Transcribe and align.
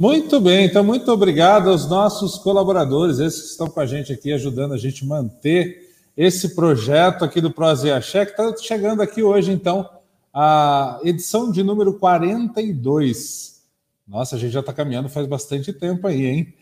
Muito 0.00 0.38
bem, 0.38 0.64
então 0.64 0.84
muito 0.84 1.10
obrigado 1.10 1.70
aos 1.70 1.88
nossos 1.88 2.38
colaboradores, 2.38 3.18
esses 3.18 3.40
que 3.40 3.48
estão 3.48 3.66
com 3.66 3.80
a 3.80 3.86
gente 3.86 4.12
aqui, 4.12 4.32
ajudando 4.32 4.72
a 4.72 4.78
gente 4.78 5.04
manter 5.04 5.92
esse 6.16 6.54
projeto 6.54 7.24
aqui 7.24 7.40
do 7.40 7.50
Prosa 7.50 7.96
Axé, 7.96 8.24
que 8.24 8.30
está 8.30 8.56
chegando 8.62 9.02
aqui 9.02 9.24
hoje, 9.24 9.50
então, 9.50 9.90
a 10.32 11.00
edição 11.02 11.50
de 11.50 11.64
número 11.64 11.94
42. 11.94 13.60
Nossa, 14.06 14.36
a 14.36 14.38
gente 14.38 14.52
já 14.52 14.60
está 14.60 14.72
caminhando 14.72 15.08
faz 15.08 15.26
bastante 15.26 15.72
tempo 15.72 16.06
aí, 16.06 16.26
hein? 16.26 16.54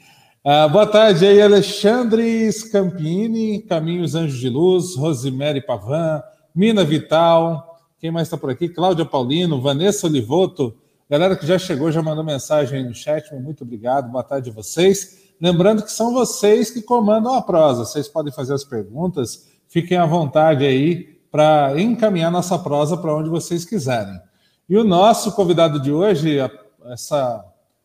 Uh, 0.42 0.70
boa 0.70 0.86
tarde 0.86 1.26
aí, 1.26 1.42
Alexandre 1.42 2.50
Scampini, 2.50 3.60
Caminhos 3.60 4.14
Anjos 4.14 4.38
de 4.38 4.48
Luz, 4.48 4.96
Rosemary 4.96 5.60
Pavan, 5.60 6.22
Mina 6.54 6.84
Vital, 6.84 7.82
quem 8.00 8.10
mais 8.10 8.28
está 8.28 8.38
por 8.38 8.48
aqui? 8.48 8.66
Cláudia 8.66 9.04
Paulino, 9.04 9.60
Vanessa 9.60 10.06
Olivoto, 10.06 10.74
Galera 11.08 11.36
que 11.36 11.46
já 11.46 11.56
chegou, 11.56 11.92
já 11.92 12.02
mandou 12.02 12.24
mensagem 12.24 12.80
aí 12.80 12.84
no 12.84 12.92
chat, 12.92 13.32
muito 13.32 13.62
obrigado, 13.62 14.10
boa 14.10 14.24
tarde 14.24 14.50
a 14.50 14.52
vocês. 14.52 15.30
Lembrando 15.40 15.84
que 15.84 15.92
são 15.92 16.12
vocês 16.12 16.68
que 16.68 16.82
comandam 16.82 17.32
a 17.32 17.42
prosa, 17.42 17.84
vocês 17.84 18.08
podem 18.08 18.32
fazer 18.32 18.54
as 18.54 18.64
perguntas, 18.64 19.46
fiquem 19.68 19.96
à 19.96 20.04
vontade 20.04 20.66
aí 20.66 21.16
para 21.30 21.80
encaminhar 21.80 22.32
nossa 22.32 22.58
prosa 22.58 22.96
para 22.96 23.14
onde 23.14 23.30
vocês 23.30 23.64
quiserem. 23.64 24.20
E 24.68 24.76
o 24.76 24.82
nosso 24.82 25.30
convidado 25.30 25.80
de 25.80 25.92
hoje, 25.92 26.38
essa, 26.86 27.44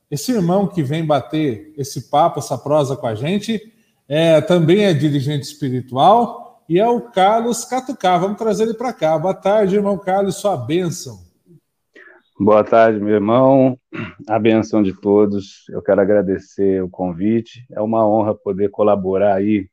esse 0.09 0.31
irmão 0.31 0.65
que 0.65 0.81
vem 0.81 1.05
bater 1.05 1.75
esse 1.77 2.09
papo, 2.09 2.39
essa 2.39 2.57
prosa 2.57 2.95
com 2.95 3.05
a 3.05 3.13
gente, 3.13 3.61
é, 4.09 4.41
também 4.41 4.85
é 4.85 4.95
dirigente 4.95 5.45
espiritual 5.45 6.63
e 6.67 6.79
é 6.79 6.89
o 6.89 7.01
Carlos 7.01 7.65
Catucá. 7.65 8.17
Vamos 8.17 8.39
trazer 8.39 8.63
ele 8.63 8.73
para 8.73 8.91
cá. 8.91 9.15
Boa 9.19 9.35
tarde, 9.35 9.75
irmão 9.75 9.95
Carlos, 9.95 10.37
sua 10.37 10.57
bênção. 10.57 11.30
Boa 12.43 12.63
tarde, 12.63 12.99
meu 12.99 13.13
irmão. 13.13 13.79
A 14.27 14.39
benção 14.39 14.81
de 14.81 14.99
todos. 14.99 15.69
Eu 15.69 15.79
quero 15.79 16.01
agradecer 16.01 16.81
o 16.81 16.89
convite. 16.89 17.63
É 17.71 17.79
uma 17.79 18.03
honra 18.07 18.33
poder 18.33 18.71
colaborar 18.71 19.35
aí, 19.35 19.69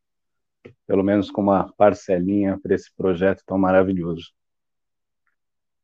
pelo 0.87 1.03
menos 1.03 1.31
com 1.31 1.41
uma 1.41 1.73
parcelinha 1.79 2.61
para 2.63 2.75
esse 2.75 2.95
projeto 2.95 3.43
tão 3.47 3.57
maravilhoso. 3.57 4.35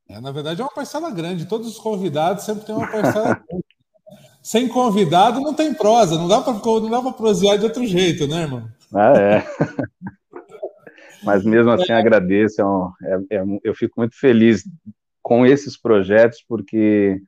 É, 0.07 0.21
na 0.21 0.31
verdade, 0.31 0.61
é 0.61 0.65
uma 0.65 0.75
parcela 0.75 1.11
grande. 1.11 1.47
Todos 1.47 1.69
os 1.69 1.79
convidados 1.79 2.45
sempre 2.45 2.67
têm 2.67 2.75
uma 2.75 2.87
parcela 2.87 3.33
grande. 3.49 3.65
Sem 4.43 4.69
convidado 4.69 5.41
não 5.41 5.55
tem 5.55 5.73
prosa. 5.73 6.19
Não 6.19 6.29
dá 6.29 6.43
para 6.43 7.13
prosear 7.15 7.57
de 7.57 7.65
outro 7.65 7.87
jeito, 7.87 8.29
né, 8.29 8.43
irmão? 8.43 8.69
Ah, 8.93 9.15
é. 9.19 9.43
Mas 11.25 11.47
mesmo 11.47 11.71
assim, 11.71 11.93
é. 11.93 11.97
agradeço. 11.97 12.61
É, 12.61 13.37
é, 13.37 13.39
é 13.39 13.45
eu 13.65 13.75
fico 13.75 13.95
muito 13.97 14.21
feliz 14.21 14.65
com 15.25 15.47
esses 15.47 15.75
projetos, 15.75 16.45
porque 16.47 17.19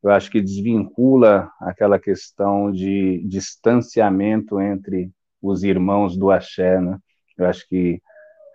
eu 0.00 0.10
acho 0.10 0.30
que 0.30 0.40
desvincula 0.40 1.50
aquela 1.60 1.98
questão 1.98 2.70
de 2.70 3.22
distanciamento 3.26 4.60
entre 4.60 5.10
os 5.42 5.64
irmãos 5.64 6.16
do 6.16 6.30
axé, 6.30 6.80
né? 6.80 6.96
Eu 7.36 7.46
acho 7.46 7.68
que 7.68 8.00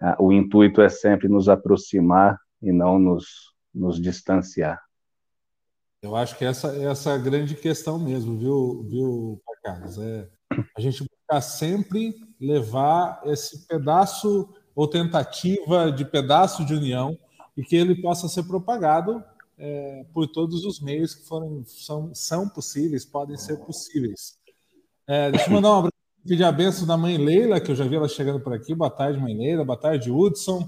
ah, 0.01 0.15
o 0.17 0.31
intuito 0.31 0.81
é 0.81 0.87
sempre 0.87 1.27
nos 1.27 1.49
aproximar 1.49 2.39
e 2.61 2.71
não 2.71 2.97
nos, 2.97 3.53
nos 3.73 4.01
distanciar. 4.01 4.81
Eu 6.01 6.15
acho 6.15 6.37
que 6.37 6.45
essa, 6.45 6.69
essa 6.77 7.11
é 7.11 7.15
a 7.15 7.17
grande 7.17 7.53
questão 7.53 7.99
mesmo, 7.99 8.37
viu, 8.37 8.85
viu 8.89 9.41
Carlos? 9.61 9.97
É 9.99 10.29
a 10.77 10.79
gente 10.79 11.03
buscar 11.03 11.41
sempre 11.41 12.15
levar 12.39 13.21
esse 13.25 13.67
pedaço 13.67 14.55
ou 14.73 14.87
tentativa 14.87 15.91
de 15.91 16.05
pedaço 16.05 16.63
de 16.63 16.73
união 16.73 17.17
e 17.55 17.63
que 17.63 17.75
ele 17.75 18.01
possa 18.01 18.27
ser 18.27 18.43
propagado 18.43 19.23
é, 19.57 20.05
por 20.13 20.27
todos 20.27 20.65
os 20.65 20.79
meios 20.81 21.15
que 21.15 21.27
foram, 21.27 21.63
são, 21.65 22.13
são 22.13 22.49
possíveis, 22.49 23.05
podem 23.05 23.37
ser 23.37 23.57
possíveis. 23.57 24.37
É, 25.07 25.31
deixa 25.31 25.49
eu 25.49 25.53
mandar 25.53 25.69
um 25.69 25.77
abraço, 25.77 25.93
pedir 26.27 26.43
a 26.43 26.51
benção 26.51 26.85
da 26.85 26.97
mãe 26.97 27.17
Leila, 27.17 27.59
que 27.59 27.71
eu 27.71 27.75
já 27.75 27.85
vi 27.85 27.95
ela 27.95 28.07
chegando 28.07 28.39
por 28.39 28.53
aqui. 28.53 28.73
Boa 28.73 28.89
tarde, 28.89 29.19
mãe 29.19 29.37
Leila. 29.37 29.63
Boa 29.63 29.79
tarde, 29.79 30.11
Hudson. 30.11 30.67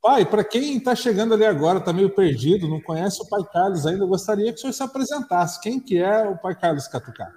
Pai, 0.00 0.24
para 0.24 0.44
quem 0.44 0.76
está 0.76 0.94
chegando 0.94 1.34
ali 1.34 1.44
agora, 1.44 1.80
está 1.80 1.92
meio 1.92 2.08
perdido, 2.08 2.68
não 2.68 2.80
conhece 2.80 3.20
o 3.20 3.28
pai 3.28 3.42
Carlos 3.52 3.84
ainda, 3.86 4.04
eu 4.04 4.08
gostaria 4.08 4.52
que 4.52 4.58
o 4.58 4.60
senhor 4.60 4.72
se 4.72 4.82
apresentasse. 4.82 5.60
Quem 5.60 5.80
que 5.80 5.98
é 5.98 6.28
o 6.28 6.38
pai 6.38 6.54
Carlos 6.54 6.86
Catucá? 6.86 7.28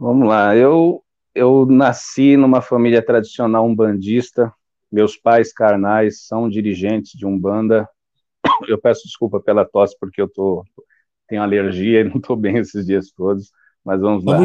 Vamos 0.00 0.26
lá, 0.26 0.56
eu, 0.56 1.04
eu 1.34 1.66
nasci 1.66 2.34
numa 2.36 2.62
família 2.62 3.04
tradicional 3.04 3.66
umbandista, 3.66 4.50
meus 4.94 5.16
pais 5.16 5.52
carnais 5.52 6.24
são 6.24 6.48
dirigentes 6.48 7.12
de 7.18 7.26
Umbanda. 7.26 7.88
Eu 8.68 8.78
peço 8.78 9.02
desculpa 9.04 9.40
pela 9.40 9.64
tosse, 9.64 9.96
porque 9.98 10.22
eu 10.22 10.28
tô, 10.28 10.64
tenho 11.26 11.42
alergia 11.42 12.00
e 12.02 12.04
não 12.04 12.16
estou 12.16 12.36
bem 12.36 12.58
esses 12.58 12.86
dias 12.86 13.10
todos, 13.10 13.50
mas 13.84 14.00
vamos 14.00 14.24
lá. 14.24 14.44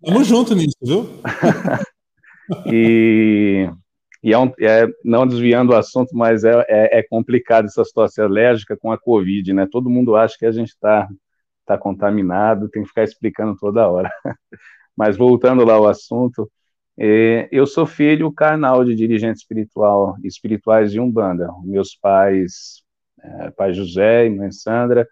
Vamos 0.00 0.26
junto 0.26 0.54
nisso, 0.54 0.76
viu? 0.82 1.06
e 2.66 3.68
e 4.22 4.32
é, 4.32 4.38
um, 4.38 4.52
é, 4.60 4.86
não 5.04 5.26
desviando 5.26 5.72
o 5.72 5.76
assunto, 5.76 6.16
mas 6.16 6.44
é, 6.44 6.52
é, 6.68 7.00
é, 7.00 7.02
complicado 7.02 7.64
essa 7.64 7.84
situação 7.84 8.24
alérgica 8.24 8.76
com 8.76 8.92
a 8.92 8.98
Covid, 8.98 9.52
né? 9.52 9.66
Todo 9.70 9.90
mundo 9.90 10.14
acha 10.14 10.36
que 10.38 10.46
a 10.46 10.52
gente 10.52 10.68
está 10.68 11.08
tá 11.66 11.76
contaminado, 11.76 12.68
tem 12.68 12.82
que 12.82 12.88
ficar 12.88 13.02
explicando 13.02 13.56
toda 13.56 13.88
hora. 13.88 14.08
Mas 14.96 15.16
voltando 15.16 15.64
lá 15.64 15.74
ao 15.74 15.88
assunto, 15.88 16.48
eu 17.50 17.66
sou 17.66 17.86
filho 17.86 18.30
carnal 18.32 18.84
de 18.84 18.94
dirigente 18.94 19.38
espiritual, 19.38 20.16
espirituais 20.22 20.92
de 20.92 21.00
Umbanda. 21.00 21.48
Meus 21.64 21.94
pais, 21.96 22.82
é, 23.22 23.50
pai 23.50 23.72
José 23.72 24.26
e 24.26 24.30
mãe 24.30 24.52
Sandra, 24.52 25.08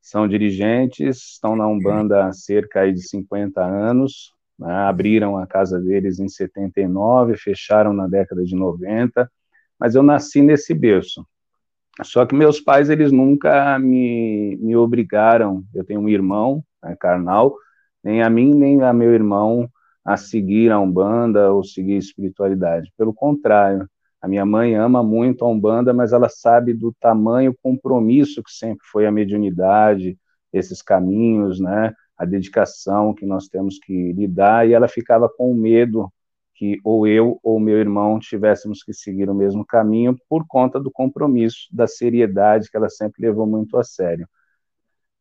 são 0.00 0.26
dirigentes, 0.26 1.32
estão 1.32 1.54
na 1.54 1.66
Umbanda 1.68 2.26
há 2.26 2.32
cerca 2.32 2.90
de 2.90 3.02
50 3.02 3.62
anos, 3.62 4.32
né, 4.58 4.72
abriram 4.72 5.36
a 5.36 5.46
casa 5.46 5.78
deles 5.78 6.18
em 6.18 6.28
79, 6.28 7.36
fecharam 7.36 7.92
na 7.92 8.06
década 8.06 8.42
de 8.42 8.56
90, 8.56 9.30
mas 9.78 9.94
eu 9.94 10.02
nasci 10.02 10.42
nesse 10.42 10.72
berço. 10.74 11.26
Só 12.02 12.24
que 12.24 12.34
meus 12.34 12.60
pais, 12.60 12.88
eles 12.88 13.12
nunca 13.12 13.78
me, 13.78 14.56
me 14.56 14.74
obrigaram, 14.74 15.64
eu 15.74 15.84
tenho 15.84 16.00
um 16.00 16.08
irmão 16.08 16.64
né, 16.82 16.96
carnal, 16.98 17.54
nem 18.02 18.22
a 18.22 18.30
mim, 18.30 18.54
nem 18.54 18.82
a 18.82 18.92
meu 18.92 19.12
irmão, 19.12 19.70
a 20.04 20.16
seguir 20.16 20.70
a 20.70 20.80
Umbanda 20.80 21.52
ou 21.52 21.62
seguir 21.62 21.96
espiritualidade. 21.96 22.92
Pelo 22.96 23.12
contrário, 23.12 23.88
a 24.20 24.28
minha 24.28 24.44
mãe 24.44 24.74
ama 24.74 25.02
muito 25.02 25.44
a 25.44 25.48
Umbanda, 25.48 25.92
mas 25.94 26.12
ela 26.12 26.28
sabe 26.28 26.74
do 26.74 26.92
tamanho 27.00 27.54
compromisso 27.62 28.42
que 28.42 28.50
sempre 28.52 28.86
foi 28.90 29.06
a 29.06 29.12
mediunidade, 29.12 30.18
esses 30.52 30.82
caminhos, 30.82 31.60
né, 31.60 31.92
a 32.16 32.24
dedicação 32.24 33.14
que 33.14 33.24
nós 33.24 33.48
temos 33.48 33.78
que 33.78 34.12
lidar, 34.12 34.68
e 34.68 34.74
ela 34.74 34.88
ficava 34.88 35.28
com 35.28 35.54
medo 35.54 36.12
que 36.54 36.78
ou 36.84 37.06
eu 37.06 37.40
ou 37.42 37.58
meu 37.58 37.78
irmão 37.78 38.18
tivéssemos 38.18 38.82
que 38.82 38.92
seguir 38.92 39.30
o 39.30 39.34
mesmo 39.34 39.64
caminho 39.64 40.14
por 40.28 40.46
conta 40.46 40.78
do 40.78 40.90
compromisso, 40.90 41.68
da 41.72 41.86
seriedade 41.86 42.70
que 42.70 42.76
ela 42.76 42.90
sempre 42.90 43.22
levou 43.22 43.46
muito 43.46 43.78
a 43.78 43.84
sério. 43.84 44.28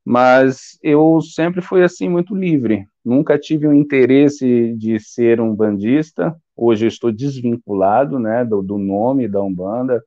Mas 0.10 0.80
eu 0.82 1.22
sempre 1.22 1.62
fui 1.62 1.84
assim 1.84 2.10
muito 2.10 2.34
livre, 2.34 2.84
nunca 3.06 3.38
tive 3.38 3.68
o 3.68 3.70
um 3.70 3.76
interesse 3.76 4.74
de 4.76 5.00
ser 5.00 5.40
um 5.40 5.56
bandista. 5.56 6.36
Hoje 6.56 6.86
eu 6.86 6.88
estou 6.88 7.12
desvinculado, 7.12 8.18
né, 8.18 8.44
do, 8.44 8.64
do 8.64 8.80
nome 8.80 9.28
da 9.28 9.40
Umbanda, 9.40 10.04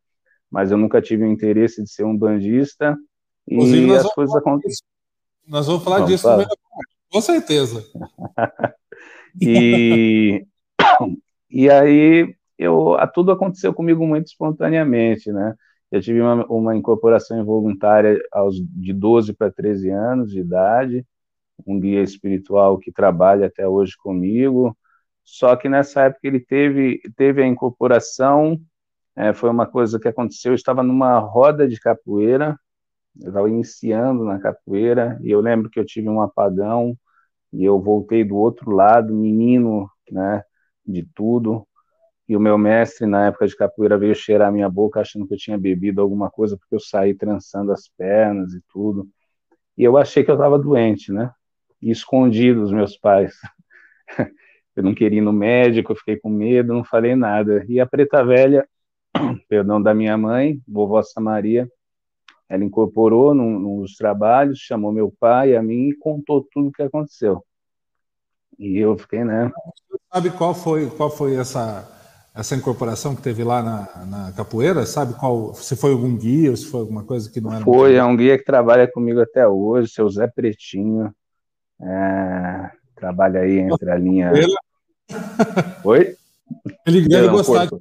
mas 0.50 0.72
eu 0.72 0.76
nunca 0.76 1.00
tive 1.00 1.22
o 1.22 1.30
interesse 1.30 1.84
de 1.84 1.88
ser 1.88 2.02
um 2.02 2.18
bandista. 2.18 2.98
Inclusive, 3.48 3.86
e 3.86 3.94
as 3.94 4.12
coisas 4.12 4.34
acontecem. 4.34 4.84
Nós 5.46 5.68
vamos 5.68 5.84
falar 5.84 5.98
vamos 5.98 6.10
disso 6.10 6.24
falar. 6.24 6.48
com 7.08 7.20
certeza. 7.20 7.86
e, 9.40 10.44
e 11.48 11.70
aí 11.70 12.34
eu, 12.58 12.96
tudo 13.14 13.30
aconteceu 13.30 13.72
comigo 13.72 14.04
muito 14.04 14.26
espontaneamente, 14.26 15.30
né? 15.30 15.54
Eu 15.92 16.00
tive 16.00 16.22
uma, 16.22 16.46
uma 16.46 16.76
incorporação 16.76 17.38
involuntária 17.38 18.18
aos, 18.32 18.56
de 18.58 18.94
12 18.94 19.34
para 19.34 19.52
13 19.52 19.90
anos 19.90 20.30
de 20.32 20.40
idade, 20.40 21.06
um 21.66 21.78
guia 21.78 22.02
espiritual 22.02 22.78
que 22.78 22.90
trabalha 22.90 23.46
até 23.46 23.68
hoje 23.68 23.94
comigo. 23.98 24.76
Só 25.22 25.54
que 25.54 25.68
nessa 25.68 26.04
época 26.04 26.26
ele 26.26 26.40
teve, 26.40 27.00
teve 27.16 27.42
a 27.42 27.46
incorporação, 27.46 28.58
é, 29.14 29.34
foi 29.34 29.50
uma 29.50 29.66
coisa 29.66 30.00
que 30.00 30.08
aconteceu. 30.08 30.52
Eu 30.52 30.56
estava 30.56 30.82
numa 30.82 31.18
roda 31.18 31.68
de 31.68 31.78
capoeira, 31.78 32.58
eu 33.20 33.28
estava 33.28 33.48
iniciando 33.50 34.24
na 34.24 34.40
capoeira, 34.40 35.18
e 35.22 35.30
eu 35.30 35.40
lembro 35.42 35.70
que 35.70 35.78
eu 35.78 35.84
tive 35.86 36.08
um 36.08 36.22
apagão, 36.22 36.96
e 37.52 37.64
eu 37.64 37.80
voltei 37.80 38.24
do 38.24 38.36
outro 38.36 38.70
lado, 38.70 39.14
menino, 39.14 39.90
né, 40.10 40.42
de 40.86 41.04
tudo, 41.14 41.66
e 42.28 42.36
o 42.36 42.40
meu 42.40 42.56
mestre, 42.56 43.06
na 43.06 43.26
época 43.26 43.46
de 43.46 43.56
capoeira, 43.56 43.98
veio 43.98 44.14
cheirar 44.14 44.52
minha 44.52 44.68
boca 44.68 45.00
achando 45.00 45.26
que 45.26 45.34
eu 45.34 45.38
tinha 45.38 45.58
bebido 45.58 46.00
alguma 46.00 46.30
coisa, 46.30 46.56
porque 46.56 46.74
eu 46.74 46.80
saí 46.80 47.14
trançando 47.14 47.72
as 47.72 47.88
pernas 47.88 48.54
e 48.54 48.62
tudo. 48.72 49.08
E 49.76 49.84
eu 49.84 49.96
achei 49.96 50.24
que 50.24 50.30
eu 50.30 50.36
estava 50.36 50.58
doente, 50.58 51.12
né? 51.12 51.32
e 51.82 51.90
escondi 51.90 52.54
dos 52.54 52.70
meus 52.70 52.96
pais. 52.96 53.34
Eu 54.74 54.82
não 54.82 54.94
queria 54.94 55.18
ir 55.18 55.22
no 55.22 55.34
médico, 55.34 55.92
eu 55.92 55.96
fiquei 55.96 56.16
com 56.16 56.30
medo, 56.30 56.72
não 56.72 56.82
falei 56.82 57.14
nada. 57.14 57.62
E 57.68 57.78
a 57.78 57.84
preta 57.84 58.24
velha, 58.24 58.66
perdão, 59.46 59.82
da 59.82 59.92
minha 59.92 60.16
mãe, 60.16 60.62
vovó 60.66 61.02
Samaria, 61.02 61.70
ela 62.48 62.64
incorporou 62.64 63.34
num, 63.34 63.84
trabalhos, 63.98 64.60
chamou 64.60 64.90
meu 64.90 65.12
pai, 65.20 65.54
a 65.54 65.62
mim 65.62 65.90
e 65.90 65.96
contou 65.96 66.48
tudo 66.50 66.68
o 66.68 66.72
que 66.72 66.82
aconteceu. 66.82 67.44
E 68.58 68.78
eu 68.78 68.96
fiquei, 68.96 69.24
né? 69.24 69.52
Sabe 70.10 70.30
qual 70.30 70.54
foi, 70.54 70.88
qual 70.88 71.10
foi 71.10 71.36
essa, 71.36 71.86
essa 72.34 72.56
incorporação 72.56 73.14
que 73.14 73.22
teve 73.22 73.44
lá 73.44 73.62
na, 73.62 74.06
na 74.06 74.32
capoeira? 74.32 74.86
Sabe 74.86 75.14
qual? 75.14 75.54
Se 75.54 75.76
foi 75.76 75.92
algum 75.92 76.16
guia 76.16 76.50
ou 76.50 76.56
se 76.56 76.66
foi 76.66 76.80
alguma 76.80 77.04
coisa 77.04 77.30
que 77.30 77.40
não 77.40 77.52
era? 77.52 77.64
Foi, 77.64 77.94
é 77.94 78.04
um 78.04 78.16
guia 78.16 78.38
que 78.38 78.44
trabalha 78.44 78.90
comigo 78.90 79.20
até 79.20 79.46
hoje, 79.46 79.92
seu 79.92 80.08
Zé 80.08 80.26
Pretinho. 80.26 81.14
É, 81.80 82.70
trabalha 82.96 83.40
aí 83.40 83.58
entre 83.58 83.90
a 83.90 83.96
linha. 83.96 84.32
Oi? 85.84 86.16
Ele 86.86 87.08
deve 87.08 87.28
gostar 87.28 87.66
de 87.66 87.76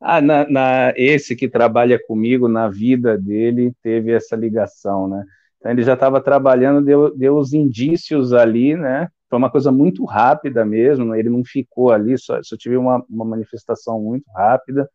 ah, 0.00 0.20
na, 0.20 0.48
na, 0.48 0.92
esse 0.94 1.34
que 1.34 1.48
trabalha 1.48 1.98
comigo, 2.06 2.46
na 2.46 2.68
vida 2.68 3.16
dele, 3.18 3.72
teve 3.82 4.12
essa 4.12 4.36
ligação, 4.36 5.08
né? 5.08 5.24
Então 5.58 5.72
ele 5.72 5.82
já 5.82 5.94
estava 5.94 6.20
trabalhando, 6.20 6.84
deu, 6.84 7.16
deu 7.16 7.36
os 7.36 7.52
indícios 7.52 8.32
ali, 8.32 8.76
né? 8.76 9.08
Foi 9.28 9.38
uma 9.38 9.50
coisa 9.50 9.72
muito 9.72 10.04
rápida 10.04 10.64
mesmo, 10.64 11.14
ele 11.14 11.28
não 11.30 11.44
ficou 11.44 11.90
ali, 11.92 12.16
só, 12.18 12.40
só 12.42 12.56
tive 12.56 12.76
uma, 12.76 13.04
uma 13.08 13.24
manifestação 13.24 14.00
muito 14.00 14.30
rápida. 14.30 14.88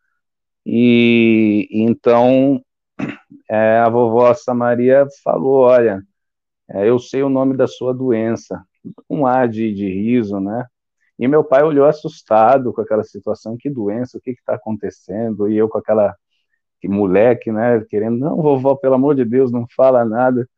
E, 0.66 1.68
então 1.72 2.64
é, 3.50 3.80
a 3.80 3.90
vovó 3.90 4.34
Samaria 4.34 5.06
falou: 5.24 5.64
Olha, 5.66 6.02
é, 6.70 6.90
eu 6.90 7.00
sei 7.00 7.24
o 7.24 7.30
nome 7.30 7.58
da 7.58 7.68
sua 7.68 7.94
doença, 7.94 8.64
um 9.10 9.26
ar 9.26 9.48
de, 9.50 9.74
de 9.74 9.88
riso, 9.88 10.40
né? 10.40 10.66
E 11.20 11.28
meu 11.28 11.44
pai 11.44 11.64
olhou 11.64 11.86
assustado 11.86 12.74
com 12.74 12.82
aquela 12.82 13.04
situação, 13.04 13.58
que 13.58 13.70
doença, 13.70 14.18
o 14.18 14.22
que 14.22 14.32
está 14.32 14.56
acontecendo? 14.56 15.50
E 15.50 15.58
eu 15.58 15.70
com 15.70 15.78
aquela 15.78 16.16
que 16.82 16.88
moleque, 16.88 17.52
né, 17.52 17.82
querendo, 17.90 18.18
não, 18.20 18.38
vovó, 18.42 18.76
pelo 18.76 18.96
amor 18.96 19.16
de 19.16 19.26
Deus, 19.26 19.52
não 19.52 19.66
fala 19.76 20.04
nada. 20.06 20.50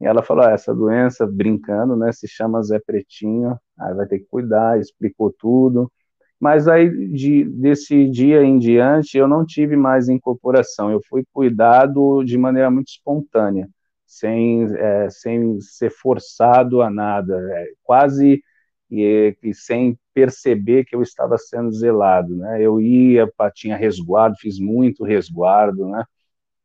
E 0.00 0.06
ela 0.06 0.22
falou, 0.22 0.44
ah, 0.44 0.50
essa 0.50 0.74
doença, 0.74 1.26
brincando, 1.26 1.96
né, 1.96 2.12
se 2.12 2.28
chama 2.28 2.62
Zé 2.62 2.78
Pretinho, 2.78 3.58
aí 3.78 3.94
vai 3.94 4.06
ter 4.06 4.18
que 4.20 4.26
cuidar, 4.26 4.78
explicou 4.78 5.32
tudo. 5.32 5.90
Mas 6.38 6.68
aí, 6.68 6.90
de, 7.12 7.44
desse 7.44 8.08
dia 8.10 8.42
em 8.42 8.58
diante, 8.58 9.16
eu 9.16 9.26
não 9.26 9.44
tive 9.44 9.74
mais 9.76 10.08
incorporação, 10.08 10.90
eu 10.90 11.00
fui 11.08 11.24
cuidado 11.32 12.22
de 12.24 12.36
maneira 12.36 12.70
muito 12.70 12.88
espontânea, 12.88 13.68
sem, 14.06 14.64
é, 14.76 15.08
sem 15.10 15.58
ser 15.60 15.90
forçado 15.90 16.82
a 16.82 16.90
nada, 16.90 17.34
é, 17.54 17.66
quase 17.82 18.42
e, 18.90 19.36
e, 19.42 19.54
sem 19.54 19.98
perceber 20.14 20.84
que 20.84 20.94
eu 20.94 21.02
estava 21.02 21.36
sendo 21.38 21.72
zelado, 21.72 22.36
né? 22.36 22.62
Eu 22.62 22.80
ia, 22.80 23.28
tinha 23.54 23.76
resguardo, 23.76 24.36
fiz 24.38 24.58
muito 24.60 25.04
resguardo, 25.04 25.88
né? 25.88 26.04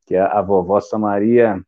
Que 0.05 0.15
a, 0.15 0.27
a 0.27 0.41
vovó 0.41 0.79
Samaria, 0.81 1.61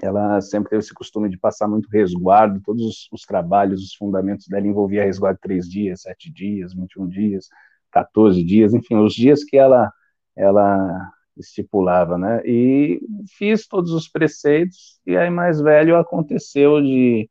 ela 0.00 0.40
sempre 0.40 0.70
teve 0.70 0.80
esse 0.80 0.94
costume 0.94 1.28
de 1.28 1.38
passar 1.38 1.68
muito 1.68 1.88
resguardo, 1.90 2.60
todos 2.62 2.84
os, 2.84 3.08
os 3.12 3.22
trabalhos, 3.22 3.82
os 3.82 3.94
fundamentos 3.94 4.46
dela 4.48 4.66
envolvia 4.66 5.04
resguardo 5.04 5.38
três 5.42 5.68
dias, 5.68 6.02
sete 6.02 6.32
dias, 6.32 6.72
21 6.74 7.08
dias, 7.08 7.48
14 7.90 8.42
dias, 8.42 8.72
enfim, 8.72 8.96
os 8.96 9.14
dias 9.14 9.44
que 9.44 9.56
ela, 9.56 9.92
ela 10.36 11.12
estipulava, 11.36 12.16
né? 12.16 12.40
E 12.44 13.00
fiz 13.36 13.66
todos 13.66 13.92
os 13.92 14.08
preceitos, 14.08 15.00
e 15.06 15.16
aí 15.16 15.30
mais 15.30 15.60
velho 15.60 15.96
aconteceu 15.96 16.80
de 16.80 17.28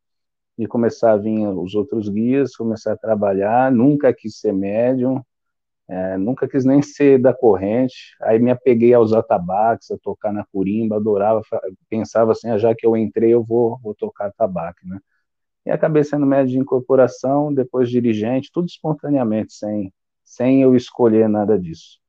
de 0.58 0.68
começar 0.68 1.14
a 1.14 1.18
vir 1.18 1.48
os 1.48 1.74
outros 1.74 2.08
guias, 2.08 2.56
começar 2.56 2.94
a 2.94 2.98
trabalhar, 2.98 3.72
nunca 3.72 4.14
quis 4.14 4.40
ser 4.40 4.54
médium, 4.54 5.20
é, 5.92 6.18
nunca 6.18 6.48
quis 6.48 6.64
nem 6.64 6.82
ser 6.82 7.20
da 7.20 7.34
corrente, 7.34 8.16
aí 8.22 8.40
me 8.40 8.50
apeguei 8.50 8.94
aos 8.94 9.12
atabaques, 9.12 9.92
a 9.92 9.98
tocar 9.98 10.32
na 10.32 10.46
curimba, 10.46 10.96
adorava, 10.96 11.42
pensava 11.90 12.32
assim, 12.32 12.50
ah, 12.50 12.58
já 12.58 12.74
que 12.74 12.88
eu 12.88 12.96
entrei, 12.96 13.34
eu 13.34 13.44
vou, 13.44 13.78
vou 13.84 13.94
tocar 13.94 14.28
atabaque, 14.28 14.88
né? 14.88 15.00
E 15.66 15.70
acabei 15.70 16.06
sendo 16.06 16.26
médium 16.26 16.54
de 16.54 16.60
incorporação, 16.60 17.54
depois 17.54 17.90
dirigente, 17.90 18.50
tudo 18.54 18.68
espontaneamente, 18.68 19.52
sem, 19.52 19.94
sem 20.24 20.62
eu 20.62 20.78
escolher 20.78 21.28
nada 21.28 21.60
disso. 21.60 22.00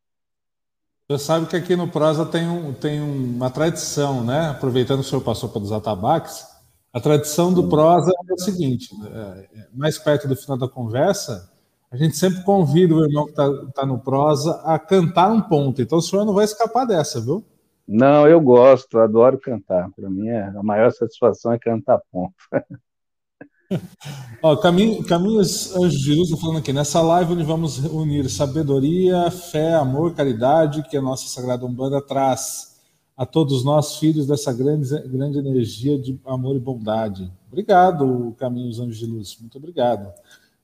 Você 1.08 1.18
sabe 1.18 1.46
que 1.46 1.56
aqui 1.56 1.74
no 1.74 1.88
Prosa 1.88 2.24
tem, 2.24 2.48
um, 2.48 2.72
tem 2.72 3.00
uma 3.00 3.50
tradição, 3.50 4.24
né? 4.24 4.50
Aproveitando 4.50 5.00
que 5.00 5.06
o 5.06 5.08
senhor 5.08 5.22
passou 5.22 5.48
pelos 5.48 5.72
atabaques, 5.72 6.46
a 6.92 7.00
tradição 7.00 7.52
do 7.52 7.68
prosa 7.68 8.12
é 8.28 8.32
o 8.32 8.38
seguinte: 8.38 8.94
né? 8.98 9.46
é, 9.54 9.68
mais 9.72 9.98
perto 9.98 10.28
do 10.28 10.36
final 10.36 10.58
da 10.58 10.68
conversa, 10.68 11.51
a 11.92 11.96
gente 11.96 12.16
sempre 12.16 12.42
convida 12.42 12.94
o 12.94 13.04
irmão 13.04 13.26
que 13.26 13.32
está 13.32 13.48
tá 13.74 13.86
no 13.86 13.98
prosa 13.98 14.62
a 14.64 14.78
cantar 14.78 15.30
um 15.30 15.42
ponto. 15.42 15.82
Então 15.82 15.98
o 15.98 16.02
senhor 16.02 16.24
não 16.24 16.32
vai 16.32 16.46
escapar 16.46 16.86
dessa, 16.86 17.20
viu? 17.20 17.44
Não, 17.86 18.26
eu 18.26 18.40
gosto, 18.40 18.98
adoro 18.98 19.38
cantar. 19.38 19.90
Para 19.94 20.08
mim, 20.08 20.26
é, 20.26 20.44
a 20.56 20.62
maior 20.62 20.90
satisfação 20.90 21.52
é 21.52 21.58
cantar 21.58 22.00
ponto. 22.10 22.34
Ó, 24.42 24.56
Caminho, 24.56 25.04
Caminhos 25.04 25.76
Anjos 25.76 26.00
de 26.00 26.14
Luz, 26.14 26.30
falando 26.40 26.58
aqui, 26.58 26.72
nessa 26.72 27.02
live 27.02 27.34
onde 27.34 27.44
vamos 27.44 27.78
unir 27.78 28.28
sabedoria, 28.30 29.30
fé, 29.30 29.74
amor, 29.74 30.14
caridade, 30.14 30.82
que 30.88 30.96
a 30.96 31.02
nossa 31.02 31.26
Sagrada 31.28 31.66
Umbanda 31.66 32.00
traz 32.00 32.80
a 33.16 33.26
todos 33.26 33.64
nós, 33.64 33.96
filhos 33.98 34.26
dessa 34.26 34.52
grande, 34.52 34.88
grande 35.08 35.38
energia 35.38 35.98
de 35.98 36.18
amor 36.24 36.56
e 36.56 36.60
bondade. 36.60 37.30
Obrigado, 37.48 38.34
Caminhos 38.38 38.80
Anjos 38.80 38.98
de 38.98 39.06
Luz, 39.06 39.36
muito 39.38 39.58
obrigado. 39.58 40.10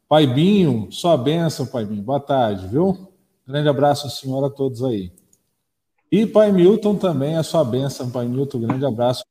Pai 0.09 0.27
Binho, 0.27 0.91
sua 0.91 1.19
bênção, 1.19 1.67
Pai 1.67 1.85
Binho, 1.85 2.03
boa 2.03 2.19
tarde, 2.19 2.67
viu? 2.67 3.13
Grande 3.47 3.69
abraço, 3.69 4.09
senhor, 4.09 4.43
a 4.43 4.49
todos 4.49 4.83
aí. 4.83 5.13
E 6.11 6.25
Pai 6.27 6.51
Milton 6.51 6.97
também, 6.97 7.37
a 7.37 7.43
sua 7.43 7.63
bênção, 7.63 8.11
Pai 8.11 8.27
Milton, 8.27 8.61
grande 8.61 8.87
abraço. 8.87 9.23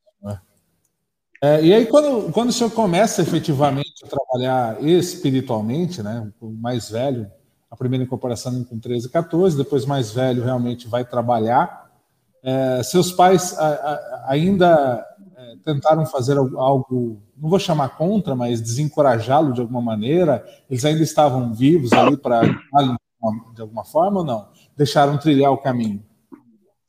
É, 1.41 1.63
e 1.63 1.73
aí, 1.73 1.85
quando, 1.85 2.31
quando 2.31 2.49
o 2.49 2.53
senhor 2.53 2.71
começa 2.71 3.21
efetivamente 3.21 4.03
a 4.03 4.07
trabalhar 4.07 4.83
espiritualmente, 4.83 6.01
né, 6.03 6.31
o 6.39 6.49
mais 6.49 6.89
velho, 6.89 7.29
a 7.69 7.75
primeira 7.75 8.03
incorporação 8.03 8.63
com 8.63 8.79
13, 8.79 9.09
14, 9.09 9.57
depois 9.57 9.85
mais 9.85 10.11
velho 10.11 10.43
realmente 10.43 10.87
vai 10.87 11.03
trabalhar, 11.03 11.91
é, 12.43 12.81
seus 12.83 13.11
pais 13.11 13.57
a, 13.57 13.67
a, 13.67 14.25
ainda 14.31 15.03
é, 15.16 15.16
tentaram 15.73 16.05
fazer 16.05 16.37
algo, 16.37 17.21
não 17.37 17.49
vou 17.49 17.59
chamar 17.59 17.89
contra, 17.89 18.35
mas 18.35 18.61
desencorajá-lo 18.61 19.53
de 19.53 19.59
alguma 19.59 19.81
maneira? 19.81 20.45
Eles 20.69 20.85
ainda 20.85 21.03
estavam 21.03 21.53
vivos 21.53 21.91
ali 21.93 22.15
para 22.15 22.41
de 23.53 23.61
alguma 23.61 23.83
forma 23.83 24.19
ou 24.19 24.25
não? 24.25 24.47
Deixaram 24.77 25.17
trilhar 25.17 25.51
o 25.51 25.57
caminho? 25.57 26.01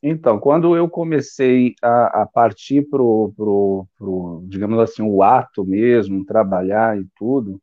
Então, 0.01 0.39
quando 0.39 0.77
eu 0.77 0.87
comecei 0.87 1.75
a, 1.81 2.21
a 2.21 2.25
partir 2.25 2.87
para 2.89 3.01
o, 3.01 4.45
digamos 4.47 4.79
assim, 4.79 5.01
o 5.01 5.21
ato 5.21 5.65
mesmo, 5.65 6.25
trabalhar 6.25 6.97
e 6.97 7.05
tudo, 7.17 7.61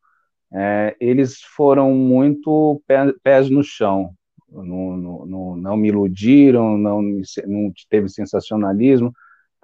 é, 0.52 0.94
eles 1.00 1.40
foram 1.40 1.92
muito 1.94 2.82
pé, 2.86 3.12
pés 3.22 3.48
no 3.48 3.62
chão 3.62 4.14
não, 4.64 5.56
não, 5.56 5.76
me 5.76 5.88
iludiram, 5.88 6.78
não, 6.78 7.02
não 7.02 7.72
teve 7.88 8.08
sensacionalismo. 8.08 9.12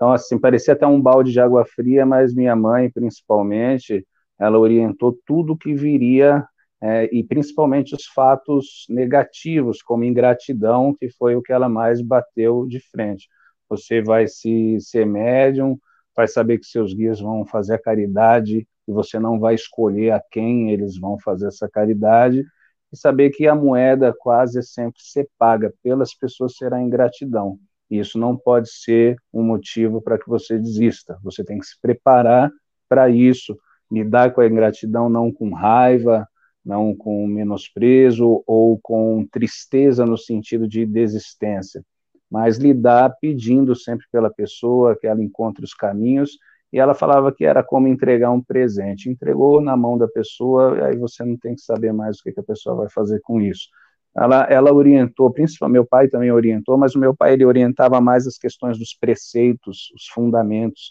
Então, 0.02 0.12
assim, 0.12 0.36
parecia 0.36 0.74
até 0.74 0.84
um 0.84 1.00
balde 1.00 1.30
de 1.30 1.38
água 1.38 1.64
fria, 1.64 2.04
mas 2.04 2.34
minha 2.34 2.56
mãe, 2.56 2.90
principalmente, 2.90 4.04
ela 4.36 4.58
orientou 4.58 5.16
tudo 5.24 5.56
que 5.56 5.72
viria, 5.74 6.44
é, 6.80 7.08
e 7.14 7.22
principalmente 7.22 7.94
os 7.94 8.06
fatos 8.06 8.84
negativos, 8.88 9.80
como 9.80 10.02
ingratidão, 10.02 10.92
que 10.92 11.08
foi 11.08 11.36
o 11.36 11.40
que 11.40 11.52
ela 11.52 11.68
mais 11.68 12.02
bateu 12.02 12.66
de 12.66 12.80
frente. 12.80 13.28
Você 13.68 14.02
vai 14.02 14.26
se 14.26 14.76
ser 14.80 15.06
médium, 15.06 15.78
vai 16.16 16.26
saber 16.26 16.58
que 16.58 16.66
seus 16.66 16.92
guias 16.92 17.20
vão 17.20 17.46
fazer 17.46 17.74
a 17.74 17.80
caridade 17.80 18.66
e 18.88 18.92
você 18.92 19.20
não 19.20 19.38
vai 19.38 19.54
escolher 19.54 20.10
a 20.10 20.20
quem 20.32 20.72
eles 20.72 20.98
vão 20.98 21.16
fazer 21.20 21.46
essa 21.46 21.68
caridade, 21.70 22.44
e 22.92 22.96
saber 22.96 23.30
que 23.30 23.46
a 23.46 23.54
moeda 23.54 24.12
quase 24.18 24.64
sempre 24.64 25.00
ser 25.00 25.28
paga 25.38 25.72
pelas 25.80 26.12
pessoas 26.12 26.56
será 26.56 26.82
ingratidão. 26.82 27.56
Isso 27.98 28.18
não 28.18 28.36
pode 28.36 28.70
ser 28.70 29.16
um 29.32 29.42
motivo 29.42 30.00
para 30.00 30.18
que 30.18 30.26
você 30.26 30.58
desista. 30.58 31.18
Você 31.22 31.44
tem 31.44 31.58
que 31.58 31.66
se 31.66 31.78
preparar 31.80 32.50
para 32.88 33.10
isso, 33.10 33.58
lidar 33.90 34.32
com 34.32 34.40
a 34.40 34.46
ingratidão 34.46 35.10
não 35.10 35.30
com 35.30 35.52
raiva, 35.52 36.26
não 36.64 36.94
com 36.94 37.26
menosprezo 37.26 38.42
ou 38.46 38.78
com 38.82 39.26
tristeza 39.30 40.06
no 40.06 40.16
sentido 40.16 40.66
de 40.66 40.86
desistência, 40.86 41.84
mas 42.30 42.56
lidar 42.56 43.14
pedindo 43.20 43.74
sempre 43.76 44.06
pela 44.10 44.32
pessoa 44.32 44.96
que 44.98 45.06
ela 45.06 45.22
encontre 45.22 45.64
os 45.64 45.74
caminhos 45.74 46.38
e 46.72 46.78
ela 46.78 46.94
falava 46.94 47.30
que 47.30 47.44
era 47.44 47.62
como 47.62 47.88
entregar 47.88 48.30
um 48.30 48.42
presente. 48.42 49.10
Entregou 49.10 49.60
na 49.60 49.76
mão 49.76 49.98
da 49.98 50.08
pessoa, 50.08 50.86
aí 50.86 50.96
você 50.96 51.22
não 51.22 51.36
tem 51.36 51.54
que 51.54 51.60
saber 51.60 51.92
mais 51.92 52.18
o 52.18 52.22
que 52.22 52.40
a 52.40 52.42
pessoa 52.42 52.74
vai 52.74 52.88
fazer 52.88 53.20
com 53.20 53.38
isso. 53.38 53.68
Ela, 54.14 54.46
ela 54.50 54.72
orientou, 54.72 55.30
principalmente 55.30 55.74
meu 55.74 55.86
pai 55.86 56.08
também 56.08 56.30
orientou, 56.30 56.76
mas 56.76 56.94
o 56.94 56.98
meu 56.98 57.16
pai 57.16 57.32
ele 57.32 57.44
orientava 57.44 58.00
mais 58.00 58.26
as 58.26 58.36
questões 58.36 58.78
dos 58.78 58.94
preceitos, 58.94 59.90
os 59.94 60.06
fundamentos, 60.08 60.90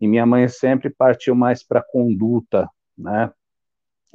e 0.00 0.06
minha 0.06 0.24
mãe 0.24 0.46
sempre 0.48 0.88
partiu 0.88 1.34
mais 1.34 1.64
para 1.64 1.80
a 1.80 1.84
conduta, 1.84 2.68
né, 2.96 3.30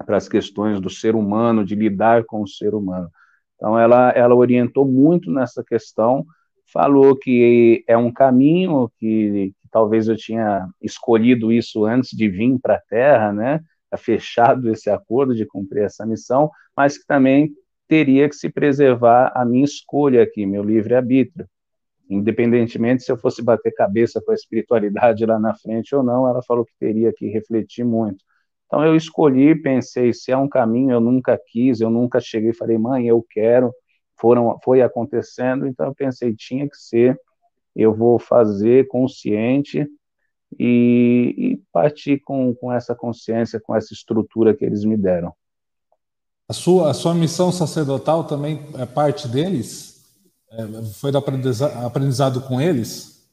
para 0.05 0.17
as 0.17 0.29
questões 0.29 0.79
do 0.79 0.89
ser 0.89 1.15
humano, 1.15 1.65
de 1.65 1.75
lidar 1.75 2.23
com 2.25 2.41
o 2.41 2.47
ser 2.47 2.73
humano. 2.73 3.09
Então 3.55 3.77
ela, 3.77 4.09
ela 4.11 4.35
orientou 4.35 4.85
muito 4.85 5.31
nessa 5.31 5.63
questão, 5.63 6.25
falou 6.71 7.15
que 7.15 7.83
é 7.87 7.97
um 7.97 8.11
caminho 8.11 8.89
que, 8.97 9.53
que 9.61 9.69
talvez 9.69 10.07
eu 10.07 10.15
tinha 10.15 10.67
escolhido 10.81 11.51
isso 11.51 11.85
antes 11.85 12.11
de 12.11 12.29
vir 12.29 12.57
para 12.59 12.75
a 12.75 12.81
Terra, 12.81 13.33
né? 13.33 13.61
fechado 13.97 14.69
esse 14.69 14.89
acordo 14.89 15.33
de 15.33 15.45
cumprir 15.45 15.83
essa 15.83 16.05
missão, 16.05 16.51
mas 16.75 16.97
que 16.97 17.05
também 17.05 17.53
teria 17.87 18.27
que 18.29 18.35
se 18.35 18.49
preservar 18.49 19.31
a 19.35 19.45
minha 19.45 19.65
escolha 19.65 20.23
aqui, 20.23 20.45
meu 20.45 20.63
livre-arbítrio. 20.63 21.47
Independentemente 22.09 23.03
se 23.03 23.11
eu 23.11 23.17
fosse 23.17 23.43
bater 23.43 23.73
cabeça 23.73 24.21
com 24.23 24.31
a 24.31 24.35
espiritualidade 24.35 25.25
lá 25.25 25.39
na 25.39 25.55
frente 25.55 25.95
ou 25.95 26.03
não, 26.03 26.27
ela 26.27 26.41
falou 26.43 26.65
que 26.65 26.73
teria 26.79 27.11
que 27.13 27.27
refletir 27.27 27.83
muito. 27.83 28.23
Então 28.67 28.83
eu 28.83 28.95
escolhi, 28.95 29.55
pensei, 29.55 30.13
se 30.13 30.31
é 30.31 30.37
um 30.37 30.49
caminho 30.49 30.91
eu 30.91 30.99
nunca 30.99 31.39
quis, 31.47 31.81
eu 31.81 31.89
nunca 31.89 32.19
cheguei 32.19 32.51
e 32.51 32.55
falei, 32.55 32.77
mãe, 32.77 33.07
eu 33.07 33.25
quero, 33.29 33.73
foram, 34.19 34.57
foi 34.63 34.81
acontecendo, 34.81 35.67
então 35.67 35.87
eu 35.87 35.95
pensei, 35.95 36.33
tinha 36.35 36.67
que 36.67 36.77
ser, 36.77 37.19
eu 37.75 37.93
vou 37.93 38.17
fazer 38.19 38.87
consciente 38.87 39.87
e, 40.59 41.35
e 41.37 41.61
partir 41.71 42.19
com, 42.19 42.53
com 42.55 42.71
essa 42.71 42.95
consciência, 42.95 43.59
com 43.59 43.75
essa 43.75 43.93
estrutura 43.93 44.55
que 44.55 44.65
eles 44.65 44.83
me 44.85 44.97
deram. 44.97 45.33
A 46.47 46.53
sua, 46.53 46.91
a 46.91 46.93
sua 46.93 47.13
missão 47.13 47.51
sacerdotal 47.51 48.23
também 48.23 48.61
é 48.77 48.85
parte 48.85 49.27
deles? 49.27 50.05
É, 50.51 50.83
foi 50.93 51.11
do 51.11 51.17
aprendizado, 51.17 51.85
aprendizado 51.85 52.41
com 52.41 52.61
eles? 52.61 53.27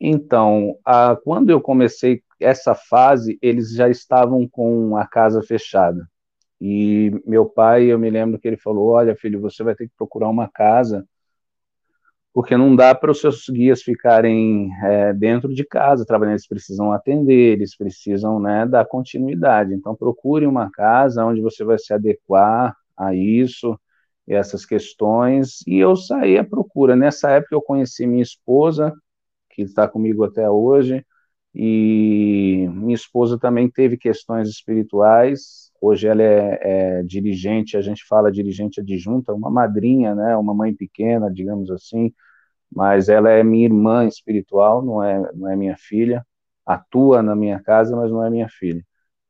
Então, 0.00 0.76
a, 0.84 1.16
quando 1.24 1.50
eu 1.50 1.60
comecei 1.60 2.22
essa 2.40 2.74
fase, 2.74 3.38
eles 3.42 3.72
já 3.72 3.88
estavam 3.88 4.48
com 4.48 4.96
a 4.96 5.06
casa 5.06 5.42
fechada. 5.42 6.08
E 6.60 7.10
meu 7.26 7.46
pai, 7.46 7.84
eu 7.84 7.98
me 7.98 8.08
lembro 8.08 8.38
que 8.38 8.46
ele 8.46 8.56
falou: 8.56 8.90
Olha, 8.90 9.16
filho, 9.16 9.40
você 9.40 9.64
vai 9.64 9.74
ter 9.74 9.88
que 9.88 9.94
procurar 9.96 10.28
uma 10.28 10.48
casa, 10.48 11.04
porque 12.32 12.56
não 12.56 12.74
dá 12.74 12.94
para 12.94 13.10
os 13.10 13.20
seus 13.20 13.48
guias 13.48 13.82
ficarem 13.82 14.70
é, 14.82 15.12
dentro 15.12 15.52
de 15.54 15.64
casa 15.64 16.06
trabalhando. 16.06 16.34
Eles 16.34 16.46
precisam 16.48 16.92
atender, 16.92 17.52
eles 17.52 17.76
precisam 17.76 18.40
né, 18.40 18.66
dar 18.66 18.86
continuidade. 18.86 19.74
Então, 19.74 19.94
procure 19.94 20.46
uma 20.46 20.70
casa 20.70 21.24
onde 21.24 21.40
você 21.42 21.64
vai 21.64 21.78
se 21.78 21.92
adequar 21.92 22.74
a 22.96 23.14
isso 23.14 23.78
essas 24.26 24.64
questões. 24.64 25.60
E 25.66 25.78
eu 25.78 25.96
saí 25.96 26.38
à 26.38 26.44
procura. 26.44 26.96
Nessa 26.96 27.30
época, 27.30 27.54
eu 27.54 27.60
conheci 27.62 28.06
minha 28.06 28.22
esposa, 28.22 28.92
que 29.50 29.62
está 29.62 29.86
comigo 29.88 30.24
até 30.24 30.48
hoje 30.48 31.04
e 31.54 32.66
minha 32.72 32.94
esposa 32.94 33.38
também 33.38 33.70
teve 33.70 33.96
questões 33.96 34.48
espirituais. 34.48 35.71
Hoje 35.82 36.06
ela 36.06 36.22
é, 36.22 37.00
é, 37.00 37.02
dirigente, 37.02 37.76
a 37.76 37.82
gente 37.82 38.04
fala 38.06 38.30
dirigente 38.30 38.80
adjunta, 38.80 39.34
uma 39.34 39.50
madrinha, 39.50 40.14
né, 40.14 40.36
uma 40.36 40.54
mãe 40.54 40.72
pequena, 40.72 41.28
digamos 41.28 41.72
assim, 41.72 42.14
mas 42.74 43.08
ela 43.08 43.30
é 43.30 43.42
minha 43.42 43.64
irmã 43.66 44.06
espiritual, 44.06 44.80
não 44.84 45.02
é, 45.02 45.32
não 45.34 45.50
é 45.50 45.56
minha 45.56 45.76
filha. 45.76 46.24
Atua 46.64 47.22
na 47.22 47.34
minha 47.36 47.60
casa, 47.60 47.96
mas 47.96 48.12
não 48.12 48.24
é 48.24 48.30
minha 48.30 48.48
filha. 48.48 48.84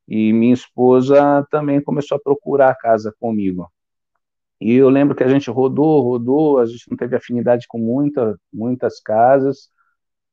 E 0.08 0.32
minha 0.32 0.54
esposa 0.54 1.46
também 1.50 1.82
começou 1.82 2.16
a 2.18 2.20
procurar 2.20 2.70
a 2.70 2.74
casa 2.74 3.14
comigo. 3.18 3.70
E 4.60 4.74
eu 4.74 4.88
lembro 4.90 5.16
que 5.16 5.24
a 5.24 5.28
gente 5.28 5.50
rodou, 5.50 6.02
rodou, 6.02 6.58
a 6.58 6.66
gente 6.66 6.88
não 6.90 6.96
teve 6.96 7.16
afinidade 7.16 7.66
com 7.68 7.78
muita, 7.78 8.38
muitas 8.52 9.00
casas 9.00 9.70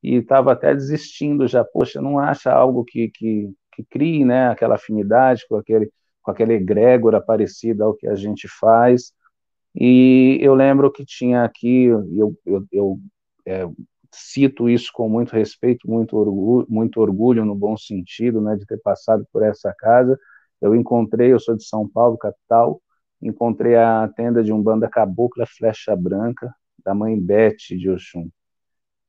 e 0.02 0.16
estava 0.16 0.52
até 0.52 0.74
desistindo 0.74 1.48
já, 1.48 1.64
poxa, 1.64 2.00
não 2.00 2.18
acha 2.18 2.52
algo 2.52 2.84
que, 2.84 3.10
que, 3.10 3.50
que 3.72 3.84
crie 3.84 4.24
né, 4.24 4.48
aquela 4.48 4.76
afinidade 4.76 5.46
com 5.48 5.56
aquele, 5.56 5.90
com 6.22 6.30
aquela 6.30 6.52
egrégora 6.52 7.20
parecida 7.20 7.84
ao 7.84 7.94
que 7.94 8.06
a 8.06 8.14
gente 8.14 8.48
faz. 8.48 9.12
E 9.74 10.38
eu 10.40 10.54
lembro 10.54 10.90
que 10.90 11.04
tinha 11.04 11.44
aqui, 11.44 11.84
eu, 11.84 12.34
eu, 12.44 12.66
eu 12.72 13.00
é, 13.46 13.68
cito 14.12 14.68
isso 14.68 14.90
com 14.92 15.08
muito 15.08 15.32
respeito, 15.32 15.88
muito 15.88 16.16
orgulho, 16.16 16.66
muito 16.68 17.00
orgulho 17.00 17.44
no 17.44 17.54
bom 17.54 17.76
sentido, 17.76 18.40
né, 18.40 18.56
de 18.56 18.66
ter 18.66 18.78
passado 18.78 19.26
por 19.32 19.42
essa 19.42 19.74
casa. 19.78 20.18
Eu 20.60 20.74
encontrei, 20.74 21.32
eu 21.32 21.40
sou 21.40 21.56
de 21.56 21.64
São 21.64 21.88
Paulo, 21.88 22.18
capital, 22.18 22.80
encontrei 23.22 23.76
a 23.76 24.08
tenda 24.08 24.42
de 24.42 24.52
Umbanda 24.52 24.88
Cabocla 24.88 25.46
Flecha 25.46 25.94
Branca, 25.96 26.52
da 26.84 26.94
mãe 26.94 27.18
Beth 27.18 27.56
de 27.70 27.90
Oxum. 27.90 28.28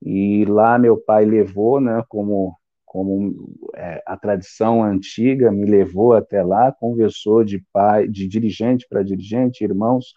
E 0.02 0.46
lá 0.46 0.78
meu 0.80 0.98
pai 0.98 1.26
levou, 1.26 1.80
né, 1.80 2.04
como, 2.08 2.56
como 2.92 3.34
é, 3.74 4.04
a 4.06 4.18
tradição 4.18 4.84
antiga 4.84 5.50
me 5.50 5.66
levou 5.66 6.12
até 6.12 6.44
lá, 6.44 6.74
conversou 6.74 7.42
de 7.42 7.64
pai, 7.72 8.06
de 8.06 8.28
dirigente 8.28 8.86
para 8.90 9.02
dirigente, 9.02 9.64
irmãos, 9.64 10.08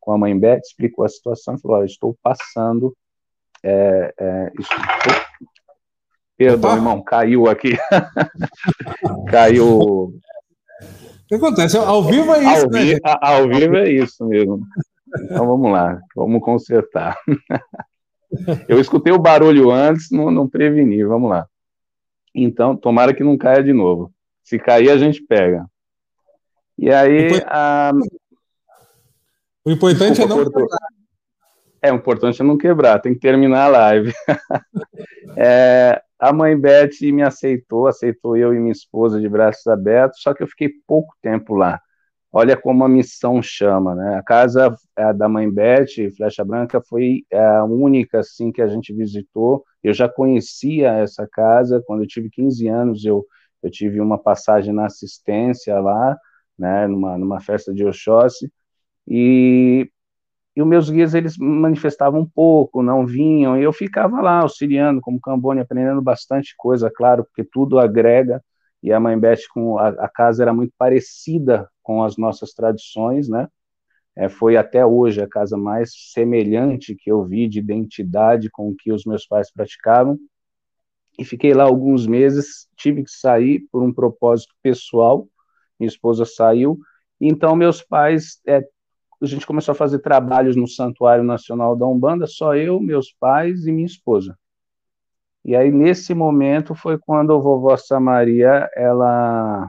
com 0.00 0.12
a 0.12 0.18
mãe 0.18 0.36
Beth, 0.38 0.60
explicou 0.60 1.04
a 1.04 1.10
situação, 1.10 1.58
falou, 1.58 1.76
olha, 1.76 1.84
estou 1.84 2.16
passando, 2.22 2.96
é, 3.62 4.14
é, 4.18 4.52
estou... 4.58 5.14
perdão, 6.34 6.70
Opa. 6.70 6.78
irmão, 6.78 7.02
caiu 7.02 7.48
aqui, 7.48 7.72
caiu... 9.28 9.68
O 9.68 10.14
que 11.28 11.34
acontece? 11.34 11.76
Ao 11.76 12.02
vivo 12.02 12.32
é 12.32 12.44
isso, 12.44 12.64
ao, 12.64 12.70
né? 12.70 12.80
Vi, 12.80 13.00
ao 13.04 13.46
vivo 13.46 13.76
é 13.76 13.90
isso 13.90 14.26
mesmo. 14.26 14.60
Então 15.24 15.46
vamos 15.46 15.70
lá, 15.70 16.00
vamos 16.16 16.40
consertar. 16.40 17.14
Eu 18.66 18.80
escutei 18.80 19.12
o 19.12 19.20
barulho 19.20 19.70
antes, 19.70 20.10
não, 20.10 20.30
não 20.30 20.48
preveni, 20.48 21.04
vamos 21.04 21.28
lá. 21.28 21.46
Então, 22.34 22.76
tomara 22.76 23.14
que 23.14 23.22
não 23.22 23.36
caia 23.36 23.62
de 23.62 23.72
novo. 23.72 24.12
Se 24.42 24.58
cair, 24.58 24.90
a 24.90 24.96
gente 24.96 25.22
pega. 25.22 25.66
E 26.78 26.90
aí. 26.90 27.38
O, 27.38 27.42
a... 27.46 27.92
o 29.64 29.70
importante 29.70 30.16
Desculpa, 30.16 30.34
é 30.34 30.36
não 30.36 30.50
quebrar. 30.50 30.78
É, 31.82 31.92
o 31.92 31.96
importante 31.96 32.40
é 32.40 32.44
não 32.44 32.56
quebrar, 32.58 33.00
tem 33.00 33.12
que 33.12 33.20
terminar 33.20 33.64
a 33.64 33.68
live. 33.68 34.12
é, 35.36 36.00
a 36.18 36.32
mãe 36.32 36.56
Beth 36.56 37.00
me 37.02 37.22
aceitou, 37.22 37.88
aceitou 37.88 38.36
eu 38.36 38.54
e 38.54 38.58
minha 38.58 38.70
esposa 38.72 39.20
de 39.20 39.28
braços 39.28 39.66
abertos, 39.66 40.22
só 40.22 40.32
que 40.32 40.42
eu 40.42 40.46
fiquei 40.46 40.70
pouco 40.86 41.14
tempo 41.20 41.54
lá. 41.54 41.80
Olha 42.32 42.56
como 42.56 42.82
a 42.84 42.88
missão 42.88 43.42
chama, 43.42 43.94
né? 43.94 44.16
A 44.16 44.22
casa 44.22 44.74
a 44.96 45.12
da 45.12 45.28
mãe 45.28 45.50
Beth, 45.50 46.10
Flecha 46.16 46.44
Branca, 46.44 46.80
foi 46.80 47.24
a 47.32 47.64
única 47.64 48.20
assim 48.20 48.50
que 48.50 48.62
a 48.62 48.68
gente 48.68 48.92
visitou. 48.94 49.64
Eu 49.82 49.92
já 49.92 50.08
conhecia 50.08 50.92
essa 50.92 51.28
casa 51.30 51.82
quando 51.86 52.02
eu 52.02 52.06
tive 52.08 52.30
15 52.30 52.66
anos. 52.68 53.04
Eu 53.04 53.26
eu 53.62 53.70
tive 53.70 54.00
uma 54.00 54.18
passagem 54.18 54.72
na 54.74 54.86
assistência 54.86 55.78
lá, 55.78 56.16
né? 56.58 56.86
Numa 56.86 57.18
numa 57.18 57.40
festa 57.40 57.72
de 57.74 57.84
Oxóssi 57.84 58.50
e 59.08 59.90
e 60.56 60.62
os 60.62 60.68
meus 60.68 60.90
guias 60.90 61.14
eles 61.14 61.36
manifestavam 61.38 62.20
um 62.20 62.26
pouco, 62.28 62.82
não 62.82 63.06
vinham, 63.06 63.58
e 63.58 63.62
eu 63.62 63.72
ficava 63.72 64.20
lá 64.20 64.40
auxiliando 64.40 65.00
como 65.00 65.20
cambone, 65.20 65.60
aprendendo 65.60 66.02
bastante 66.02 66.54
coisa, 66.58 66.90
claro, 66.94 67.24
porque 67.24 67.42
tudo 67.44 67.78
agrega 67.78 68.42
e 68.82 68.92
a 68.92 69.00
Mãe 69.00 69.18
Beth 69.18 69.40
com 69.54 69.78
a, 69.78 69.88
a, 69.88 70.08
casa 70.08 70.42
era 70.42 70.52
muito 70.52 70.72
parecida 70.76 71.68
com 71.82 72.02
as 72.02 72.16
nossas 72.16 72.52
tradições, 72.52 73.28
né? 73.28 73.48
É, 74.14 74.28
foi 74.28 74.56
até 74.56 74.84
hoje 74.84 75.22
a 75.22 75.28
casa 75.28 75.56
mais 75.56 75.92
semelhante 76.12 76.94
que 76.94 77.10
eu 77.10 77.24
vi 77.24 77.48
de 77.48 77.58
identidade 77.58 78.50
com 78.50 78.68
o 78.68 78.76
que 78.76 78.92
os 78.92 79.04
meus 79.04 79.26
pais 79.26 79.50
praticavam. 79.50 80.18
E 81.18 81.24
fiquei 81.24 81.54
lá 81.54 81.64
alguns 81.64 82.06
meses, 82.06 82.68
tive 82.76 83.04
que 83.04 83.10
sair 83.10 83.66
por 83.70 83.82
um 83.82 83.92
propósito 83.92 84.54
pessoal. 84.62 85.28
Minha 85.78 85.88
esposa 85.88 86.24
saiu, 86.24 86.78
então 87.20 87.56
meus 87.56 87.82
pais, 87.82 88.40
é, 88.46 88.62
a 89.20 89.26
gente 89.26 89.46
começou 89.46 89.72
a 89.72 89.76
fazer 89.76 90.00
trabalhos 90.00 90.56
no 90.56 90.68
Santuário 90.68 91.24
Nacional 91.24 91.76
da 91.76 91.86
Umbanda, 91.86 92.26
só 92.26 92.54
eu, 92.54 92.80
meus 92.80 93.12
pais 93.12 93.66
e 93.66 93.72
minha 93.72 93.86
esposa. 93.86 94.36
E 95.44 95.56
aí 95.56 95.70
nesse 95.70 96.14
momento 96.14 96.74
foi 96.74 96.98
quando 96.98 97.32
a 97.32 97.38
vovó 97.38 97.76
Samaria 97.76 98.68
ela 98.76 99.68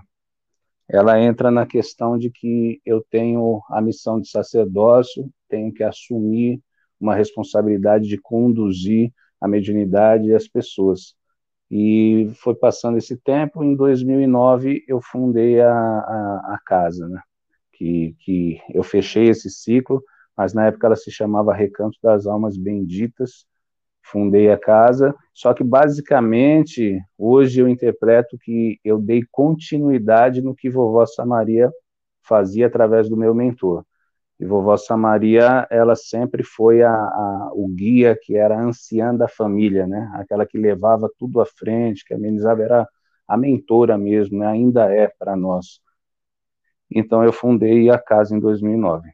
ela 0.90 1.20
entra 1.22 1.50
na 1.50 1.66
questão 1.66 2.18
de 2.18 2.30
que 2.30 2.82
eu 2.86 3.04
tenho 3.10 3.62
a 3.70 3.82
missão 3.82 4.20
de 4.20 4.30
sacerdócio, 4.30 5.30
tenho 5.50 5.74
que 5.74 5.84
assumir 5.84 6.62
uma 7.00 7.16
responsabilidade 7.16 8.08
de 8.08 8.18
conduzir 8.18 9.12
a 9.40 9.48
mediunidade 9.48 10.28
e 10.28 10.36
as 10.36 10.48
pessoas. 10.48 11.16
E 11.70 12.32
foi 12.36 12.56
passando 12.56 12.98
esse 12.98 13.18
tempo, 13.18 13.64
em 13.64 13.76
2009 13.76 14.84
eu 14.88 15.02
fundei 15.02 15.60
a, 15.62 15.72
a, 15.74 16.56
a 16.56 16.60
casa, 16.66 17.08
né? 17.08 17.22
que, 17.74 18.16
que 18.20 18.62
eu 18.74 18.84
fechei 18.84 19.28
esse 19.30 19.50
ciclo, 19.50 20.02
mas 20.38 20.54
na 20.54 20.68
época 20.68 20.88
ela 20.88 20.96
se 20.96 21.12
chamava 21.12 21.54
Recanto 21.54 21.98
das 22.02 22.26
Almas 22.26 22.58
Benditas, 22.58 23.46
fundei 24.04 24.52
a 24.52 24.58
casa, 24.58 25.16
só 25.34 25.54
que 25.54 25.64
basicamente 25.64 27.00
hoje 27.18 27.62
eu 27.62 27.68
interpreto 27.68 28.38
que 28.38 28.80
eu 28.84 29.00
dei 29.00 29.24
continuidade 29.32 30.42
no 30.42 30.56
que 30.56 30.70
vovó 30.70 31.06
Samaria 31.06 31.72
fazia 32.22 32.68
através 32.68 33.10
do 33.10 33.18
meu 33.18 33.34
mentor. 33.34 33.86
E 34.40 34.46
vovó 34.46 34.76
Samaria, 34.78 35.68
ela 35.70 35.96
sempre 35.96 36.44
foi 36.44 36.84
a, 36.84 36.92
a, 36.92 37.52
o 37.54 37.68
guia 37.70 38.18
que 38.22 38.36
era 38.36 38.58
a 38.58 38.64
anciã 38.64 39.16
da 39.16 39.28
família, 39.28 39.88
né? 39.88 40.12
Aquela 40.16 40.46
que 40.46 40.58
levava 40.58 41.10
tudo 41.18 41.40
à 41.42 41.46
frente, 41.46 42.04
que 42.06 42.14
amenizava, 42.14 42.64
era 42.64 42.88
a 43.28 43.38
mentora 43.38 43.98
mesmo, 43.98 44.40
né? 44.40 44.48
ainda 44.48 44.92
é 44.94 45.08
para 45.08 45.36
nós. 45.36 45.80
Então 46.90 47.24
eu 47.24 47.34
fundei 47.34 47.90
a 47.90 47.98
casa 47.98 48.36
em 48.36 48.40
2009. 48.40 49.10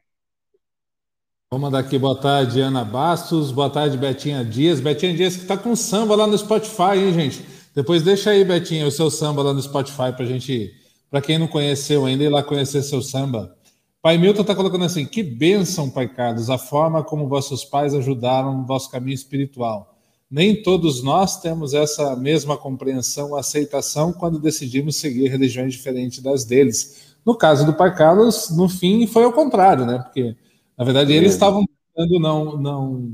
Vou 1.52 1.58
mandar 1.58 1.80
aqui 1.80 1.98
boa 1.98 2.14
tarde, 2.14 2.60
Ana 2.60 2.84
Bastos. 2.84 3.50
Boa 3.50 3.68
tarde, 3.68 3.98
Betinha 3.98 4.44
Dias. 4.44 4.78
Betinha 4.78 5.12
Dias 5.12 5.34
que 5.34 5.42
está 5.42 5.56
com 5.56 5.74
samba 5.74 6.14
lá 6.14 6.24
no 6.24 6.38
Spotify, 6.38 6.96
hein, 6.96 7.12
gente? 7.12 7.44
Depois 7.74 8.04
deixa 8.04 8.30
aí, 8.30 8.44
Betinha, 8.44 8.86
o 8.86 8.90
seu 8.92 9.10
samba 9.10 9.42
lá 9.42 9.52
no 9.52 9.60
Spotify 9.60 10.12
para 10.14 10.24
gente 10.26 10.72
para 11.10 11.20
quem 11.20 11.40
não 11.40 11.48
conheceu 11.48 12.06
ainda, 12.06 12.22
ir 12.22 12.28
lá 12.28 12.40
conhecer 12.40 12.84
seu 12.84 13.02
samba. 13.02 13.52
Pai 14.00 14.16
Milton 14.16 14.42
está 14.42 14.54
colocando 14.54 14.84
assim: 14.84 15.04
que 15.04 15.24
bênção, 15.24 15.90
Pai 15.90 16.06
Carlos, 16.06 16.48
a 16.50 16.56
forma 16.56 17.02
como 17.02 17.26
vossos 17.26 17.64
pais 17.64 17.96
ajudaram 17.96 18.58
no 18.58 18.64
vosso 18.64 18.88
caminho 18.88 19.16
espiritual. 19.16 19.98
Nem 20.30 20.62
todos 20.62 21.02
nós 21.02 21.40
temos 21.40 21.74
essa 21.74 22.14
mesma 22.14 22.56
compreensão, 22.56 23.34
aceitação 23.34 24.12
quando 24.12 24.38
decidimos 24.38 25.00
seguir 25.00 25.26
religiões 25.26 25.72
diferentes 25.72 26.20
das 26.20 26.44
deles. 26.44 27.16
No 27.26 27.34
caso 27.34 27.66
do 27.66 27.74
Pai 27.74 27.92
Carlos, 27.92 28.50
no 28.50 28.68
fim, 28.68 29.04
foi 29.08 29.24
ao 29.24 29.32
contrário, 29.32 29.84
né? 29.84 29.98
Porque, 29.98 30.36
na 30.80 30.86
verdade, 30.86 31.12
eles 31.12 31.34
estavam 31.34 31.66
tentando 31.94 32.18
não, 32.18 32.56
não 32.56 33.12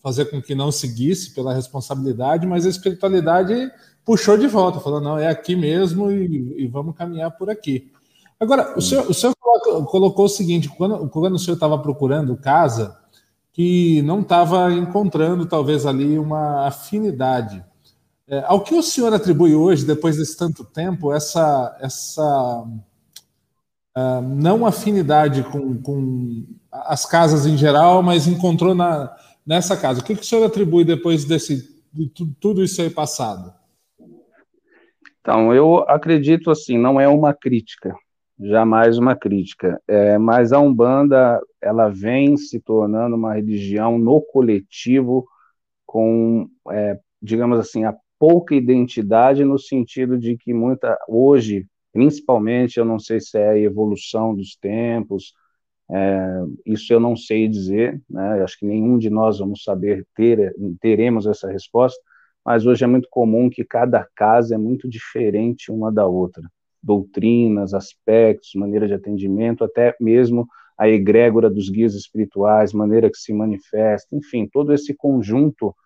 fazer 0.00 0.26
com 0.26 0.40
que 0.40 0.54
não 0.54 0.70
seguisse 0.70 1.34
pela 1.34 1.52
responsabilidade, 1.52 2.46
mas 2.46 2.64
a 2.64 2.68
espiritualidade 2.68 3.72
puxou 4.04 4.38
de 4.38 4.46
volta, 4.46 4.78
falou: 4.78 5.00
não, 5.00 5.18
é 5.18 5.26
aqui 5.26 5.56
mesmo 5.56 6.12
e, 6.12 6.62
e 6.62 6.68
vamos 6.68 6.94
caminhar 6.94 7.32
por 7.32 7.50
aqui. 7.50 7.90
Agora, 8.38 8.78
o 8.78 8.80
senhor, 8.80 9.10
o 9.10 9.12
senhor 9.12 9.34
colocou 9.90 10.26
o 10.26 10.28
seguinte: 10.28 10.68
quando, 10.68 11.08
quando 11.08 11.34
o 11.34 11.38
senhor 11.40 11.54
estava 11.54 11.76
procurando 11.76 12.36
casa, 12.36 12.96
que 13.52 14.00
não 14.02 14.20
estava 14.20 14.72
encontrando 14.72 15.44
talvez 15.44 15.84
ali 15.84 16.16
uma 16.20 16.68
afinidade. 16.68 17.64
É, 18.28 18.44
ao 18.46 18.60
que 18.60 18.76
o 18.76 18.82
senhor 18.82 19.12
atribui 19.12 19.56
hoje, 19.56 19.84
depois 19.84 20.18
desse 20.18 20.36
tanto 20.36 20.64
tempo, 20.64 21.12
essa, 21.12 21.76
essa 21.80 22.64
uh, 23.96 24.22
não 24.22 24.64
afinidade 24.64 25.42
com, 25.42 25.76
com 25.82 26.46
as 26.72 27.04
casas 27.04 27.46
em 27.46 27.56
geral, 27.56 28.02
mas 28.02 28.26
encontrou 28.26 28.74
na, 28.74 29.14
nessa 29.46 29.76
casa? 29.76 30.00
O 30.00 30.04
que, 30.04 30.14
que 30.14 30.22
o 30.22 30.24
senhor 30.24 30.44
atribui 30.44 30.84
depois 30.84 31.24
desse, 31.24 31.82
de 31.92 32.10
tudo 32.40 32.64
isso 32.64 32.80
aí 32.80 32.88
passado? 32.88 33.52
Então, 35.20 35.54
eu 35.54 35.80
acredito 35.88 36.50
assim, 36.50 36.78
não 36.78 37.00
é 37.00 37.06
uma 37.06 37.32
crítica, 37.32 37.94
jamais 38.40 38.98
uma 38.98 39.14
crítica, 39.14 39.80
é, 39.86 40.18
mas 40.18 40.52
a 40.52 40.58
Umbanda, 40.58 41.40
ela 41.60 41.88
vem 41.88 42.36
se 42.36 42.58
tornando 42.58 43.14
uma 43.14 43.34
religião 43.34 43.98
no 43.98 44.20
coletivo 44.20 45.24
com, 45.86 46.48
é, 46.70 46.98
digamos 47.20 47.58
assim, 47.60 47.84
a 47.84 47.94
pouca 48.18 48.54
identidade 48.54 49.44
no 49.44 49.58
sentido 49.58 50.18
de 50.18 50.36
que 50.36 50.52
muita, 50.52 50.98
hoje, 51.06 51.66
principalmente, 51.92 52.78
eu 52.78 52.84
não 52.84 52.98
sei 52.98 53.20
se 53.20 53.38
é 53.38 53.50
a 53.50 53.58
evolução 53.58 54.34
dos 54.34 54.56
tempos, 54.56 55.34
é, 55.92 56.44
isso 56.64 56.92
eu 56.92 56.98
não 56.98 57.14
sei 57.14 57.46
dizer, 57.46 58.00
né, 58.08 58.42
acho 58.42 58.58
que 58.58 58.64
nenhum 58.64 58.96
de 58.96 59.10
nós 59.10 59.38
vamos 59.38 59.62
saber 59.62 60.06
ter, 60.14 60.54
teremos 60.80 61.26
essa 61.26 61.50
resposta, 61.50 62.00
mas 62.44 62.64
hoje 62.66 62.82
é 62.82 62.86
muito 62.86 63.08
comum 63.10 63.50
que 63.50 63.64
cada 63.64 64.06
casa 64.16 64.54
é 64.54 64.58
muito 64.58 64.88
diferente 64.88 65.70
uma 65.70 65.92
da 65.92 66.06
outra. 66.06 66.42
Doutrinas, 66.82 67.74
aspectos, 67.74 68.54
maneira 68.54 68.88
de 68.88 68.94
atendimento, 68.94 69.64
até 69.64 69.94
mesmo 70.00 70.48
a 70.78 70.88
egrégora 70.88 71.50
dos 71.50 71.68
guias 71.68 71.94
espirituais, 71.94 72.72
maneira 72.72 73.10
que 73.10 73.18
se 73.18 73.32
manifesta, 73.32 74.16
enfim, 74.16 74.48
todo 74.50 74.72
esse 74.72 74.94
conjunto, 74.94 75.76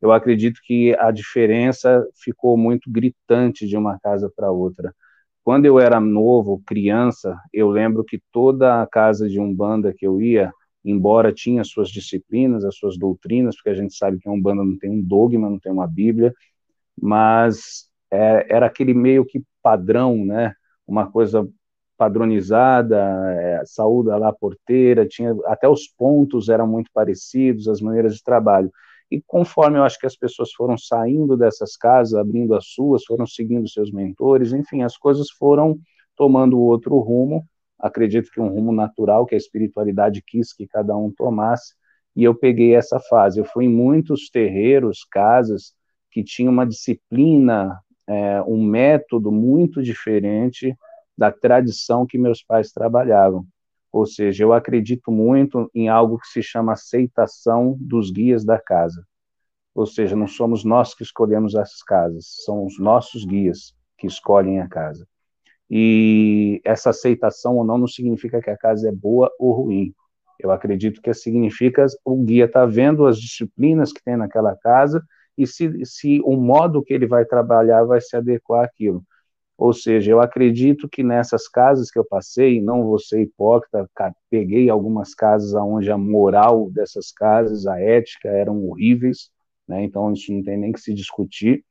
eu 0.00 0.10
acredito 0.10 0.60
que 0.64 0.96
a 0.98 1.10
diferença 1.10 2.04
ficou 2.14 2.56
muito 2.56 2.90
gritante 2.90 3.66
de 3.66 3.76
uma 3.76 3.98
casa 4.00 4.32
para 4.34 4.50
outra. 4.50 4.94
Quando 5.44 5.66
eu 5.66 5.78
era 5.80 6.00
novo, 6.00 6.62
criança, 6.66 7.38
eu 7.52 7.70
lembro 7.70 8.04
que 8.04 8.20
toda 8.32 8.82
a 8.82 8.86
casa 8.86 9.28
de 9.28 9.40
umbanda 9.40 9.92
que 9.92 10.06
eu 10.06 10.20
ia, 10.20 10.52
embora 10.84 11.32
tinha 11.32 11.64
suas 11.64 11.88
disciplinas, 11.90 12.64
as 12.64 12.76
suas 12.76 12.98
doutrinas, 12.98 13.56
porque 13.56 13.70
a 13.70 13.74
gente 13.74 13.94
sabe 13.94 14.18
que 14.18 14.28
a 14.28 14.32
Umbanda 14.32 14.64
não 14.64 14.78
tem 14.78 14.90
um 14.90 15.02
dogma, 15.02 15.48
não 15.50 15.58
tem 15.58 15.72
uma 15.72 15.86
Bíblia, 15.86 16.32
mas 17.00 17.88
é, 18.10 18.46
era 18.54 18.66
aquele 18.66 18.94
meio 18.94 19.24
que 19.24 19.42
padrão, 19.62 20.24
né? 20.24 20.54
Uma 20.86 21.10
coisa 21.10 21.48
padronizada, 21.96 22.98
é, 23.34 23.62
saúde 23.66 24.08
lá 24.10 24.32
porteira, 24.32 25.06
tinha 25.06 25.34
até 25.46 25.68
os 25.68 25.86
pontos 25.86 26.48
eram 26.48 26.66
muito 26.66 26.90
parecidos, 26.94 27.68
as 27.68 27.80
maneiras 27.80 28.16
de 28.16 28.22
trabalho. 28.24 28.70
E 29.10 29.20
conforme 29.26 29.78
eu 29.78 29.84
acho 29.84 29.98
que 29.98 30.06
as 30.06 30.16
pessoas 30.16 30.52
foram 30.52 30.78
saindo 30.78 31.36
dessas 31.36 31.76
casas, 31.76 32.14
abrindo 32.14 32.54
as 32.54 32.66
suas, 32.66 33.04
foram 33.04 33.26
seguindo 33.26 33.68
seus 33.68 33.90
mentores, 33.90 34.52
enfim, 34.52 34.82
as 34.82 34.96
coisas 34.96 35.30
foram 35.30 35.78
tomando 36.16 36.60
outro 36.60 36.98
rumo 36.98 37.44
acredito 37.80 38.30
que 38.30 38.40
um 38.40 38.48
rumo 38.48 38.72
natural 38.72 39.26
que 39.26 39.34
a 39.34 39.38
espiritualidade 39.38 40.22
quis 40.24 40.52
que 40.52 40.66
cada 40.66 40.96
um 40.96 41.10
tomasse, 41.10 41.74
e 42.14 42.24
eu 42.24 42.34
peguei 42.34 42.74
essa 42.74 43.00
fase. 43.00 43.40
Eu 43.40 43.44
fui 43.44 43.64
em 43.64 43.68
muitos 43.68 44.28
terreiros, 44.28 45.04
casas, 45.10 45.74
que 46.10 46.22
tinham 46.22 46.52
uma 46.52 46.66
disciplina, 46.66 47.80
é, 48.06 48.42
um 48.42 48.62
método 48.62 49.32
muito 49.32 49.82
diferente 49.82 50.76
da 51.16 51.30
tradição 51.30 52.06
que 52.06 52.18
meus 52.18 52.42
pais 52.42 52.72
trabalhavam. 52.72 53.46
Ou 53.92 54.06
seja, 54.06 54.44
eu 54.44 54.52
acredito 54.52 55.10
muito 55.10 55.70
em 55.74 55.88
algo 55.88 56.18
que 56.18 56.28
se 56.28 56.42
chama 56.42 56.72
aceitação 56.72 57.76
dos 57.80 58.10
guias 58.10 58.44
da 58.44 58.58
casa. 58.58 59.04
Ou 59.74 59.86
seja, 59.86 60.16
não 60.16 60.26
somos 60.26 60.64
nós 60.64 60.94
que 60.94 61.02
escolhemos 61.02 61.54
as 61.56 61.82
casas, 61.82 62.26
são 62.44 62.64
os 62.64 62.78
nossos 62.78 63.24
guias 63.24 63.74
que 63.98 64.06
escolhem 64.06 64.60
a 64.60 64.68
casa. 64.68 65.06
E 65.68 66.60
essa 66.64 66.90
aceitação 66.90 67.56
ou 67.56 67.64
não 67.64 67.78
não 67.78 67.86
significa 67.86 68.40
que 68.40 68.50
a 68.50 68.56
casa 68.56 68.88
é 68.88 68.92
boa 68.92 69.30
ou 69.38 69.52
ruim. 69.52 69.94
Eu 70.38 70.50
acredito 70.50 71.00
que 71.00 71.12
significa 71.14 71.86
o 72.04 72.16
guia 72.24 72.46
está 72.46 72.66
vendo 72.66 73.06
as 73.06 73.20
disciplinas 73.20 73.92
que 73.92 74.02
tem 74.02 74.16
naquela 74.16 74.56
casa 74.56 75.02
e 75.36 75.46
se, 75.46 75.84
se 75.84 76.20
o 76.24 76.36
modo 76.36 76.82
que 76.82 76.92
ele 76.92 77.06
vai 77.06 77.24
trabalhar 77.24 77.84
vai 77.84 78.00
se 78.00 78.16
adequar 78.16 78.64
àquilo. 78.64 79.04
Ou 79.60 79.74
seja, 79.74 80.10
eu 80.10 80.22
acredito 80.22 80.88
que 80.88 81.02
nessas 81.02 81.46
casas 81.46 81.90
que 81.90 81.98
eu 81.98 82.04
passei, 82.04 82.62
não 82.62 82.82
vou 82.82 82.98
ser 82.98 83.20
hipócrita, 83.20 83.86
peguei 84.30 84.70
algumas 84.70 85.14
casas 85.14 85.52
onde 85.52 85.90
a 85.92 85.98
moral 85.98 86.70
dessas 86.70 87.12
casas, 87.12 87.66
a 87.66 87.78
ética 87.78 88.30
eram 88.30 88.66
horríveis, 88.66 89.30
né? 89.68 89.84
então 89.84 90.10
isso 90.14 90.32
não 90.32 90.42
tem 90.42 90.56
nem 90.56 90.72
que 90.72 90.80
se 90.80 90.94
discutir, 90.94 91.62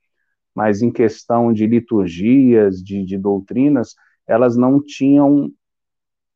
mas 0.54 0.82
em 0.82 0.92
questão 0.92 1.52
de 1.52 1.66
liturgias, 1.66 2.76
de, 2.80 3.04
de 3.04 3.18
doutrinas, 3.18 3.96
elas 4.24 4.56
não 4.56 4.80
tinham 4.80 5.50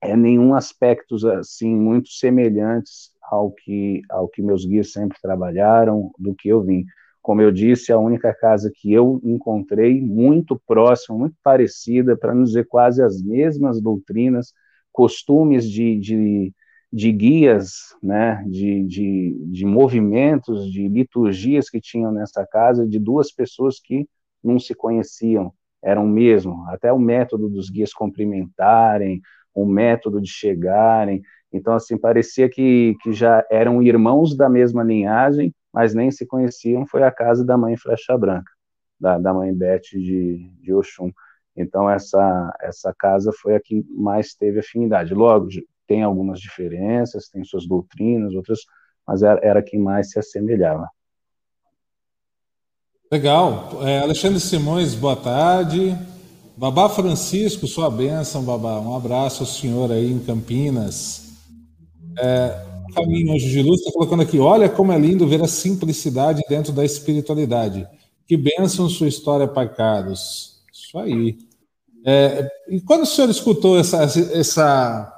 é, 0.02 0.16
nenhum 0.16 0.54
aspecto 0.54 1.14
assim 1.38 1.72
muito 1.72 2.08
semelhantes 2.08 3.12
ao 3.22 3.52
que 3.52 4.02
ao 4.10 4.28
que 4.28 4.42
meus 4.42 4.64
guias 4.66 4.90
sempre 4.90 5.18
trabalharam, 5.22 6.10
do 6.18 6.34
que 6.34 6.48
eu 6.48 6.64
vim. 6.64 6.84
Como 7.24 7.40
eu 7.40 7.50
disse, 7.50 7.90
a 7.90 7.98
única 7.98 8.34
casa 8.34 8.70
que 8.70 8.92
eu 8.92 9.18
encontrei 9.24 9.98
muito 9.98 10.60
próxima, 10.66 11.16
muito 11.16 11.34
parecida, 11.42 12.14
para 12.14 12.34
não 12.34 12.44
dizer 12.44 12.66
quase 12.68 13.02
as 13.02 13.22
mesmas 13.22 13.80
doutrinas, 13.80 14.52
costumes 14.92 15.64
de, 15.68 15.98
de, 15.98 16.52
de 16.92 17.12
guias, 17.12 17.96
né, 18.02 18.44
de, 18.46 18.84
de, 18.84 19.38
de 19.46 19.64
movimentos, 19.64 20.70
de 20.70 20.86
liturgias 20.86 21.70
que 21.70 21.80
tinham 21.80 22.12
nessa 22.12 22.46
casa, 22.46 22.86
de 22.86 22.98
duas 22.98 23.32
pessoas 23.32 23.80
que 23.80 24.06
não 24.42 24.58
se 24.58 24.74
conheciam, 24.74 25.50
eram 25.82 26.06
mesmo, 26.06 26.66
até 26.68 26.92
o 26.92 26.98
método 26.98 27.48
dos 27.48 27.70
guias 27.70 27.94
cumprimentarem, 27.94 29.22
o 29.54 29.64
método 29.64 30.20
de 30.20 30.28
chegarem, 30.28 31.22
então, 31.50 31.72
assim, 31.72 31.96
parecia 31.96 32.50
que, 32.50 32.96
que 33.00 33.14
já 33.14 33.46
eram 33.50 33.82
irmãos 33.82 34.36
da 34.36 34.50
mesma 34.50 34.82
linhagem, 34.82 35.54
mas 35.74 35.92
nem 35.92 36.08
se 36.08 36.24
conheciam, 36.24 36.86
foi 36.86 37.02
a 37.02 37.10
casa 37.10 37.44
da 37.44 37.58
mãe 37.58 37.76
Flecha 37.76 38.16
Branca, 38.16 38.52
da, 38.98 39.18
da 39.18 39.34
mãe 39.34 39.52
Beth 39.52 39.80
de, 39.92 40.48
de 40.60 40.72
Oxum. 40.72 41.10
Então, 41.56 41.90
essa, 41.90 42.56
essa 42.62 42.94
casa 42.96 43.32
foi 43.42 43.56
a 43.56 43.60
que 43.60 43.84
mais 43.90 44.34
teve 44.34 44.60
afinidade. 44.60 45.12
Logo, 45.12 45.48
tem 45.84 46.04
algumas 46.04 46.38
diferenças, 46.38 47.28
tem 47.28 47.42
suas 47.42 47.66
doutrinas, 47.66 48.34
outras, 48.34 48.60
mas 49.04 49.24
era, 49.24 49.40
era 49.42 49.62
quem 49.62 49.80
mais 49.80 50.10
se 50.10 50.18
assemelhava. 50.18 50.88
Legal. 53.10 53.80
É, 53.82 53.98
Alexandre 53.98 54.38
Simões, 54.38 54.94
boa 54.94 55.16
tarde. 55.16 55.98
Babá 56.56 56.88
Francisco, 56.88 57.66
sua 57.66 57.90
bênção, 57.90 58.44
Babá. 58.44 58.78
Um 58.78 58.94
abraço 58.94 59.42
ao 59.42 59.46
senhor 59.48 59.90
aí 59.90 60.10
em 60.10 60.20
Campinas. 60.20 61.32
É, 62.16 62.73
Caminho 62.92 63.32
Anjo 63.32 63.48
de 63.48 63.62
Luz 63.62 63.80
está 63.80 63.92
colocando 63.92 64.22
aqui: 64.22 64.38
olha 64.38 64.68
como 64.68 64.92
é 64.92 64.98
lindo 64.98 65.26
ver 65.26 65.42
a 65.42 65.48
simplicidade 65.48 66.42
dentro 66.48 66.72
da 66.72 66.84
espiritualidade. 66.84 67.86
Que 68.26 68.36
bênção 68.36 68.88
sua 68.88 69.08
história, 69.08 69.46
Pai 69.46 69.72
Carlos. 69.72 70.62
Isso 70.72 70.98
aí. 70.98 71.38
É, 72.04 72.48
e 72.68 72.80
quando 72.80 73.02
o 73.02 73.06
senhor 73.06 73.30
escutou 73.30 73.78
essa, 73.78 74.02
essa 74.02 75.10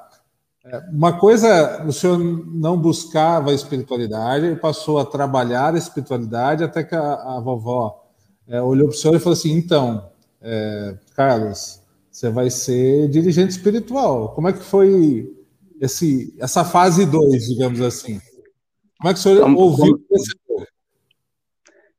uma 0.91 1.17
coisa, 1.17 1.85
o 1.85 1.93
senhor 1.93 2.17
não 2.17 2.77
buscava 2.77 3.51
a 3.51 3.53
espiritualidade, 3.53 4.55
passou 4.57 4.99
a 4.99 5.05
trabalhar 5.05 5.73
a 5.73 5.77
espiritualidade 5.77 6.63
até 6.63 6.83
que 6.83 6.95
a, 6.95 7.13
a 7.13 7.39
vovó 7.39 8.05
é, 8.47 8.61
olhou 8.61 8.87
para 8.87 8.95
o 8.95 8.97
senhor 8.97 9.15
e 9.15 9.19
falou 9.19 9.33
assim: 9.33 9.53
então, 9.53 10.09
é, 10.41 10.95
Carlos, 11.15 11.81
você 12.11 12.29
vai 12.29 12.49
ser 12.49 13.07
dirigente 13.09 13.51
espiritual. 13.51 14.29
Como 14.29 14.47
é 14.47 14.53
que 14.53 14.63
foi 14.63 15.36
esse, 15.81 16.35
essa 16.39 16.63
fase 16.63 17.05
2, 17.05 17.47
digamos 17.47 17.81
assim? 17.81 18.19
Como 18.97 19.09
é 19.09 19.13
que 19.13 19.19
o 19.19 19.21
senhor 19.21 19.37
então, 19.37 19.55
ouviu 19.55 19.99
como... 20.07 20.65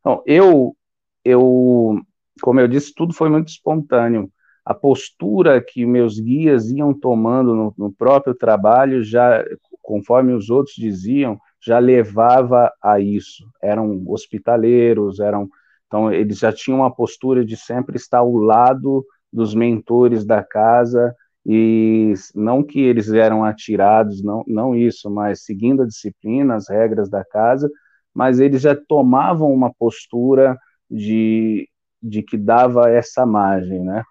Então, 0.00 0.22
eu, 0.26 0.76
eu, 1.24 2.00
como 2.40 2.60
eu 2.60 2.68
disse, 2.68 2.94
tudo 2.94 3.12
foi 3.12 3.28
muito 3.28 3.48
espontâneo. 3.48 4.30
a 4.64 4.74
postura 4.74 5.62
que 5.62 5.86
meus 5.86 6.18
guias 6.18 6.70
iam 6.70 6.92
tomando 6.92 7.54
no, 7.54 7.74
no 7.76 7.92
próprio 7.92 8.34
trabalho, 8.34 9.02
já 9.02 9.44
conforme 9.82 10.32
os 10.32 10.50
outros 10.50 10.76
diziam, 10.76 11.38
já 11.60 11.78
levava 11.78 12.70
a 12.82 13.00
isso. 13.00 13.48
Eram 13.62 14.02
hospitaleiros, 14.06 15.20
eram 15.20 15.48
então 15.86 16.12
eles 16.12 16.38
já 16.38 16.52
tinham 16.52 16.80
uma 16.80 16.94
postura 16.94 17.44
de 17.44 17.56
sempre 17.56 17.96
estar 17.96 18.18
ao 18.18 18.36
lado 18.36 19.04
dos 19.32 19.54
mentores 19.54 20.24
da 20.24 20.42
casa 20.44 21.14
e 21.46 22.12
não 22.34 22.62
que 22.62 22.80
eles 22.80 23.10
eram 23.10 23.44
atirados, 23.44 24.22
não, 24.22 24.44
não 24.46 24.74
isso, 24.74 25.10
mas 25.10 25.44
seguindo 25.44 25.82
a 25.82 25.86
disciplina, 25.86 26.54
as 26.56 26.68
regras 26.68 27.08
da 27.08 27.24
casa, 27.24 27.70
mas 28.14 28.40
eles 28.40 28.62
já 28.62 28.74
tomavam 28.74 29.52
uma 29.52 29.72
postura 29.72 30.58
de, 30.90 31.68
de 32.02 32.22
que 32.22 32.36
dava 32.36 32.90
essa 32.90 33.24
margem, 33.24 33.82
né? 33.82 34.02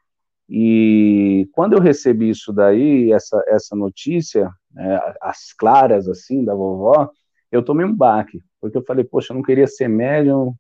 E 0.49 1.49
quando 1.51 1.73
eu 1.73 1.79
recebi 1.79 2.29
isso 2.29 2.53
daí, 2.53 3.11
essa, 3.11 3.43
essa 3.47 3.75
notícia, 3.75 4.49
é, 4.77 5.15
as 5.21 5.51
claras, 5.53 6.07
assim, 6.07 6.43
da 6.45 6.55
vovó, 6.55 7.09
eu 7.51 7.61
tomei 7.63 7.85
um 7.85 7.93
baque, 7.93 8.41
porque 8.61 8.77
eu 8.77 8.83
falei, 8.83 9.03
poxa, 9.03 9.33
eu 9.33 9.35
não 9.35 9.43
queria 9.43 9.67
ser 9.67 9.89
médium, 9.89 10.55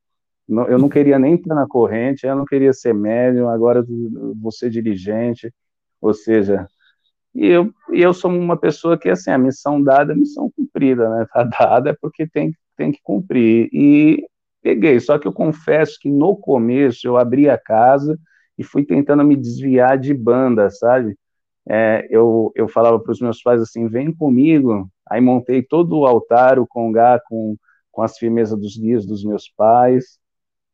eu 0.49 0.77
não 0.77 0.89
queria 0.89 1.19
nem 1.19 1.35
estar 1.35 1.55
na 1.55 1.67
corrente, 1.67 2.25
eu 2.25 2.35
não 2.35 2.45
queria 2.45 2.73
ser 2.73 2.93
médium, 2.93 3.49
agora 3.49 3.85
ser 4.51 4.69
dirigente, 4.69 5.53
ou 6.01 6.13
seja, 6.13 6.67
e 7.35 7.47
eu, 7.47 7.73
eu 7.91 8.13
sou 8.13 8.31
uma 8.31 8.57
pessoa 8.57 8.97
que, 8.97 9.09
assim, 9.09 9.31
a 9.31 9.37
missão 9.37 9.81
dada 9.81 10.13
é 10.13 10.15
missão 10.15 10.51
cumprida, 10.55 11.09
né, 11.09 11.27
tá 11.33 11.43
dada 11.43 11.91
é 11.91 11.97
porque 12.01 12.27
tem, 12.27 12.53
tem 12.75 12.91
que 12.91 12.99
cumprir, 13.03 13.69
e 13.73 14.25
peguei, 14.61 14.99
só 14.99 15.17
que 15.19 15.27
eu 15.27 15.33
confesso 15.33 15.97
que 16.01 16.09
no 16.09 16.35
começo 16.35 17.07
eu 17.07 17.17
abri 17.17 17.49
a 17.49 17.57
casa 17.57 18.17
e 18.57 18.63
fui 18.63 18.83
tentando 18.85 19.23
me 19.23 19.35
desviar 19.35 19.97
de 19.97 20.13
banda, 20.13 20.69
sabe, 20.69 21.15
é, 21.69 22.07
eu, 22.09 22.51
eu 22.55 22.67
falava 22.67 22.99
para 22.99 23.11
os 23.11 23.19
meus 23.21 23.41
pais 23.41 23.61
assim, 23.61 23.87
vem 23.87 24.13
comigo, 24.13 24.89
aí 25.09 25.21
montei 25.21 25.61
todo 25.63 25.99
o 25.99 26.05
altar, 26.05 26.59
o 26.59 26.67
congá 26.67 27.19
com, 27.27 27.55
com 27.91 28.01
as 28.01 28.17
firmezas 28.17 28.59
dos 28.59 28.77
guias 28.77 29.05
dos 29.05 29.23
meus 29.23 29.49
pais, 29.49 30.17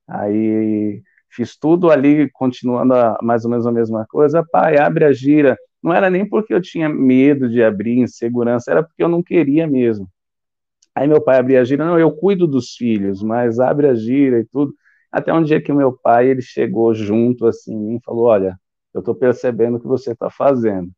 aí 0.08 1.02
fiz 1.34 1.58
tudo 1.58 1.92
ali, 1.92 2.30
continuando 2.32 2.94
a, 2.94 3.18
mais 3.22 3.46
ou 3.46 3.52
menos 3.52 3.66
a 3.68 3.72
mesma 3.72 4.06
coisa, 4.08 4.46
pai, 4.52 4.78
abre 4.78 5.06
a 5.06 5.12
gira, 5.12 5.58
não 5.82 5.94
era 5.94 6.10
nem 6.10 6.28
porque 6.28 6.54
eu 6.54 6.62
tinha 6.62 6.88
medo 6.90 7.50
de 7.50 7.64
abrir, 7.64 8.00
insegurança, 8.00 8.72
era 8.72 8.84
porque 8.84 9.04
eu 9.04 9.10
não 9.10 9.24
queria 9.24 9.68
mesmo. 9.68 10.08
Aí 10.96 11.08
meu 11.08 11.22
pai 11.22 11.38
abria 11.40 11.62
a 11.62 11.64
gira, 11.64 11.86
não, 11.86 12.00
eu 12.00 12.12
cuido 12.12 12.48
dos 12.48 12.76
filhos, 12.76 13.24
mas 13.24 13.60
abre 13.60 13.88
a 13.88 13.96
gira 13.96 14.40
e 14.40 14.46
tudo. 14.46 14.74
Até 15.12 15.34
um 15.34 15.44
dia 15.44 15.62
que 15.62 15.72
o 15.72 15.76
meu 15.76 15.92
pai, 15.94 16.28
ele 16.28 16.42
chegou 16.42 16.94
junto 16.94 17.48
assim 17.48 17.96
e 17.96 18.00
falou, 18.04 18.26
olha, 18.26 18.60
eu 18.94 19.00
estou 19.00 19.16
percebendo 19.16 19.78
o 19.78 19.80
que 19.80 19.88
você 19.88 20.12
está 20.12 20.30
fazendo. 20.30 20.92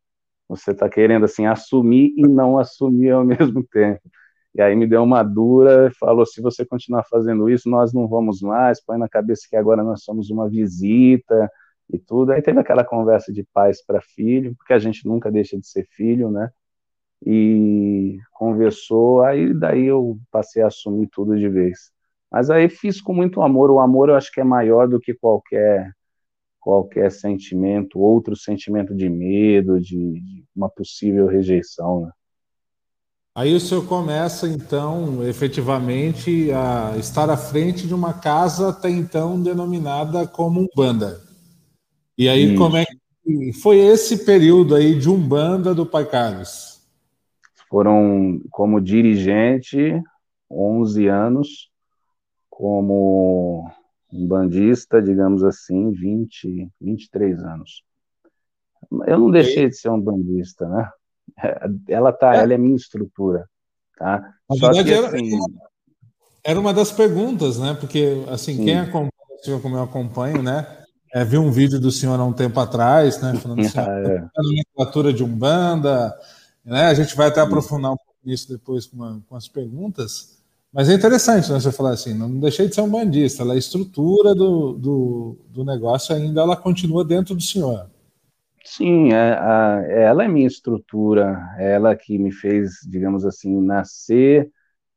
Você 0.49 0.71
está 0.71 0.89
querendo 0.89 1.25
assim 1.25 1.45
assumir 1.45 2.13
e 2.17 2.27
não 2.27 2.57
assumir 2.57 3.11
ao 3.11 3.23
mesmo 3.25 3.63
tempo. 3.63 4.01
E 4.55 4.61
aí 4.61 4.75
me 4.75 4.87
deu 4.87 5.03
uma 5.03 5.21
dura, 5.21 5.91
falou: 5.99 6.25
se 6.25 6.41
você 6.41 6.65
continuar 6.65 7.03
fazendo 7.09 7.49
isso, 7.49 7.69
nós 7.69 7.93
não 7.93 8.07
vamos 8.07 8.41
mais. 8.41 8.81
Põe 8.83 8.97
na 8.97 9.09
cabeça 9.09 9.47
que 9.49 9.55
agora 9.55 9.83
nós 9.83 10.03
somos 10.03 10.29
uma 10.29 10.49
visita 10.49 11.49
e 11.91 11.99
tudo. 11.99 12.31
Aí 12.31 12.41
teve 12.41 12.59
aquela 12.59 12.83
conversa 12.85 13.33
de 13.33 13.43
pais 13.53 13.83
para 13.85 14.01
filho, 14.01 14.55
porque 14.55 14.73
a 14.73 14.79
gente 14.79 15.05
nunca 15.07 15.31
deixa 15.31 15.59
de 15.59 15.67
ser 15.67 15.85
filho, 15.91 16.31
né? 16.31 16.49
E 17.25 18.17
conversou, 18.33 19.23
aí 19.23 19.53
daí 19.53 19.85
eu 19.85 20.17
passei 20.31 20.61
a 20.63 20.67
assumir 20.67 21.07
tudo 21.11 21.37
de 21.37 21.49
vez. 21.49 21.91
Mas 22.31 22.49
aí 22.49 22.69
fiz 22.69 23.01
com 23.01 23.13
muito 23.13 23.41
amor. 23.41 23.71
O 23.71 23.79
amor 23.79 24.09
eu 24.09 24.15
acho 24.15 24.31
que 24.31 24.41
é 24.41 24.43
maior 24.43 24.87
do 24.87 24.99
que 24.99 25.13
qualquer 25.13 25.91
qualquer 26.59 27.11
sentimento, 27.11 27.99
outro 27.99 28.35
sentimento 28.35 28.95
de 28.95 29.09
medo, 29.09 29.79
de, 29.79 29.95
de 30.21 30.45
uma 30.55 30.69
possível 30.69 31.27
rejeição. 31.27 32.01
Né? 32.07 32.11
Aí 33.37 33.53
o 33.53 33.59
senhor 33.59 33.85
começa, 33.85 34.47
então, 34.47 35.21
efetivamente, 35.27 36.49
a 36.53 36.95
estar 36.97 37.29
à 37.29 37.35
frente 37.35 37.85
de 37.85 37.93
uma 37.93 38.13
casa 38.13 38.69
até 38.69 38.89
então 38.89 39.43
denominada 39.43 40.25
como 40.25 40.61
Umbanda. 40.61 41.21
E 42.17 42.29
aí, 42.29 42.53
Isso. 42.53 42.57
como 42.57 42.77
é 42.77 42.85
que 42.85 43.51
foi 43.61 43.79
esse 43.79 44.23
período 44.23 44.73
aí 44.73 44.97
de 44.97 45.09
Umbanda 45.09 45.75
do 45.75 45.85
Pai 45.85 46.09
Carlos? 46.09 46.81
Foram, 47.69 48.39
como 48.49 48.79
dirigente, 48.79 50.01
11 50.49 51.07
anos, 51.07 51.69
como 52.49 53.69
um 54.13 54.25
bandista, 54.25 55.01
digamos 55.01 55.43
assim, 55.43 55.91
20, 55.91 56.71
23 56.79 57.43
anos. 57.43 57.83
Eu 59.05 59.19
não 59.19 59.29
deixei 59.29 59.67
de 59.67 59.75
ser 59.75 59.89
um 59.89 59.99
bandista, 59.99 60.69
né? 60.69 60.89
Ela 61.87 62.11
tá, 62.11 62.35
é. 62.35 62.39
ela 62.39 62.53
é 62.53 62.57
minha 62.57 62.75
estrutura, 62.75 63.47
tá? 63.97 64.33
Na 64.49 64.55
Só 64.55 64.71
verdade, 64.71 64.89
que, 64.89 64.93
assim... 64.93 65.39
era, 66.43 66.59
uma 66.59 66.73
das 66.73 66.91
perguntas, 66.91 67.59
né? 67.59 67.75
Porque, 67.79 68.23
assim, 68.29 68.55
Sim. 68.55 68.65
quem 68.65 68.79
acompanha 68.79 69.11
o 69.39 69.43
senhor 69.43 69.61
como 69.61 69.75
eu 69.75 69.83
acompanho, 69.83 70.41
né? 70.41 70.65
É, 71.13 71.23
vi 71.23 71.37
um 71.37 71.51
vídeo 71.51 71.79
do 71.79 71.91
senhor 71.91 72.19
há 72.19 72.23
um 72.23 72.33
tempo 72.33 72.59
atrás, 72.59 73.21
né? 73.21 73.35
Falando 73.35 73.61
assim, 73.61 73.77
ah, 73.79 73.99
é. 74.05 74.19
Tá 74.19 74.43
nomenclatura 74.43 75.13
de 75.13 75.23
Umbanda, 75.23 76.13
né? 76.63 76.87
A 76.87 76.93
gente 76.93 77.15
vai 77.15 77.27
até 77.27 77.41
aprofundar 77.41 77.91
um 77.91 77.97
pouco 77.97 78.19
nisso 78.23 78.49
depois 78.49 78.85
com, 78.85 78.97
uma, 78.97 79.21
com 79.27 79.35
as 79.35 79.47
perguntas. 79.47 80.35
Mas 80.75 80.89
é 80.89 80.93
interessante 80.93 81.49
né, 81.49 81.57
você 81.57 81.71
falar 81.71 81.91
assim, 81.91 82.13
não 82.13 82.37
deixei 82.37 82.67
de 82.67 82.75
ser 82.75 82.81
um 82.81 82.89
bandista, 82.89 83.43
ela, 83.43 83.53
a 83.53 83.57
estrutura 83.57 84.35
do, 84.35 84.73
do, 84.73 85.37
do 85.47 85.63
negócio 85.63 86.13
ainda 86.13 86.41
ela 86.41 86.57
continua 86.57 87.05
dentro 87.05 87.33
do 87.33 87.41
senhor. 87.41 87.89
Sim, 88.65 89.11
é, 89.13 89.33
a, 89.37 89.83
ela 89.87 90.23
é 90.23 90.27
minha 90.27 90.47
estrutura, 90.47 91.37
é 91.57 91.73
ela 91.73 91.95
que 91.95 92.17
me 92.17 92.31
fez, 92.31 92.71
digamos 92.89 93.23
assim, 93.25 93.61
nascer, 93.61 94.51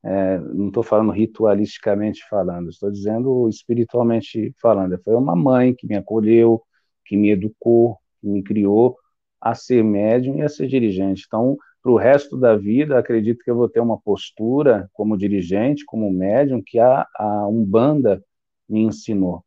é, 0.04 0.38
não 0.38 0.68
estou 0.68 0.83
falando 0.83 1.12
ritualisticamente 1.12 2.22
falando, 2.31 2.70
estou 2.70 2.90
dizendo 2.90 3.48
espiritualmente 3.48 4.54
falando. 4.61 4.98
Foi 5.04 5.14
uma 5.16 5.37
mãe 5.37 5.74
que 5.74 5.87
me 5.87 5.96
acolheu, 5.96 6.62
que 7.07 7.16
me 7.16 7.31
educou, 7.31 7.98
que 8.20 8.28
me 8.28 8.42
criou 8.42 8.96
a 9.40 9.54
ser 9.54 9.85
médium 9.85 10.38
e 10.38 10.42
a 10.42 10.48
ser 10.48 10.68
dirigente. 10.68 11.24
Então, 11.26 11.57
para 11.83 11.92
o 11.92 11.96
resto 11.96 12.37
da 12.38 12.57
vida, 12.57 12.98
acredito 12.98 13.44
que 13.44 13.50
eu 13.50 13.57
vou 13.57 13.68
ter 13.68 13.81
uma 13.81 13.98
postura 14.00 14.88
como 14.94 15.16
dirigente, 15.18 15.85
como 15.87 16.11
médium, 16.12 16.62
que 16.64 16.78
a, 16.78 17.07
a 17.16 17.48
Umbanda 17.48 18.22
me 18.68 18.81
ensinou. 18.83 19.44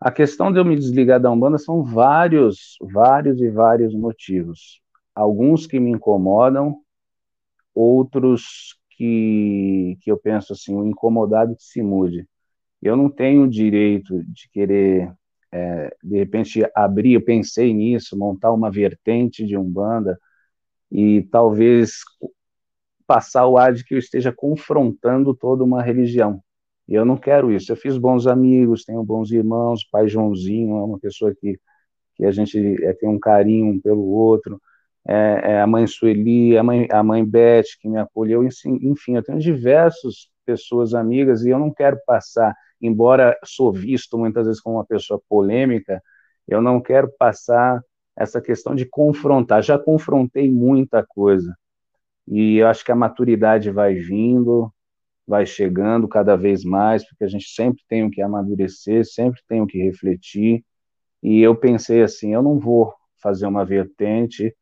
A 0.00 0.10
questão 0.10 0.50
de 0.50 0.58
eu 0.58 0.64
me 0.64 0.76
desligar 0.76 1.20
da 1.20 1.30
Umbanda 1.30 1.58
são 1.58 1.84
vários, 1.84 2.76
vários 2.80 3.38
e 3.40 3.50
vários 3.50 3.94
motivos. 3.94 4.80
Alguns 5.14 5.66
que 5.66 5.78
me 5.78 5.90
incomodam, 5.90 6.80
outros 7.74 8.78
que, 8.90 9.98
que 10.00 10.10
eu 10.10 10.16
penso 10.16 10.54
assim, 10.54 10.74
o 10.74 10.86
incomodado 10.86 11.54
que 11.54 11.62
se 11.62 11.82
mude. 11.82 12.26
Eu 12.80 12.96
não 12.96 13.10
tenho 13.10 13.42
o 13.42 13.48
direito 13.48 14.24
de 14.24 14.48
querer, 14.48 15.12
é, 15.52 15.94
de 16.02 16.16
repente, 16.16 16.62
abrir, 16.74 17.12
eu 17.12 17.24
pensei 17.24 17.74
nisso, 17.74 18.16
montar 18.16 18.52
uma 18.52 18.70
vertente 18.70 19.44
de 19.44 19.54
Umbanda, 19.54 20.18
e 20.90 21.22
talvez 21.30 22.00
passar 23.06 23.46
o 23.46 23.58
ar 23.58 23.74
de 23.74 23.84
que 23.84 23.94
eu 23.94 23.98
esteja 23.98 24.32
confrontando 24.32 25.34
toda 25.34 25.62
uma 25.62 25.82
religião. 25.82 26.42
Eu 26.90 27.04
não 27.04 27.16
quero 27.16 27.52
isso. 27.52 27.72
Eu 27.72 27.76
fiz 27.76 27.96
bons 27.96 28.26
amigos, 28.26 28.84
tenho 28.84 29.02
bons 29.04 29.30
irmãos, 29.30 29.84
pai 29.84 30.08
Joãozinho 30.08 30.76
é 30.76 30.82
uma 30.82 30.98
pessoa 30.98 31.34
que, 31.34 31.58
que 32.16 32.24
a 32.24 32.32
gente 32.32 32.84
é, 32.84 32.92
tem 32.92 33.08
um 33.08 33.18
carinho 33.18 33.66
um 33.66 33.80
pelo 33.80 34.04
outro, 34.04 34.60
é, 35.06 35.52
é 35.52 35.60
a 35.60 35.66
mãe 35.66 35.86
Sueli, 35.86 36.58
a 36.58 36.62
mãe, 36.62 36.88
a 36.90 37.02
mãe 37.02 37.24
Beth, 37.24 37.64
que 37.80 37.88
me 37.88 37.98
acolheu, 37.98 38.44
enfim, 38.44 39.16
eu 39.16 39.22
tenho 39.22 39.38
diversas 39.38 40.28
pessoas 40.44 40.94
amigas 40.94 41.44
e 41.44 41.50
eu 41.50 41.58
não 41.58 41.72
quero 41.72 41.98
passar, 42.06 42.54
embora 42.80 43.38
sou 43.44 43.72
visto 43.72 44.18
muitas 44.18 44.46
vezes 44.46 44.60
como 44.60 44.76
uma 44.76 44.84
pessoa 44.84 45.20
polêmica, 45.28 46.02
eu 46.48 46.60
não 46.60 46.80
quero 46.80 47.10
passar 47.18 47.80
essa 48.16 48.40
questão 48.40 48.74
de 48.74 48.84
confrontar. 48.84 49.62
Já 49.62 49.78
confrontei 49.78 50.50
muita 50.50 51.04
coisa. 51.06 51.54
E 52.26 52.58
eu 52.58 52.66
acho 52.68 52.84
que 52.84 52.92
a 52.92 52.96
maturidade 52.96 53.70
vai 53.70 53.94
vindo, 53.94 54.72
vai 55.30 55.46
chegando 55.46 56.08
cada 56.08 56.36
vez 56.36 56.64
mais, 56.64 57.06
porque 57.08 57.22
a 57.22 57.28
gente 57.28 57.48
sempre 57.50 57.80
tem 57.88 58.04
o 58.04 58.10
que 58.10 58.20
amadurecer, 58.20 59.06
sempre 59.06 59.40
tem 59.48 59.62
o 59.62 59.66
que 59.66 59.78
refletir. 59.78 60.64
E 61.22 61.40
eu 61.40 61.54
pensei 61.54 62.02
assim: 62.02 62.34
eu 62.34 62.42
não 62.42 62.58
vou 62.58 62.92
fazer 63.22 63.46
uma 63.46 63.64
vertente 63.64 64.52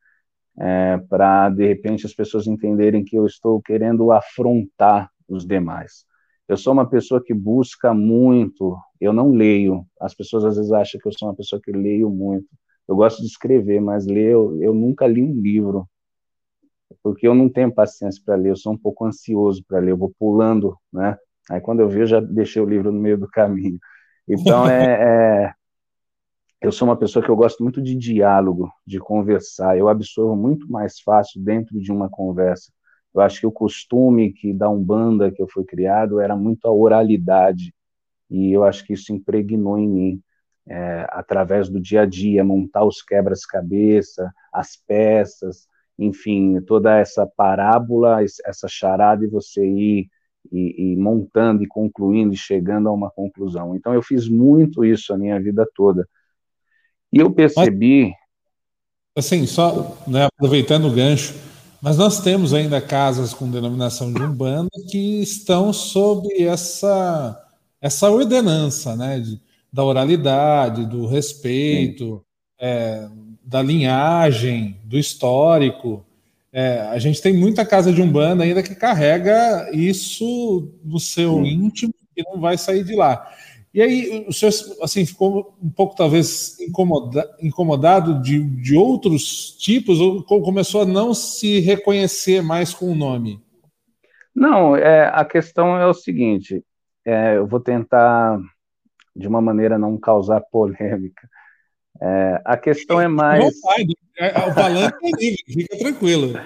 é, 0.59 0.99
para, 1.09 1.49
de 1.49 1.67
repente, 1.67 2.05
as 2.05 2.13
pessoas 2.13 2.47
entenderem 2.47 3.03
que 3.03 3.17
eu 3.17 3.25
estou 3.25 3.63
querendo 3.63 4.13
afrontar 4.13 5.11
os 5.27 5.47
demais. 5.47 6.05
Eu 6.47 6.57
sou 6.59 6.75
uma 6.75 6.89
pessoa 6.89 7.23
que 7.25 7.33
busca 7.33 7.95
muito, 7.95 8.77
eu 9.01 9.13
não 9.13 9.31
leio. 9.31 9.87
As 9.99 10.15
pessoas 10.15 10.45
às 10.45 10.57
vezes 10.57 10.73
acham 10.73 11.01
que 11.01 11.09
eu 11.09 11.13
sou 11.19 11.29
uma 11.29 11.35
pessoa 11.35 11.61
que 11.63 11.73
leio 11.73 12.11
muito. 12.11 12.47
Eu 12.87 12.97
gosto 12.97 13.21
de 13.23 13.27
escrever, 13.27 13.81
mas 13.81 14.07
ler, 14.07 14.33
eu, 14.33 14.63
eu 14.63 14.75
nunca 14.75 15.07
li 15.07 15.23
um 15.23 15.41
livro, 15.41 15.89
porque 17.03 17.27
eu 17.29 17.35
não 17.35 17.49
tenho 17.49 17.73
paciência 17.75 18.23
para 18.25 18.37
ler, 18.37 18.51
eu 18.51 18.57
sou 18.57 18.73
um 18.73 18.79
pouco 18.79 19.05
ansioso 19.05 19.63
para 19.67 19.79
ler, 19.79 19.93
eu 19.93 19.97
vou 19.97 20.13
pulando, 20.19 20.77
né? 20.93 21.17
Aí 21.51 21.61
quando 21.61 21.81
eu 21.81 21.89
vejo, 21.89 22.07
já 22.07 22.21
deixei 22.21 22.61
o 22.61 22.69
livro 22.69 22.93
no 22.93 23.01
meio 23.01 23.19
do 23.19 23.29
caminho. 23.29 23.79
Então, 24.29 24.69
é, 24.69 25.47
é 25.49 25.55
eu 26.61 26.73
sou 26.73 26.89
uma 26.89 26.97
pessoa 26.97 27.25
que 27.25 27.31
eu 27.31 27.37
gosto 27.37 27.63
muito 27.63 27.81
de 27.81 27.95
diálogo, 27.95 28.71
de 28.85 28.99
conversar. 28.99 29.79
Eu 29.79 29.89
absorvo 29.89 30.35
muito 30.35 30.71
mais 30.71 30.99
fácil 31.01 31.41
dentro 31.41 31.81
de 31.81 31.93
uma 31.93 32.09
conversa. 32.11 32.73
Eu 33.15 33.21
acho 33.21 33.41
que 33.41 33.47
o 33.47 33.53
costume 33.53 34.33
que 34.33 34.53
da 34.53 34.69
Umbanda 34.69 35.31
que 35.31 35.41
eu 35.41 35.49
fui 35.49 35.65
criado 35.65 36.21
era 36.21 36.37
muito 36.37 36.67
a 36.67 36.73
oralidade, 36.73 37.73
e 38.31 38.53
eu 38.53 38.65
acho 38.65 38.85
que 38.85 38.93
isso 38.93 39.13
impregnou 39.13 39.79
em 39.79 39.89
mim, 39.89 40.23
é, 40.67 41.07
através 41.11 41.69
do 41.69 41.81
dia 41.81 42.03
a 42.03 42.07
dia, 42.07 42.45
montar 42.45 42.85
os 42.85 43.03
quebras-cabeça, 43.03 44.33
as 44.53 44.77
peças, 44.77 45.68
enfim, 45.99 46.61
toda 46.61 46.97
essa 46.97 47.27
parábola, 47.27 48.23
essa 48.23 48.69
charada, 48.69 49.25
e 49.25 49.29
você 49.29 49.67
ir 49.67 50.09
e, 50.53 50.93
e, 50.93 50.97
montando 50.97 51.63
e 51.63 51.67
concluindo 51.67 52.33
e 52.33 52.37
chegando 52.37 52.89
a 52.89 52.93
uma 52.93 53.11
conclusão. 53.11 53.75
Então, 53.75 53.93
eu 53.93 54.03
fiz 54.03 54.29
muito 54.29 54.85
isso 54.85 55.13
a 55.13 55.19
minha 55.19 55.41
vida 55.41 55.69
toda. 55.75 56.09
E 57.13 57.19
eu 57.19 57.31
percebi. 57.33 58.13
Mas, 59.17 59.27
assim, 59.27 59.47
só 59.47 59.99
né, 60.07 60.27
aproveitando 60.27 60.87
o 60.87 60.95
gancho, 60.95 61.35
mas 61.83 61.97
nós 61.97 62.21
temos 62.21 62.55
ainda 62.55 62.81
casas 62.81 63.35
com 63.35 63.51
denominação 63.51 64.13
de 64.13 64.23
Umbanda 64.23 64.71
que 64.91 65.21
estão 65.23 65.73
sob 65.73 66.29
essa, 66.43 67.45
essa 67.81 68.11
ordenança, 68.11 68.97
né? 68.97 69.21
De, 69.21 69.41
da 69.73 69.85
oralidade, 69.85 70.87
do 70.87 71.07
respeito, 71.07 72.25
é, 72.59 73.09
da 73.49 73.63
linhagem, 73.63 74.77
do 74.85 74.99
histórico. 74.99 76.05
É, 76.53 76.81
a 76.91 76.99
gente 76.99 77.23
tem 77.23 77.33
muita 77.33 77.65
casa 77.65 77.91
de 77.91 78.03
Umbanda 78.03 78.45
ainda 78.45 78.63
que 78.63 78.75
carrega 78.75 79.71
isso 79.73 80.71
no 80.85 81.01
seu 81.01 81.43
íntimo 81.47 81.95
e 82.15 82.23
não 82.25 82.39
vai 82.39 82.59
sair 82.59 82.85
de 82.85 82.95
lá. 82.95 83.27
E 83.73 83.81
aí 83.81 84.27
o 84.29 84.33
senhor 84.35 84.53
assim, 84.83 85.07
ficou 85.07 85.57
um 85.63 85.71
pouco, 85.71 85.97
talvez, 85.97 86.61
incomoda, 86.61 87.27
incomodado 87.41 88.21
de, 88.21 88.39
de 88.39 88.77
outros 88.77 89.57
tipos, 89.57 89.99
ou 89.99 90.23
começou 90.25 90.83
a 90.83 90.87
não 90.87 91.15
se 91.15 91.61
reconhecer 91.61 92.43
mais 92.43 92.75
com 92.75 92.93
o 92.93 92.95
nome? 92.95 93.41
Não, 94.35 94.77
é, 94.77 95.11
a 95.15 95.25
questão 95.25 95.79
é 95.79 95.87
o 95.87 95.95
seguinte: 95.95 96.63
é, 97.03 97.37
eu 97.37 97.47
vou 97.47 97.61
tentar, 97.61 98.39
de 99.17 99.27
uma 99.27 99.41
maneira, 99.41 99.79
não 99.79 99.97
causar 99.97 100.43
polêmica. 100.53 101.29
É, 102.01 102.41
a 102.45 102.57
questão 102.57 103.01
é 103.01 103.09
mais. 103.09 103.45
Não 103.45 103.51
vai, 103.63 104.49
o 104.49 104.55
balanço 104.55 104.97
é 105.03 105.11
livre, 105.11 105.45
fica 105.47 105.79
tranquilo. 105.79 106.41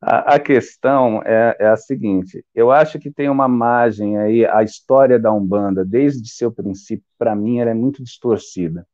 A, 0.00 0.34
a 0.34 0.38
questão 0.38 1.22
é, 1.24 1.56
é, 1.58 1.66
a 1.66 1.76
seguinte: 1.76 2.44
eu 2.54 2.70
acho 2.70 2.98
que 2.98 3.10
tem 3.10 3.28
uma 3.28 3.48
margem 3.48 4.18
aí, 4.18 4.44
a 4.44 4.62
história 4.62 5.18
da 5.18 5.32
Umbanda, 5.32 5.84
desde 5.84 6.28
seu 6.28 6.52
princípio, 6.52 7.04
para 7.18 7.34
mim, 7.34 7.58
ela 7.58 7.70
é 7.70 7.74
muito 7.74 8.02
distorcida. 8.02 8.86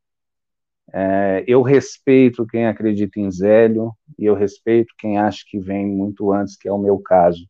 É, 0.92 1.44
eu 1.46 1.62
respeito 1.62 2.46
quem 2.46 2.66
acredita 2.66 3.20
em 3.20 3.30
Zélio 3.30 3.92
e 4.18 4.24
eu 4.24 4.34
respeito 4.34 4.94
quem 4.98 5.18
acha 5.18 5.44
que 5.46 5.58
vem 5.58 5.86
muito 5.86 6.32
antes, 6.32 6.56
que 6.56 6.68
é 6.68 6.72
o 6.72 6.78
meu 6.78 6.98
caso. 6.98 7.46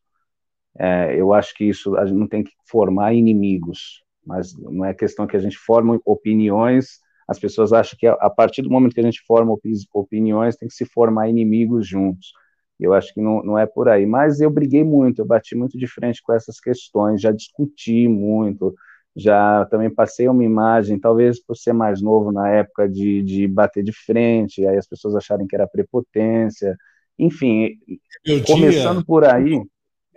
É, 0.78 1.14
eu 1.16 1.32
acho 1.32 1.54
que 1.54 1.64
isso 1.64 1.96
a 1.96 2.06
gente 2.06 2.18
não 2.18 2.28
tem 2.28 2.42
que 2.42 2.52
formar 2.66 3.14
inimigos, 3.14 4.02
mas 4.24 4.54
não 4.56 4.84
é 4.84 4.94
questão 4.94 5.26
que 5.26 5.36
a 5.36 5.40
gente 5.40 5.56
forme 5.56 5.98
opiniões 6.04 7.00
as 7.30 7.38
pessoas 7.38 7.72
acham 7.72 7.96
que 7.96 8.08
a 8.08 8.28
partir 8.28 8.60
do 8.60 8.68
momento 8.68 8.92
que 8.92 8.98
a 8.98 9.04
gente 9.04 9.22
forma 9.24 9.56
opiniões, 9.94 10.56
tem 10.56 10.68
que 10.68 10.74
se 10.74 10.84
formar 10.84 11.28
inimigos 11.28 11.86
juntos. 11.86 12.32
Eu 12.78 12.92
acho 12.92 13.14
que 13.14 13.20
não, 13.20 13.40
não 13.44 13.56
é 13.56 13.66
por 13.66 13.88
aí. 13.88 14.04
Mas 14.04 14.40
eu 14.40 14.50
briguei 14.50 14.82
muito, 14.82 15.20
eu 15.20 15.24
bati 15.24 15.54
muito 15.54 15.78
de 15.78 15.86
frente 15.86 16.20
com 16.24 16.32
essas 16.32 16.58
questões, 16.58 17.20
já 17.20 17.30
discuti 17.30 18.08
muito, 18.08 18.74
já 19.14 19.64
também 19.66 19.88
passei 19.88 20.26
uma 20.26 20.42
imagem, 20.42 20.98
talvez 20.98 21.40
por 21.40 21.56
ser 21.56 21.72
mais 21.72 22.02
novo 22.02 22.32
na 22.32 22.48
época, 22.48 22.88
de, 22.88 23.22
de 23.22 23.46
bater 23.46 23.84
de 23.84 23.92
frente, 23.92 24.66
aí 24.66 24.76
as 24.76 24.88
pessoas 24.88 25.14
acharem 25.14 25.46
que 25.46 25.54
era 25.54 25.68
prepotência. 25.68 26.76
Enfim, 27.16 27.78
rebeldia. 28.26 28.54
começando 28.56 29.06
por 29.06 29.24
aí. 29.24 29.62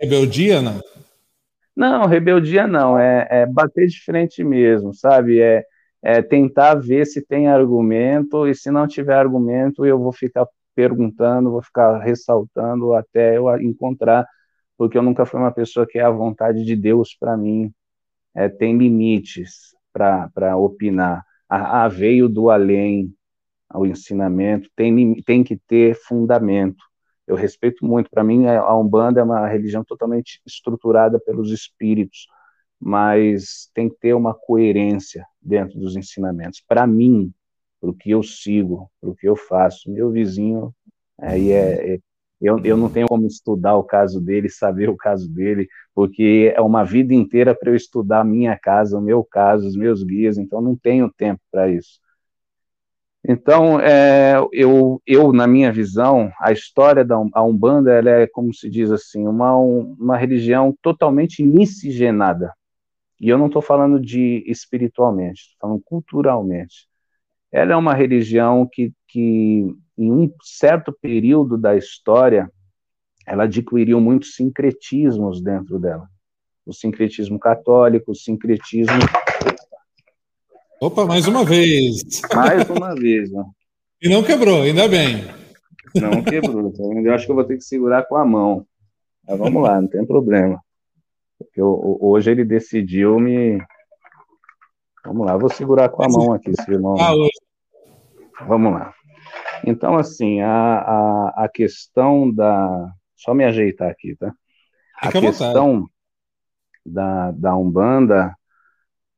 Rebeldia, 0.00 0.60
não? 0.60 0.80
Não, 1.76 2.06
rebeldia 2.06 2.66
não, 2.66 2.98
é, 2.98 3.28
é 3.30 3.46
bater 3.46 3.86
de 3.86 4.02
frente 4.02 4.42
mesmo, 4.42 4.92
sabe? 4.92 5.40
É, 5.40 5.64
é, 6.04 6.20
tentar 6.22 6.74
ver 6.74 7.06
se 7.06 7.22
tem 7.24 7.48
argumento, 7.48 8.46
e 8.46 8.54
se 8.54 8.70
não 8.70 8.86
tiver 8.86 9.16
argumento, 9.16 9.86
eu 9.86 9.98
vou 9.98 10.12
ficar 10.12 10.46
perguntando, 10.74 11.50
vou 11.50 11.62
ficar 11.62 11.98
ressaltando 11.98 12.92
até 12.94 13.38
eu 13.38 13.48
encontrar, 13.60 14.26
porque 14.76 14.98
eu 14.98 15.02
nunca 15.02 15.24
fui 15.24 15.40
uma 15.40 15.52
pessoa 15.52 15.86
que 15.86 15.98
é 15.98 16.02
a 16.02 16.10
vontade 16.10 16.64
de 16.64 16.76
Deus 16.76 17.16
para 17.18 17.36
mim 17.36 17.72
é, 18.34 18.48
tem 18.48 18.76
limites 18.76 19.74
para 19.92 20.56
opinar. 20.56 21.24
A, 21.48 21.84
a, 21.84 21.88
veio 21.88 22.28
do 22.28 22.50
além 22.50 23.14
ao 23.68 23.86
ensinamento, 23.86 24.68
tem, 24.76 25.14
tem 25.22 25.44
que 25.44 25.56
ter 25.56 25.94
fundamento. 25.94 26.82
Eu 27.26 27.36
respeito 27.36 27.86
muito, 27.86 28.10
para 28.10 28.24
mim 28.24 28.46
a 28.46 28.74
Umbanda 28.76 29.20
é 29.20 29.24
uma 29.24 29.46
religião 29.46 29.84
totalmente 29.84 30.40
estruturada 30.44 31.18
pelos 31.18 31.50
espíritos, 31.50 32.26
mas 32.84 33.70
tem 33.72 33.88
que 33.88 33.96
ter 33.98 34.12
uma 34.12 34.34
coerência 34.34 35.24
dentro 35.40 35.80
dos 35.80 35.96
ensinamentos. 35.96 36.62
Para 36.68 36.86
mim, 36.86 37.32
para 37.80 37.88
o 37.88 37.94
que 37.94 38.10
eu 38.10 38.22
sigo, 38.22 38.90
para 39.00 39.08
o 39.08 39.16
que 39.16 39.26
eu 39.26 39.34
faço, 39.34 39.90
meu 39.90 40.10
vizinho, 40.10 40.70
aí 41.18 41.50
é, 41.50 41.94
é 41.94 41.98
eu, 42.38 42.58
eu 42.62 42.76
não 42.76 42.90
tenho 42.90 43.08
como 43.08 43.26
estudar 43.26 43.74
o 43.74 43.84
caso 43.84 44.20
dele, 44.20 44.50
saber 44.50 44.90
o 44.90 44.96
caso 44.96 45.30
dele, 45.30 45.66
porque 45.94 46.52
é 46.54 46.60
uma 46.60 46.84
vida 46.84 47.14
inteira 47.14 47.54
para 47.54 47.70
eu 47.70 47.74
estudar 47.74 48.20
a 48.20 48.24
minha 48.24 48.58
casa, 48.58 48.98
o 48.98 49.00
meu 49.00 49.24
caso, 49.24 49.66
os 49.66 49.76
meus 49.76 50.02
guias, 50.02 50.36
então 50.36 50.60
não 50.60 50.76
tenho 50.76 51.10
tempo 51.10 51.40
para 51.50 51.70
isso. 51.70 51.98
Então, 53.26 53.80
é, 53.80 54.34
eu, 54.52 55.00
eu, 55.06 55.32
na 55.32 55.46
minha 55.46 55.72
visão, 55.72 56.30
a 56.38 56.52
história 56.52 57.02
da 57.02 57.18
Umbanda, 57.42 57.90
ela 57.94 58.10
é, 58.10 58.26
como 58.26 58.52
se 58.52 58.68
diz 58.68 58.90
assim, 58.90 59.26
uma, 59.26 59.56
uma 59.56 60.18
religião 60.18 60.76
totalmente 60.82 61.42
miscigenada. 61.42 62.52
E 63.24 63.30
eu 63.30 63.38
não 63.38 63.46
estou 63.46 63.62
falando 63.62 63.98
de 63.98 64.44
espiritualmente, 64.46 65.40
estou 65.40 65.56
falando 65.58 65.82
culturalmente. 65.82 66.86
Ela 67.50 67.72
é 67.72 67.76
uma 67.76 67.94
religião 67.94 68.68
que, 68.70 68.92
que, 69.08 69.64
em 69.96 70.12
um 70.12 70.30
certo 70.42 70.92
período 70.92 71.56
da 71.56 71.74
história, 71.74 72.52
ela 73.26 73.44
adquiriu 73.44 73.98
muitos 73.98 74.34
sincretismos 74.34 75.40
dentro 75.40 75.78
dela. 75.78 76.06
O 76.66 76.74
sincretismo 76.74 77.38
católico, 77.38 78.12
o 78.12 78.14
sincretismo. 78.14 78.92
Opa, 80.78 81.06
mais 81.06 81.26
uma 81.26 81.46
vez! 81.46 82.02
Mais 82.34 82.68
uma 82.68 82.94
vez, 82.94 83.32
né? 83.32 83.42
E 84.02 84.08
não 84.10 84.22
quebrou, 84.22 84.60
ainda 84.60 84.86
bem. 84.86 85.24
Não 85.94 86.22
quebrou. 86.22 86.70
Tá 86.70 86.82
eu 86.82 87.14
acho 87.14 87.24
que 87.24 87.32
eu 87.32 87.36
vou 87.36 87.44
ter 87.44 87.56
que 87.56 87.64
segurar 87.64 88.02
com 88.02 88.16
a 88.16 88.24
mão. 88.26 88.66
Mas 89.26 89.38
vamos 89.38 89.62
lá, 89.62 89.80
não 89.80 89.88
tem 89.88 90.04
problema. 90.04 90.62
Porque 91.38 91.60
hoje 91.62 92.30
ele 92.30 92.44
decidiu 92.44 93.18
me. 93.18 93.58
Vamos 95.04 95.26
lá, 95.26 95.36
vou 95.36 95.50
segurar 95.50 95.88
com 95.88 96.02
a 96.02 96.08
mão 96.08 96.32
aqui, 96.32 96.52
se 96.54 96.70
irmão. 96.70 96.96
Ah, 96.98 97.12
Vamos 98.46 98.72
lá. 98.72 98.92
Então, 99.66 99.96
assim, 99.96 100.40
a, 100.40 100.50
a, 100.50 101.44
a 101.44 101.48
questão 101.48 102.30
da. 102.32 102.92
Só 103.16 103.32
me 103.32 103.44
ajeitar 103.44 103.90
aqui, 103.90 104.16
tá? 104.16 104.32
A 105.00 105.10
questão 105.10 105.88
da, 106.84 107.30
da 107.32 107.56
Umbanda, 107.56 108.34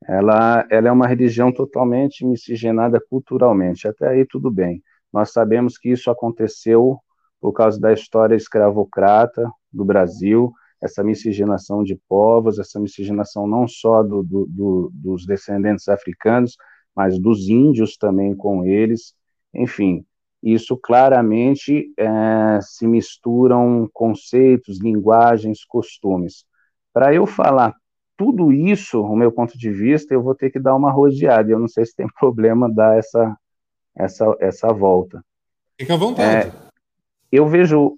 ela, 0.07 0.67
ela 0.71 0.89
é 0.89 0.93
uma 0.93 1.07
religião 1.07 1.53
totalmente 1.53 2.25
miscigenada 2.25 3.01
culturalmente. 3.01 3.89
Até 3.89 4.09
aí 4.09 4.25
tudo 4.25 4.51
bem. 4.51 4.83
Nós 5.13 5.33
sabemos 5.33 5.79
que 5.79 5.91
isso 5.91 6.11
aconteceu 6.11 6.99
por 7.41 7.53
causa 7.53 7.81
da 7.81 7.93
história 7.93 8.35
escravocrata 8.35 9.51
do 9.73 9.85
Brasil, 9.85 10.53
essa 10.87 11.05
miscigenação 11.05 11.85
de 11.85 12.01
povos, 12.09 12.59
essa 12.59 12.81
miscigenação 12.81 13.47
não 13.47 13.69
só 13.69 14.03
do, 14.03 14.23
do, 14.23 14.47
do, 14.49 14.91
dos 14.95 15.27
descendentes 15.27 15.89
africanos, 15.89 16.57
mas 16.95 17.19
dos 17.19 17.49
índios 17.49 17.97
também 17.97 18.35
com 18.35 18.65
eles, 18.65 19.15
enfim, 19.55 20.05
isso 20.43 20.77
claramente 20.77 21.93
é, 21.99 22.61
se 22.63 22.87
misturam 22.87 23.89
conceitos, 23.93 24.81
linguagens, 24.81 25.65
costumes. 25.65 26.45
Para 26.93 27.13
eu 27.13 27.27
falar 27.27 27.75
tudo 28.17 28.53
isso, 28.53 29.03
o 29.03 29.15
meu 29.15 29.31
ponto 29.31 29.59
de 29.59 29.71
vista, 29.71 30.15
eu 30.15 30.23
vou 30.23 30.35
ter 30.35 30.51
que 30.51 30.59
dar 30.59 30.75
uma 30.75 30.91
rodeada, 30.91 31.51
eu 31.51 31.59
não 31.59 31.69
sei 31.69 31.85
se 31.85 31.95
tem 31.95 32.07
problema 32.19 32.73
dar 32.73 32.99
essa, 32.99 33.37
essa, 33.95 34.37
essa 34.41 34.73
volta. 34.73 35.23
Fica 35.79 35.95
à 35.95 35.97
vontade. 35.97 36.49
É, 36.49 36.53
eu 37.31 37.47
vejo 37.47 37.97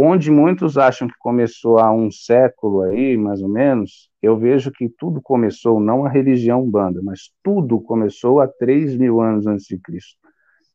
onde 0.00 0.30
muitos 0.30 0.78
acham 0.78 1.08
que 1.08 1.18
começou 1.18 1.80
há 1.80 1.90
um 1.92 2.08
século 2.08 2.82
aí, 2.82 3.16
mais 3.16 3.42
ou 3.42 3.48
menos, 3.48 4.08
eu 4.22 4.38
vejo 4.38 4.70
que 4.70 4.88
tudo 4.88 5.20
começou, 5.20 5.80
não 5.80 6.06
a 6.06 6.08
religião 6.08 6.64
banda, 6.70 7.00
mas 7.02 7.32
tudo 7.42 7.80
começou 7.80 8.40
há 8.40 8.46
3 8.46 8.96
mil 8.96 9.20
anos 9.20 9.44
antes 9.48 9.66
de 9.66 9.76
Cristo, 9.76 10.16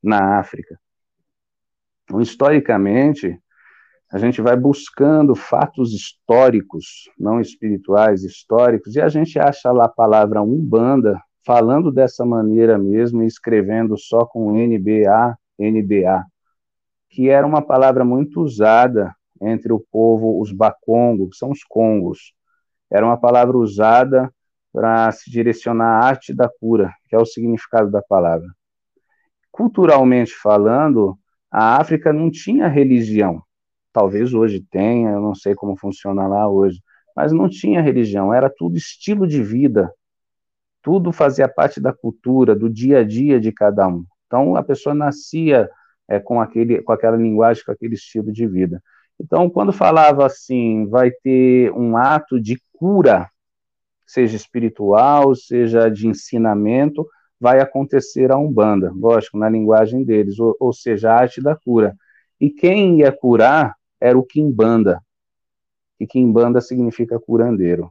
na 0.04 0.40
África. 0.40 0.78
Então, 2.04 2.20
historicamente, 2.20 3.40
a 4.12 4.18
gente 4.18 4.42
vai 4.42 4.58
buscando 4.58 5.34
fatos 5.36 5.94
históricos, 5.94 7.10
não 7.18 7.40
espirituais, 7.40 8.26
históricos, 8.26 8.94
e 8.94 9.00
a 9.00 9.08
gente 9.08 9.40
acha 9.40 9.72
lá 9.72 9.86
a 9.86 9.90
palavra 9.90 10.42
umbanda, 10.42 11.18
falando 11.46 11.94
dessa 11.94 12.26
maneira 12.26 12.78
mesmo 12.78 13.24
e 13.24 13.26
escrevendo 13.28 13.98
só 13.98 14.26
com 14.26 14.52
NBA, 14.52 15.38
NDA, 15.58 16.26
que 17.14 17.30
era 17.30 17.46
uma 17.46 17.62
palavra 17.62 18.04
muito 18.04 18.42
usada 18.42 19.16
entre 19.40 19.72
o 19.72 19.80
povo, 19.80 20.42
os 20.42 20.52
Bakongo, 20.52 21.30
que 21.30 21.36
são 21.36 21.52
os 21.52 21.64
Congos. 21.64 22.34
Era 22.92 23.06
uma 23.06 23.18
palavra 23.18 23.56
usada 23.56 24.34
para 24.74 25.12
se 25.12 25.30
direcionar 25.30 26.02
à 26.02 26.08
arte 26.08 26.34
da 26.34 26.50
cura, 26.50 26.92
que 27.08 27.16
é 27.16 27.20
o 27.20 27.26
significado 27.26 27.92
da 27.92 28.02
palavra. 28.02 28.48
Culturalmente 29.52 30.34
falando, 30.34 31.16
a 31.52 31.80
África 31.80 32.12
não 32.12 32.32
tinha 32.32 32.68
religião. 32.68 33.44
Talvez 33.92 34.34
hoje 34.34 34.60
tenha, 34.72 35.12
eu 35.12 35.22
não 35.22 35.36
sei 35.36 35.54
como 35.54 35.78
funciona 35.78 36.26
lá 36.26 36.50
hoje, 36.50 36.82
mas 37.16 37.32
não 37.32 37.48
tinha 37.48 37.80
religião, 37.80 38.34
era 38.34 38.50
tudo 38.50 38.76
estilo 38.76 39.28
de 39.28 39.44
vida. 39.44 39.94
Tudo 40.82 41.12
fazia 41.12 41.48
parte 41.48 41.80
da 41.80 41.94
cultura, 41.94 42.56
do 42.56 42.68
dia 42.68 43.02
a 43.02 43.04
dia 43.04 43.40
de 43.40 43.52
cada 43.52 43.88
um. 43.88 44.04
Então 44.26 44.56
a 44.56 44.64
pessoa 44.64 44.96
nascia 44.96 45.70
é, 46.08 46.20
com, 46.20 46.40
aquele, 46.40 46.82
com 46.82 46.92
aquela 46.92 47.18
linguagem, 47.18 47.64
com 47.64 47.72
aquele 47.72 47.96
estilo 47.96 48.32
de 48.32 48.48
vida. 48.48 48.82
Então, 49.20 49.50
quando 49.50 49.72
falava 49.72 50.26
assim, 50.26 50.88
vai 50.88 51.12
ter 51.12 51.72
um 51.72 51.96
ato 51.96 52.40
de 52.40 52.62
cura, 52.74 53.30
seja 54.06 54.36
espiritual, 54.36 55.36
seja 55.36 55.90
de 55.90 56.08
ensinamento, 56.08 57.08
vai 57.40 57.60
acontecer 57.60 58.32
a 58.32 58.38
Umbanda, 58.38 58.92
lógico, 58.96 59.38
na 59.38 59.50
linguagem 59.50 60.04
deles, 60.04 60.40
ou, 60.40 60.56
ou 60.60 60.74
seja, 60.74 61.12
a 61.12 61.16
arte 61.16 61.42
da 61.42 61.56
cura. 61.56 61.96
E 62.40 62.50
quem 62.50 63.00
ia 63.00 63.12
curar 63.12 63.76
era 64.00 64.18
o 64.18 64.24
Kimbanda, 64.24 65.02
e 66.00 66.08
Kimbanda 66.08 66.60
significa 66.60 67.20
curandeiro. 67.20 67.90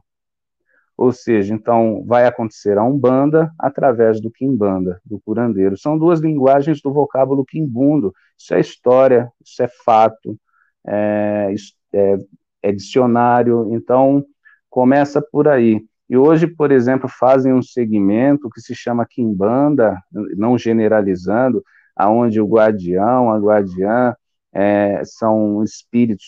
Ou 1.03 1.11
seja, 1.11 1.53
então 1.53 2.01
vai 2.07 2.25
acontecer 2.25 2.77
a 2.77 2.83
Umbanda 2.85 3.51
através 3.59 4.21
do 4.21 4.31
Kimbanda, 4.31 5.01
do 5.03 5.19
curandeiro. 5.19 5.77
São 5.77 5.97
duas 5.97 6.21
linguagens 6.21 6.81
do 6.81 6.93
vocábulo 6.93 7.43
Kimbundo. 7.43 8.13
Isso 8.37 8.53
é 8.53 8.61
história, 8.61 9.29
isso 9.43 9.61
é 9.61 9.67
fato, 9.67 10.39
é, 10.87 11.53
é, 11.91 12.17
é 12.61 12.71
dicionário. 12.71 13.67
Então 13.73 14.23
começa 14.69 15.21
por 15.21 15.49
aí. 15.49 15.85
E 16.09 16.15
hoje, 16.15 16.47
por 16.47 16.71
exemplo, 16.71 17.09
fazem 17.09 17.51
um 17.51 17.61
segmento 17.61 18.49
que 18.49 18.61
se 18.61 18.73
chama 18.73 19.05
Kimbanda, 19.05 20.01
não 20.37 20.57
generalizando, 20.57 21.61
aonde 21.97 22.39
o 22.39 22.47
guardião, 22.47 23.29
a 23.29 23.37
guardiã 23.37 24.15
é, 24.53 25.01
são 25.03 25.63
espíritos 25.63 26.25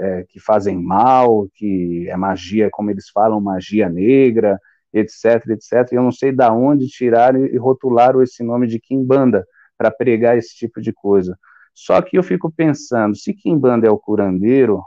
é, 0.00 0.24
que 0.28 0.40
fazem 0.40 0.76
mal, 0.76 1.48
que 1.54 2.08
é 2.08 2.16
magia, 2.16 2.68
como 2.70 2.90
eles 2.90 3.08
falam, 3.10 3.40
magia 3.40 3.88
negra, 3.88 4.58
etc, 4.92 5.46
etc. 5.50 5.92
E 5.92 5.94
eu 5.94 6.02
não 6.02 6.10
sei 6.10 6.32
da 6.32 6.52
onde 6.52 6.88
tiraram 6.88 7.46
e 7.46 7.56
rotularam 7.56 8.22
esse 8.22 8.42
nome 8.42 8.66
de 8.66 8.80
Kimbanda 8.80 9.46
para 9.78 9.90
pregar 9.90 10.36
esse 10.36 10.54
tipo 10.56 10.80
de 10.80 10.92
coisa. 10.92 11.38
Só 11.72 12.02
que 12.02 12.18
eu 12.18 12.22
fico 12.22 12.50
pensando, 12.50 13.16
se 13.16 13.32
Kimbanda 13.32 13.86
é 13.86 13.90
o 13.90 13.98
curandeiro, 13.98 14.82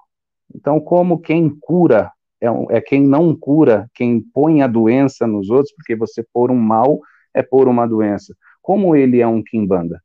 então 0.53 0.79
como 0.79 1.19
quem 1.19 1.49
cura 1.49 2.11
é, 2.41 2.77
é 2.77 2.81
quem 2.81 3.01
não 3.01 3.33
cura, 3.33 3.89
quem 3.93 4.19
põe 4.19 4.61
a 4.61 4.67
doença 4.67 5.25
nos 5.25 5.49
outros, 5.49 5.73
porque 5.73 5.95
você 5.95 6.21
pôr 6.33 6.51
um 6.51 6.59
mal 6.59 6.99
é 7.33 7.41
pôr 7.41 7.69
uma 7.69 7.87
doença. 7.87 8.35
Como 8.61 8.95
ele 8.95 9.21
é 9.21 9.27
um 9.27 9.41
Kimbanda? 9.41 10.01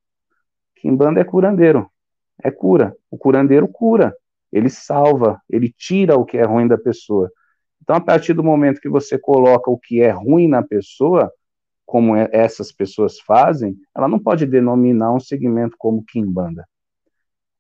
Kimbanda 0.77 1.21
é 1.21 1.25
curandeiro, 1.25 1.91
é 2.43 2.51
cura. 2.51 2.95
O 3.11 3.17
curandeiro 3.17 3.69
cura, 3.69 4.15
ele 4.53 4.71
salva, 4.71 5.41
ele 5.49 5.73
tira 5.77 6.17
o 6.17 6.25
que 6.25 6.37
é 6.37 6.45
ruim 6.45 6.67
da 6.67 6.79
pessoa. 6.79 7.31
Então, 7.83 7.97
a 7.97 8.01
partir 8.01 8.35
do 8.35 8.45
momento 8.45 8.81
que 8.81 8.89
você 8.89 9.19
coloca 9.19 9.71
o 9.71 9.79
que 9.79 10.01
é 10.01 10.11
ruim 10.11 10.49
na 10.49 10.63
pessoa, 10.63 11.33
como 11.87 12.15
é, 12.15 12.29
essas 12.33 12.71
pessoas 12.71 13.19
fazem, 13.21 13.77
ela 13.97 14.07
não 14.07 14.19
pode 14.19 14.45
denominar 14.45 15.13
um 15.13 15.21
segmento 15.21 15.75
como 15.79 16.05
Kimbanda. 16.05 16.67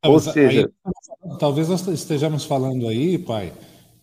Ou 0.04 0.20
seja. 0.20 0.70
Aí, 0.84 0.92
talvez 1.38 1.68
nós 1.68 1.86
estejamos 1.88 2.44
falando 2.44 2.88
aí, 2.88 3.18
pai, 3.18 3.54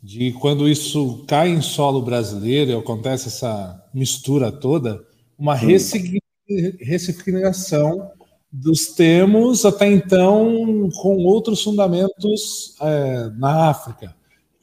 de 0.01 0.33
quando 0.33 0.67
isso 0.67 1.23
cai 1.27 1.49
em 1.49 1.61
solo 1.61 2.01
brasileiro 2.01 2.71
e 2.71 2.75
acontece 2.75 3.27
essa 3.27 3.79
mistura 3.93 4.51
toda, 4.51 5.05
uma 5.37 5.53
ressignificação 5.53 8.11
dos 8.61 8.87
termos 8.87 9.65
até 9.65 9.87
então 9.87 10.89
com 11.01 11.17
outros 11.25 11.61
fundamentos 11.61 12.75
é, 12.81 13.29
na 13.37 13.69
África. 13.69 14.15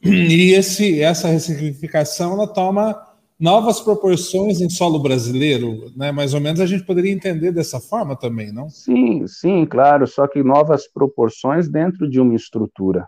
E 0.03 0.51
esse, 0.51 1.01
essa 1.01 1.27
ressignificação 1.27 2.33
ela 2.33 2.47
toma 2.47 2.99
novas 3.39 3.79
proporções 3.79 4.61
em 4.61 4.69
solo 4.69 4.99
brasileiro, 4.99 5.91
né? 5.95 6.11
Mais 6.11 6.33
ou 6.33 6.41
menos 6.41 6.59
a 6.59 6.65
gente 6.65 6.85
poderia 6.85 7.11
entender 7.11 7.51
dessa 7.51 7.79
forma 7.79 8.15
também, 8.15 8.51
não? 8.51 8.69
Sim, 8.69 9.27
sim, 9.27 9.65
claro, 9.65 10.07
só 10.07 10.27
que 10.27 10.43
novas 10.43 10.87
proporções 10.87 11.69
dentro 11.69 12.09
de 12.09 12.19
uma 12.19 12.35
estrutura. 12.35 13.07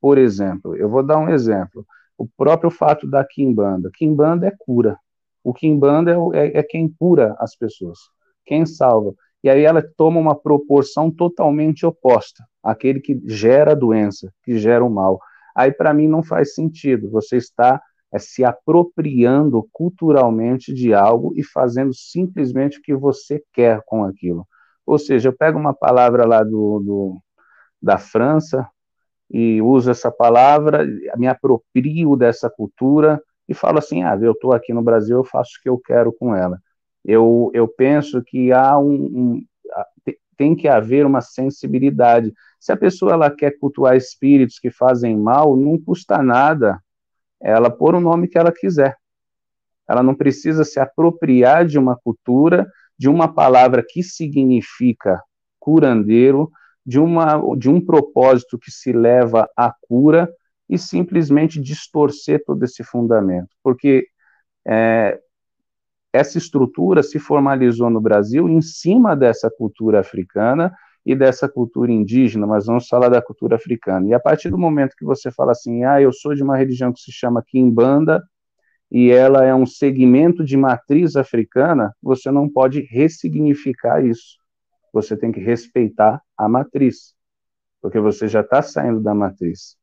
Por 0.00 0.18
exemplo, 0.18 0.74
eu 0.74 0.88
vou 0.88 1.02
dar 1.02 1.18
um 1.18 1.28
exemplo. 1.28 1.86
O 2.16 2.26
próprio 2.36 2.70
fato 2.70 3.06
da 3.06 3.24
Kimbanda. 3.24 3.90
Kimbanda 3.94 4.46
é 4.46 4.52
cura. 4.58 4.96
O 5.44 5.52
Kimbanda 5.52 6.12
é, 6.12 6.38
é, 6.38 6.58
é 6.58 6.62
quem 6.62 6.88
cura 6.98 7.36
as 7.38 7.54
pessoas, 7.54 7.98
quem 8.44 8.64
salva 8.64 9.14
e 9.42 9.50
aí 9.50 9.64
ela 9.64 9.82
toma 9.96 10.20
uma 10.20 10.36
proporção 10.36 11.10
totalmente 11.10 11.84
oposta, 11.84 12.44
aquele 12.62 13.00
que 13.00 13.20
gera 13.26 13.72
a 13.72 13.76
doença, 13.76 14.32
que 14.44 14.56
gera 14.56 14.84
o 14.84 14.90
mal. 14.90 15.20
Aí 15.54 15.72
para 15.72 15.92
mim 15.92 16.06
não 16.06 16.22
faz 16.22 16.54
sentido. 16.54 17.10
Você 17.10 17.36
está 17.36 17.82
é, 18.12 18.18
se 18.18 18.44
apropriando 18.44 19.68
culturalmente 19.72 20.72
de 20.72 20.94
algo 20.94 21.32
e 21.36 21.42
fazendo 21.42 21.92
simplesmente 21.92 22.78
o 22.78 22.82
que 22.82 22.94
você 22.94 23.42
quer 23.52 23.82
com 23.84 24.04
aquilo. 24.04 24.46
Ou 24.86 24.98
seja, 24.98 25.28
eu 25.28 25.36
pego 25.36 25.58
uma 25.58 25.74
palavra 25.74 26.26
lá 26.26 26.42
do, 26.44 26.78
do 26.80 27.22
da 27.80 27.98
França 27.98 28.68
e 29.30 29.60
uso 29.60 29.90
essa 29.90 30.10
palavra, 30.10 30.86
me 31.16 31.26
aproprio 31.26 32.16
dessa 32.16 32.48
cultura 32.48 33.20
e 33.48 33.54
falo 33.54 33.78
assim: 33.78 34.04
ah, 34.04 34.16
eu 34.20 34.32
estou 34.32 34.52
aqui 34.52 34.72
no 34.72 34.82
Brasil, 34.82 35.16
eu 35.18 35.24
faço 35.24 35.52
o 35.58 35.62
que 35.62 35.68
eu 35.68 35.78
quero 35.78 36.12
com 36.12 36.34
ela 36.34 36.58
eu, 37.04 37.50
eu 37.54 37.66
penso 37.68 38.22
que 38.22 38.52
há 38.52 38.78
um, 38.78 38.94
um, 38.94 39.44
tem 40.36 40.54
que 40.54 40.68
haver 40.68 41.06
uma 41.06 41.20
sensibilidade. 41.20 42.32
Se 42.58 42.72
a 42.72 42.76
pessoa 42.76 43.12
ela 43.12 43.30
quer 43.30 43.58
cultuar 43.58 43.96
espíritos 43.96 44.58
que 44.58 44.70
fazem 44.70 45.16
mal, 45.16 45.56
não 45.56 45.78
custa 45.78 46.22
nada 46.22 46.80
ela 47.42 47.70
pôr 47.70 47.94
o 47.94 48.00
nome 48.00 48.28
que 48.28 48.38
ela 48.38 48.52
quiser. 48.52 48.96
Ela 49.88 50.02
não 50.02 50.14
precisa 50.14 50.64
se 50.64 50.78
apropriar 50.78 51.66
de 51.66 51.78
uma 51.78 51.96
cultura, 51.96 52.66
de 52.96 53.08
uma 53.08 53.32
palavra 53.32 53.84
que 53.86 54.02
significa 54.02 55.20
curandeiro, 55.58 56.50
de, 56.86 57.00
uma, 57.00 57.40
de 57.56 57.68
um 57.68 57.84
propósito 57.84 58.58
que 58.58 58.70
se 58.70 58.92
leva 58.92 59.48
à 59.56 59.74
cura 59.88 60.32
e 60.68 60.78
simplesmente 60.78 61.60
distorcer 61.60 62.42
todo 62.44 62.62
esse 62.64 62.84
fundamento. 62.84 63.48
Porque 63.62 64.06
é, 64.66 65.20
essa 66.12 66.36
estrutura 66.36 67.02
se 67.02 67.18
formalizou 67.18 67.88
no 67.88 68.00
Brasil 68.00 68.48
em 68.48 68.60
cima 68.60 69.16
dessa 69.16 69.50
cultura 69.50 70.00
africana 70.00 70.72
e 71.04 71.16
dessa 71.16 71.48
cultura 71.48 71.90
indígena, 71.90 72.46
mas 72.46 72.66
vamos 72.66 72.86
falar 72.86 73.08
da 73.08 73.22
cultura 73.22 73.56
africana. 73.56 74.06
E 74.08 74.14
a 74.14 74.20
partir 74.20 74.50
do 74.50 74.58
momento 74.58 74.94
que 74.96 75.04
você 75.04 75.30
fala 75.30 75.52
assim, 75.52 75.84
ah, 75.84 76.00
eu 76.00 76.12
sou 76.12 76.34
de 76.34 76.42
uma 76.42 76.56
religião 76.56 76.92
que 76.92 77.00
se 77.00 77.10
chama 77.10 77.42
Kimbanda, 77.44 78.22
e 78.94 79.10
ela 79.10 79.42
é 79.42 79.54
um 79.54 79.64
segmento 79.64 80.44
de 80.44 80.54
matriz 80.54 81.16
africana, 81.16 81.96
você 82.02 82.30
não 82.30 82.46
pode 82.46 82.82
ressignificar 82.90 84.04
isso. 84.04 84.36
Você 84.92 85.16
tem 85.16 85.32
que 85.32 85.40
respeitar 85.40 86.20
a 86.36 86.46
matriz, 86.46 87.14
porque 87.80 87.98
você 87.98 88.28
já 88.28 88.42
está 88.42 88.60
saindo 88.60 89.00
da 89.00 89.14
matriz. 89.14 89.76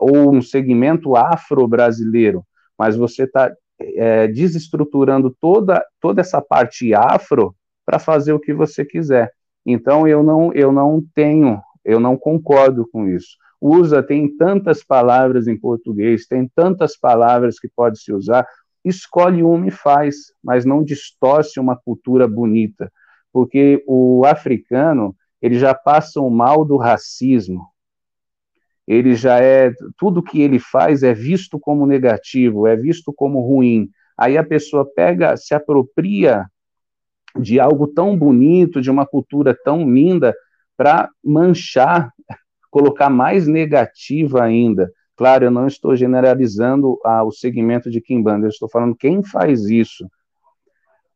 Ou 0.00 0.34
um 0.34 0.42
segmento 0.42 1.14
afro-brasileiro, 1.14 2.44
mas 2.76 2.96
você 2.96 3.22
está 3.22 3.54
é, 3.80 4.26
desestruturando 4.28 5.34
toda, 5.40 5.84
toda 6.00 6.20
essa 6.20 6.40
parte 6.40 6.94
afro 6.94 7.54
para 7.86 7.98
fazer 7.98 8.32
o 8.32 8.40
que 8.40 8.52
você 8.52 8.84
quiser. 8.84 9.32
Então 9.64 10.06
eu 10.06 10.22
não 10.22 10.52
eu 10.52 10.72
não 10.72 11.02
tenho, 11.14 11.60
eu 11.84 12.00
não 12.00 12.16
concordo 12.16 12.88
com 12.90 13.08
isso. 13.08 13.36
Usa 13.60 14.02
tem 14.02 14.36
tantas 14.36 14.84
palavras 14.84 15.48
em 15.48 15.58
português, 15.58 16.26
tem 16.26 16.50
tantas 16.54 16.96
palavras 16.96 17.58
que 17.58 17.68
pode 17.68 18.00
se 18.00 18.12
usar. 18.12 18.46
Escolhe 18.84 19.42
uma 19.42 19.66
e 19.66 19.70
faz, 19.70 20.32
mas 20.42 20.64
não 20.64 20.82
distorce 20.82 21.58
uma 21.58 21.76
cultura 21.76 22.28
bonita, 22.28 22.90
porque 23.32 23.82
o 23.86 24.24
africano 24.24 25.14
ele 25.42 25.58
já 25.58 25.74
passa 25.74 26.20
o 26.20 26.30
mal 26.30 26.64
do 26.64 26.76
racismo, 26.76 27.66
ele 28.88 29.14
já 29.14 29.38
é 29.38 29.70
tudo 29.98 30.22
que 30.22 30.40
ele 30.40 30.58
faz 30.58 31.02
é 31.02 31.12
visto 31.12 31.60
como 31.60 31.86
negativo, 31.86 32.66
é 32.66 32.74
visto 32.74 33.12
como 33.12 33.38
ruim. 33.40 33.90
Aí 34.16 34.38
a 34.38 34.42
pessoa 34.42 34.90
pega, 34.90 35.36
se 35.36 35.54
apropria 35.54 36.46
de 37.38 37.60
algo 37.60 37.86
tão 37.86 38.16
bonito, 38.16 38.80
de 38.80 38.90
uma 38.90 39.04
cultura 39.04 39.54
tão 39.62 39.88
linda, 39.88 40.34
para 40.74 41.10
manchar, 41.22 42.10
colocar 42.70 43.10
mais 43.10 43.46
negativa 43.46 44.42
ainda. 44.42 44.90
Claro, 45.14 45.44
eu 45.44 45.50
não 45.50 45.66
estou 45.66 45.94
generalizando 45.94 46.98
ah, 47.04 47.22
o 47.22 47.30
segmento 47.30 47.90
de 47.90 48.00
Kimbanda, 48.00 48.46
eu 48.46 48.50
estou 48.50 48.70
falando 48.70 48.96
quem 48.96 49.22
faz 49.22 49.64
isso. 49.68 50.08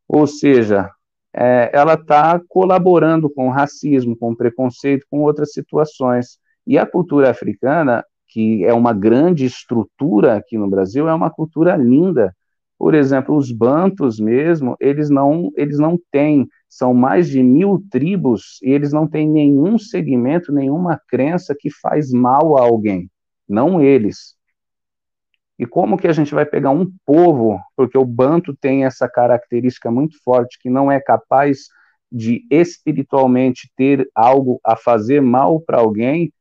Ou 0.07 0.27
seja, 0.27 0.91
é, 1.33 1.71
ela 1.73 1.95
está 1.95 2.39
colaborando 2.47 3.31
com 3.31 3.47
o 3.47 3.51
racismo, 3.51 4.15
com 4.15 4.31
o 4.31 4.37
preconceito, 4.37 5.07
com 5.09 5.21
outras 5.21 5.53
situações. 5.53 6.37
E 6.65 6.77
a 6.77 6.85
cultura 6.85 7.29
africana, 7.29 8.03
que 8.27 8.63
é 8.65 8.73
uma 8.73 8.93
grande 8.93 9.45
estrutura 9.45 10.35
aqui 10.35 10.57
no 10.57 10.69
Brasil, 10.69 11.07
é 11.07 11.13
uma 11.13 11.29
cultura 11.29 11.75
linda. 11.75 12.35
Por 12.77 12.93
exemplo, 12.95 13.35
os 13.35 13.51
bantos 13.51 14.19
mesmo, 14.19 14.75
eles 14.79 15.09
não, 15.09 15.51
eles 15.55 15.77
não 15.77 15.99
têm, 16.11 16.47
são 16.67 16.93
mais 16.93 17.29
de 17.29 17.41
mil 17.43 17.83
tribos, 17.89 18.59
e 18.61 18.71
eles 18.71 18.91
não 18.91 19.07
têm 19.07 19.29
nenhum 19.29 19.77
segmento, 19.77 20.51
nenhuma 20.51 20.99
crença 21.07 21.55
que 21.57 21.69
faz 21.69 22.11
mal 22.11 22.57
a 22.57 22.61
alguém. 22.61 23.09
Não 23.47 23.81
eles. 23.81 24.35
E 25.57 25.65
como 25.65 25.97
que 25.97 26.07
a 26.07 26.11
gente 26.11 26.33
vai 26.33 26.45
pegar 26.45 26.71
um 26.71 26.91
povo, 27.05 27.59
porque 27.75 27.97
o 27.97 28.05
banto 28.05 28.55
tem 28.55 28.85
essa 28.85 29.07
característica 29.07 29.91
muito 29.91 30.21
forte, 30.23 30.57
que 30.59 30.69
não 30.69 30.91
é 30.91 30.99
capaz 30.99 31.67
de 32.11 32.45
espiritualmente 32.49 33.71
ter 33.75 34.09
algo 34.13 34.59
a 34.63 34.75
fazer 34.75 35.21
mal 35.21 35.61
para 35.61 35.79
alguém, 35.79 36.31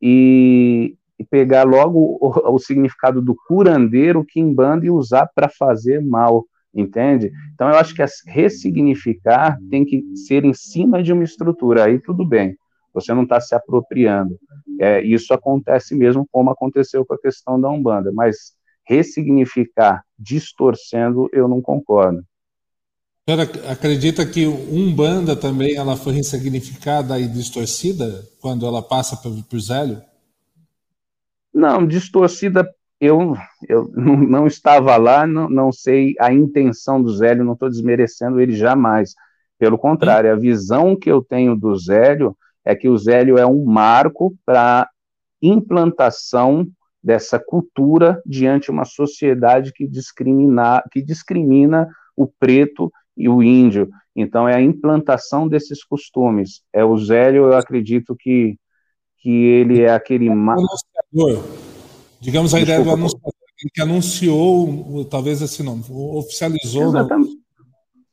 e, 0.00 0.96
e, 1.18 1.24
pegar 1.24 1.64
logo 1.64 2.18
o, 2.20 2.54
o, 2.54 2.58
significado 2.58 3.20
do 3.20 3.34
curandeiro, 3.34 4.24
quimbanda, 4.24 4.86
e 4.86 4.90
usar 4.90 5.28
para 5.34 5.48
fazer 5.48 6.00
mal, 6.02 6.44
entende? 6.74 7.32
Então 7.54 7.68
eu 7.68 7.76
acho 7.76 7.94
que 7.94 8.04
ressignificar 8.26 9.58
tem 9.70 9.84
que 9.84 10.04
ser 10.16 10.44
em 10.44 10.54
cima 10.54 11.02
de 11.02 11.12
uma 11.12 11.24
estrutura, 11.24 11.84
aí 11.84 11.98
tudo 11.98 12.24
bem, 12.24 12.56
você 12.92 13.12
não 13.12 13.24
está 13.24 13.40
se 13.40 13.54
apropriando. 13.54 14.38
É, 14.80 15.02
isso 15.02 15.34
acontece 15.34 15.94
mesmo 15.94 16.26
como 16.30 16.50
aconteceu 16.50 17.04
com 17.04 17.14
a 17.14 17.20
questão 17.20 17.60
da 17.60 17.68
Umbanda, 17.68 18.12
mas 18.12 18.56
ressignificar 18.86 20.02
distorcendo, 20.18 21.28
eu 21.32 21.46
não 21.46 21.60
concordo. 21.60 22.24
Senhora 23.28 23.42
acredita 23.70 24.24
que 24.24 24.46
Umbanda 24.46 25.36
também 25.36 25.76
ela 25.76 25.96
foi 25.96 26.14
ressignificada 26.14 27.20
e 27.20 27.28
distorcida 27.28 28.26
quando 28.40 28.64
ela 28.64 28.80
passa 28.80 29.18
por 29.18 29.60
Zélio? 29.60 30.00
Não, 31.52 31.86
distorcida, 31.86 32.66
eu, 32.98 33.36
eu 33.68 33.92
não 33.94 34.46
estava 34.46 34.96
lá, 34.96 35.26
não, 35.26 35.46
não 35.46 35.70
sei 35.70 36.14
a 36.18 36.32
intenção 36.32 37.02
do 37.02 37.14
Zélio, 37.14 37.44
não 37.44 37.52
estou 37.52 37.68
desmerecendo 37.68 38.40
ele 38.40 38.56
jamais. 38.56 39.12
Pelo 39.58 39.76
contrário, 39.76 40.32
a 40.32 40.36
visão 40.36 40.96
que 40.96 41.12
eu 41.12 41.22
tenho 41.22 41.54
do 41.54 41.76
Zélio 41.76 42.34
é 42.64 42.74
que 42.74 42.88
o 42.88 42.96
Zélio 42.96 43.36
é 43.36 43.44
um 43.44 43.62
marco 43.62 44.34
para 44.46 44.88
implantação 45.42 46.66
dessa 47.04 47.38
cultura 47.38 48.22
diante 48.24 48.70
uma 48.70 48.86
sociedade 48.86 49.70
que 49.74 49.86
discrimina, 49.86 50.82
que 50.90 51.02
discrimina 51.02 51.86
o 52.16 52.26
preto 52.26 52.90
e 53.18 53.28
o 53.28 53.42
índio. 53.42 53.90
Então, 54.14 54.48
é 54.48 54.54
a 54.54 54.62
implantação 54.62 55.48
desses 55.48 55.84
costumes. 55.84 56.62
É 56.72 56.84
o 56.84 56.96
Zélio, 56.96 57.46
eu 57.46 57.56
acredito 57.56 58.16
que, 58.16 58.56
que 59.18 59.30
ele 59.30 59.82
é 59.82 59.92
aquele. 59.92 60.28
Anunciador. 60.28 61.44
Digamos 62.20 62.54
a 62.54 62.58
Desculpa, 62.58 62.80
ideia 62.80 62.82
do 62.82 62.90
anunciador, 62.90 63.32
que 63.74 63.82
anunciou, 63.82 65.04
talvez 65.04 65.42
esse 65.42 65.62
nome, 65.62 65.84
oficializou. 65.90 66.88
Exatamente. 66.88 67.38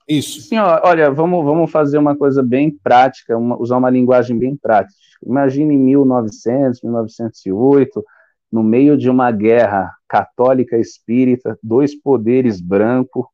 Isso. 0.07 0.41
Sim, 0.41 0.57
olha, 0.57 1.09
vamos, 1.09 1.43
vamos 1.43 1.71
fazer 1.71 1.97
uma 1.97 2.15
coisa 2.15 2.43
bem 2.43 2.77
prática, 2.83 3.35
uma, 3.35 3.59
usar 3.59 3.77
uma 3.77 3.89
linguagem 3.89 4.37
bem 4.37 4.55
prática. 4.55 4.93
Imagine 5.25 5.73
em 5.73 5.79
1900, 5.79 6.81
1908, 6.83 8.03
no 8.51 8.61
meio 8.61 8.95
de 8.95 9.09
uma 9.09 9.31
guerra 9.31 9.91
católica 10.07 10.77
espírita, 10.77 11.57
dois 11.63 11.95
poderes 11.99 12.61
brancos, 12.61 13.25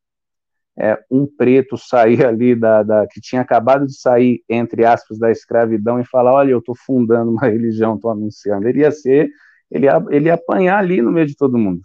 é, 0.78 0.98
um 1.10 1.26
preto 1.26 1.76
sair 1.76 2.24
ali 2.26 2.54
da, 2.54 2.82
da, 2.82 3.06
que 3.06 3.20
tinha 3.20 3.42
acabado 3.42 3.86
de 3.86 3.98
sair 3.98 4.42
entre 4.48 4.84
aspas 4.84 5.18
da 5.18 5.30
escravidão 5.30 6.00
e 6.00 6.04
falar, 6.04 6.32
olha, 6.32 6.50
eu 6.50 6.58
estou 6.58 6.74
fundando 6.74 7.30
uma 7.30 7.46
religião, 7.48 7.96
estou 7.96 8.10
anunciando, 8.10 8.68
ele 8.68 8.80
ia 8.80 8.90
ser, 8.90 9.30
ele 9.70 9.86
ia, 9.86 10.04
ele 10.10 10.26
ia 10.26 10.34
apanhar 10.34 10.78
ali 10.78 11.00
no 11.02 11.12
meio 11.12 11.26
de 11.26 11.36
todo 11.36 11.58
mundo. 11.58 11.82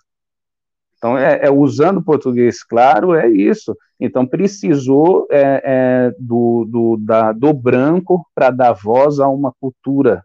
Então, 0.98 1.16
é, 1.16 1.46
é 1.46 1.52
usando 1.52 2.04
português 2.04 2.64
claro, 2.64 3.14
é 3.14 3.30
isso. 3.30 3.76
Então, 4.00 4.26
precisou 4.26 5.28
é, 5.30 5.62
é 5.64 6.16
do, 6.20 6.66
do, 6.66 6.98
da, 6.98 7.32
do 7.32 7.54
branco 7.54 8.26
para 8.34 8.50
dar 8.50 8.74
voz 8.74 9.20
a 9.20 9.28
uma 9.28 9.54
cultura 9.60 10.24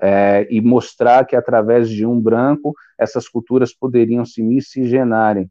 é, 0.00 0.46
e 0.50 0.60
mostrar 0.60 1.24
que 1.24 1.34
através 1.34 1.88
de 1.88 2.06
um 2.06 2.20
branco 2.20 2.74
essas 2.98 3.26
culturas 3.28 3.74
poderiam 3.74 4.24
se 4.24 4.42
miscigenarem. 4.42 5.50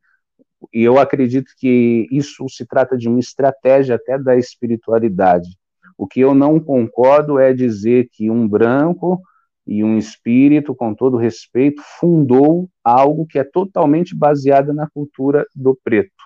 E 0.73 0.83
eu 0.83 0.99
acredito 0.99 1.51
que 1.57 2.07
isso 2.11 2.47
se 2.49 2.65
trata 2.65 2.97
de 2.97 3.07
uma 3.07 3.19
estratégia 3.19 3.95
até 3.95 4.17
da 4.17 4.35
espiritualidade. 4.35 5.57
O 5.97 6.07
que 6.07 6.19
eu 6.19 6.33
não 6.33 6.59
concordo 6.59 7.39
é 7.39 7.53
dizer 7.53 8.09
que 8.11 8.29
um 8.29 8.47
branco 8.47 9.21
e 9.65 9.83
um 9.83 9.97
espírito, 9.97 10.73
com 10.73 10.93
todo 10.95 11.17
respeito, 11.17 11.81
fundou 11.99 12.69
algo 12.83 13.25
que 13.25 13.37
é 13.37 13.43
totalmente 13.43 14.15
baseado 14.15 14.73
na 14.73 14.89
cultura 14.89 15.45
do 15.55 15.77
preto. 15.83 16.23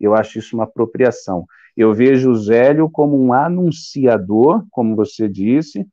Eu 0.00 0.14
acho 0.14 0.38
isso 0.38 0.56
uma 0.56 0.64
apropriação. 0.64 1.46
Eu 1.76 1.94
vejo 1.94 2.30
o 2.30 2.36
Zélio 2.36 2.90
como 2.90 3.16
um 3.16 3.32
anunciador, 3.32 4.64
como 4.70 4.96
você 4.96 5.28
disse, 5.28 5.86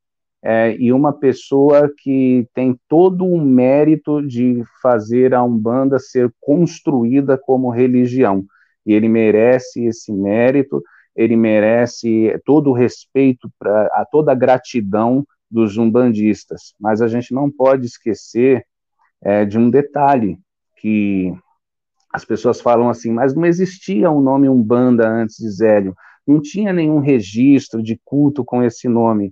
é, 0.44 0.76
e 0.78 0.92
uma 0.92 1.14
pessoa 1.14 1.92
que 1.98 2.48
tem 2.54 2.80
todo 2.88 3.26
o 3.26 3.39
mérito 3.39 4.26
de 4.26 4.64
fazer 4.82 5.34
a 5.34 5.44
Umbanda 5.44 6.00
ser 6.00 6.34
construída 6.39 7.38
como 7.38 7.70
religião. 7.70 8.44
E 8.86 8.94
ele 8.94 9.08
merece 9.08 9.86
esse 9.86 10.12
mérito, 10.12 10.82
ele 11.16 11.36
merece 11.36 12.36
todo 12.46 12.72
o 12.72 12.74
respeito, 12.74 13.52
pra, 13.60 13.86
a 13.94 14.06
toda 14.10 14.32
a 14.32 14.36
gratidão 14.36 15.24
dos 15.50 15.78
umbandistas. 15.78 16.74
Mas 16.80 17.02
a 17.02 17.08
gente 17.08 17.34
não 17.34 17.52
pode 17.52 17.86
esquecer 17.86 18.66
é, 19.22 19.46
de 19.46 19.60
um 19.60 19.70
detalhe, 19.70 20.39
que 20.78 21.32
as 22.12 22.26
pessoas 22.26 22.60
falam 22.60 22.89
assim, 22.89 23.12
mas 23.12 23.36
não 23.36 23.46
existia 23.46 24.10
um 24.10 24.20
nome 24.20 24.50
Umbanda 24.50 25.08
antes 25.08 25.38
de 25.38 25.50
Zélio, 25.50 25.96
não 26.28 26.42
tinha 26.42 26.74
nenhum 26.74 27.00
registro 27.00 27.82
de 27.82 28.00
culto 28.04 28.44
com 28.44 28.64
esse 28.64 28.88
nome. 28.88 29.32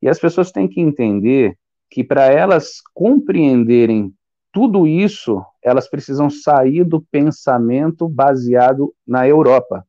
E 0.00 0.08
as 0.08 0.18
pessoas 0.18 0.52
têm 0.52 0.68
que 0.68 0.80
entender 0.80 1.56
que 1.90 2.04
para 2.04 2.26
elas 2.26 2.80
compreenderem 2.94 4.12
tudo 4.52 4.86
isso, 4.86 5.44
elas 5.62 5.88
precisam 5.88 6.30
sair 6.30 6.84
do 6.84 7.00
pensamento 7.00 8.08
baseado 8.08 8.94
na 9.06 9.26
Europa. 9.26 9.86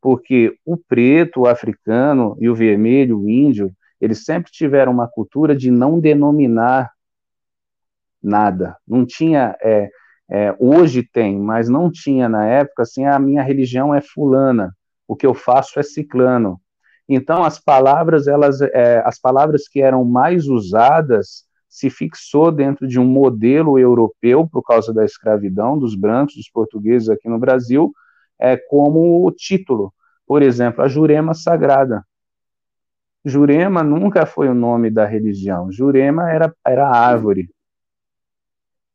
Porque 0.00 0.56
o 0.64 0.76
preto, 0.76 1.42
o 1.42 1.46
africano 1.46 2.36
e 2.40 2.48
o 2.48 2.54
vermelho, 2.54 3.20
o 3.20 3.28
índio, 3.28 3.72
eles 4.00 4.24
sempre 4.24 4.50
tiveram 4.50 4.92
uma 4.92 5.06
cultura 5.06 5.54
de 5.54 5.70
não 5.70 6.00
denominar 6.00 6.90
nada. 8.22 8.76
Não 8.86 9.06
tinha. 9.06 9.56
É, 9.62 9.88
é, 10.30 10.56
hoje 10.58 11.02
tem, 11.02 11.38
mas 11.38 11.68
não 11.68 11.90
tinha 11.90 12.28
na 12.28 12.46
época 12.46 12.82
assim: 12.82 13.04
a 13.04 13.18
minha 13.18 13.42
religião 13.42 13.94
é 13.94 14.00
fulana, 14.00 14.74
o 15.06 15.14
que 15.14 15.26
eu 15.26 15.34
faço 15.34 15.78
é 15.78 15.82
ciclano. 15.82 16.60
Então, 17.14 17.44
as 17.44 17.58
palavras, 17.58 18.26
elas, 18.26 18.60
é, 18.62 19.02
as 19.04 19.18
palavras 19.18 19.68
que 19.68 19.82
eram 19.82 20.04
mais 20.04 20.48
usadas 20.48 21.44
se 21.68 21.90
fixou 21.90 22.50
dentro 22.50 22.86
de 22.86 22.98
um 22.98 23.04
modelo 23.04 23.78
europeu 23.78 24.48
por 24.48 24.62
causa 24.62 24.92
da 24.94 25.04
escravidão 25.04 25.78
dos 25.78 25.94
brancos, 25.94 26.36
dos 26.36 26.48
portugueses 26.48 27.08
aqui 27.08 27.28
no 27.28 27.38
Brasil, 27.38 27.92
é, 28.38 28.56
como 28.56 29.30
título. 29.32 29.92
Por 30.26 30.42
exemplo, 30.42 30.82
a 30.82 30.88
Jurema 30.88 31.34
Sagrada. 31.34 32.02
Jurema 33.24 33.82
nunca 33.82 34.24
foi 34.24 34.48
o 34.48 34.54
nome 34.54 34.90
da 34.90 35.04
religião. 35.04 35.70
Jurema 35.70 36.30
era, 36.30 36.54
era 36.66 36.88
árvore. 36.88 37.50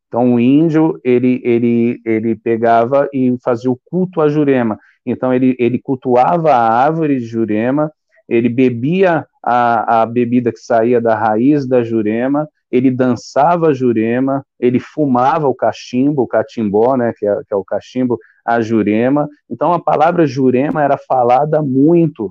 Então, 0.08 0.34
o 0.34 0.40
índio, 0.40 1.00
ele, 1.04 1.40
ele, 1.44 2.02
ele 2.06 2.36
pegava 2.36 3.08
e 3.14 3.38
fazia 3.44 3.70
o 3.70 3.80
culto 3.86 4.22
a 4.22 4.30
Jurema. 4.30 4.80
Então, 5.06 5.34
ele, 5.34 5.56
ele 5.60 5.80
cultuava 5.80 6.52
a 6.52 6.74
árvore 6.84 7.20
de 7.20 7.26
Jurema, 7.26 7.92
ele 8.28 8.50
bebia 8.50 9.26
a, 9.42 10.02
a 10.02 10.06
bebida 10.06 10.52
que 10.52 10.60
saía 10.60 11.00
da 11.00 11.16
raiz 11.16 11.68
da 11.68 11.84
jurema, 11.84 12.48
ele 12.70 12.92
dançava 12.92 13.74
jurema, 13.74 14.46
ele 14.60 14.80
fumava 14.80 15.48
o 15.48 15.56
cachimbo, 15.56 16.24
o 16.24 16.28
catimbó, 16.28 16.98
né, 16.98 17.14
que 17.18 17.26
é, 17.26 17.36
que 17.48 17.54
é 17.54 17.56
o 17.56 17.64
cachimbo, 17.64 18.20
a 18.44 18.60
jurema. 18.62 19.30
Então 19.50 19.72
a 19.72 19.80
palavra 19.80 20.28
jurema 20.28 20.84
era 20.84 20.98
falada 20.98 21.62
muito. 21.62 22.30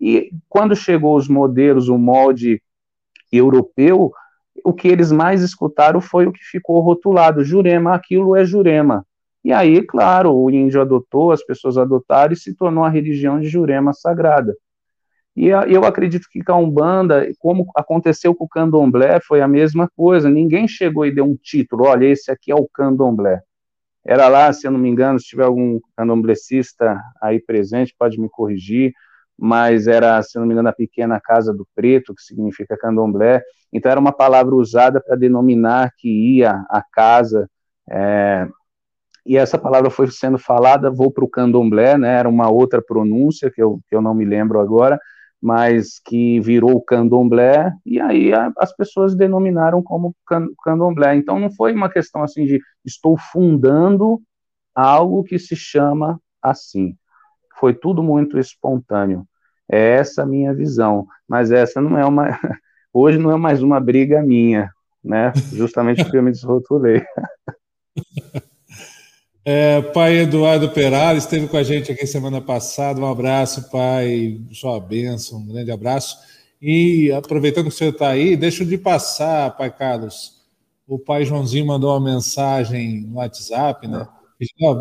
E 0.00 0.30
quando 0.48 0.74
chegou 0.74 1.16
os 1.16 1.28
modelos, 1.28 1.88
o 1.88 1.96
molde 1.96 2.60
europeu, 3.32 4.12
o 4.64 4.72
que 4.72 4.88
eles 4.88 5.12
mais 5.12 5.42
escutaram 5.42 6.00
foi 6.00 6.26
o 6.26 6.32
que 6.32 6.42
ficou 6.42 6.80
rotulado, 6.80 7.44
jurema, 7.44 7.94
aquilo 7.94 8.34
é 8.34 8.44
jurema. 8.44 9.06
E 9.44 9.52
aí, 9.52 9.80
claro, 9.80 10.34
o 10.34 10.50
índio 10.50 10.80
adotou, 10.80 11.30
as 11.30 11.44
pessoas 11.44 11.78
adotaram 11.78 12.32
e 12.32 12.36
se 12.36 12.52
tornou 12.54 12.82
a 12.82 12.88
religião 12.88 13.38
de 13.38 13.48
jurema 13.48 13.92
sagrada. 13.92 14.56
E 15.36 15.48
eu 15.48 15.84
acredito 15.84 16.28
que 16.30 16.42
a 16.46 16.56
Umbanda, 16.56 17.30
como 17.38 17.70
aconteceu 17.76 18.34
com 18.34 18.46
o 18.46 18.48
Candomblé, 18.48 19.20
foi 19.20 19.42
a 19.42 19.48
mesma 19.48 19.86
coisa. 19.94 20.30
Ninguém 20.30 20.66
chegou 20.66 21.04
e 21.04 21.14
deu 21.14 21.26
um 21.26 21.36
título, 21.36 21.84
olha, 21.84 22.06
esse 22.06 22.30
aqui 22.30 22.50
é 22.50 22.54
o 22.54 22.66
Candomblé. 22.66 23.42
Era 24.02 24.28
lá, 24.28 24.50
se 24.52 24.66
eu 24.66 24.70
não 24.70 24.78
me 24.78 24.88
engano, 24.88 25.20
se 25.20 25.26
tiver 25.26 25.44
algum 25.44 25.78
candomblecista 25.96 26.98
aí 27.20 27.38
presente, 27.38 27.94
pode 27.98 28.18
me 28.18 28.30
corrigir, 28.30 28.92
mas 29.36 29.86
era, 29.86 30.22
se 30.22 30.38
não 30.38 30.46
me 30.46 30.52
engano, 30.54 30.68
a 30.70 30.72
pequena 30.72 31.20
casa 31.20 31.52
do 31.52 31.66
preto, 31.74 32.14
que 32.14 32.22
significa 32.22 32.76
candomblé. 32.78 33.42
Então 33.70 33.90
era 33.90 34.00
uma 34.00 34.12
palavra 34.12 34.54
usada 34.54 35.02
para 35.04 35.16
denominar 35.16 35.92
que 35.98 36.08
ia 36.08 36.52
a 36.70 36.82
casa. 36.92 37.50
É, 37.90 38.48
e 39.26 39.36
essa 39.36 39.58
palavra 39.58 39.90
foi 39.90 40.06
sendo 40.10 40.38
falada, 40.38 40.90
vou 40.90 41.10
para 41.10 41.24
o 41.24 41.28
candomblé, 41.28 41.98
né? 41.98 42.16
Era 42.16 42.28
uma 42.28 42.48
outra 42.48 42.80
pronúncia 42.80 43.50
que 43.50 43.60
eu, 43.60 43.80
que 43.88 43.94
eu 43.94 44.00
não 44.00 44.14
me 44.14 44.24
lembro 44.24 44.60
agora, 44.60 44.98
mas 45.46 46.00
que 46.04 46.40
virou 46.40 46.82
candomblé, 46.82 47.72
e 47.86 48.00
aí 48.00 48.34
a, 48.34 48.50
as 48.58 48.74
pessoas 48.74 49.14
denominaram 49.14 49.80
como 49.80 50.12
can, 50.26 50.48
candomblé. 50.64 51.14
Então 51.14 51.38
não 51.38 51.52
foi 51.52 51.72
uma 51.72 51.88
questão 51.88 52.24
assim 52.24 52.44
de 52.44 52.60
estou 52.84 53.16
fundando 53.16 54.20
algo 54.74 55.22
que 55.22 55.38
se 55.38 55.54
chama 55.54 56.20
assim. 56.42 56.96
Foi 57.60 57.72
tudo 57.72 58.02
muito 58.02 58.40
espontâneo. 58.40 59.24
É 59.70 59.92
essa 59.92 60.24
a 60.24 60.26
minha 60.26 60.52
visão, 60.52 61.06
mas 61.28 61.52
essa 61.52 61.80
não 61.80 61.96
é 61.96 62.04
uma 62.04 62.24
hoje 62.92 63.16
não 63.16 63.30
é 63.30 63.36
mais 63.36 63.62
uma 63.62 63.78
briga 63.78 64.20
minha, 64.22 64.72
né? 65.02 65.32
Justamente 65.52 66.02
porque 66.02 66.16
eu 66.16 66.24
me 66.24 66.32
desrotulei. 66.32 67.04
É, 69.48 69.80
pai 69.80 70.22
Eduardo 70.22 70.68
Perales 70.70 71.22
esteve 71.22 71.46
com 71.46 71.56
a 71.56 71.62
gente 71.62 71.92
aqui 71.92 72.04
semana 72.04 72.40
passada. 72.40 73.00
Um 73.00 73.06
abraço, 73.06 73.70
pai. 73.70 74.40
Sua 74.50 74.80
bênção, 74.80 75.38
um 75.38 75.46
grande 75.46 75.70
abraço. 75.70 76.18
E 76.60 77.12
aproveitando 77.12 77.66
que 77.66 77.70
o 77.70 77.72
senhor 77.72 77.92
está 77.92 78.08
aí, 78.08 78.36
deixa 78.36 78.64
de 78.64 78.76
passar, 78.76 79.56
pai 79.56 79.70
Carlos. 79.70 80.32
O 80.84 80.98
pai 80.98 81.24
Joãozinho 81.24 81.64
mandou 81.64 81.90
uma 81.96 82.12
mensagem 82.12 83.02
no 83.02 83.18
WhatsApp, 83.18 83.86
né? 83.86 84.08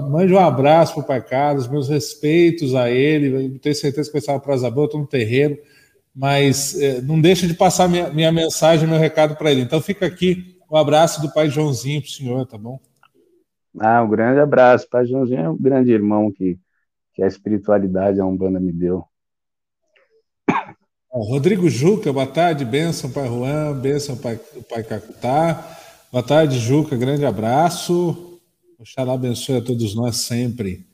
Mande 0.10 0.34
um 0.34 0.40
abraço 0.40 0.96
para 0.96 1.04
o 1.04 1.08
pai 1.08 1.22
Carlos, 1.22 1.68
meus 1.68 1.88
respeitos 1.88 2.74
a 2.74 2.90
ele. 2.90 3.46
Eu 3.46 3.60
tenho 3.60 3.76
certeza 3.76 4.10
que 4.10 4.14
vai 4.14 4.20
estar 4.20 4.34
uma 4.34 4.40
prosa 4.40 4.72
boa, 4.72 4.86
estou 4.86 5.00
no 5.00 5.06
terreiro, 5.06 5.60
mas 6.16 6.76
é, 6.82 7.02
não 7.02 7.22
deixa 7.22 7.46
de 7.48 7.54
passar 7.54 7.88
minha, 7.88 8.10
minha 8.10 8.32
mensagem, 8.32 8.90
meu 8.90 8.98
recado 8.98 9.36
para 9.36 9.52
ele. 9.52 9.62
Então 9.62 9.80
fica 9.80 10.08
aqui 10.08 10.58
o 10.68 10.76
um 10.76 10.80
abraço 10.80 11.22
do 11.22 11.32
pai 11.32 11.52
Joãozinho 11.52 12.02
para 12.02 12.10
o 12.10 12.12
senhor, 12.12 12.48
tá 12.48 12.58
bom? 12.58 12.80
Ah, 13.80 14.04
um 14.04 14.10
grande 14.10 14.40
abraço. 14.40 14.88
Pai 14.90 15.06
Joãozinho 15.06 15.40
é 15.40 15.50
um 15.50 15.58
grande 15.58 15.92
irmão 15.92 16.32
que, 16.32 16.58
que 17.14 17.24
a 17.24 17.28
espiritualidade, 17.28 18.20
a 18.20 18.26
Umbanda 18.26 18.60
me 18.60 18.72
deu. 18.72 19.06
Rodrigo 21.12 21.70
Juca, 21.70 22.12
boa 22.12 22.28
tarde, 22.28 22.66
benção, 22.66 23.10
Pai 23.10 23.28
Juan, 23.28 23.80
benção, 23.80 24.18
Pai, 24.18 24.38
pai 24.70 24.84
Cacutá. 24.84 25.78
Boa 26.12 26.22
tarde, 26.22 26.60
Juca, 26.60 26.98
grande 26.98 27.26
abraço. 27.26 28.42
Oxalá 28.78 29.14
abençoe 29.14 29.58
a 29.58 29.62
todos 29.62 29.96
nós 29.96 30.18
sempre. 30.18 30.86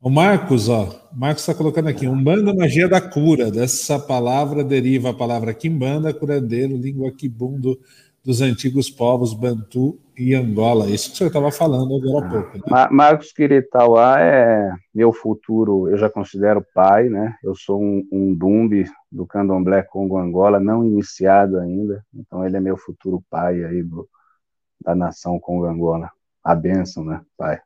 O 0.00 0.08
Marcos, 0.08 0.70
ó, 0.70 1.10
Marcos 1.12 1.42
está 1.42 1.54
colocando 1.54 1.88
aqui, 1.88 2.08
Umbanda 2.08 2.54
magia 2.54 2.88
da 2.88 3.02
cura. 3.02 3.50
Dessa 3.50 3.98
palavra 3.98 4.64
deriva 4.64 5.10
a 5.10 5.14
palavra 5.14 5.52
Kimbanda, 5.52 6.14
curandeiro, 6.14 6.74
língua 6.78 7.12
quibundo, 7.12 7.78
dos 8.24 8.40
antigos 8.40 8.90
povos 8.90 9.32
Bantu 9.32 9.98
e 10.16 10.34
Angola. 10.34 10.90
Isso 10.90 11.08
que 11.08 11.14
o 11.14 11.16
senhor 11.16 11.28
estava 11.28 11.50
falando 11.50 11.96
agora 11.96 12.24
há 12.24 12.28
ah, 12.28 12.30
pouco. 12.30 12.58
Né? 12.58 12.88
Marcos 12.90 13.32
Quiritauá 13.32 14.20
é 14.20 14.70
meu 14.94 15.12
futuro, 15.12 15.88
eu 15.88 15.96
já 15.96 16.10
considero 16.10 16.64
pai, 16.74 17.08
né? 17.08 17.34
Eu 17.42 17.54
sou 17.54 17.80
um, 17.80 18.06
um 18.12 18.34
Dumbi 18.34 18.84
do 19.10 19.26
Candomblé 19.26 19.82
Congo 19.82 20.18
Angola, 20.18 20.60
não 20.60 20.84
iniciado 20.86 21.58
ainda, 21.58 22.04
então 22.14 22.46
ele 22.46 22.56
é 22.56 22.60
meu 22.60 22.76
futuro 22.76 23.22
pai 23.30 23.64
aí 23.64 23.82
do, 23.82 24.08
da 24.80 24.94
nação 24.94 25.40
Congo 25.40 25.66
Angola. 25.66 26.10
A 26.44 26.54
bênção, 26.54 27.04
né, 27.04 27.20
pai? 27.36 27.60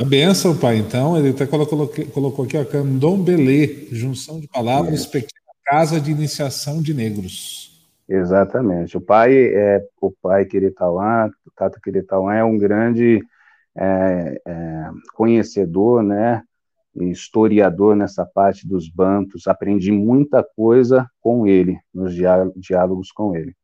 A 0.00 0.04
bênção, 0.04 0.56
pai, 0.56 0.78
então, 0.78 1.16
ele 1.16 1.30
até 1.30 1.46
colocou, 1.46 1.88
colocou 2.12 2.44
aqui, 2.44 2.56
ó, 2.56 2.64
Candombelê, 2.64 3.86
junção 3.92 4.40
de 4.40 4.48
palavras, 4.48 5.04
é. 5.04 5.08
pequena 5.08 5.42
casa 5.64 6.00
de 6.00 6.10
iniciação 6.10 6.82
de 6.82 6.92
negros. 6.92 7.71
Exatamente. 8.08 8.96
O 8.96 9.00
pai 9.00 9.34
é 9.34 9.82
o 10.00 10.10
pai 10.10 10.44
Kiritauã, 10.44 11.30
o 11.46 11.50
Tata 11.56 11.80
Kiritauã 11.82 12.34
é 12.34 12.44
um 12.44 12.58
grande 12.58 13.20
é, 13.76 14.40
é, 14.46 14.90
conhecedor, 15.14 16.02
né, 16.02 16.42
historiador 16.94 17.96
nessa 17.96 18.24
parte 18.24 18.66
dos 18.66 18.88
bantos. 18.88 19.46
Aprendi 19.46 19.90
muita 19.90 20.42
coisa 20.42 21.08
com 21.20 21.46
ele, 21.46 21.78
nos 21.94 22.14
diálogos 22.14 23.10
com 23.12 23.34
ele. 23.34 23.54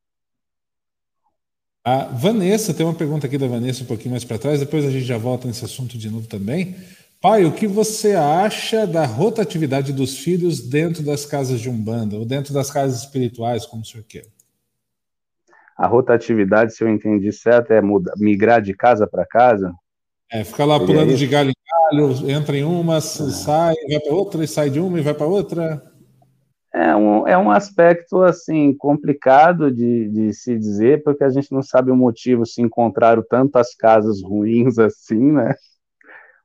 A 1.84 2.04
Vanessa, 2.04 2.74
tem 2.74 2.84
uma 2.84 2.94
pergunta 2.94 3.26
aqui 3.26 3.38
da 3.38 3.46
Vanessa 3.46 3.82
um 3.82 3.86
pouquinho 3.86 4.10
mais 4.10 4.24
para 4.24 4.38
trás, 4.38 4.60
depois 4.60 4.84
a 4.84 4.90
gente 4.90 5.04
já 5.04 5.16
volta 5.16 5.46
nesse 5.46 5.64
assunto 5.64 5.96
de 5.96 6.10
novo 6.10 6.26
também. 6.26 6.76
Pai, 7.20 7.44
o 7.44 7.52
que 7.52 7.66
você 7.66 8.14
acha 8.14 8.86
da 8.86 9.04
rotatividade 9.04 9.92
dos 9.92 10.18
filhos 10.18 10.60
dentro 10.60 11.02
das 11.02 11.26
casas 11.26 11.60
de 11.60 11.68
Umbanda, 11.68 12.16
ou 12.16 12.24
dentro 12.24 12.54
das 12.54 12.70
casas 12.70 13.00
espirituais, 13.00 13.66
como 13.66 13.82
o 13.82 13.84
senhor 13.84 14.04
quer? 14.04 14.26
A 15.76 15.88
rotatividade, 15.88 16.74
se 16.74 16.84
eu 16.84 16.88
entendi 16.88 17.32
certo, 17.32 17.72
é 17.72 17.80
mudar, 17.80 18.12
migrar 18.16 18.62
de 18.62 18.72
casa 18.72 19.04
para 19.04 19.26
casa? 19.26 19.74
É, 20.30 20.44
ficar 20.44 20.64
lá 20.64 20.78
pulando 20.78 21.16
de 21.16 21.26
galho 21.26 21.50
em 21.50 21.96
galho, 21.96 22.30
entra 22.30 22.56
em 22.56 22.62
uma, 22.62 22.98
ah. 22.98 23.00
sai, 23.00 23.74
vai 23.90 23.98
para 23.98 24.14
outra, 24.14 24.44
e 24.44 24.48
sai 24.48 24.70
de 24.70 24.78
uma 24.78 25.00
e 25.00 25.02
vai 25.02 25.14
para 25.14 25.26
outra. 25.26 25.82
É 26.72 26.94
um, 26.94 27.26
é 27.26 27.36
um 27.36 27.50
aspecto 27.50 28.22
assim 28.22 28.72
complicado 28.76 29.72
de, 29.72 30.08
de 30.08 30.32
se 30.34 30.56
dizer, 30.56 31.02
porque 31.02 31.24
a 31.24 31.30
gente 31.30 31.50
não 31.50 31.62
sabe 31.62 31.90
o 31.90 31.96
motivo 31.96 32.46
se 32.46 32.62
encontraram 32.62 33.24
tantas 33.28 33.74
casas 33.74 34.22
ruins 34.22 34.78
assim, 34.78 35.32
né? 35.32 35.56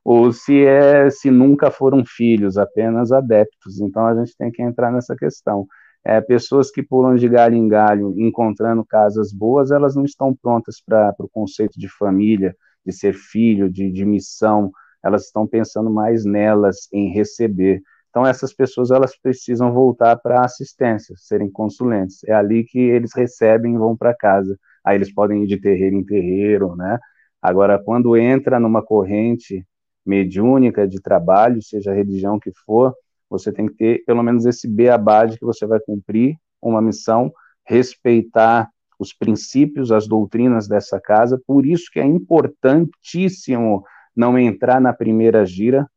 Ou 0.04 0.32
se 0.32 0.64
é 0.64 1.08
se 1.10 1.30
nunca 1.30 1.70
foram 1.70 2.04
filhos, 2.04 2.58
apenas 2.58 3.10
adeptos. 3.10 3.80
Então 3.80 4.06
a 4.06 4.14
gente 4.14 4.36
tem 4.36 4.50
que 4.50 4.62
entrar 4.62 4.92
nessa 4.92 5.16
questão 5.16 5.66
é, 6.04 6.20
pessoas 6.20 6.70
que 6.70 6.82
pulam 6.82 7.14
de 7.14 7.28
galho 7.28 7.54
em 7.54 7.66
galho, 7.66 8.14
encontrando 8.18 8.84
casas 8.84 9.32
boas, 9.32 9.70
elas 9.70 9.96
não 9.96 10.04
estão 10.04 10.34
prontas 10.34 10.80
para 10.80 11.14
o 11.18 11.28
conceito 11.28 11.78
de 11.78 11.88
família, 11.88 12.54
de 12.84 12.92
ser 12.92 13.14
filho, 13.14 13.70
de, 13.70 13.90
de 13.90 14.04
missão, 14.04 14.70
elas 15.02 15.24
estão 15.24 15.46
pensando 15.46 15.90
mais 15.90 16.24
nelas, 16.24 16.88
em 16.92 17.10
receber. 17.10 17.80
Então, 18.10 18.26
essas 18.26 18.52
pessoas 18.52 18.90
elas 18.90 19.16
precisam 19.16 19.72
voltar 19.72 20.16
para 20.16 20.40
a 20.40 20.44
assistência, 20.44 21.14
serem 21.18 21.50
consulentes. 21.50 22.22
É 22.24 22.32
ali 22.32 22.64
que 22.64 22.78
eles 22.78 23.12
recebem 23.14 23.74
e 23.74 23.78
vão 23.78 23.96
para 23.96 24.14
casa. 24.14 24.58
Aí 24.84 24.96
eles 24.96 25.12
podem 25.12 25.42
ir 25.42 25.46
de 25.46 25.58
terreiro 25.60 25.96
em 25.96 26.04
terreiro, 26.04 26.76
né? 26.76 26.98
Agora, 27.42 27.82
quando 27.82 28.16
entra 28.16 28.60
numa 28.60 28.82
corrente 28.84 29.66
mediúnica 30.04 30.86
de 30.86 31.00
trabalho, 31.00 31.62
seja 31.62 31.90
a 31.90 31.94
religião 31.94 32.38
que 32.38 32.52
for, 32.66 32.94
você 33.28 33.52
tem 33.52 33.66
que 33.66 33.74
ter 33.74 34.04
pelo 34.04 34.22
menos 34.22 34.46
esse 34.46 34.68
beabá 34.68 35.26
de 35.26 35.38
que 35.38 35.44
você 35.44 35.66
vai 35.66 35.80
cumprir 35.80 36.36
uma 36.60 36.80
missão, 36.80 37.32
respeitar 37.66 38.68
os 38.98 39.12
princípios, 39.12 39.90
as 39.90 40.06
doutrinas 40.06 40.68
dessa 40.68 41.00
casa, 41.00 41.40
por 41.46 41.66
isso 41.66 41.90
que 41.92 41.98
é 41.98 42.04
importantíssimo 42.04 43.84
não 44.14 44.38
entrar 44.38 44.80
na 44.80 44.92
primeira 44.92 45.44
gira, 45.44 45.88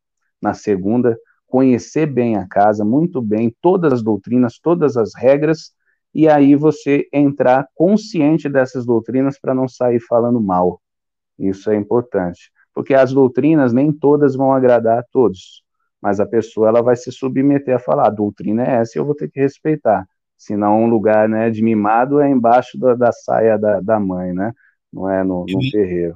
na 0.42 0.54
segunda, 0.54 1.18
conhecer 1.46 2.06
bem 2.06 2.36
a 2.36 2.48
casa, 2.48 2.84
muito 2.84 3.22
bem, 3.22 3.56
todas 3.62 3.94
as 3.94 4.04
doutrinas, 4.04 4.60
todas 4.60 4.98
as 4.98 5.16
regras, 5.16 5.72
e 6.14 6.28
aí 6.28 6.56
você 6.56 7.08
entrar 7.14 7.68
consciente 7.76 8.50
dessas 8.50 8.86
doutrinas 8.86 9.40
para 9.40 9.54
não 9.54 9.68
sair 9.68 10.00
falando 10.00 10.42
mal. 10.42 10.82
Isso 11.38 11.70
é 11.70 11.76
importante, 11.76 12.52
porque 12.78 12.94
as 12.94 13.12
doutrinas 13.12 13.74
nem 13.74 13.92
todas 13.92 14.36
vão 14.36 14.54
agradar 14.54 15.00
a 15.00 15.04
todos 15.12 15.66
mas 16.02 16.20
a 16.20 16.26
pessoa 16.26 16.70
ela 16.70 16.82
vai 16.82 16.96
se 16.96 17.12
submeter 17.12 17.76
a 17.76 17.80
falar, 17.80 18.08
a 18.08 18.12
doutrina 18.12 18.64
é 18.64 18.76
essa 18.76 18.98
e 18.98 19.00
eu 19.00 19.06
vou 19.06 19.16
ter 19.16 19.30
que 19.30 19.40
respeitar. 19.40 20.08
Senão 20.38 20.84
um 20.84 20.88
lugar 20.88 21.28
né, 21.28 21.50
de 21.50 21.64
mimado 21.64 22.20
é 22.20 22.30
embaixo 22.30 22.78
da, 22.78 22.94
da 22.94 23.12
saia 23.12 23.58
da, 23.58 23.82
da 23.82 24.00
mãe, 24.00 24.34
né? 24.34 24.54
Não 24.94 25.10
é 25.10 25.24
no, 25.24 25.46
no 25.50 25.72
terreiro. 25.72 26.16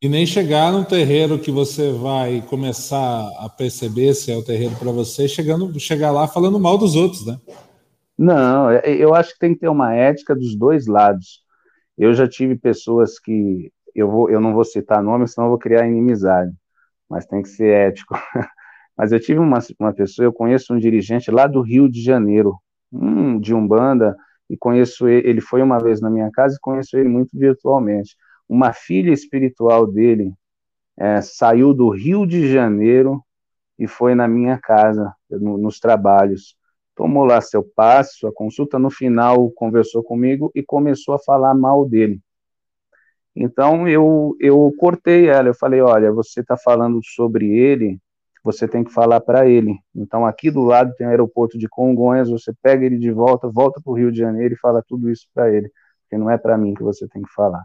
E 0.00 0.08
nem 0.08 0.26
chegar 0.26 0.70
num 0.70 0.84
terreiro 0.84 1.38
que 1.38 1.50
você 1.50 1.90
vai 1.90 2.42
começar 2.42 3.28
a 3.38 3.48
perceber 3.48 4.14
se 4.14 4.30
é 4.30 4.36
o 4.36 4.44
terreiro 4.44 4.76
para 4.76 4.92
você, 4.92 5.26
chegando, 5.26 5.78
chegar 5.80 6.10
lá 6.12 6.28
falando 6.28 6.60
mal 6.60 6.76
dos 6.76 6.94
outros, 6.94 7.26
né? 7.26 7.40
Não, 8.18 8.70
é, 8.70 8.82
eu 8.84 9.14
acho 9.14 9.32
que 9.32 9.38
tem 9.38 9.54
que 9.54 9.60
ter 9.60 9.68
uma 9.68 9.94
ética 9.94 10.34
dos 10.34 10.54
dois 10.54 10.86
lados. 10.86 11.40
Eu 11.96 12.12
já 12.12 12.28
tive 12.28 12.56
pessoas 12.56 13.18
que 13.18 13.72
eu, 13.96 14.10
vou, 14.10 14.30
eu 14.30 14.40
não 14.40 14.52
vou 14.54 14.64
citar 14.64 15.02
nomes, 15.02 15.32
senão 15.32 15.46
eu 15.46 15.50
vou 15.50 15.58
criar 15.58 15.86
inimizade, 15.86 16.52
mas 17.08 17.26
tem 17.26 17.42
que 17.42 17.48
ser 17.48 17.68
ético. 17.88 18.14
Mas 18.98 19.12
eu 19.12 19.20
tive 19.20 19.38
uma, 19.38 19.58
uma 19.78 19.92
pessoa, 19.92 20.24
eu 20.24 20.32
conheço 20.32 20.72
um 20.72 20.78
dirigente 20.78 21.30
lá 21.30 21.46
do 21.46 21.60
Rio 21.60 21.86
de 21.86 22.02
Janeiro, 22.02 22.56
um, 22.90 23.38
de 23.38 23.54
Umbanda, 23.54 24.16
e 24.48 24.56
conheço 24.56 25.06
ele, 25.06 25.28
ele 25.28 25.40
foi 25.42 25.60
uma 25.60 25.78
vez 25.78 26.00
na 26.00 26.08
minha 26.08 26.30
casa 26.30 26.56
e 26.56 26.60
conheço 26.60 26.96
ele 26.96 27.08
muito 27.08 27.38
virtualmente. 27.38 28.16
Uma 28.48 28.72
filha 28.72 29.12
espiritual 29.12 29.86
dele 29.86 30.32
é, 30.98 31.20
saiu 31.20 31.74
do 31.74 31.90
Rio 31.90 32.26
de 32.26 32.50
Janeiro 32.50 33.22
e 33.78 33.86
foi 33.86 34.14
na 34.14 34.26
minha 34.26 34.58
casa, 34.58 35.14
no, 35.30 35.58
nos 35.58 35.78
trabalhos. 35.78 36.56
Tomou 36.94 37.24
lá 37.24 37.40
seu 37.42 37.62
passo, 37.62 38.26
a 38.26 38.32
consulta 38.32 38.78
no 38.78 38.90
final 38.90 39.50
conversou 39.50 40.02
comigo 40.02 40.50
e 40.54 40.62
começou 40.62 41.14
a 41.14 41.18
falar 41.18 41.54
mal 41.54 41.86
dele. 41.86 42.20
Então 43.36 43.86
eu, 43.86 44.34
eu 44.40 44.72
cortei 44.78 45.28
ela, 45.28 45.48
eu 45.48 45.54
falei, 45.54 45.82
olha, 45.82 46.10
você 46.10 46.40
está 46.40 46.56
falando 46.56 47.00
sobre 47.04 47.46
ele, 47.54 48.00
você 48.42 48.66
tem 48.66 48.82
que 48.82 48.90
falar 48.90 49.20
para 49.20 49.46
ele. 49.46 49.76
Então 49.94 50.24
aqui 50.24 50.50
do 50.50 50.62
lado 50.62 50.94
tem 50.96 51.06
o 51.06 51.10
aeroporto 51.10 51.58
de 51.58 51.68
Congonhas, 51.68 52.30
você 52.30 52.52
pega 52.62 52.86
ele 52.86 52.98
de 52.98 53.10
volta, 53.12 53.46
volta 53.48 53.78
para 53.78 53.92
o 53.92 53.94
Rio 53.94 54.10
de 54.10 54.18
Janeiro 54.18 54.54
e 54.54 54.58
fala 54.58 54.82
tudo 54.88 55.10
isso 55.10 55.28
para 55.34 55.52
ele, 55.52 55.70
porque 56.02 56.16
não 56.16 56.30
é 56.30 56.38
para 56.38 56.56
mim 56.56 56.72
que 56.72 56.82
você 56.82 57.06
tem 57.08 57.20
que 57.20 57.32
falar. 57.34 57.62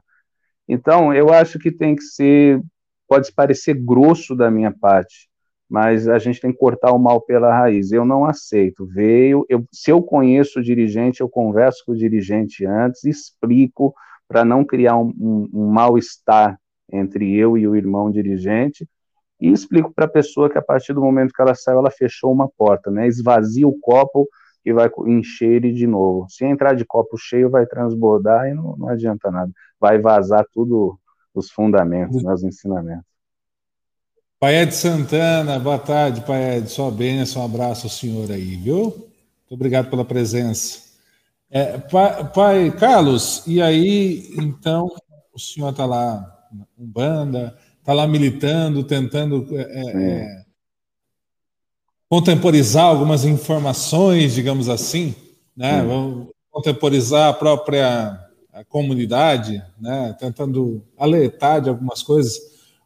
Então 0.68 1.14
eu 1.14 1.32
acho 1.32 1.58
que 1.58 1.72
tem 1.72 1.96
que 1.96 2.04
ser, 2.04 2.62
pode 3.08 3.32
parecer 3.34 3.74
grosso 3.74 4.36
da 4.36 4.52
minha 4.52 4.74
parte, 4.78 5.30
mas 5.70 6.10
a 6.10 6.18
gente 6.18 6.42
tem 6.42 6.52
que 6.52 6.58
cortar 6.58 6.92
o 6.92 7.00
mal 7.00 7.22
pela 7.22 7.58
raiz. 7.58 7.94
Eu 7.94 8.04
não 8.04 8.26
aceito. 8.26 8.86
Veio, 8.88 9.46
eu, 9.48 9.64
se 9.72 9.90
eu 9.90 10.04
conheço 10.04 10.60
o 10.60 10.64
dirigente, 10.64 11.22
eu 11.22 11.30
converso 11.30 11.84
com 11.86 11.94
o 11.94 11.98
dirigente 11.98 12.66
antes, 12.66 13.06
explico 13.06 13.96
para 14.32 14.46
não 14.46 14.64
criar 14.64 14.96
um, 14.96 15.14
um, 15.20 15.50
um 15.54 15.68
mal-estar 15.68 16.58
entre 16.90 17.36
eu 17.36 17.58
e 17.58 17.68
o 17.68 17.76
irmão 17.76 18.10
dirigente, 18.10 18.88
e 19.42 19.52
explico 19.52 19.92
para 19.94 20.06
a 20.06 20.10
pessoa 20.10 20.50
que 20.50 20.58
a 20.58 20.62
partir 20.62 20.94
do 20.94 21.02
momento 21.02 21.34
que 21.34 21.42
ela 21.42 21.54
saiu, 21.54 21.80
ela 21.80 21.92
fechou 21.92 22.32
uma 22.32 22.48
porta, 22.48 22.90
né? 22.90 23.08
Esvazia 23.08 23.68
o 23.68 23.78
copo 23.78 24.26
e 24.66 24.72
vai 24.72 24.90
encher 25.08 25.52
ele 25.52 25.74
de 25.74 25.86
novo. 25.86 26.28
Se 26.30 26.46
entrar 26.46 26.76
de 26.76 26.86
copo 26.86 27.18
cheio, 27.18 27.50
vai 27.50 27.66
transbordar 27.66 28.48
e 28.48 28.54
não, 28.54 28.78
não 28.78 28.88
adianta 28.88 29.30
nada. 29.30 29.52
Vai 29.78 30.00
vazar 30.00 30.46
tudo 30.54 30.98
os 31.34 31.52
fundamentos, 31.52 32.24
né, 32.24 32.34
os 32.34 32.44
ensinamentos. 32.44 33.06
Pai 34.40 34.56
Ed 34.62 34.74
Santana, 34.74 35.60
boa 35.60 35.80
tarde, 35.80 36.22
Pai 36.22 36.58
Ed. 36.58 36.70
Sua 36.70 36.90
bênção, 36.90 37.42
um 37.42 37.46
abraço 37.46 37.88
ao 37.88 37.92
senhor 37.92 38.32
aí, 38.32 38.56
viu? 38.56 38.84
Muito 38.84 39.54
obrigado 39.54 39.90
pela 39.90 40.06
presença. 40.06 40.91
É, 41.54 41.78
pai, 41.78 42.32
pai, 42.32 42.72
Carlos, 42.72 43.44
e 43.46 43.62
aí, 43.62 44.34
então, 44.38 44.90
o 45.34 45.38
senhor 45.38 45.72
está 45.72 45.86
lá 45.86 46.48
um 46.80 46.88
banda, 46.88 47.58
está 47.78 47.92
lá 47.92 48.08
militando, 48.08 48.86
tentando 48.86 49.46
é, 49.52 49.62
é, 49.62 50.02
é, 50.02 50.46
contemporizar 52.08 52.86
algumas 52.86 53.26
informações, 53.26 54.34
digamos 54.34 54.70
assim, 54.70 55.14
né? 55.56 55.84
Vamos 55.84 56.30
contemporizar 56.50 57.30
a 57.30 57.34
própria 57.34 58.18
a 58.54 58.64
comunidade, 58.64 59.62
né? 59.78 60.16
Tentando 60.18 60.82
alertar 60.98 61.62
de 61.62 61.68
algumas 61.68 62.02
coisas. 62.02 62.40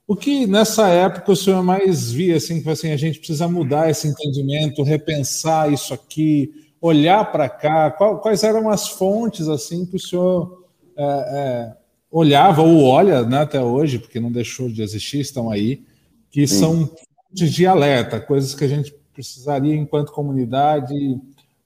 O 0.08 0.16
que 0.16 0.48
nessa 0.48 0.88
época 0.88 1.32
o 1.32 1.36
senhor 1.36 1.64
mais 1.64 2.12
via 2.12 2.38
assim, 2.38 2.64
que 2.64 2.70
assim, 2.70 2.92
a 2.92 2.98
gente 2.98 3.20
precisa 3.20 3.48
mudar 3.48 3.92
esse 3.92 4.08
entendimento, 4.08 4.82
repensar 4.82 5.72
isso 5.72 5.94
aqui, 5.94 6.65
olhar 6.82 7.32
para 7.32 7.50
cá? 7.50 7.92
Qual, 7.92 8.20
quais 8.20 8.44
eram 8.44 8.70
as 8.70 8.88
fontes 8.88 9.48
assim 9.48 9.86
que 9.86 9.96
o 9.96 10.00
senhor 10.00 10.66
é, 10.98 11.04
é, 11.04 11.78
olhava 12.12 12.62
ou 12.62 12.84
olha 12.84 13.24
né, 13.24 13.40
até 13.40 13.62
hoje, 13.62 14.00
porque 14.00 14.20
não 14.20 14.32
deixou 14.32 14.70
de 14.70 14.82
existir, 14.82 15.20
estão 15.20 15.50
aí, 15.50 15.84
que 16.32 16.48
Sim. 16.48 16.60
são 16.60 16.88
fontes 16.88 17.52
de 17.52 17.66
alerta, 17.66 18.20
coisas 18.20 18.54
que 18.54 18.64
a 18.64 18.68
gente 18.68 18.96
precisaria, 19.14 19.76
enquanto 19.76 20.12
comunidade, 20.12 20.94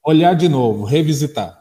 olhar 0.04 0.34
de 0.34 0.48
novo, 0.48 0.84
revisitar? 0.84 1.58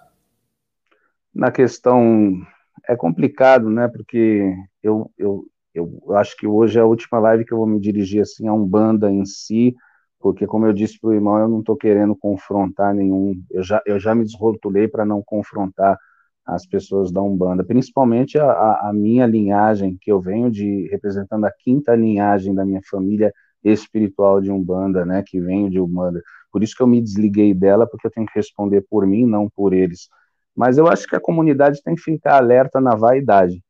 Na 1.34 1.52
questão 1.52 2.42
é 2.88 2.96
complicado, 2.96 3.70
né? 3.70 3.88
Porque 3.88 4.56
eu, 4.82 5.12
eu, 5.18 5.46
eu 5.74 6.16
acho 6.16 6.36
que 6.38 6.48
hoje 6.48 6.78
é 6.78 6.82
a 6.82 6.86
última 6.86 7.20
live 7.20 7.46
que 7.46 7.54
eu 7.54 7.58
vou 7.58 7.68
me 7.68 7.80
dirigir 7.80 8.22
assim 8.22 8.48
a 8.48 8.54
um 8.54 8.66
banda 8.66 9.12
em 9.12 9.26
si, 9.26 9.76
porque 10.20 10.46
como 10.46 10.66
eu 10.66 10.74
disse 10.74 11.00
para 11.00 11.10
o 11.10 11.14
irmão, 11.14 11.40
eu 11.40 11.48
não 11.48 11.60
estou 11.60 11.78
querendo 11.78 12.16
confrontar 12.16 12.94
nenhum, 12.94 13.42
eu 13.50 13.64
já, 13.64 13.82
eu 13.86 14.00
já 14.00 14.14
me 14.14 14.24
desrotulei 14.26 14.88
para 14.88 15.06
não 15.06 15.24
confrontar 15.24 15.98
as 16.46 16.66
pessoas 16.66 17.12
da 17.12 17.22
Umbanda, 17.22 17.64
principalmente 17.64 18.38
a, 18.38 18.90
a, 18.90 18.92
minha 18.94 19.26
linhagem, 19.26 19.98
que 20.02 20.12
eu 20.12 20.20
venho 20.20 20.50
de, 20.50 20.88
representando 20.92 21.46
a 21.46 21.52
quinta 21.52 21.96
linhagem 21.96 22.54
da 22.54 22.66
minha 22.66 22.82
família 22.90 23.32
espiritual 23.64 24.42
de 24.42 24.52
Umbanda, 24.52 25.06
né, 25.06 25.24
que 25.26 25.40
venho 25.40 25.70
de 25.70 25.80
Umbanda, 25.80 26.22
por 26.52 26.64
isso 26.64 26.76
que 26.76 26.82
eu 26.82 26.88
me 26.88 27.02
desliguei 27.02 27.54
dela, 27.54 27.88
porque 27.88 28.08
eu 28.08 28.12
tenho 28.12 28.26
que 28.26 28.34
responder 28.36 28.84
por 28.90 29.06
mim, 29.06 29.26
não 29.26 29.50
por 29.50 29.74
eles, 29.74 30.10
mas 30.56 30.78
eu 30.78 30.88
acho 30.88 31.08
que 31.08 31.16
a 31.16 31.22
comunidade 31.22 31.82
tem 31.84 31.96
que 31.96 32.02
ficar 32.02 32.38
alerta 32.38 32.82
na 32.82 32.96
vaidade. 32.96 33.64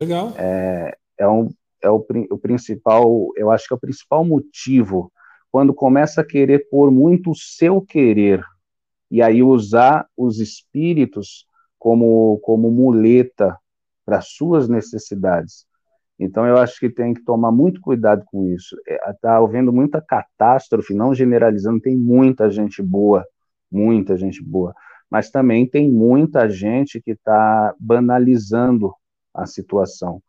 Legal. 0.00 0.32
É, 0.36 0.94
é, 1.18 1.26
um, 1.26 1.50
é 1.82 1.90
o, 1.90 2.04
o 2.30 2.38
principal, 2.38 3.30
eu 3.36 3.50
acho 3.50 3.66
que 3.66 3.74
é 3.74 3.76
o 3.76 3.80
principal 3.80 4.24
motivo 4.24 5.10
quando 5.54 5.72
começa 5.72 6.20
a 6.20 6.26
querer 6.26 6.68
pôr 6.68 6.90
muito 6.90 7.30
o 7.30 7.36
seu 7.36 7.80
querer 7.80 8.44
e 9.08 9.22
aí 9.22 9.40
usar 9.40 10.04
os 10.16 10.40
espíritos 10.40 11.46
como, 11.78 12.40
como 12.42 12.72
muleta 12.72 13.56
para 14.04 14.20
suas 14.20 14.68
necessidades. 14.68 15.64
Então, 16.18 16.44
eu 16.44 16.56
acho 16.56 16.80
que 16.80 16.90
tem 16.90 17.14
que 17.14 17.22
tomar 17.22 17.52
muito 17.52 17.80
cuidado 17.80 18.24
com 18.26 18.48
isso. 18.48 18.76
Está 18.84 19.34
é, 19.34 19.36
havendo 19.36 19.72
muita 19.72 20.00
catástrofe, 20.00 20.92
não 20.92 21.14
generalizando, 21.14 21.80
tem 21.80 21.96
muita 21.96 22.50
gente 22.50 22.82
boa, 22.82 23.24
muita 23.70 24.16
gente 24.16 24.42
boa, 24.42 24.74
mas 25.08 25.30
também 25.30 25.68
tem 25.68 25.88
muita 25.88 26.50
gente 26.50 27.00
que 27.00 27.12
está 27.12 27.72
banalizando 27.78 28.92
a 29.32 29.46
situação. 29.46 30.20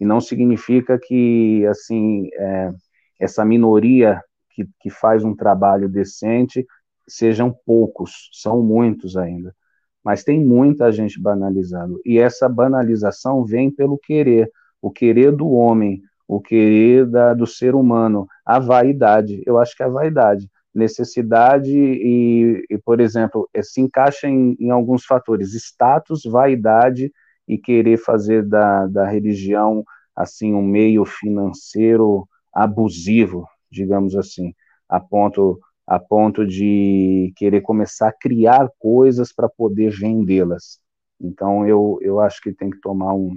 E 0.00 0.06
não 0.06 0.22
significa 0.22 0.98
que, 0.98 1.66
assim, 1.66 2.30
é, 2.32 2.72
essa 3.18 3.44
minoria 3.44 4.22
que, 4.50 4.68
que 4.80 4.90
faz 4.90 5.24
um 5.24 5.34
trabalho 5.34 5.88
decente 5.88 6.66
sejam 7.08 7.54
poucos, 7.66 8.30
são 8.32 8.62
muitos 8.62 9.16
ainda. 9.16 9.54
Mas 10.02 10.24
tem 10.24 10.42
muita 10.44 10.90
gente 10.90 11.20
banalizando. 11.20 12.00
E 12.04 12.18
essa 12.18 12.48
banalização 12.48 13.44
vem 13.44 13.70
pelo 13.70 13.98
querer, 13.98 14.50
o 14.80 14.90
querer 14.90 15.32
do 15.32 15.50
homem, 15.50 16.00
o 16.26 16.40
querer 16.40 17.06
da, 17.06 17.34
do 17.34 17.46
ser 17.46 17.74
humano, 17.74 18.26
a 18.46 18.58
vaidade. 18.58 19.42
Eu 19.44 19.58
acho 19.58 19.76
que 19.76 19.82
é 19.82 19.86
a 19.86 19.90
vaidade. 19.90 20.48
Necessidade 20.72 21.76
e, 21.76 22.64
e 22.70 22.78
por 22.78 23.00
exemplo, 23.00 23.48
é, 23.52 23.60
se 23.62 23.80
encaixa 23.80 24.28
em, 24.28 24.56
em 24.58 24.70
alguns 24.70 25.04
fatores: 25.04 25.52
status, 25.52 26.22
vaidade 26.24 27.12
e 27.46 27.58
querer 27.58 27.96
fazer 27.98 28.44
da, 28.46 28.86
da 28.86 29.06
religião 29.06 29.84
assim 30.14 30.54
um 30.54 30.62
meio 30.62 31.04
financeiro 31.04 32.28
abusivo, 32.54 33.46
digamos 33.70 34.16
assim, 34.16 34.54
a 34.88 35.00
ponto 35.00 35.58
a 35.86 35.98
ponto 35.98 36.46
de 36.46 37.32
querer 37.36 37.62
começar 37.62 38.08
a 38.08 38.12
criar 38.12 38.70
coisas 38.78 39.32
para 39.32 39.48
poder 39.48 39.90
vendê-las. 39.90 40.78
Então 41.20 41.66
eu, 41.66 41.98
eu 42.00 42.20
acho 42.20 42.40
que 42.40 42.52
tem 42.52 42.70
que 42.70 42.80
tomar 42.80 43.12
um, 43.12 43.36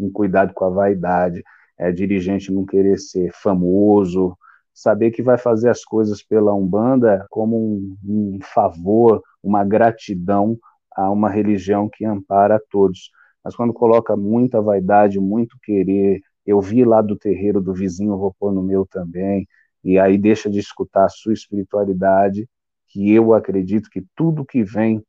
um 0.00 0.10
cuidado 0.10 0.52
com 0.52 0.64
a 0.64 0.68
vaidade, 0.68 1.44
é, 1.78 1.92
dirigente 1.92 2.52
não 2.52 2.66
querer 2.66 2.98
ser 2.98 3.30
famoso, 3.32 4.36
saber 4.74 5.10
que 5.12 5.22
vai 5.22 5.38
fazer 5.38 5.70
as 5.70 5.84
coisas 5.84 6.22
pela 6.22 6.54
Umbanda 6.54 7.24
como 7.30 7.56
um, 7.56 7.96
um 8.04 8.38
favor, 8.42 9.22
uma 9.42 9.64
gratidão 9.64 10.58
a 10.94 11.10
uma 11.10 11.30
religião 11.30 11.88
que 11.88 12.04
ampara 12.04 12.56
a 12.56 12.60
todos. 12.70 13.10
Mas 13.44 13.54
quando 13.54 13.72
coloca 13.72 14.16
muita 14.16 14.60
vaidade, 14.60 15.20
muito 15.20 15.56
querer, 15.62 16.20
eu 16.46 16.60
vi 16.60 16.84
lá 16.84 17.02
do 17.02 17.16
terreiro 17.16 17.60
do 17.60 17.74
vizinho, 17.74 18.16
vou 18.16 18.34
pôr 18.38 18.52
no 18.52 18.62
meu 18.62 18.86
também, 18.86 19.46
e 19.82 19.98
aí 19.98 20.16
deixa 20.16 20.48
de 20.48 20.58
escutar 20.58 21.04
a 21.04 21.08
sua 21.08 21.32
espiritualidade, 21.32 22.48
que 22.88 23.12
eu 23.12 23.34
acredito 23.34 23.90
que 23.90 24.04
tudo 24.14 24.44
que 24.44 24.62
vem 24.62 25.02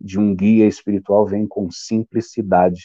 de 0.00 0.18
um 0.18 0.34
guia 0.34 0.66
espiritual 0.66 1.26
vem 1.26 1.46
com 1.46 1.70
simplicidade, 1.70 2.82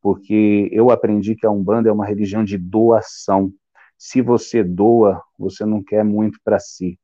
porque 0.00 0.68
eu 0.72 0.90
aprendi 0.90 1.34
que 1.34 1.46
a 1.46 1.50
Umbanda 1.50 1.88
é 1.88 1.92
uma 1.92 2.06
religião 2.06 2.44
de 2.44 2.56
doação. 2.58 3.52
Se 3.96 4.20
você 4.20 4.64
doa, 4.64 5.22
você 5.38 5.64
não 5.64 5.82
quer 5.82 6.04
muito 6.04 6.38
para 6.44 6.58
si. 6.58 6.98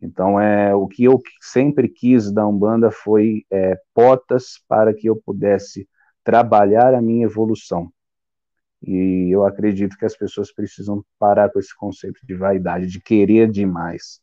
Então, 0.00 0.40
é 0.40 0.74
o 0.74 0.86
que 0.86 1.04
eu 1.04 1.20
sempre 1.40 1.88
quis 1.88 2.30
da 2.32 2.46
Umbanda 2.46 2.90
foi 2.90 3.44
é, 3.50 3.76
potas 3.92 4.60
para 4.68 4.94
que 4.94 5.08
eu 5.08 5.16
pudesse 5.16 5.88
trabalhar 6.22 6.94
a 6.94 7.02
minha 7.02 7.24
evolução. 7.24 7.90
E 8.86 9.28
eu 9.34 9.44
acredito 9.44 9.96
que 9.96 10.04
as 10.04 10.16
pessoas 10.16 10.52
precisam 10.52 11.04
parar 11.18 11.50
com 11.50 11.58
esse 11.58 11.76
conceito 11.76 12.20
de 12.24 12.34
vaidade, 12.34 12.86
de 12.86 13.00
querer 13.00 13.50
demais, 13.50 14.20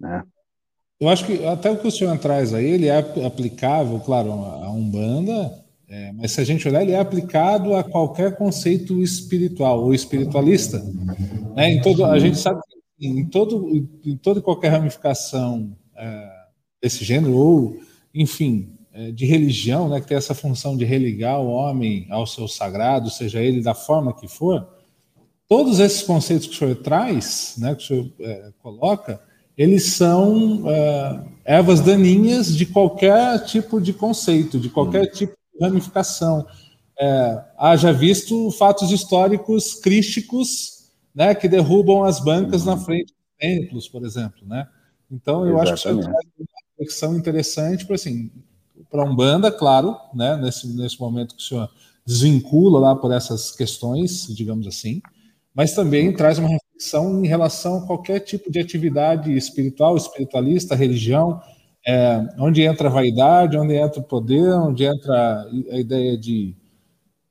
né? 0.00 0.22
Eu 1.00 1.08
acho 1.08 1.26
que 1.26 1.44
até 1.46 1.70
o 1.70 1.78
que 1.78 1.86
o 1.86 1.92
senhor 1.92 2.18
traz 2.18 2.52
aí, 2.52 2.66
ele 2.66 2.88
é 2.88 2.98
aplicável, 2.98 4.00
claro, 4.00 4.32
a 4.32 4.70
Umbanda, 4.70 5.64
é, 5.88 6.12
mas 6.12 6.32
se 6.32 6.40
a 6.40 6.44
gente 6.44 6.66
olhar, 6.68 6.82
ele 6.82 6.92
é 6.92 6.98
aplicado 6.98 7.74
a 7.74 7.84
qualquer 7.84 8.36
conceito 8.36 9.00
espiritual 9.00 9.84
ou 9.84 9.94
espiritualista. 9.94 10.82
Né? 11.56 11.70
Em 11.70 11.80
todo, 11.80 12.04
a 12.04 12.18
gente 12.18 12.36
sabe 12.36 12.60
que 12.98 13.06
em, 13.06 13.24
todo, 13.24 13.88
em 14.04 14.16
toda 14.16 14.40
e 14.40 14.42
qualquer 14.42 14.68
ramificação 14.68 15.74
é, 15.96 16.30
desse 16.82 17.04
gênero, 17.04 17.34
ou, 17.34 17.76
enfim, 18.12 18.76
de 19.12 19.26
religião, 19.26 19.88
né, 19.88 20.00
que 20.00 20.06
tem 20.06 20.16
essa 20.16 20.34
função 20.34 20.76
de 20.76 20.84
religar 20.84 21.40
o 21.40 21.48
homem 21.48 22.06
ao 22.10 22.26
seu 22.26 22.48
sagrado, 22.48 23.10
seja 23.10 23.40
ele 23.40 23.62
da 23.62 23.74
forma 23.74 24.12
que 24.12 24.26
for, 24.26 24.66
todos 25.48 25.80
esses 25.80 26.02
conceitos 26.02 26.46
que 26.46 26.54
o 26.54 26.58
senhor 26.58 26.76
traz, 26.76 27.54
né, 27.58 27.74
que 27.74 27.82
o 27.82 27.86
senhor 27.86 28.12
é, 28.20 28.52
coloca, 28.62 29.20
eles 29.56 29.94
são 29.94 30.62
é, 30.70 31.20
ervas 31.44 31.80
daninhas 31.80 32.56
de 32.56 32.66
qualquer 32.66 33.44
tipo 33.44 33.80
de 33.80 33.92
conceito, 33.92 34.58
de 34.58 34.68
qualquer 34.68 35.04
hum. 35.04 35.12
tipo 35.12 35.32
de 35.32 35.64
ramificação. 35.64 36.46
é, 37.00 37.44
haja 37.56 37.92
visto 37.92 38.50
fatos 38.52 38.90
históricos 38.90 39.74
crísticos 39.74 40.90
né, 41.14 41.34
que 41.34 41.48
derrubam 41.48 42.04
as 42.04 42.20
bancas 42.20 42.62
uhum. 42.62 42.74
na 42.74 42.76
frente 42.76 43.06
dos 43.06 43.36
templos, 43.38 43.88
por 43.88 44.04
exemplo. 44.04 44.46
Né? 44.46 44.66
Então, 45.10 45.46
eu 45.46 45.60
Exatamente. 45.60 45.72
acho 45.72 45.82
que 45.82 45.88
isso 45.88 45.88
é 45.88 46.02
uma 46.02 46.60
reflexão 46.70 47.16
interessante 47.16 47.86
para 47.86 47.94
assim, 47.94 48.30
para 48.90 49.02
a 49.02 49.04
Umbanda, 49.04 49.50
claro, 49.50 49.96
né, 50.14 50.36
nesse, 50.36 50.66
nesse 50.76 50.98
momento 51.00 51.34
que 51.34 51.42
o 51.42 51.44
senhor 51.44 51.68
desvincula 52.06 52.78
lá 52.78 52.96
por 52.96 53.12
essas 53.12 53.50
questões, 53.50 54.26
digamos 54.34 54.66
assim, 54.66 55.02
mas 55.54 55.74
também 55.74 56.12
traz 56.12 56.38
uma 56.38 56.48
reflexão 56.48 57.24
em 57.24 57.28
relação 57.28 57.78
a 57.78 57.86
qualquer 57.86 58.20
tipo 58.20 58.50
de 58.50 58.58
atividade 58.58 59.36
espiritual, 59.36 59.96
espiritualista, 59.96 60.74
religião, 60.74 61.40
é, 61.86 62.26
onde 62.38 62.62
entra 62.62 62.88
a 62.88 62.92
vaidade, 62.92 63.58
onde 63.58 63.74
entra 63.74 64.00
o 64.00 64.04
poder, 64.04 64.52
onde 64.54 64.84
entra 64.84 65.46
a 65.70 65.78
ideia 65.78 66.16
de, 66.16 66.56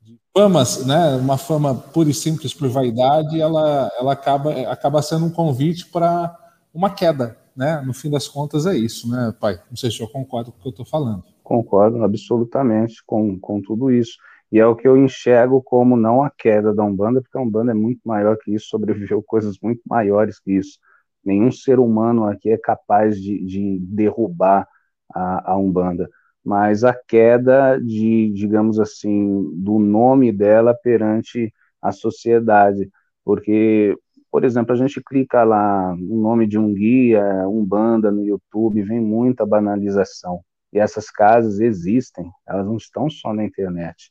de 0.02 0.18
famas, 0.36 0.84
né, 0.84 1.16
uma 1.16 1.38
fama 1.38 1.74
pura 1.74 2.10
e 2.10 2.14
simples 2.14 2.54
por 2.54 2.68
vaidade, 2.68 3.40
ela, 3.40 3.90
ela 3.98 4.12
acaba, 4.12 4.52
acaba 4.70 5.02
sendo 5.02 5.26
um 5.26 5.30
convite 5.30 5.86
para 5.86 6.36
uma 6.72 6.90
queda, 6.90 7.36
né? 7.56 7.82
No 7.84 7.92
fim 7.92 8.08
das 8.10 8.28
contas 8.28 8.66
é 8.66 8.76
isso, 8.76 9.08
né, 9.08 9.34
pai? 9.40 9.60
Não 9.68 9.76
sei 9.76 9.90
se 9.90 10.00
eu 10.00 10.08
concordo 10.08 10.52
com 10.52 10.58
o 10.58 10.62
que 10.62 10.68
eu 10.68 10.70
estou 10.70 10.86
falando. 10.86 11.24
Concordo 11.48 12.04
absolutamente 12.04 13.02
com, 13.06 13.40
com 13.40 13.62
tudo 13.62 13.90
isso. 13.90 14.18
E 14.52 14.58
é 14.58 14.66
o 14.66 14.76
que 14.76 14.86
eu 14.86 14.98
enxergo 14.98 15.62
como 15.62 15.96
não 15.96 16.22
a 16.22 16.30
queda 16.30 16.74
da 16.74 16.84
Umbanda, 16.84 17.22
porque 17.22 17.38
a 17.38 17.40
Umbanda 17.40 17.72
é 17.72 17.74
muito 17.74 18.00
maior 18.04 18.36
que 18.36 18.54
isso, 18.54 18.68
sobreviveu 18.68 19.22
coisas 19.22 19.56
muito 19.62 19.80
maiores 19.86 20.38
que 20.38 20.52
isso. 20.52 20.78
Nenhum 21.24 21.50
ser 21.50 21.78
humano 21.78 22.26
aqui 22.26 22.50
é 22.50 22.58
capaz 22.58 23.18
de, 23.18 23.42
de 23.46 23.78
derrubar 23.80 24.68
a, 25.14 25.52
a 25.52 25.56
Umbanda. 25.56 26.10
Mas 26.44 26.84
a 26.84 26.92
queda 26.92 27.78
de, 27.80 28.30
digamos 28.34 28.78
assim, 28.78 29.50
do 29.54 29.78
nome 29.78 30.30
dela 30.30 30.74
perante 30.74 31.50
a 31.80 31.92
sociedade. 31.92 32.90
Porque, 33.24 33.96
por 34.30 34.44
exemplo, 34.44 34.74
a 34.74 34.76
gente 34.76 35.02
clica 35.02 35.44
lá 35.44 35.96
no 35.96 36.20
nome 36.20 36.46
de 36.46 36.58
um 36.58 36.74
guia, 36.74 37.48
Umbanda 37.48 38.10
no 38.10 38.22
YouTube, 38.22 38.82
vem 38.82 39.00
muita 39.00 39.46
banalização. 39.46 40.42
E 40.72 40.78
essas 40.78 41.10
casas 41.10 41.60
existem, 41.60 42.30
elas 42.46 42.66
não 42.66 42.76
estão 42.76 43.08
só 43.08 43.32
na 43.32 43.44
internet, 43.44 44.10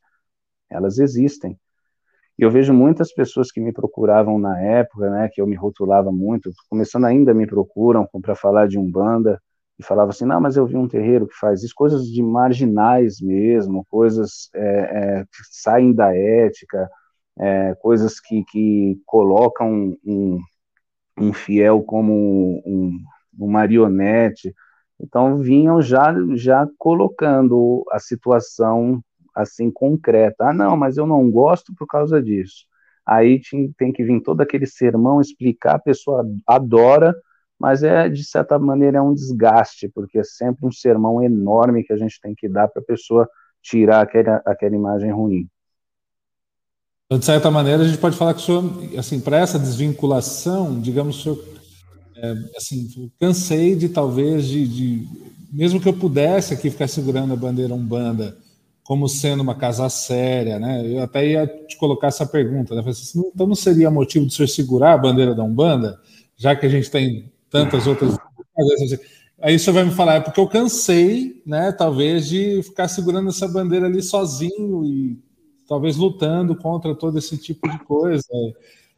elas 0.69 0.99
existem. 0.99 1.59
E 2.37 2.43
eu 2.43 2.51
vejo 2.51 2.73
muitas 2.73 3.13
pessoas 3.13 3.51
que 3.51 3.59
me 3.59 3.73
procuravam 3.73 4.37
na 4.37 4.59
época, 4.61 5.09
né, 5.09 5.29
que 5.31 5.41
eu 5.41 5.47
me 5.47 5.55
rotulava 5.55 6.11
muito, 6.11 6.51
começando 6.69 7.05
ainda 7.05 7.33
me 7.33 7.47
procuram 7.47 8.07
para 8.21 8.35
falar 8.35 8.67
de 8.67 8.77
Umbanda, 8.77 9.41
e 9.79 9.83
falava 9.83 10.09
assim, 10.09 10.25
não, 10.25 10.41
mas 10.41 10.57
eu 10.57 10.65
vi 10.65 10.75
um 10.75 10.87
terreiro 10.87 11.27
que 11.27 11.35
faz 11.35 11.63
isso, 11.63 11.73
coisas 11.75 12.07
de 12.07 12.21
marginais 12.23 13.21
mesmo, 13.21 13.85
coisas 13.89 14.49
é, 14.53 15.19
é, 15.19 15.23
que 15.25 15.37
saem 15.51 15.93
da 15.93 16.15
ética, 16.15 16.89
é, 17.39 17.75
coisas 17.75 18.19
que, 18.19 18.43
que 18.45 18.99
colocam 19.05 19.95
um, 20.03 20.39
um 21.19 21.31
fiel 21.31 21.83
como 21.83 22.13
um, 22.65 22.99
um 23.39 23.47
marionete, 23.47 24.53
então 24.99 25.37
vinham 25.37 25.81
já 25.81 26.13
já 26.35 26.67
colocando 26.77 27.83
a 27.91 27.99
situação 27.99 29.01
assim 29.33 29.69
concreta. 29.69 30.49
Ah, 30.49 30.53
não, 30.53 30.75
mas 30.75 30.97
eu 30.97 31.05
não 31.05 31.29
gosto 31.29 31.73
por 31.75 31.85
causa 31.85 32.21
disso. 32.21 32.65
Aí 33.05 33.39
tem 33.77 33.93
que 33.93 34.03
vir 34.03 34.21
todo 34.21 34.41
aquele 34.41 34.65
sermão 34.65 35.21
explicar, 35.21 35.75
a 35.75 35.79
pessoa 35.79 36.25
adora, 36.45 37.15
mas 37.57 37.81
é 37.83 38.09
de 38.09 38.23
certa 38.23 38.59
maneira 38.59 38.97
é 38.97 39.01
um 39.01 39.13
desgaste, 39.13 39.87
porque 39.89 40.19
é 40.19 40.23
sempre 40.23 40.65
um 40.65 40.71
sermão 40.71 41.23
enorme 41.23 41.83
que 41.83 41.93
a 41.93 41.97
gente 41.97 42.19
tem 42.19 42.35
que 42.35 42.49
dar 42.49 42.67
para 42.67 42.81
a 42.81 42.85
pessoa 42.85 43.29
tirar 43.61 44.01
aquela, 44.01 44.41
aquela 44.45 44.75
imagem 44.75 45.11
ruim. 45.11 45.47
De 47.09 47.23
certa 47.23 47.49
maneira, 47.49 47.83
a 47.83 47.87
gente 47.87 47.99
pode 47.99 48.17
falar 48.17 48.33
que 48.33 48.41
o 48.41 48.43
senhor, 48.43 48.99
assim, 48.99 49.21
para 49.21 49.37
essa 49.37 49.57
desvinculação, 49.57 50.79
digamos, 50.81 51.17
o 51.17 51.23
senhor 51.23 51.37
é, 52.17 52.35
assim, 52.55 53.11
cansei 53.19 53.75
de 53.75 53.89
talvez 53.89 54.45
de, 54.45 54.67
de, 54.67 55.07
mesmo 55.51 55.79
que 55.79 55.87
eu 55.87 55.93
pudesse 55.93 56.53
aqui 56.53 56.69
ficar 56.69 56.87
segurando 56.87 57.33
a 57.33 57.37
bandeira 57.37 57.73
umbanda 57.73 58.37
como 58.83 59.09
sendo 59.09 59.43
uma 59.43 59.55
casa 59.55 59.89
séria, 59.89 60.57
né? 60.59 60.81
Eu 60.85 61.03
até 61.03 61.27
ia 61.27 61.45
te 61.45 61.77
colocar 61.77 62.07
essa 62.07 62.25
pergunta, 62.25 62.73
né? 62.73 62.81
Assim, 62.87 63.21
então 63.33 63.45
não 63.45 63.55
seria 63.55 63.91
motivo 63.91 64.25
de 64.25 64.33
senhor 64.33 64.47
segurar 64.47 64.93
a 64.93 64.97
bandeira 64.97 65.35
da 65.35 65.43
umbanda, 65.43 65.99
já 66.37 66.55
que 66.55 66.65
a 66.65 66.69
gente 66.69 66.89
tem 66.89 67.31
tantas 67.49 67.85
outras 67.85 68.17
Aí 69.39 69.59
você 69.59 69.71
vai 69.71 69.83
me 69.83 69.91
falar, 69.91 70.15
é 70.15 70.19
porque 70.19 70.39
eu 70.39 70.47
cansei, 70.47 71.43
né, 71.45 71.71
talvez, 71.71 72.27
de 72.27 72.63
ficar 72.63 72.87
segurando 72.87 73.29
essa 73.29 73.47
bandeira 73.47 73.85
ali 73.85 74.01
sozinho 74.01 74.83
e 74.83 75.19
talvez 75.67 75.95
lutando 75.95 76.55
contra 76.55 76.95
todo 76.95 77.17
esse 77.19 77.37
tipo 77.37 77.69
de 77.69 77.77
coisa. 77.79 78.25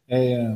É, 0.07 0.55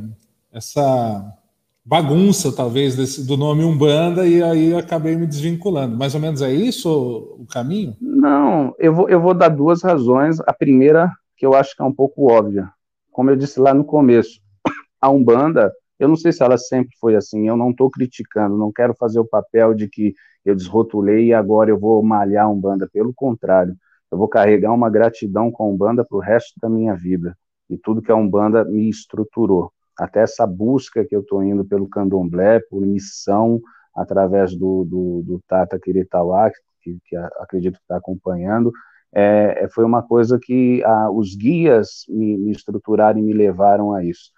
essa 0.52 1.36
bagunça, 1.84 2.50
talvez, 2.50 2.96
desse, 2.96 3.26
do 3.26 3.36
nome 3.36 3.62
Umbanda, 3.62 4.26
e 4.26 4.42
aí 4.42 4.74
acabei 4.74 5.16
me 5.16 5.26
desvinculando. 5.26 5.96
Mais 5.96 6.14
ou 6.14 6.20
menos 6.20 6.40
é 6.40 6.50
isso 6.50 7.36
o 7.38 7.46
caminho? 7.46 7.94
Não, 8.00 8.74
eu 8.78 8.94
vou, 8.94 9.08
eu 9.08 9.20
vou 9.20 9.34
dar 9.34 9.48
duas 9.48 9.82
razões. 9.82 10.40
A 10.40 10.52
primeira, 10.52 11.12
que 11.36 11.44
eu 11.44 11.54
acho 11.54 11.76
que 11.76 11.82
é 11.82 11.84
um 11.84 11.92
pouco 11.92 12.32
óbvia. 12.32 12.70
Como 13.12 13.30
eu 13.30 13.36
disse 13.36 13.60
lá 13.60 13.74
no 13.74 13.84
começo, 13.84 14.40
a 15.00 15.10
Umbanda, 15.10 15.70
eu 15.98 16.08
não 16.08 16.16
sei 16.16 16.32
se 16.32 16.42
ela 16.42 16.56
sempre 16.56 16.96
foi 16.98 17.14
assim, 17.16 17.46
eu 17.46 17.56
não 17.56 17.70
estou 17.70 17.90
criticando, 17.90 18.56
não 18.56 18.72
quero 18.72 18.94
fazer 18.94 19.20
o 19.20 19.24
papel 19.24 19.74
de 19.74 19.88
que 19.88 20.14
eu 20.44 20.54
desrotulei 20.54 21.26
e 21.26 21.34
agora 21.34 21.70
eu 21.70 21.78
vou 21.78 22.02
malhar 22.02 22.46
a 22.46 22.48
Umbanda. 22.48 22.88
Pelo 22.90 23.12
contrário, 23.14 23.76
eu 24.10 24.16
vou 24.16 24.28
carregar 24.28 24.72
uma 24.72 24.88
gratidão 24.88 25.50
com 25.50 25.64
a 25.64 25.66
Umbanda 25.66 26.04
para 26.04 26.16
o 26.16 26.20
resto 26.20 26.54
da 26.60 26.68
minha 26.68 26.94
vida. 26.94 27.36
E 27.68 27.76
tudo 27.76 28.02
que 28.02 28.10
a 28.10 28.16
Umbanda 28.16 28.64
me 28.64 28.88
estruturou 28.88 29.70
até 29.98 30.20
essa 30.20 30.46
busca 30.46 31.04
que 31.04 31.14
eu 31.14 31.20
estou 31.20 31.42
indo 31.42 31.64
pelo 31.64 31.88
candomblé, 31.88 32.60
por 32.60 32.84
missão, 32.84 33.60
através 33.94 34.54
do, 34.56 34.84
do, 34.84 35.22
do 35.24 35.40
Tata 35.46 35.78
Kiritawá, 35.78 36.50
que, 36.82 36.98
que 37.04 37.16
acredito 37.16 37.76
que 37.76 37.82
está 37.82 37.96
acompanhando, 37.96 38.72
é, 39.14 39.64
é, 39.64 39.68
foi 39.68 39.84
uma 39.84 40.02
coisa 40.02 40.38
que 40.42 40.82
os 41.14 41.36
guias 41.36 42.04
me, 42.08 42.36
me, 42.36 42.50
estruturaram 42.50 43.20
e 43.20 43.22
me 43.22 43.32
levaram 43.32 43.92
a 43.92 44.04
isso. 44.04 44.32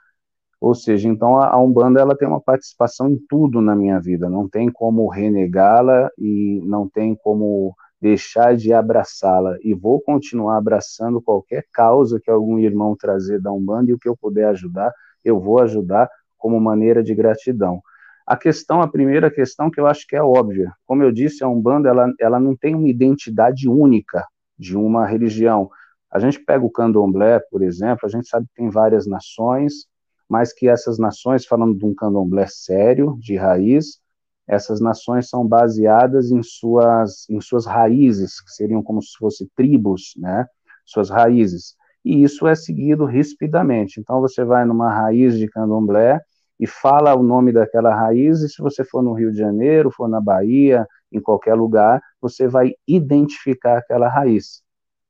Ou 0.61 0.75
seja, 0.75 1.09
então 1.09 1.39
a, 1.39 1.49
a 1.49 1.59
Umbanda 1.59 2.01
ela 2.01 2.17
tem 2.17 2.29
uma 2.29 2.41
participação 2.41 3.09
em 3.09 3.19
tudo 3.29 3.61
na 3.61 3.75
minha 3.75 3.99
vida, 4.01 4.29
não 4.29 4.49
tem 4.49 4.71
como 4.71 5.09
renegá-la 5.09 6.11
e 6.19 6.61
não 6.65 6.89
tem 6.89 7.15
como 7.15 7.75
deixar 8.01 8.55
de 8.57 8.73
abraçá-la 8.73 9.57
e 9.63 9.75
vou 9.75 10.01
continuar 10.01 10.59
abraçando 10.59 11.23
qualquer 11.23 11.65
causa 11.73 12.21
que 12.21 12.31
algum 12.31 12.59
irmão 12.59 12.95
trazer 12.95 13.41
da 13.41 13.53
Umbanda 13.53 13.91
e 13.91 13.95
o 13.95 13.99
que 13.99 14.09
eu 14.09 14.17
puder 14.17 14.49
ajudar, 14.49 14.93
eu 15.27 15.41
vou 15.41 15.61
ajudar 15.61 16.09
como 16.39 16.61
maneira 16.61 17.03
de 17.03 17.15
gratidão. 17.15 17.83
A 18.25 18.37
questão, 18.37 18.81
a 18.81 18.89
primeira 18.89 19.31
questão 19.31 19.71
que 19.71 19.81
eu 19.81 19.87
acho 19.87 20.07
que 20.07 20.17
é 20.17 20.23
óbvia, 20.23 20.73
como 20.87 21.03
eu 21.03 21.11
disse, 21.11 21.43
a 21.43 21.49
Umbanda 21.49 21.89
ela, 21.89 22.13
ela 22.21 22.41
não 22.41 22.57
tem 22.57 22.75
uma 22.75 22.89
identidade 22.89 23.69
única 23.69 24.25
de 24.59 24.77
uma 24.77 25.05
religião. 25.07 25.69
A 26.11 26.19
gente 26.19 26.39
pega 26.41 26.65
o 26.65 26.71
candomblé, 26.71 27.41
por 27.51 27.63
exemplo, 27.63 28.01
a 28.05 28.09
gente 28.09 28.29
sabe 28.29 28.47
que 28.47 28.55
tem 28.55 28.71
várias 28.71 29.07
nações, 29.07 29.87
mas 30.29 30.53
que 30.53 30.69
essas 30.69 30.99
nações, 30.99 31.45
falando 31.45 31.77
de 31.77 31.85
um 31.85 31.95
candomblé 31.95 32.47
sério, 32.47 33.17
de 33.21 33.37
raiz, 33.37 34.01
essas 34.47 34.81
nações 34.81 35.29
são 35.29 35.47
baseadas 35.47 36.31
em 36.31 36.43
suas, 36.43 37.29
em 37.29 37.41
suas 37.41 37.67
raízes, 37.67 38.41
que 38.41 38.51
seriam 38.51 38.83
como 38.83 39.03
se 39.03 39.17
fossem 39.19 39.49
tribos, 39.57 40.15
né? 40.17 40.47
Suas 40.85 41.11
raízes 41.11 41.77
e 42.07 42.23
isso 42.23 42.47
é 42.47 42.55
seguido 42.55 43.05
rispidamente. 43.05 43.99
Então 43.99 44.21
você 44.21 44.45
vai 44.45 44.65
numa 44.65 44.89
raiz 44.89 45.37
de 45.37 45.49
candomblé 45.49 46.21
e 46.59 46.65
fala 46.65 47.13
o 47.17 47.23
nome 47.23 47.53
daquela 47.53 47.93
raiz, 47.93 48.43
e 48.43 48.49
se 48.49 48.63
você 48.63 48.85
for 48.85 49.03
no 49.03 49.13
Rio 49.13 49.33
de 49.33 49.39
Janeiro, 49.39 49.91
for 49.91 50.09
na 50.09 50.21
Bahia, 50.21 50.87
em 51.11 51.21
qualquer 51.21 51.55
lugar, 51.55 52.01
você 52.21 52.47
vai 52.47 52.75
identificar 52.87 53.79
aquela 53.79 54.09
raiz. 54.09 54.63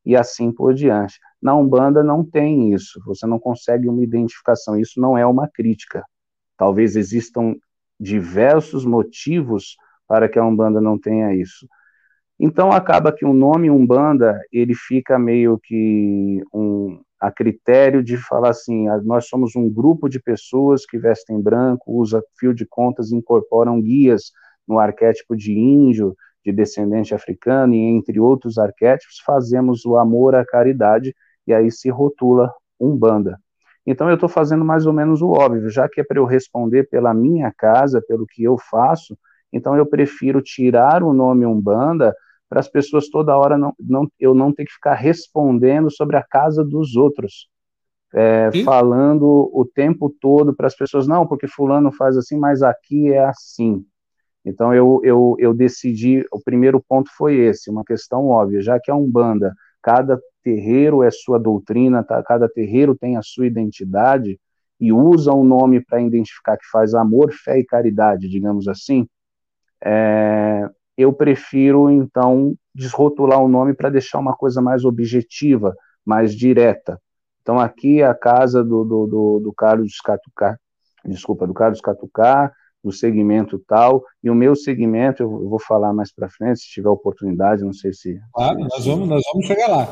E 0.07 0.17
assim 0.17 0.51
por 0.51 0.73
diante. 0.73 1.21
Na 1.41 1.55
Umbanda 1.55 2.03
não 2.03 2.25
tem 2.25 2.73
isso, 2.73 2.99
você 3.05 3.27
não 3.27 3.39
consegue 3.39 3.91
uma 3.91 4.03
identificação, 4.03 4.79
isso 4.79 4.99
não 4.99 5.19
é 5.19 5.27
uma 5.27 5.47
crítica. 5.47 6.03
Talvez 6.57 6.97
existam 6.97 7.57
diversos 8.01 8.87
motivos 8.87 9.77
para 10.09 10.31
que 10.31 10.39
a 10.39 10.45
Umbanda 10.47 10.81
não 10.81 10.99
tenha 10.99 11.35
isso. 11.35 11.69
Então 12.39 12.71
acaba 12.71 13.13
que 13.13 13.25
o 13.25 13.33
nome 13.33 13.71
Umbanda 13.71 14.39
ele 14.53 14.75
fica 14.75 15.19
meio 15.19 15.59
que 15.59 16.43
um, 16.53 17.01
a 17.19 17.31
critério 17.31 18.03
de 18.03 18.17
falar 18.17 18.51
assim, 18.51 18.89
ah, 18.89 19.01
nós 19.03 19.27
somos 19.27 19.57
um 19.57 19.71
grupo 19.71 20.09
de 20.09 20.21
pessoas 20.21 20.85
que 20.85 20.99
vestem 20.99 21.41
branco, 21.41 21.93
usa 21.93 22.23
fio 22.39 22.53
de 22.53 22.67
contas, 22.67 23.11
incorporam 23.11 23.81
guias 23.81 24.33
no 24.69 24.79
arquétipo 24.79 25.35
de 25.35 25.53
índio, 25.53 26.15
de 26.45 26.53
descendente 26.53 27.15
africano 27.15 27.75
e 27.75 27.79
entre 27.79 28.21
outros 28.21 28.59
arquétipos, 28.59 29.19
fazemos 29.25 29.85
o 29.85 29.97
amor 29.97 30.35
à 30.35 30.45
caridade 30.45 31.15
e 31.47 31.55
aí 31.55 31.71
se 31.71 31.89
rotula 31.89 32.53
Umbanda. 32.79 33.41
Então 33.87 34.09
eu 34.09 34.15
estou 34.15 34.29
fazendo 34.29 34.65
mais 34.65 34.85
ou 34.85 34.93
menos 34.93 35.23
o 35.23 35.31
óbvio, 35.31 35.71
já 35.71 35.89
que 35.89 36.01
é 36.01 36.05
para 36.05 36.19
eu 36.19 36.25
responder 36.25 36.89
pela 36.89 37.15
minha 37.15 37.53
casa, 37.57 38.03
pelo 38.07 38.27
que 38.27 38.45
eu 38.45 38.59
faço, 38.59 39.17
então 39.53 39.77
eu 39.77 39.87
prefiro 39.87 40.43
tirar 40.43 41.03
o 41.03 41.13
nome 41.13 41.47
Umbanda 41.47 42.15
para 42.49 42.61
as 42.61 42.69
pessoas 42.69 43.09
toda 43.09 43.37
hora 43.37 43.59
não, 43.59 43.75
não, 43.79 44.09
eu 44.19 44.35
não 44.35 44.53
ter 44.53 44.65
que 44.65 44.73
ficar 44.73 44.95
respondendo 44.95 45.91
sobre 45.91 46.17
a 46.17 46.23
casa 46.23 46.65
dos 46.65 46.97
outros. 46.97 47.49
É, 48.15 48.51
falando 48.65 49.51
o 49.53 49.65
tempo 49.65 50.09
todo 50.09 50.55
para 50.55 50.69
as 50.69 50.77
pessoas, 50.77 51.07
não, 51.07 51.27
porque 51.27 51.49
fulano 51.49 51.93
faz 51.93 52.17
assim, 52.17 52.39
mas 52.39 52.63
aqui 52.63 53.13
é 53.13 53.25
assim. 53.25 53.85
Então 54.45 54.73
eu, 54.73 55.01
eu, 55.03 55.35
eu 55.39 55.53
decidi, 55.53 56.25
o 56.33 56.41
primeiro 56.41 56.81
ponto 56.81 57.11
foi 57.17 57.35
esse, 57.35 57.69
uma 57.69 57.85
questão 57.85 58.29
óbvia, 58.29 58.63
já 58.63 58.79
que 58.81 58.91
a 58.91 58.95
Umbanda, 58.95 59.53
cada 59.83 60.19
terreiro 60.43 61.03
é 61.03 61.11
sua 61.11 61.39
doutrina, 61.39 62.05
tá, 62.05 62.23
cada 62.23 62.49
terreiro 62.49 62.95
tem 62.95 63.17
a 63.17 63.23
sua 63.23 63.47
identidade, 63.47 64.41
e 64.81 64.93
usa 64.93 65.33
um 65.33 65.43
nome 65.43 65.81
para 65.85 66.01
identificar 66.01 66.57
que 66.57 66.67
faz 66.71 66.95
amor, 66.95 67.33
fé 67.33 67.59
e 67.59 67.65
caridade, 67.65 68.29
digamos 68.29 68.69
assim, 68.69 69.09
é, 69.85 70.69
eu 70.97 71.13
prefiro, 71.13 71.91
então, 71.91 72.55
desrotular 72.75 73.41
o 73.41 73.49
nome 73.49 73.75
para 73.75 73.91
deixar 73.91 74.19
uma 74.19 74.35
coisa 74.35 74.61
mais 74.63 74.85
objetiva, 74.85 75.75
mais 76.05 76.35
direta. 76.35 77.01
Então, 77.43 77.59
aqui 77.61 78.01
é 78.01 78.07
a 78.07 78.15
casa 78.15 78.65
do, 78.65 78.85
do, 78.85 79.07
do, 79.07 79.41
do 79.41 79.53
Carlos 79.53 79.99
Catucá, 80.01 80.59
desculpa, 81.05 81.47
do 81.47 81.55
Carlos 81.55 81.81
Catucá, 81.81 82.53
do 82.83 82.93
segmento 82.93 83.59
tal, 83.67 84.05
e 84.23 84.31
o 84.31 84.35
meu 84.35 84.55
segmento, 84.55 85.23
eu 85.23 85.49
vou 85.49 85.59
falar 85.59 85.93
mais 85.93 86.13
para 86.13 86.29
frente, 86.29 86.61
se 86.61 86.69
tiver 86.69 86.89
oportunidade, 86.89 87.65
não 87.65 87.73
sei 87.73 87.93
se... 87.93 88.21
Claro, 88.33 88.59
nós, 88.61 88.87
vamos, 88.87 89.09
nós 89.09 89.23
vamos 89.33 89.47
chegar 89.47 89.69
lá. 89.69 89.87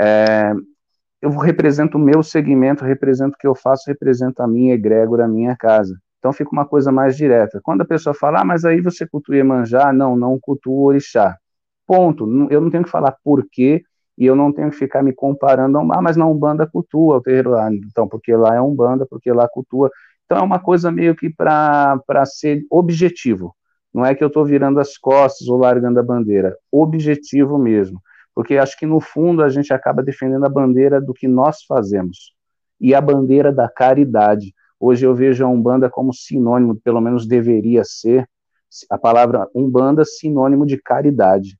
É, 0.00 0.52
eu 1.22 1.30
represento 1.36 1.96
o 1.96 2.00
meu 2.00 2.22
segmento, 2.22 2.84
represento 2.84 3.34
o 3.34 3.38
que 3.38 3.46
eu 3.46 3.54
faço, 3.54 3.84
represento 3.86 4.42
a 4.42 4.48
minha 4.48 4.74
egrégora, 4.74 5.24
a 5.24 5.28
minha 5.28 5.56
casa. 5.56 5.96
Então 6.20 6.32
fica 6.32 6.50
uma 6.52 6.64
coisa 6.64 6.92
mais 6.92 7.16
direta. 7.16 7.60
Quando 7.64 7.80
a 7.80 7.84
pessoa 7.84 8.14
fala, 8.14 8.42
ah, 8.42 8.44
mas 8.44 8.64
aí 8.64 8.80
você 8.80 9.04
cultua 9.06 9.36
Iemanjá, 9.36 9.92
não, 9.92 10.14
não 10.14 10.38
cultua 10.38 10.88
orixá. 10.88 11.36
Ponto. 11.86 12.24
Eu 12.48 12.60
não 12.60 12.70
tenho 12.70 12.84
que 12.84 12.90
falar 12.90 13.16
por 13.24 13.44
quê, 13.50 13.82
e 14.16 14.26
eu 14.26 14.36
não 14.36 14.52
tenho 14.52 14.70
que 14.70 14.76
ficar 14.76 15.02
me 15.02 15.12
comparando, 15.12 15.78
ah, 15.78 16.00
mas 16.00 16.16
na 16.16 16.26
Umbanda 16.26 16.66
cultua 16.66 17.16
o 17.16 17.20
terreiro 17.20 17.50
lá, 17.50 17.72
então, 17.72 18.06
porque 18.06 18.34
lá 18.36 18.54
é 18.54 18.60
Umbanda, 18.60 19.06
porque 19.06 19.32
lá 19.32 19.48
cultua. 19.48 19.90
Então 20.26 20.38
é 20.38 20.42
uma 20.42 20.60
coisa 20.60 20.92
meio 20.92 21.16
que 21.16 21.28
para 21.28 21.98
ser 22.26 22.62
objetivo. 22.70 23.56
Não 23.92 24.04
é 24.04 24.14
que 24.14 24.22
eu 24.22 24.28
estou 24.28 24.44
virando 24.44 24.78
as 24.78 24.96
costas 24.96 25.48
ou 25.48 25.58
largando 25.58 25.98
a 25.98 26.02
bandeira. 26.02 26.56
Objetivo 26.70 27.58
mesmo 27.58 28.00
porque 28.34 28.56
acho 28.56 28.78
que 28.78 28.86
no 28.86 29.00
fundo 29.00 29.42
a 29.42 29.48
gente 29.48 29.72
acaba 29.72 30.02
defendendo 30.02 30.44
a 30.46 30.48
bandeira 30.48 31.00
do 31.00 31.12
que 31.12 31.28
nós 31.28 31.62
fazemos 31.64 32.32
e 32.80 32.94
a 32.94 33.00
bandeira 33.00 33.52
da 33.52 33.68
caridade. 33.68 34.54
Hoje 34.82 35.06
eu 35.06 35.14
vejo 35.14 35.44
a 35.44 35.48
Umbanda 35.48 35.90
como 35.90 36.14
sinônimo, 36.14 36.80
pelo 36.80 37.02
menos 37.02 37.26
deveria 37.26 37.82
ser, 37.84 38.26
a 38.88 38.96
palavra 38.96 39.46
Umbanda 39.54 40.06
sinônimo 40.06 40.64
de 40.64 40.80
caridade. 40.80 41.58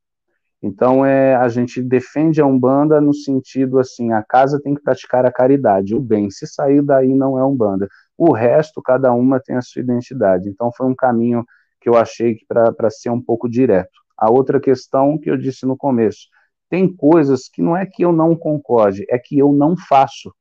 Então 0.63 1.05
é 1.05 1.35
a 1.35 1.47
gente 1.47 1.81
defende 1.81 2.41
a 2.41 2.45
Umbanda 2.45 2.99
no 2.99 3.13
sentido 3.13 3.77
assim, 3.77 4.11
a 4.11 4.23
casa 4.23 4.59
tem 4.59 4.73
que 4.73 4.81
praticar 4.81 5.25
a 5.25 5.31
caridade, 5.31 5.95
o 5.95 5.99
bem. 5.99 6.31
Se 6.31 6.47
sair 6.47 6.81
daí 6.81 7.13
não 7.13 7.37
é 7.37 7.45
Umbanda. 7.45 7.87
O 8.17 8.33
resto 8.33 8.81
cada 8.81 9.13
uma 9.13 9.39
tem 9.39 9.55
a 9.55 9.61
sua 9.61 9.81
identidade. 9.81 10.49
Então 10.49 10.71
foi 10.75 10.87
um 10.87 10.95
caminho 10.95 11.45
que 11.79 11.89
eu 11.89 11.95
achei 11.95 12.35
que 12.35 12.45
para 12.47 12.89
ser 12.89 13.09
um 13.09 13.21
pouco 13.21 13.47
direto. 13.47 13.99
A 14.17 14.31
outra 14.31 14.59
questão 14.59 15.17
que 15.17 15.29
eu 15.29 15.37
disse 15.37 15.65
no 15.65 15.77
começo, 15.77 16.27
tem 16.69 16.91
coisas 16.95 17.47
que 17.47 17.61
não 17.61 17.75
é 17.75 17.85
que 17.85 18.03
eu 18.03 18.11
não 18.11 18.35
concorde, 18.35 19.05
é 19.09 19.17
que 19.17 19.37
eu 19.37 19.51
não 19.51 19.75
faço. 19.75 20.33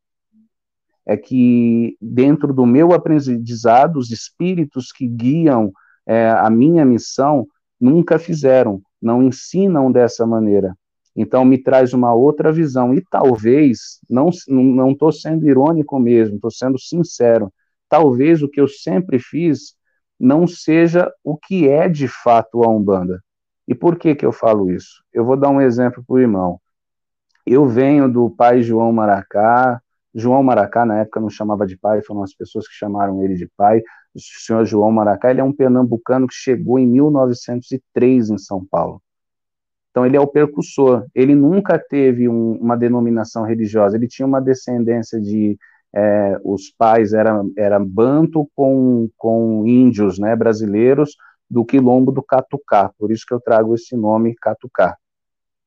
É 1.07 1.17
que 1.17 1.97
dentro 2.01 2.53
do 2.53 2.67
meu 2.67 2.93
aprendizado, 2.93 3.97
os 3.97 4.11
espíritos 4.11 4.93
que 4.93 5.07
guiam 5.07 5.73
é, 6.07 6.31
a 6.31 6.51
minha 6.51 6.85
missão 6.85 7.47
nunca 7.81 8.19
fizeram, 8.19 8.83
não 9.01 9.23
ensinam 9.23 9.91
dessa 9.91 10.27
maneira. 10.27 10.77
Então 11.17 11.45
me 11.45 11.59
traz 11.59 11.93
uma 11.93 12.15
outra 12.15 12.53
visão 12.53 12.95
e 12.95 13.03
talvez 13.11 13.99
não 14.09 14.31
não 14.49 14.93
estou 14.93 15.11
sendo 15.11 15.47
irônico 15.47 15.99
mesmo, 15.99 16.37
estou 16.37 16.51
sendo 16.51 16.79
sincero. 16.79 17.53
Talvez 17.89 18.43
o 18.43 18.49
que 18.49 18.61
eu 18.61 18.69
sempre 18.69 19.19
fiz 19.19 19.75
não 20.19 20.47
seja 20.47 21.11
o 21.25 21.37
que 21.37 21.69
é 21.69 21.89
de 21.89 22.07
fato 22.07 22.63
a 22.63 22.69
umbanda. 22.69 23.23
E 23.67 23.75
por 23.75 23.97
que, 23.97 24.15
que 24.15 24.27
eu 24.27 24.33
falo 24.33 24.71
isso? 24.71 25.03
Eu 25.13 25.25
vou 25.25 25.37
dar 25.37 25.49
um 25.49 25.61
exemplo 25.61 26.05
para 26.07 26.15
o 26.15 26.19
irmão. 26.19 26.61
Eu 27.47 27.67
venho 27.67 28.11
do 28.11 28.29
pai 28.29 28.63
João 28.63 28.93
Maracá. 28.93 29.81
João 30.15 30.43
Maracá, 30.43 30.85
na 30.85 31.01
época, 31.01 31.21
não 31.21 31.31
chamava 31.31 31.67
de 31.67 31.77
pai, 31.77 32.03
foram 32.03 32.23
as 32.23 32.35
pessoas 32.35 32.67
que 32.67 32.75
chamaram 32.75 33.23
ele 33.23 33.35
de 33.35 33.49
pai. 33.57 33.81
O 34.15 34.19
senhor 34.21 34.65
João 34.65 34.91
Maracá, 34.91 35.31
ele 35.31 35.41
é 35.41 35.45
um 35.45 35.53
pernambucano 35.53 36.27
que 36.27 36.35
chegou 36.35 36.79
em 36.79 36.87
1903 36.87 38.31
em 38.31 38.39
São 38.39 38.65
Paulo. 38.65 39.01
Então, 39.91 40.05
ele 40.05 40.17
é 40.17 40.21
o 40.21 40.27
percussor. 40.27 41.07
Ele 41.15 41.35
nunca 41.35 41.79
teve 41.79 42.29
um, 42.29 42.53
uma 42.55 42.77
denominação 42.77 43.45
religiosa. 43.45 43.97
Ele 43.97 44.09
tinha 44.09 44.27
uma 44.27 44.41
descendência 44.41 45.21
de. 45.21 45.59
É, 45.93 46.39
os 46.45 46.71
pais 46.71 47.13
eram 47.13 47.51
era 47.59 47.77
banto 47.77 48.49
com, 48.55 49.11
com 49.17 49.67
índios 49.67 50.21
né, 50.21 50.37
brasileiros 50.37 51.17
do 51.51 51.65
quilombo 51.65 52.13
do 52.13 52.23
Catucá, 52.23 52.93
por 52.97 53.11
isso 53.11 53.25
que 53.27 53.35
eu 53.35 53.41
trago 53.41 53.75
esse 53.75 53.97
nome 53.97 54.37
Catucá. 54.41 54.97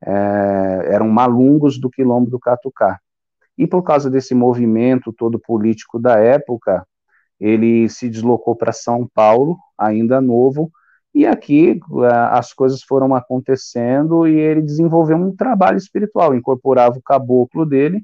É, 0.01 0.93
eram 0.93 1.09
malungos 1.09 1.77
do 1.79 1.89
quilombo 1.89 2.29
do 2.29 2.39
Catucá. 2.39 2.99
E 3.57 3.67
por 3.67 3.83
causa 3.83 4.09
desse 4.09 4.33
movimento 4.33 5.13
todo 5.13 5.39
político 5.39 5.99
da 5.99 6.17
época, 6.19 6.85
ele 7.39 7.87
se 7.89 8.09
deslocou 8.09 8.55
para 8.55 8.71
São 8.71 9.07
Paulo, 9.13 9.57
ainda 9.77 10.21
novo, 10.21 10.71
e 11.13 11.27
aqui 11.27 11.79
é, 12.03 12.15
as 12.31 12.53
coisas 12.53 12.81
foram 12.81 13.13
acontecendo 13.13 14.27
e 14.27 14.35
ele 14.35 14.61
desenvolveu 14.61 15.17
um 15.17 15.35
trabalho 15.35 15.77
espiritual, 15.77 16.33
incorporava 16.33 16.97
o 16.97 17.03
caboclo 17.03 17.65
dele, 17.65 18.03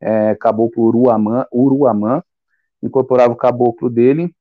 é, 0.00 0.34
caboclo 0.34 0.84
Uruamã, 0.84 1.46
Uruamã, 1.50 2.22
incorporava 2.82 3.32
o 3.32 3.36
caboclo 3.36 3.88
dele 3.88 4.34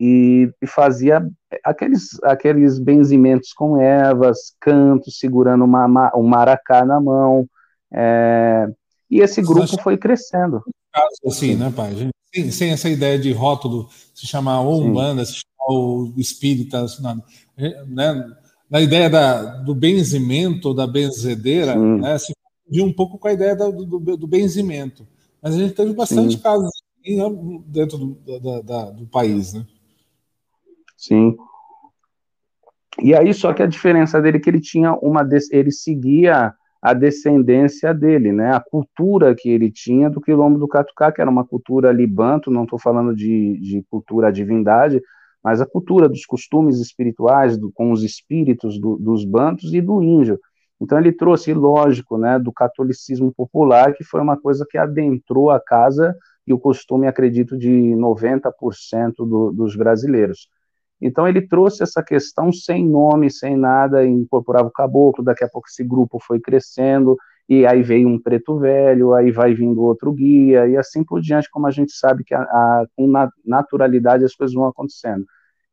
e, 0.00 0.50
e, 0.60 0.66
fazia 0.66 1.26
aqueles, 1.64 2.22
aqueles 2.24 2.78
benzimentos 2.78 3.52
com 3.52 3.80
ervas, 3.80 4.54
cantos, 4.60 5.18
segurando 5.18 5.64
uma, 5.64 6.10
um 6.16 6.24
maracá 6.24 6.84
na 6.84 7.00
mão. 7.00 7.48
É, 7.92 8.68
e 9.10 9.20
esse 9.20 9.40
grupo 9.42 9.80
foi 9.82 9.96
crescendo. 9.96 10.62
Assim, 11.26 11.54
né, 11.54 11.72
pai? 11.74 11.94
Gente, 11.94 12.14
sem, 12.34 12.50
sem, 12.50 12.70
essa 12.70 12.88
ideia 12.88 13.18
de 13.18 13.32
rótulo, 13.32 13.88
se 14.14 14.26
chamar 14.26 14.60
ou 14.60 14.82
Umbanda, 14.82 15.24
se 15.24 15.34
chamar 15.34 15.78
o 15.78 16.12
espírita, 16.16 16.86
né? 17.96 18.34
na 18.68 18.80
ideia 18.80 19.08
da, 19.08 19.56
do 19.58 19.74
benzimento, 19.74 20.74
da 20.74 20.86
benzedeira, 20.86 21.76
né, 21.76 22.18
se 22.18 22.32
viu 22.68 22.84
um 22.84 22.92
pouco 22.92 23.18
com 23.18 23.28
a 23.28 23.32
ideia 23.32 23.54
do, 23.54 23.70
do, 23.72 24.16
do 24.16 24.26
benzimento. 24.26 25.06
Mas 25.40 25.54
a 25.54 25.58
gente 25.58 25.74
teve 25.74 25.92
bastante 25.92 26.34
Sim. 26.36 26.42
casos 26.42 26.70
né, 27.06 27.24
dentro 27.66 27.96
do, 27.96 28.40
da, 28.40 28.60
da, 28.62 28.90
do 28.90 29.06
país, 29.06 29.54
né? 29.54 29.64
Sim. 30.96 31.36
E 33.00 33.14
aí, 33.14 33.32
só 33.32 33.52
que 33.52 33.62
a 33.62 33.66
diferença 33.66 34.20
dele 34.20 34.38
é 34.38 34.40
que 34.40 34.48
ele 34.48 34.60
tinha 34.60 34.94
uma. 34.94 35.28
Ele 35.52 35.70
seguia 35.70 36.52
a 36.86 36.94
descendência 36.94 37.92
dele, 37.92 38.30
né? 38.30 38.54
A 38.54 38.60
cultura 38.60 39.34
que 39.34 39.48
ele 39.48 39.72
tinha 39.72 40.08
do 40.08 40.20
quilombo 40.20 40.56
do 40.56 40.68
Catucá, 40.68 41.10
que 41.10 41.20
era 41.20 41.28
uma 41.28 41.44
cultura 41.44 41.90
libanto, 41.90 42.48
não 42.48 42.62
estou 42.62 42.78
falando 42.78 43.12
de, 43.12 43.58
de 43.58 43.84
cultura 43.90 44.32
divindade, 44.32 45.02
mas 45.42 45.60
a 45.60 45.66
cultura 45.66 46.08
dos 46.08 46.24
costumes 46.24 46.78
espirituais, 46.78 47.58
do, 47.58 47.72
com 47.72 47.90
os 47.90 48.04
espíritos 48.04 48.78
do, 48.78 48.96
dos 48.98 49.24
bantos 49.24 49.74
e 49.74 49.80
do 49.80 50.00
índio. 50.00 50.38
Então 50.80 50.96
ele 50.96 51.10
trouxe, 51.10 51.52
lógico, 51.52 52.16
né, 52.16 52.38
do 52.38 52.52
catolicismo 52.52 53.34
popular, 53.34 53.92
que 53.92 54.04
foi 54.04 54.20
uma 54.20 54.36
coisa 54.36 54.64
que 54.70 54.78
adentrou 54.78 55.50
a 55.50 55.58
casa 55.58 56.14
e 56.46 56.52
o 56.52 56.58
costume, 56.58 57.08
acredito, 57.08 57.58
de 57.58 57.68
90% 57.96 59.12
do, 59.26 59.50
dos 59.50 59.74
brasileiros. 59.74 60.48
Então 61.00 61.28
ele 61.28 61.46
trouxe 61.46 61.82
essa 61.82 62.02
questão 62.02 62.52
sem 62.52 62.86
nome, 62.86 63.30
sem 63.30 63.56
nada, 63.56 64.06
incorporava 64.06 64.68
o 64.68 64.72
caboclo, 64.72 65.24
daqui 65.24 65.44
a 65.44 65.48
pouco 65.48 65.68
esse 65.68 65.84
grupo 65.84 66.18
foi 66.18 66.40
crescendo, 66.40 67.16
e 67.48 67.66
aí 67.66 67.82
veio 67.82 68.08
um 68.08 68.20
preto 68.20 68.58
velho, 68.58 69.14
aí 69.14 69.30
vai 69.30 69.54
vindo 69.54 69.82
outro 69.82 70.12
guia, 70.12 70.66
e 70.66 70.76
assim 70.76 71.04
por 71.04 71.20
diante, 71.20 71.50
como 71.50 71.66
a 71.66 71.70
gente 71.70 71.92
sabe 71.92 72.24
que 72.24 72.34
a, 72.34 72.40
a, 72.40 72.86
com 72.96 73.10
naturalidade 73.44 74.24
as 74.24 74.34
coisas 74.34 74.54
vão 74.54 74.66
acontecendo. 74.66 75.24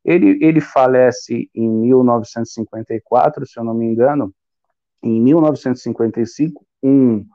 Ele, 0.05 0.37
ele 0.41 0.59
falece 0.59 1.49
em 1.55 1.69
1954, 1.69 3.45
se 3.47 3.57
eu 3.57 3.63
não 3.63 3.73
me 3.73 3.85
engano, 3.85 4.33
em 5.01 5.21
1955, 5.21 6.65
um, 6.83 7.25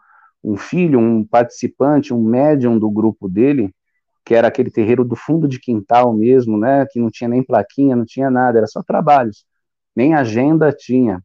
um 0.45 0.57
filho, 0.57 0.99
um 1.01 1.25
participante, 1.25 2.13
um 2.13 2.23
médium 2.23 2.79
do 2.79 2.91
grupo 2.91 3.29
dele, 3.29 3.75
que 4.29 4.35
era 4.35 4.49
aquele 4.49 4.71
terreiro 4.71 5.07
do 5.07 5.17
fundo 5.17 5.49
de 5.49 5.59
quintal 5.59 6.13
mesmo, 6.13 6.59
né, 6.59 6.85
que 6.91 7.01
não 7.01 7.11
tinha 7.11 7.31
nem 7.31 7.43
plaquinha, 7.43 7.97
não 7.97 8.05
tinha 8.05 8.31
nada, 8.31 8.59
era 8.59 8.67
só 8.67 8.83
trabalhos, 8.83 9.47
nem 9.97 10.13
agenda 10.13 10.71
tinha. 10.71 11.25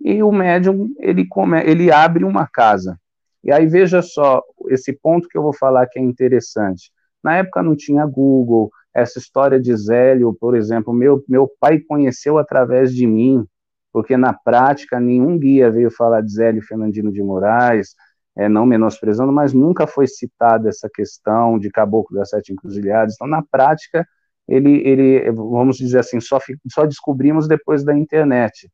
E 0.00 0.20
o 0.20 0.32
médium, 0.32 0.92
ele, 0.98 1.24
come, 1.24 1.62
ele 1.62 1.92
abre 1.92 2.24
uma 2.24 2.48
casa. 2.48 2.98
E 3.44 3.52
aí 3.52 3.68
veja 3.68 4.02
só, 4.02 4.42
esse 4.68 4.92
ponto 4.92 5.28
que 5.28 5.38
eu 5.38 5.42
vou 5.42 5.52
falar 5.52 5.86
que 5.86 6.00
é 6.00 6.02
interessante. 6.02 6.90
Na 7.22 7.36
época 7.36 7.62
não 7.62 7.76
tinha 7.76 8.04
Google, 8.04 8.68
essa 8.92 9.20
história 9.20 9.60
de 9.60 9.72
Zélio, 9.76 10.34
por 10.34 10.56
exemplo, 10.56 10.92
meu, 10.92 11.22
meu 11.28 11.48
pai 11.60 11.78
conheceu 11.78 12.36
através 12.36 12.92
de 12.92 13.06
mim, 13.06 13.46
porque 13.92 14.16
na 14.16 14.32
prática 14.32 14.98
nenhum 14.98 15.38
guia 15.38 15.70
veio 15.70 15.88
falar 15.88 16.20
de 16.20 16.32
Zélio 16.32 16.62
Fernandino 16.62 17.12
de 17.12 17.22
Moraes, 17.22 17.94
é, 18.40 18.48
não 18.48 18.64
menosprezando, 18.64 19.30
mas 19.30 19.52
nunca 19.52 19.86
foi 19.86 20.06
citada 20.06 20.70
essa 20.70 20.88
questão 20.88 21.58
de 21.58 21.68
Caboclo 21.68 22.16
das 22.16 22.30
Sete 22.30 22.54
Encruzilhadas. 22.54 23.14
Então, 23.14 23.28
na 23.28 23.42
prática, 23.42 24.08
ele, 24.48 24.80
ele 24.88 25.30
vamos 25.30 25.76
dizer 25.76 25.98
assim, 25.98 26.18
só, 26.20 26.38
só 26.72 26.86
descobrimos 26.86 27.46
depois 27.46 27.84
da 27.84 27.94
internet. 27.94 28.70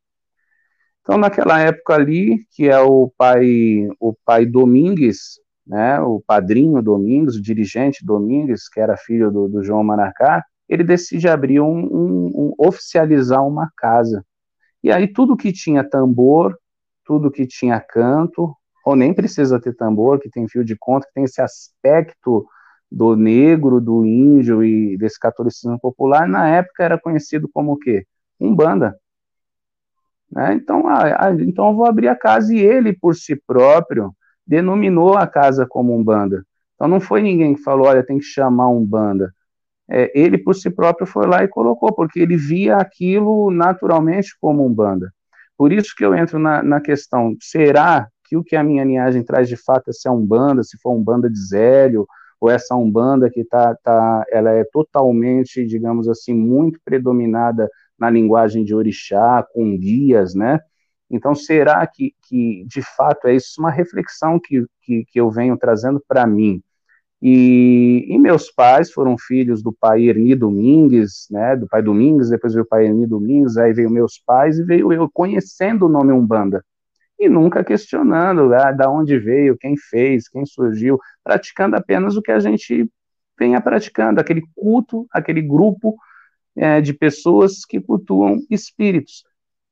Então, 1.00 1.18
naquela 1.18 1.58
época 1.58 1.94
ali, 1.94 2.46
que 2.52 2.68
é 2.68 2.78
o 2.78 3.12
pai, 3.18 3.88
o 3.98 4.14
pai 4.24 4.46
Domingues, 4.46 5.40
né, 5.66 6.00
o 6.00 6.22
padrinho 6.24 6.80
Domingues, 6.80 7.34
o 7.34 7.42
dirigente 7.42 8.06
Domingues, 8.06 8.68
que 8.68 8.78
era 8.78 8.96
filho 8.96 9.32
do, 9.32 9.48
do 9.48 9.64
João 9.64 9.82
Maracá, 9.82 10.44
ele 10.68 10.84
decide 10.84 11.28
abrir 11.28 11.60
um, 11.60 11.76
um, 11.76 12.26
um, 12.34 12.54
oficializar 12.56 13.44
uma 13.44 13.68
casa. 13.76 14.24
E 14.80 14.92
aí 14.92 15.12
tudo 15.12 15.36
que 15.36 15.52
tinha 15.52 15.82
tambor, 15.82 16.56
tudo 17.04 17.32
que 17.32 17.48
tinha 17.48 17.80
canto, 17.80 18.54
ou 18.86 18.94
nem 18.94 19.12
precisa 19.12 19.60
ter 19.60 19.74
tambor, 19.74 20.20
que 20.20 20.30
tem 20.30 20.46
fio 20.46 20.64
de 20.64 20.76
conta, 20.78 21.08
que 21.08 21.14
tem 21.14 21.24
esse 21.24 21.42
aspecto 21.42 22.46
do 22.90 23.16
negro, 23.16 23.80
do 23.80 24.06
índio 24.06 24.62
e 24.62 24.96
desse 24.96 25.18
catolicismo 25.18 25.76
popular, 25.80 26.28
na 26.28 26.48
época 26.48 26.84
era 26.84 26.96
conhecido 26.96 27.50
como 27.52 27.72
o 27.72 27.76
quê? 27.76 28.06
Umbanda. 28.38 28.96
Né? 30.30 30.54
Então, 30.54 30.86
ah, 30.86 31.32
então 31.40 31.70
eu 31.70 31.74
vou 31.74 31.84
abrir 31.84 32.06
a 32.06 32.14
casa 32.14 32.54
e 32.54 32.60
ele, 32.60 32.92
por 32.92 33.16
si 33.16 33.34
próprio, 33.34 34.14
denominou 34.46 35.14
a 35.14 35.26
casa 35.26 35.66
como 35.68 35.92
Umbanda. 35.92 36.44
Então 36.76 36.86
não 36.86 37.00
foi 37.00 37.22
ninguém 37.22 37.56
que 37.56 37.62
falou, 37.62 37.88
olha, 37.88 38.06
tem 38.06 38.18
que 38.18 38.24
chamar 38.24 38.68
Umbanda. 38.68 39.34
É, 39.90 40.12
ele, 40.16 40.38
por 40.38 40.54
si 40.54 40.70
próprio, 40.70 41.08
foi 41.08 41.26
lá 41.26 41.42
e 41.42 41.48
colocou, 41.48 41.92
porque 41.92 42.20
ele 42.20 42.36
via 42.36 42.76
aquilo 42.76 43.50
naturalmente 43.50 44.36
como 44.40 44.64
Umbanda. 44.64 45.12
Por 45.58 45.72
isso 45.72 45.92
que 45.96 46.04
eu 46.04 46.14
entro 46.14 46.38
na, 46.38 46.62
na 46.62 46.80
questão, 46.80 47.34
será 47.40 48.08
que 48.26 48.36
o 48.36 48.44
que 48.44 48.56
a 48.56 48.62
minha 48.62 48.84
linhagem 48.84 49.22
traz 49.22 49.48
de 49.48 49.56
fato 49.56 49.90
é 49.90 49.92
se 49.92 50.08
é 50.08 50.10
Umbanda, 50.10 50.62
se 50.62 50.78
for 50.78 50.92
Umbanda 50.92 51.30
de 51.30 51.38
Zélio, 51.38 52.06
ou 52.40 52.50
essa 52.50 52.74
Umbanda 52.74 53.30
que 53.30 53.44
tá, 53.44 53.74
tá, 53.82 54.24
ela 54.30 54.50
é 54.50 54.64
totalmente, 54.64 55.64
digamos 55.66 56.08
assim, 56.08 56.34
muito 56.34 56.78
predominada 56.84 57.68
na 57.98 58.10
linguagem 58.10 58.64
de 58.64 58.74
orixá, 58.74 59.46
com 59.54 59.76
guias, 59.76 60.34
né? 60.34 60.60
Então, 61.10 61.34
será 61.34 61.86
que, 61.86 62.14
que 62.28 62.64
de 62.66 62.82
fato 62.82 63.28
é 63.28 63.36
isso? 63.36 63.60
Uma 63.60 63.70
reflexão 63.70 64.40
que, 64.42 64.64
que, 64.82 65.04
que 65.06 65.20
eu 65.20 65.30
venho 65.30 65.56
trazendo 65.56 66.02
para 66.06 66.26
mim. 66.26 66.62
E, 67.22 68.06
e, 68.08 68.18
meus 68.18 68.50
pais 68.50 68.92
foram 68.92 69.16
filhos 69.18 69.62
do 69.62 69.72
pai 69.72 70.04
Erni 70.08 70.34
Domingues, 70.34 71.26
né, 71.30 71.56
do 71.56 71.66
pai 71.66 71.82
Domingues, 71.82 72.28
depois 72.28 72.52
veio 72.52 72.64
o 72.64 72.68
pai 72.68 72.86
Erni 72.86 73.06
Domingues, 73.06 73.56
aí 73.56 73.72
veio 73.72 73.90
meus 73.90 74.18
pais 74.18 74.58
e 74.58 74.62
veio 74.62 74.92
eu 74.92 75.08
conhecendo 75.10 75.86
o 75.86 75.88
nome 75.88 76.12
Umbanda. 76.12 76.62
E 77.18 77.28
nunca 77.28 77.64
questionando 77.64 78.52
ah, 78.54 78.72
da 78.72 78.90
onde 78.90 79.18
veio, 79.18 79.56
quem 79.56 79.76
fez, 79.76 80.28
quem 80.28 80.44
surgiu, 80.44 80.98
praticando 81.24 81.76
apenas 81.76 82.16
o 82.16 82.22
que 82.22 82.30
a 82.30 82.38
gente 82.38 82.90
venha 83.38 83.60
praticando, 83.60 84.20
aquele 84.20 84.42
culto, 84.54 85.06
aquele 85.10 85.42
grupo 85.42 85.96
é, 86.56 86.80
de 86.80 86.92
pessoas 86.92 87.64
que 87.64 87.80
cultuam 87.80 88.38
espíritos. 88.50 89.24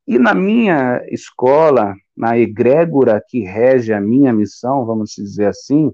E 0.07 0.19
na 0.19 0.35
minha 0.35 1.03
escola, 1.09 1.95
na 2.17 2.39
egrégora 2.39 3.23
que 3.27 3.41
rege 3.41 3.93
a 3.93 4.01
minha 4.01 4.33
missão, 4.33 4.85
vamos 4.85 5.11
dizer 5.17 5.47
assim, 5.47 5.91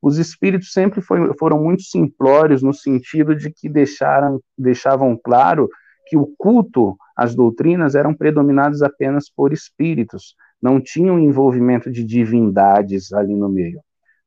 os 0.00 0.18
espíritos 0.18 0.72
sempre 0.72 1.00
foi, 1.00 1.34
foram 1.38 1.62
muito 1.62 1.82
simplórios 1.82 2.62
no 2.62 2.74
sentido 2.74 3.34
de 3.34 3.50
que 3.50 3.68
deixaram, 3.68 4.40
deixavam 4.56 5.16
claro 5.16 5.68
que 6.06 6.16
o 6.16 6.26
culto, 6.38 6.96
as 7.16 7.34
doutrinas 7.34 7.94
eram 7.94 8.14
predominadas 8.14 8.82
apenas 8.82 9.30
por 9.30 9.52
espíritos, 9.52 10.36
não 10.60 10.80
tinham 10.80 11.18
envolvimento 11.18 11.90
de 11.90 12.04
divindades 12.04 13.12
ali 13.12 13.34
no 13.34 13.48
meio. 13.48 13.80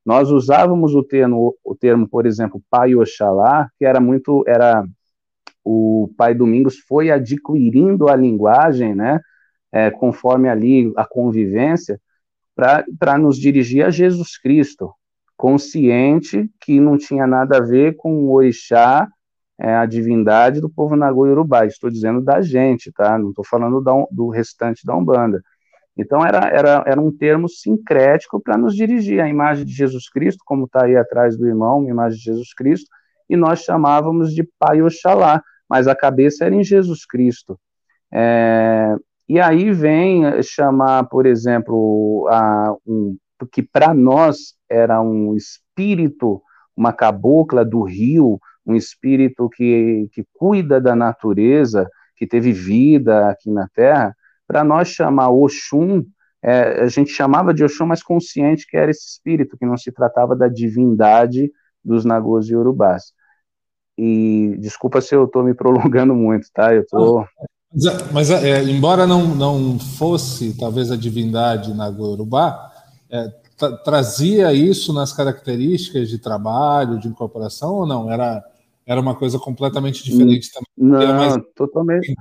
Nós 0.05 0.31
usávamos 0.31 0.95
o 0.95 1.03
termo, 1.03 1.55
o 1.63 1.75
termo, 1.75 2.07
por 2.07 2.25
exemplo, 2.25 2.61
Pai 2.69 2.95
Oxalá, 2.95 3.69
que 3.77 3.85
era 3.85 3.99
muito, 3.99 4.43
era 4.47 4.83
o 5.63 6.09
Pai 6.17 6.33
Domingos 6.33 6.79
foi 6.79 7.11
adquirindo 7.11 8.09
a 8.09 8.15
linguagem, 8.15 8.95
né, 8.95 9.19
é, 9.71 9.91
conforme 9.91 10.49
ali 10.49 10.91
a 10.95 11.05
convivência, 11.05 11.99
para 12.55 13.17
nos 13.17 13.37
dirigir 13.37 13.85
a 13.85 13.89
Jesus 13.89 14.37
Cristo, 14.37 14.91
consciente 15.37 16.49
que 16.59 16.79
não 16.79 16.97
tinha 16.97 17.25
nada 17.25 17.57
a 17.57 17.61
ver 17.61 17.95
com 17.95 18.13
o 18.13 18.33
orixá, 18.33 19.07
é, 19.57 19.75
a 19.75 19.85
divindade 19.85 20.59
do 20.59 20.69
povo 20.69 20.95
Nagô 20.95 21.27
Urubá. 21.27 21.65
Estou 21.65 21.89
dizendo 21.89 22.21
da 22.21 22.41
gente, 22.41 22.91
tá? 22.91 23.17
Não 23.17 23.29
estou 23.29 23.45
falando 23.45 23.81
da, 23.81 23.91
do 24.11 24.29
restante 24.29 24.85
da 24.85 24.95
Umbanda. 24.95 25.41
Então 25.99 26.25
era, 26.25 26.47
era, 26.47 26.83
era 26.87 27.01
um 27.01 27.11
termo 27.11 27.49
sincrético 27.49 28.39
para 28.39 28.57
nos 28.57 28.73
dirigir 28.73 29.19
a 29.19 29.27
imagem 29.27 29.65
de 29.65 29.73
Jesus 29.73 30.09
Cristo, 30.09 30.41
como 30.45 30.63
está 30.63 30.85
aí 30.85 30.95
atrás 30.95 31.37
do 31.37 31.45
irmão, 31.45 31.81
a 31.81 31.89
imagem 31.89 32.17
de 32.17 32.23
Jesus 32.23 32.53
Cristo, 32.53 32.89
e 33.29 33.35
nós 33.35 33.63
chamávamos 33.63 34.33
de 34.33 34.47
Pai 34.57 34.81
Oxalá, 34.81 35.43
mas 35.69 35.89
a 35.89 35.95
cabeça 35.95 36.45
era 36.45 36.55
em 36.55 36.63
Jesus 36.63 37.05
Cristo. 37.05 37.59
É, 38.13 38.95
e 39.27 39.41
aí 39.41 39.73
vem 39.73 40.41
chamar, 40.41 41.03
por 41.09 41.25
exemplo, 41.25 42.29
a, 42.31 42.73
um, 42.87 43.17
que 43.51 43.61
para 43.61 43.93
nós 43.93 44.55
era 44.69 45.01
um 45.01 45.35
espírito, 45.35 46.41
uma 46.77 46.93
cabocla 46.93 47.65
do 47.65 47.83
rio, 47.83 48.39
um 48.65 48.73
espírito 48.73 49.49
que, 49.49 50.09
que 50.13 50.23
cuida 50.33 50.79
da 50.79 50.95
natureza, 50.95 51.89
que 52.15 52.25
teve 52.25 52.53
vida 52.53 53.29
aqui 53.29 53.51
na 53.51 53.67
Terra, 53.67 54.15
para 54.49 54.63
nós 54.63 54.87
chamar 54.87 55.29
Oxum, 55.29 56.03
é, 56.41 56.81
a 56.81 56.87
gente 56.87 57.11
chamava 57.11 57.53
de 57.53 57.63
Oxum, 57.63 57.85
mas 57.85 58.01
consciente 58.01 58.65
que 58.67 58.75
era 58.75 58.89
esse 58.89 59.07
espírito, 59.07 59.55
que 59.55 59.65
não 59.65 59.77
se 59.77 59.91
tratava 59.91 60.35
da 60.35 60.47
divindade 60.47 61.51
dos 61.85 62.03
Nagôs 62.03 62.49
e 62.49 62.55
Urubás. 62.55 63.13
E 63.95 64.57
desculpa 64.59 65.01
se 65.01 65.13
eu 65.13 65.25
estou 65.25 65.43
me 65.43 65.53
prolongando 65.53 66.15
muito, 66.15 66.47
tá? 66.51 66.73
Eu 66.73 66.83
tô. 66.87 67.23
Mas, 67.71 68.11
mas 68.11 68.31
é, 68.31 68.63
embora 68.63 69.05
não, 69.05 69.35
não 69.35 69.77
fosse 69.77 70.57
talvez 70.57 70.89
a 70.89 70.97
divindade 70.97 71.71
na 71.75 71.87
Gorubá, 71.91 72.71
é, 73.07 73.27
tra 73.55 73.77
trazia 73.83 74.51
isso 74.51 74.91
nas 74.91 75.13
características 75.13 76.09
de 76.09 76.17
trabalho, 76.17 76.97
de 76.97 77.07
incorporação 77.07 77.75
ou 77.75 77.85
não? 77.85 78.11
Era, 78.11 78.43
era 78.83 78.99
uma 78.99 79.13
coisa 79.13 79.37
completamente 79.37 80.03
diferente 80.03 80.49
também? 80.51 80.65
Não, 80.75 81.39
totalmente. 81.55 82.15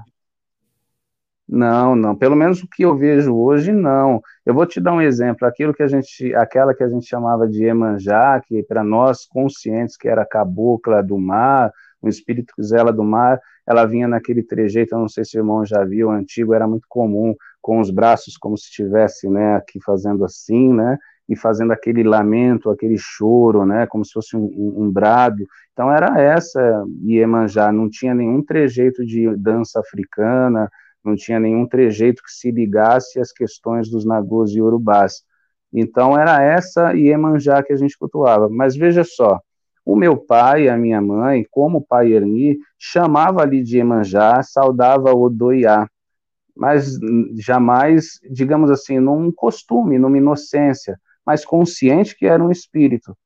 Não, 1.48 1.96
não. 1.96 2.14
Pelo 2.14 2.36
menos 2.36 2.62
o 2.62 2.68
que 2.68 2.84
eu 2.84 2.96
vejo 2.96 3.34
hoje, 3.34 3.72
não. 3.72 4.20
Eu 4.44 4.52
vou 4.52 4.66
te 4.66 4.80
dar 4.80 4.92
um 4.92 5.00
exemplo. 5.00 5.46
Aquilo 5.48 5.72
que 5.72 5.82
a 5.82 5.88
gente, 5.88 6.34
aquela 6.34 6.74
que 6.74 6.84
a 6.84 6.88
gente 6.88 7.06
chamava 7.06 7.48
de 7.48 7.64
Emanjá, 7.64 8.40
que 8.46 8.62
para 8.62 8.84
nós 8.84 9.24
conscientes 9.24 9.96
que 9.96 10.08
era 10.08 10.26
cabocla 10.26 11.02
do 11.02 11.18
mar, 11.18 11.72
um 12.02 12.08
espírito 12.08 12.52
zela 12.62 12.92
do 12.92 13.02
mar, 13.02 13.40
ela 13.66 13.84
vinha 13.84 14.06
naquele 14.06 14.42
trejeito, 14.42 14.94
eu 14.94 14.98
não 14.98 15.08
sei 15.08 15.24
se 15.24 15.36
o 15.36 15.40
irmão 15.40 15.64
já 15.64 15.84
viu, 15.84 16.10
antigo, 16.10 16.54
era 16.54 16.66
muito 16.66 16.86
comum, 16.88 17.34
com 17.60 17.80
os 17.80 17.90
braços 17.90 18.36
como 18.36 18.56
se 18.56 18.64
estivesse, 18.64 19.28
né, 19.28 19.56
aqui 19.56 19.78
fazendo 19.84 20.24
assim, 20.24 20.72
né, 20.72 20.96
e 21.28 21.36
fazendo 21.36 21.72
aquele 21.72 22.02
lamento, 22.02 22.70
aquele 22.70 22.96
choro, 22.96 23.66
né, 23.66 23.86
como 23.86 24.04
se 24.04 24.12
fosse 24.12 24.36
um, 24.36 24.44
um, 24.44 24.84
um 24.84 24.90
brado. 24.90 25.44
Então 25.72 25.92
era 25.92 26.18
essa 26.20 26.84
Iemanjá, 27.04 27.70
não 27.70 27.90
tinha 27.90 28.14
nenhum 28.14 28.42
trejeito 28.42 29.04
de 29.04 29.36
dança 29.36 29.80
africana, 29.80 30.70
não 31.08 31.16
tinha 31.16 31.40
nenhum 31.40 31.66
trejeito 31.66 32.22
que 32.22 32.30
se 32.30 32.50
ligasse 32.50 33.18
às 33.18 33.32
questões 33.32 33.90
dos 33.90 34.04
nagôs 34.04 34.52
e 34.52 34.60
urubás. 34.60 35.22
Então 35.72 36.18
era 36.18 36.42
essa 36.42 36.92
Iemanjá 36.92 37.62
que 37.62 37.72
a 37.72 37.76
gente 37.76 37.96
cultuava. 37.98 38.48
Mas 38.48 38.76
veja 38.76 39.04
só, 39.04 39.40
o 39.84 39.96
meu 39.96 40.16
pai 40.16 40.68
a 40.68 40.76
minha 40.76 41.00
mãe, 41.00 41.46
como 41.50 41.84
pai 41.84 42.12
Erni, 42.12 42.58
chamava 42.78 43.42
ali 43.42 43.62
de 43.62 43.78
Iemanjá, 43.78 44.42
saudava 44.42 45.12
o 45.14 45.28
Doiá, 45.28 45.88
mas 46.54 46.98
jamais, 47.36 48.18
digamos 48.30 48.70
assim, 48.70 48.98
num 48.98 49.30
costume, 49.30 49.98
numa 49.98 50.18
inocência, 50.18 50.98
mas 51.24 51.44
consciente 51.44 52.16
que 52.16 52.26
era 52.26 52.42
um 52.42 52.50
espírito. 52.50 53.16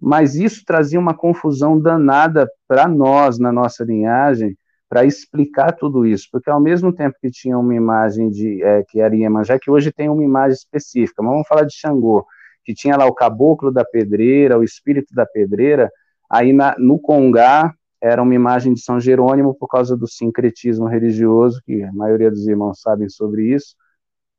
Mas 0.00 0.34
isso 0.34 0.64
trazia 0.66 0.98
uma 0.98 1.14
confusão 1.14 1.78
danada 1.78 2.50
para 2.66 2.88
nós, 2.88 3.38
na 3.38 3.52
nossa 3.52 3.84
linhagem, 3.84 4.56
para 4.92 5.06
explicar 5.06 5.72
tudo 5.72 6.04
isso, 6.04 6.28
porque 6.30 6.50
ao 6.50 6.60
mesmo 6.60 6.92
tempo 6.92 7.16
que 7.18 7.30
tinha 7.30 7.58
uma 7.58 7.74
imagem 7.74 8.28
de 8.28 8.62
é, 8.62 8.84
que 8.86 9.00
era 9.00 9.16
Iemanjá, 9.16 9.58
que 9.58 9.70
hoje 9.70 9.90
tem 9.90 10.10
uma 10.10 10.22
imagem 10.22 10.52
específica, 10.52 11.22
mas 11.22 11.32
vamos 11.32 11.48
falar 11.48 11.64
de 11.64 11.74
Xangô, 11.74 12.26
que 12.62 12.74
tinha 12.74 12.94
lá 12.94 13.06
o 13.06 13.14
caboclo 13.14 13.72
da 13.72 13.86
pedreira, 13.86 14.58
o 14.58 14.62
espírito 14.62 15.14
da 15.14 15.24
pedreira, 15.24 15.90
aí 16.28 16.52
na, 16.52 16.76
no 16.78 16.98
Congá 16.98 17.72
era 18.02 18.22
uma 18.22 18.34
imagem 18.34 18.74
de 18.74 18.82
São 18.82 19.00
Jerônimo 19.00 19.54
por 19.54 19.66
causa 19.66 19.96
do 19.96 20.06
sincretismo 20.06 20.86
religioso, 20.86 21.62
que 21.64 21.82
a 21.82 21.92
maioria 21.94 22.30
dos 22.30 22.46
irmãos 22.46 22.82
sabem 22.82 23.08
sobre 23.08 23.46
isso, 23.46 23.74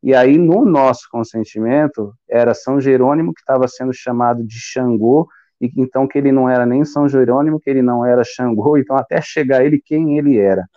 e 0.04 0.14
aí 0.14 0.38
no 0.38 0.66
nosso 0.66 1.08
consentimento 1.10 2.14
era 2.30 2.54
São 2.54 2.80
Jerônimo 2.80 3.34
que 3.34 3.42
estava 3.42 3.68
sendo 3.68 3.92
chamado 3.92 4.44
de 4.44 4.60
Xangô, 4.60 5.28
e 5.64 5.72
então 5.78 6.06
que 6.06 6.18
ele 6.18 6.32
não 6.32 6.50
era 6.50 6.66
nem 6.66 6.84
São 6.84 7.08
Jerônimo, 7.08 7.60
que 7.60 7.70
ele 7.70 7.82
não 7.82 8.06
era 8.06 8.22
Xangô, 8.24 8.78
então 8.78 8.98
até 8.98 9.22
chegar 9.22 9.64
ele 9.64 9.80
quem 9.80 10.18
ele 10.18 10.38
era. 10.38 10.68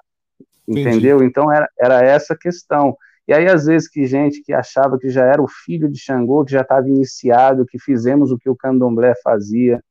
Entendeu? 0.67 1.17
Entendi. 1.17 1.29
Então 1.29 1.53
era, 1.53 1.69
era 1.77 2.05
essa 2.05 2.37
questão. 2.37 2.97
E 3.27 3.35
aí, 3.35 3.49
às 3.49 3.67
vezes, 3.67 3.89
que 3.89 4.07
gente 4.07 4.41
que 4.43 4.53
achava 4.53 4.97
que 4.97 5.09
já 5.09 5.25
era 5.25 5.43
o 5.43 5.49
filho 5.49 5.91
de 5.91 5.99
Xangô, 5.99 6.45
que 6.45 6.53
já 6.53 6.61
estava 6.61 6.89
iniciado, 6.89 7.67
que 7.67 7.81
fizemos 7.81 8.31
o 8.31 8.39
que 8.39 8.49
o 8.49 8.55
candomblé 8.55 9.15
fazia. 9.25 9.83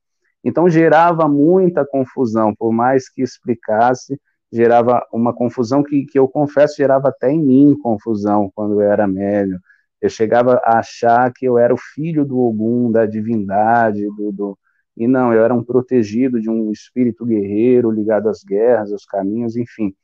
Então, 0.42 0.66
gerava 0.68 1.28
muita 1.28 1.84
confusão, 1.84 2.54
por 2.54 2.72
mais 2.72 3.10
que 3.10 3.20
explicasse, 3.20 4.18
gerava 4.50 5.06
uma 5.12 5.34
confusão 5.34 5.82
que, 5.82 6.06
que 6.06 6.18
eu 6.18 6.26
confesso 6.26 6.76
gerava 6.76 7.08
até 7.08 7.30
em 7.30 7.42
mim 7.42 7.78
confusão 7.82 8.50
quando 8.54 8.80
eu 8.80 8.90
era 8.90 9.06
médio. 9.06 9.60
Eu 10.00 10.08
chegava 10.08 10.54
a 10.64 10.78
achar 10.78 11.30
que 11.34 11.44
eu 11.44 11.58
era 11.58 11.74
o 11.74 11.78
filho 11.78 12.24
do 12.24 12.38
Ogum, 12.38 12.90
da 12.90 13.04
divindade, 13.04 14.06
do, 14.16 14.32
do, 14.32 14.58
e 14.96 15.06
não, 15.06 15.32
eu 15.32 15.44
era 15.44 15.54
um 15.54 15.62
protegido 15.62 16.40
de 16.40 16.48
um 16.48 16.70
espírito 16.72 17.26
guerreiro 17.26 17.90
ligado 17.90 18.28
às 18.28 18.42
guerras, 18.42 18.92
aos 18.92 19.04
caminhos, 19.04 19.56
enfim. 19.56 19.94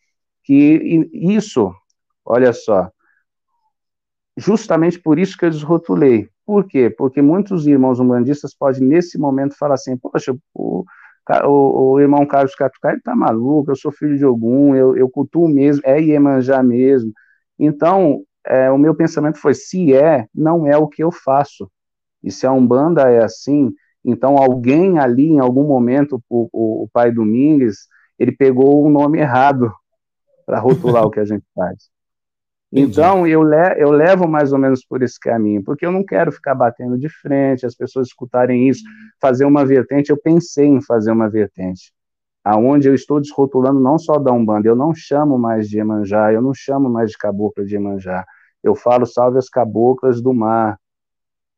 Que 0.44 1.08
isso, 1.12 1.72
olha 2.24 2.52
só, 2.52 2.90
justamente 4.36 4.98
por 4.98 5.18
isso 5.18 5.36
que 5.36 5.44
eu 5.44 5.50
desrotulei. 5.50 6.28
Por 6.44 6.66
quê? 6.66 6.90
Porque 6.90 7.22
muitos 7.22 7.66
irmãos 7.66 8.00
umbandistas 8.00 8.54
podem, 8.54 8.82
nesse 8.82 9.18
momento, 9.18 9.56
falar 9.56 9.74
assim: 9.74 9.96
poxa, 9.96 10.36
o, 10.54 10.84
o, 11.44 11.92
o 11.92 12.00
irmão 12.00 12.26
Carlos 12.26 12.54
Catucai 12.54 12.96
está 12.96 13.14
maluco, 13.14 13.70
eu 13.70 13.76
sou 13.76 13.92
filho 13.92 14.18
de 14.18 14.24
algum, 14.24 14.74
eu, 14.74 14.96
eu 14.96 15.08
cultuo 15.08 15.48
mesmo, 15.48 15.82
é 15.84 16.00
Iemanjá 16.00 16.62
mesmo. 16.62 17.12
Então, 17.58 18.24
é, 18.44 18.70
o 18.70 18.78
meu 18.78 18.94
pensamento 18.94 19.38
foi: 19.38 19.54
se 19.54 19.94
é, 19.94 20.26
não 20.34 20.66
é 20.66 20.76
o 20.76 20.88
que 20.88 21.02
eu 21.02 21.12
faço. 21.12 21.70
E 22.22 22.30
se 22.30 22.46
a 22.46 22.52
Umbanda 22.52 23.02
é 23.10 23.22
assim, 23.24 23.72
então 24.04 24.36
alguém 24.36 24.98
ali, 24.98 25.28
em 25.28 25.38
algum 25.38 25.64
momento, 25.64 26.22
o, 26.28 26.48
o, 26.52 26.84
o 26.84 26.88
pai 26.92 27.12
Domingues, 27.12 27.86
ele 28.18 28.32
pegou 28.32 28.84
o 28.84 28.90
nome 28.90 29.18
errado 29.18 29.72
para 30.44 30.58
rotular 30.58 31.04
o 31.04 31.10
que 31.10 31.20
a 31.20 31.24
gente 31.24 31.44
faz. 31.54 31.92
Então, 32.74 33.26
eu, 33.26 33.42
le 33.42 33.74
eu 33.76 33.90
levo 33.90 34.26
mais 34.26 34.50
ou 34.50 34.58
menos 34.58 34.82
por 34.82 35.02
esse 35.02 35.20
caminho, 35.20 35.62
porque 35.62 35.84
eu 35.84 35.92
não 35.92 36.02
quero 36.02 36.32
ficar 36.32 36.54
batendo 36.54 36.98
de 36.98 37.08
frente, 37.08 37.66
as 37.66 37.74
pessoas 37.74 38.08
escutarem 38.08 38.66
isso, 38.66 38.82
fazer 39.20 39.44
uma 39.44 39.64
vertente. 39.64 40.10
Eu 40.10 40.16
pensei 40.16 40.66
em 40.66 40.80
fazer 40.80 41.12
uma 41.12 41.28
vertente, 41.28 41.92
aonde 42.42 42.88
eu 42.88 42.94
estou 42.94 43.20
desrotulando 43.20 43.78
não 43.78 43.98
só 43.98 44.18
da 44.18 44.32
Umbanda, 44.32 44.68
eu 44.68 44.74
não 44.74 44.94
chamo 44.94 45.38
mais 45.38 45.68
de 45.68 45.78
Emanjá, 45.78 46.32
eu 46.32 46.40
não 46.40 46.54
chamo 46.54 46.88
mais 46.88 47.10
de 47.10 47.18
cabocla 47.18 47.62
de 47.62 47.76
Emanjá. 47.76 48.24
Eu 48.64 48.74
falo 48.74 49.04
salve 49.04 49.36
as 49.36 49.50
caboclas 49.50 50.22
do 50.22 50.32
mar, 50.32 50.78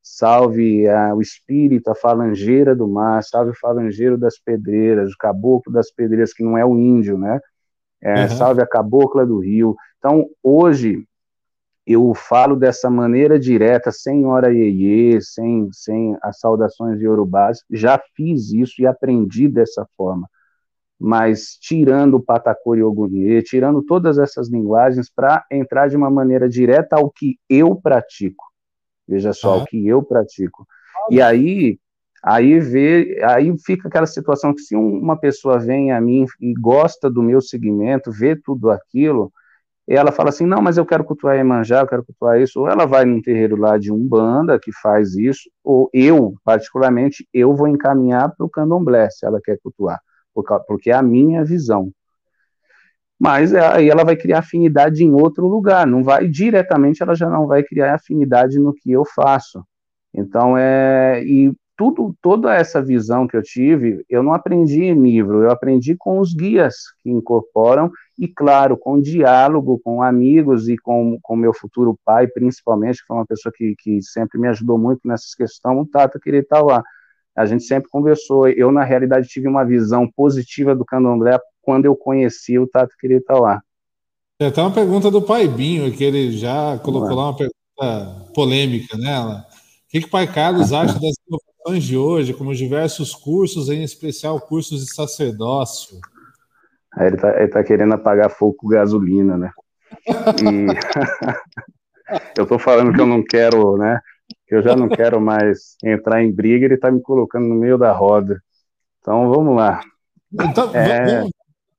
salve 0.05 0.85
o 1.17 1.23
espírito, 1.23 1.91
a 1.91 1.95
falangeira 1.95 2.77
do 2.77 2.87
mar, 2.87 3.25
salve 3.25 3.53
o 3.53 3.59
falangeiro 3.59 4.19
das 4.19 4.39
pedreiras, 4.39 5.11
o 5.13 5.17
caboclo 5.19 5.73
das 5.73 5.91
pedreiras, 5.91 6.35
que 6.35 6.45
não 6.45 6.59
é 6.59 6.65
o 6.65 6.77
índio, 6.79 7.17
né? 7.17 7.41
É, 8.03 8.25
uhum. 8.25 8.29
Salve 8.29 8.61
a 8.61 8.67
cabocla 8.67 9.25
do 9.25 9.39
rio. 9.39 9.75
Então, 9.97 10.29
hoje, 10.43 11.07
eu 11.87 12.13
falo 12.13 12.55
dessa 12.55 12.91
maneira 12.91 13.39
direta, 13.39 13.91
sem 13.91 14.27
hora 14.27 14.53
iê, 14.53 15.19
sem, 15.23 15.71
sem 15.73 16.15
as 16.23 16.39
saudações 16.39 16.99
de 16.99 17.07
Yorubás. 17.07 17.61
Já 17.71 17.99
fiz 18.15 18.53
isso 18.53 18.83
e 18.83 18.87
aprendi 18.87 19.49
dessa 19.49 19.89
forma. 19.97 20.29
Mas 21.01 21.57
tirando 21.59 22.15
o 22.15 22.23
Patacori 22.23 22.83
Ogunye, 22.83 23.43
tirando 23.43 23.83
todas 23.83 24.19
essas 24.19 24.51
linguagens 24.51 25.11
para 25.11 25.45
entrar 25.51 25.89
de 25.89 25.97
uma 25.97 26.11
maneira 26.11 26.47
direta 26.47 26.97
ao 26.97 27.11
que 27.11 27.39
eu 27.49 27.75
pratico. 27.75 28.54
Veja 29.07 29.33
só, 29.33 29.57
uhum. 29.57 29.63
o 29.63 29.67
que 29.67 29.87
eu 29.87 30.03
pratico. 30.03 30.67
E 31.11 31.21
aí, 31.21 31.79
Aí 32.27 32.59
vê, 32.59 33.21
aí 33.23 33.55
fica 33.59 33.87
aquela 33.87 34.07
situação 34.07 34.55
que 34.55 34.63
se 34.63 34.75
uma 34.75 35.15
pessoa 35.15 35.59
vem 35.59 35.93
a 35.93 36.01
mim 36.01 36.25
e 36.41 36.55
gosta 36.55 37.11
do 37.11 37.23
meu 37.23 37.39
segmento, 37.43 38.11
vê 38.11 38.35
tudo 38.35 38.71
aquilo, 38.71 39.31
ela 39.87 40.11
fala 40.11 40.31
assim, 40.31 40.47
não, 40.47 40.63
mas 40.63 40.79
eu 40.79 40.87
quero 40.87 41.05
cultuar 41.05 41.37
Emanjá, 41.37 41.81
eu 41.81 41.87
quero 41.87 42.03
cultuar 42.03 42.41
isso, 42.41 42.61
ou 42.61 42.69
ela 42.69 42.87
vai 42.87 43.05
num 43.05 43.21
terreiro 43.21 43.57
lá 43.57 43.77
de 43.77 43.93
Umbanda, 43.93 44.59
que 44.59 44.73
faz 44.73 45.15
isso, 45.15 45.51
ou 45.63 45.91
eu, 45.93 46.33
particularmente, 46.43 47.29
eu 47.35 47.55
vou 47.55 47.69
encaminhar 47.69 48.35
para 48.35 48.47
o 48.47 48.49
candomblé, 48.49 49.11
se 49.11 49.27
ela 49.27 49.39
quer 49.45 49.59
cultuar, 49.63 50.01
porque 50.67 50.91
é 50.91 50.95
a 50.95 51.03
minha 51.03 51.45
visão. 51.45 51.93
Mas 53.19 53.53
é, 53.53 53.61
aí 53.61 53.89
ela 53.89 54.05
vai 54.05 54.17
criar 54.17 54.41
afinidade 54.41 55.05
em 55.05 55.13
outro 55.13 55.47
lugar, 55.47 55.87
não 55.87 56.03
vai, 56.03 56.29
diretamente 56.29 57.03
ela 57.03 57.15
já 57.15 57.29
não 57.29 57.47
vai 57.47 57.63
criar 57.63 57.95
afinidade 57.95 58.59
no 58.59 58.75
que 58.75 58.91
eu 58.91 59.05
faço. 59.05 59.65
Então, 60.13 60.57
é, 60.57 61.23
e 61.25 61.53
tudo, 61.77 62.15
toda 62.23 62.55
essa 62.55 62.81
visão 62.81 63.27
que 63.27 63.37
eu 63.37 63.43
tive, 63.43 64.05
eu 64.09 64.23
não 64.23 64.33
aprendi 64.33 64.85
em 64.85 65.01
livro, 65.01 65.43
eu 65.43 65.51
aprendi 65.51 65.97
com 65.97 66.21
os 66.21 66.33
guias 66.33 66.75
que 67.03 67.11
incorporam 67.11 67.91
e, 68.19 68.29
claro, 68.29 68.77
com 68.77 69.01
diálogo 69.01 69.81
com 69.81 70.03
amigos 70.03 70.69
e 70.69 70.77
com 70.77 71.19
o 71.29 71.37
meu 71.37 71.53
futuro 71.53 71.99
pai, 72.05 72.29
principalmente, 72.29 73.01
que 73.01 73.07
foi 73.07 73.17
uma 73.17 73.27
pessoa 73.27 73.53
que, 73.55 73.75
que 73.77 74.01
sempre 74.03 74.39
me 74.39 74.49
ajudou 74.49 74.79
muito 74.79 75.01
nessas 75.07 75.35
questões, 75.35 75.81
o 75.81 75.87
Tata 75.87 76.21
lá. 76.63 76.83
A 77.37 77.45
gente 77.47 77.65
sempre 77.65 77.91
conversou. 77.91 78.49
Eu, 78.49 78.71
na 78.71 78.85
realidade, 78.85 79.27
tive 79.27 79.49
uma 79.49 79.65
visão 79.65 80.09
positiva 80.09 80.77
do 80.77 80.85
candomblé 80.85 81.37
quando 81.65 81.87
eu 81.87 81.97
conheci 81.97 82.59
o 82.59 82.67
Tata 82.67 82.95
lá. 83.31 83.63
Tem 84.39 84.49
até 84.49 84.61
uma 84.61 84.73
pergunta 84.73 85.11
do 85.11 85.23
Pai 85.23 85.47
Binho, 85.47 85.93
que 85.93 86.03
ele 86.03 86.33
já 86.33 86.79
colocou 86.79 87.15
lá 87.15 87.31
uma 87.31 87.37
pergunta 87.37 88.33
polêmica 88.35 88.97
nela. 88.99 89.39
O 89.39 89.91
que, 89.91 90.01
que 90.01 90.07
o 90.07 90.11
Pai 90.11 90.27
Carlos 90.33 90.73
acha 90.75 90.99
das 90.99 91.15
de 91.81 91.97
hoje, 91.97 92.35
como 92.35 92.55
diversos 92.55 93.15
cursos, 93.15 93.71
em 93.71 93.83
especial 93.83 94.39
cursos 94.39 94.85
de 94.85 94.95
sacerdócio. 94.95 95.99
Aí 96.93 97.07
ele 97.07 97.17
está 97.17 97.49
tá 97.49 97.65
querendo 97.65 97.95
apagar 97.95 98.31
fogo 98.31 98.55
com 98.55 98.69
gasolina, 98.69 99.37
né? 99.37 99.51
E 100.07 100.67
eu 102.37 102.45
estou 102.45 102.59
falando 102.59 102.93
que 102.93 103.01
eu 103.01 103.07
não 103.07 103.25
quero, 103.25 103.79
né? 103.79 103.99
Que 104.47 104.55
eu 104.55 104.63
já 104.63 104.77
não 104.77 104.89
quero 104.89 105.21
mais 105.21 105.77
entrar 105.83 106.23
em 106.23 106.31
briga, 106.31 106.67
ele 106.67 106.75
está 106.75 106.91
me 106.91 107.01
colocando 107.01 107.47
no 107.47 107.55
meio 107.55 107.79
da 107.79 107.93
roda. 107.93 108.43
Então 109.01 109.31
vamos 109.31 109.57
lá. 109.57 109.81
Então, 110.33 110.71
é... 110.75 111.21
vamos, 111.21 111.31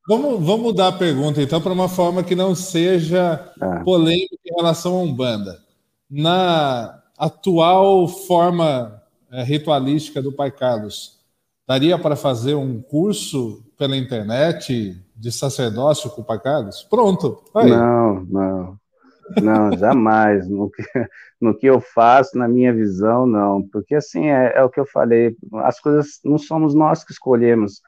vamos, 0.07 0.45
vamos 0.45 0.61
mudar 0.61 0.89
a 0.89 0.97
pergunta 0.97 1.41
então 1.41 1.61
para 1.61 1.73
uma 1.73 1.89
forma 1.89 2.23
que 2.23 2.35
não 2.35 2.55
seja 2.55 3.51
ah. 3.59 3.81
polêmica 3.83 4.35
em 4.45 4.55
relação 4.55 4.95
a 4.95 5.01
Umbanda. 5.01 5.59
Na 6.09 7.01
atual 7.17 8.07
forma 8.07 9.01
é, 9.31 9.43
ritualística 9.43 10.21
do 10.21 10.31
Pai 10.31 10.51
Carlos. 10.51 11.19
Daria 11.67 11.97
para 11.97 12.15
fazer 12.15 12.55
um 12.55 12.81
curso 12.81 13.63
pela 13.77 13.97
internet 13.97 14.97
de 15.15 15.31
sacerdócio 15.31 16.09
com 16.11 16.21
o 16.21 16.25
Pai 16.25 16.39
Carlos? 16.39 16.83
Pronto. 16.83 17.43
Aí. 17.55 17.69
Não, 17.69 18.23
não. 18.25 18.79
Não, 19.41 19.77
jamais. 19.77 20.47
No 20.55 20.69
que, 20.69 20.83
no 21.41 21.57
que 21.57 21.65
eu 21.65 21.81
faço, 21.81 22.37
na 22.37 22.47
minha 22.47 22.73
visão, 22.73 23.25
não. 23.25 23.61
Porque, 23.61 23.95
assim, 23.95 24.27
é, 24.27 24.53
é 24.55 24.63
o 24.63 24.69
que 24.69 24.79
eu 24.79 24.85
falei, 24.85 25.35
as 25.63 25.79
coisas 25.79 26.19
não 26.23 26.37
somos 26.37 26.73
nós 26.73 27.03
que 27.03 27.11
escolhemos. 27.11 27.81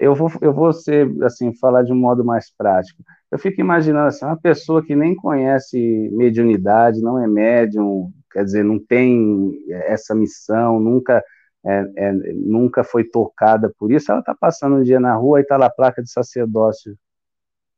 Eu 0.00 0.14
vou, 0.14 0.30
eu 0.40 0.52
vou 0.52 0.72
ser, 0.72 1.10
assim, 1.24 1.54
falar 1.56 1.82
de 1.82 1.92
um 1.92 1.96
modo 1.96 2.24
mais 2.24 2.50
prático. 2.56 3.02
Eu 3.30 3.38
fico 3.38 3.60
imaginando, 3.60 4.06
assim, 4.06 4.24
uma 4.24 4.40
pessoa 4.40 4.84
que 4.84 4.94
nem 4.94 5.14
conhece 5.14 5.78
mediunidade, 6.12 7.02
não 7.02 7.18
é 7.18 7.26
médium, 7.26 8.12
quer 8.32 8.44
dizer, 8.44 8.64
não 8.64 8.78
tem 8.78 9.52
essa 9.70 10.14
missão, 10.14 10.80
nunca 10.80 11.22
é, 11.64 11.90
é, 11.96 12.12
nunca 12.34 12.84
foi 12.84 13.04
tocada 13.04 13.72
por 13.78 13.90
isso, 13.90 14.10
ela 14.10 14.20
está 14.20 14.34
passando 14.34 14.76
um 14.76 14.82
dia 14.82 15.00
na 15.00 15.14
rua 15.14 15.40
e 15.40 15.42
está 15.42 15.56
lá 15.56 15.66
a 15.66 15.70
placa 15.70 16.02
de 16.02 16.10
sacerdócio, 16.10 16.96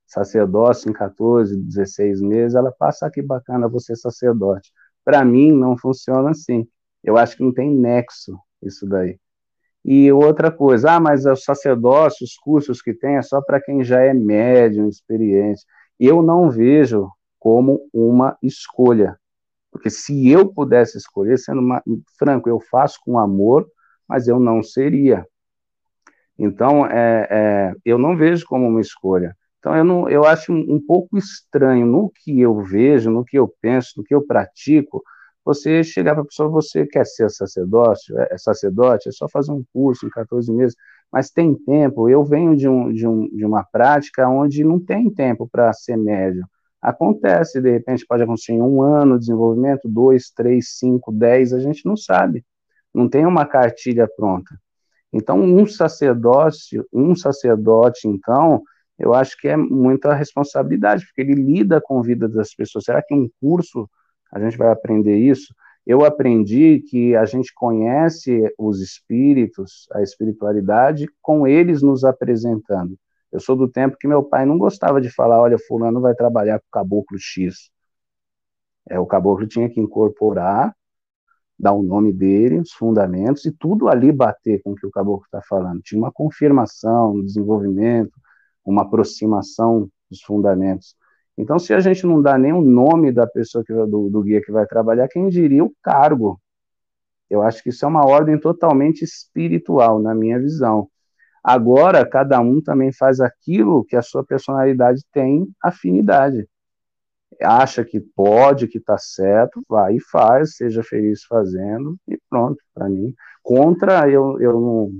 sacerdócio 0.07 0.91
em 0.91 0.93
14, 0.93 1.57
16 1.57 2.21
meses, 2.21 2.55
ela 2.57 2.73
passa, 2.73 3.07
ah, 3.07 3.11
que 3.11 3.23
bacana, 3.23 3.69
você 3.69 3.93
é 3.93 3.97
sacerdote. 3.97 4.73
Para 5.05 5.25
mim, 5.25 5.53
não 5.53 5.77
funciona 5.77 6.31
assim. 6.31 6.67
Eu 7.03 7.17
acho 7.17 7.37
que 7.37 7.43
não 7.45 7.53
tem 7.53 7.71
nexo 7.71 8.39
isso 8.63 8.87
daí. 8.89 9.19
E 9.89 10.11
outra 10.11 10.51
coisa, 10.51 10.95
ah, 10.95 11.01
mas 11.01 11.27
o 11.27 11.37
sacerdócio, 11.37 12.25
os 12.25 12.37
cursos 12.37 12.83
que 12.83 12.93
tem, 12.93 13.19
é 13.19 13.23
só 13.23 13.41
para 13.41 13.61
quem 13.61 13.85
já 13.85 14.01
é 14.01 14.13
médium, 14.13 14.89
experiente. 14.89 15.63
Eu 15.97 16.23
não 16.23 16.51
vejo 16.51 17.09
como 17.39 17.89
uma 17.95 18.37
escolha. 18.43 19.17
Porque 19.71 19.89
se 19.89 20.29
eu 20.29 20.53
pudesse 20.53 20.99
escolher, 20.99 21.39
sendo 21.39 21.61
uma, 21.61 21.81
franco, 22.19 22.49
eu 22.49 22.59
faço 22.59 22.99
com 23.05 23.17
amor, 23.17 23.65
mas 24.09 24.27
eu 24.27 24.41
não 24.41 24.61
seria. 24.61 25.25
Então, 26.37 26.85
é, 26.85 27.29
é, 27.31 27.73
eu 27.85 27.97
não 27.97 28.17
vejo 28.17 28.45
como 28.45 28.67
uma 28.67 28.81
escolha. 28.81 29.37
Então, 29.61 29.77
eu, 29.77 29.85
não, 29.85 30.09
eu 30.09 30.25
acho 30.25 30.53
um, 30.53 30.75
um, 30.75 30.85
pouco 30.85 31.17
estranho 31.17 31.87
no 31.87 32.11
que 32.11 32.41
eu 32.41 32.61
vejo, 32.61 33.09
no 33.09 33.25
que 33.25 33.39
eu 33.39 33.47
penso, 33.61 33.93
no 33.99 34.03
que 34.03 34.15
eu 34.17 34.27
pratico, 34.27 35.01
você 35.47 35.85
chegar 35.85 36.15
para 36.15 36.23
a 36.23 36.27
pessoa, 36.27 36.49
você 36.49 36.85
quer 36.85 37.07
ser 37.07 37.31
sacerdócio, 37.31 38.19
é, 38.19 38.31
é 38.33 38.37
sacerdote, 38.37 39.09
é 39.09 39.13
só 39.13 39.29
fazer 39.29 39.53
um 39.53 39.65
curso 39.73 40.05
em 40.05 40.11
14 40.11 40.53
meses, 40.53 40.75
mas 41.11 41.31
tem 41.31 41.55
tempo. 41.55 42.09
Eu 42.09 42.25
venho 42.25 42.57
de, 42.57 42.69
um, 42.69 42.93
de, 42.93 43.07
um, 43.07 43.29
de 43.29 43.45
uma 43.45 43.63
prática 43.63 44.29
onde 44.29 44.65
não 44.65 44.81
tem 44.81 45.09
tempo 45.09 45.49
para 45.49 45.73
ser 45.73 45.97
médium. 45.97 46.45
Acontece, 46.83 47.61
de 47.61 47.71
repente 47.71 48.05
pode 48.05 48.25
acontecer 48.25 48.55
em 48.55 48.61
um 48.61 48.83
ano 48.83 49.15
de 49.15 49.21
desenvolvimento, 49.21 49.89
dois, 49.89 50.31
três, 50.31 50.71
cinco, 50.79 51.13
dez, 51.13 51.53
a 51.53 51.61
gente 51.61 51.87
não 51.87 51.97
sabe. 51.97 52.45
Não 52.93 53.09
tem 53.09 53.25
uma 53.25 53.47
cartilha 53.47 54.09
pronta. 54.17 54.53
Então, 55.13 55.41
um 55.41 55.65
sacerdócio, 55.65 56.85
um 56.93 57.15
sacerdote, 57.15 58.09
então, 58.09 58.63
eu 58.99 59.15
acho 59.15 59.39
que 59.39 59.47
é 59.47 59.57
muita 59.57 60.13
responsabilidade, 60.13 61.07
porque 61.07 61.21
ele 61.21 61.35
lida 61.35 61.81
com 61.81 62.01
a 62.01 62.03
vida 62.03 62.29
das 62.29 62.53
pessoas. 62.53 62.85
Será 62.85 63.01
que 63.01 63.15
um 63.15 63.29
curso 63.41 63.89
a 64.33 64.41
gente 64.41 64.57
vai 64.57 64.69
aprender 64.69 65.17
isso? 65.17 65.55
Eu 65.87 66.05
aprendi 66.05 66.81
que 66.81 67.15
a 67.15 67.25
gente 67.25 67.55
conhece 67.55 68.53
os 68.59 68.81
espíritos, 68.81 69.87
a 69.93 70.03
espiritualidade, 70.03 71.07
com 71.23 71.47
eles 71.47 71.81
nos 71.81 72.03
apresentando. 72.05 72.99
Eu 73.31 73.39
sou 73.39 73.55
do 73.55 73.69
tempo 73.69 73.97
que 73.99 74.09
meu 74.09 74.23
pai 74.23 74.45
não 74.45 74.59
gostava 74.59 75.01
de 75.01 75.11
falar, 75.11 75.41
olha, 75.41 75.59
fulano 75.59 76.01
vai 76.01 76.15
trabalhar 76.15 76.59
com 76.59 76.67
o 76.67 76.71
caboclo 76.73 77.19
X. 77.19 77.71
É, 78.89 78.99
o 78.99 79.07
caboclo 79.07 79.47
tinha 79.47 79.69
que 79.69 79.81
incorporar, 79.81 80.75
dar 81.59 81.73
o 81.73 81.83
nome 81.83 82.13
dele, 82.13 82.59
os 82.59 82.73
fundamentos, 82.73 83.45
e 83.45 83.53
tudo 83.53 83.89
ali 83.89 84.13
bater 84.13 84.63
com 84.63 84.73
o 84.73 84.75
que 84.75 84.87
o 84.87 84.91
caboclo 84.91 85.25
está 85.25 85.41
falando. 85.43 85.83
Tinha 85.83 86.01
uma 86.01 86.13
confirmação, 86.13 87.15
um 87.15 87.25
desenvolvimento, 87.25 88.13
uma 88.65 88.83
aproximação 88.83 89.89
dos 90.11 90.21
fundamentos. 90.23 90.97
Então, 91.39 91.59
se 91.59 91.75
a 91.75 91.81
gente 91.81 92.07
não 92.07 92.23
dá 92.23 92.39
nem 92.39 92.53
o 92.53 92.63
nome 92.63 93.13
da 93.13 93.27
pessoa 93.27 93.63
que, 93.65 93.73
do, 93.73 94.09
do 94.09 94.23
guia 94.23 94.41
que 94.41 94.53
vai 94.53 94.67
trabalhar, 94.67 95.09
quem 95.09 95.29
diria 95.29 95.65
o 95.65 95.73
cargo? 95.83 96.41
Eu 97.29 97.43
acho 97.43 97.63
que 97.63 97.71
isso 97.71 97.85
é 97.85 97.89
uma 97.89 98.07
ordem 98.07 98.39
totalmente 98.39 99.03
espiritual, 99.03 100.01
na 100.01 100.15
minha 100.15 100.39
visão. 100.39 100.89
Agora, 101.43 102.09
cada 102.09 102.41
um 102.41 102.61
também 102.61 102.93
faz 102.93 103.21
aquilo 103.21 103.85
que 103.85 103.97
a 103.97 104.03
sua 104.03 104.25
personalidade 104.25 105.03
tem 105.13 105.47
afinidade 105.63 106.49
acha 107.43 107.85
que 107.85 108.01
pode, 108.01 108.69
que 108.69 108.79
está 108.79 108.97
certo, 108.99 109.63
vai 109.69 109.97
e 109.97 110.01
faz, 110.01 110.57
seja 110.57 110.83
feliz 110.83 111.25
fazendo 111.25 111.97
e 112.09 112.19
pronto, 112.29 112.63
para 112.75 112.89
mim. 112.89 113.15
Contra, 113.43 114.09
eu, 114.09 114.41
eu 114.41 114.53
não, 114.61 114.93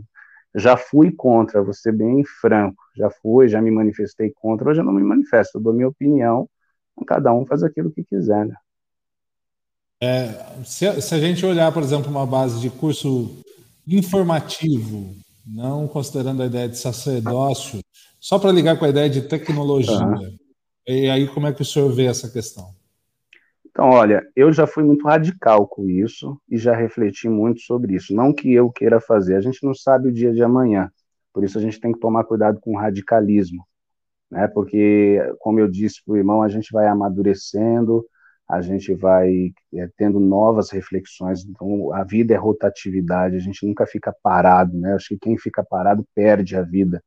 já 0.57 0.77
fui 0.77 1.13
contra, 1.13 1.63
vou 1.63 1.75
ser 1.75 1.93
bem 1.93 2.25
franco, 2.25 2.83
já 2.97 3.11
fui, 3.11 3.49
já 3.49 3.61
me 3.61 3.71
manifestei 3.71 4.33
contra, 4.35 4.69
hoje 4.69 4.81
eu 4.81 4.85
não 4.85 4.93
me 4.93 5.05
manifesto, 5.05 5.59
eu 5.59 5.63
dou 5.63 5.73
minha 5.73 5.89
opinião, 5.89 6.49
cada 7.07 7.33
um 7.33 7.47
faz 7.47 7.63
aquilo 7.63 7.91
que 7.91 8.03
quiser, 8.03 8.47
né? 8.47 8.55
É, 10.03 10.29
se, 10.65 11.01
se, 11.01 11.15
a 11.15 11.19
gente 11.19 11.45
olhar, 11.47 11.73
por 11.73 11.83
exemplo, 11.83 12.11
uma 12.11 12.27
base 12.27 12.61
de 12.61 12.69
curso 12.69 13.39
informativo, 13.87 15.15
não 15.47 15.89
considerando 15.89 16.43
a 16.43 16.47
ideia 16.47 16.69
de 16.69 16.77
sacerdócio, 16.77 17.81
só 18.21 18.39
para 18.39 18.53
ligar 18.53 18.79
com 18.79 18.85
a 18.85 18.91
ideia 18.91 19.09
de 19.09 19.23
tecnologia, 19.23 20.05
uhum. 20.05 20.37
E 20.89 21.11
aí, 21.11 21.27
como 21.27 21.49
é 21.49 21.53
que 21.53 21.63
o 21.63 21.65
senhor 21.65 21.93
vê 21.93 22.05
essa 22.05 22.31
questão? 22.31 22.73
Então, 23.77 23.91
olha, 23.91 24.27
eu 24.35 24.51
já 24.55 24.67
fui 24.67 24.83
muito 24.83 25.07
radical 25.07 25.69
com 25.69 25.87
isso 25.87 26.41
e 26.49 26.57
já 26.57 26.75
refleti 26.75 27.29
muito 27.29 27.61
sobre 27.61 27.95
isso. 27.95 28.15
Não 28.15 28.33
que 28.33 28.51
eu 28.51 28.71
queira 28.71 28.99
fazer, 28.99 29.37
a 29.37 29.41
gente 29.43 29.63
não 29.63 29.75
sabe 29.75 30.09
o 30.09 30.13
dia 30.13 30.33
de 30.33 30.43
amanhã. 30.43 30.91
Por 31.31 31.45
isso 31.45 31.59
a 31.59 31.61
gente 31.61 31.79
tem 31.79 31.93
que 31.93 32.01
tomar 32.01 32.25
cuidado 32.25 32.59
com 32.59 32.73
o 32.73 32.79
radicalismo, 32.79 33.67
né? 34.31 34.49
Porque, 34.49 35.19
como 35.41 35.61
eu 35.61 35.69
disse 35.69 36.03
para 36.03 36.15
o 36.15 36.17
irmão, 36.17 36.41
a 36.41 36.49
gente 36.49 36.73
vai 36.73 36.87
amadurecendo, 36.87 38.03
a 38.49 38.63
gente 38.63 38.95
vai 38.95 39.53
é, 39.75 39.91
tendo 39.95 40.19
novas 40.19 40.71
reflexões. 40.71 41.45
Então, 41.45 41.93
a 41.93 42.03
vida 42.03 42.33
é 42.33 42.39
rotatividade, 42.39 43.37
a 43.37 43.41
gente 43.41 43.67
nunca 43.67 43.87
fica 43.87 44.11
parado, 44.23 44.75
né? 44.75 44.95
Acho 44.95 45.09
que 45.09 45.19
quem 45.19 45.37
fica 45.37 45.63
parado 45.63 46.03
perde 46.15 46.57
a 46.57 46.63
vida. 46.63 47.05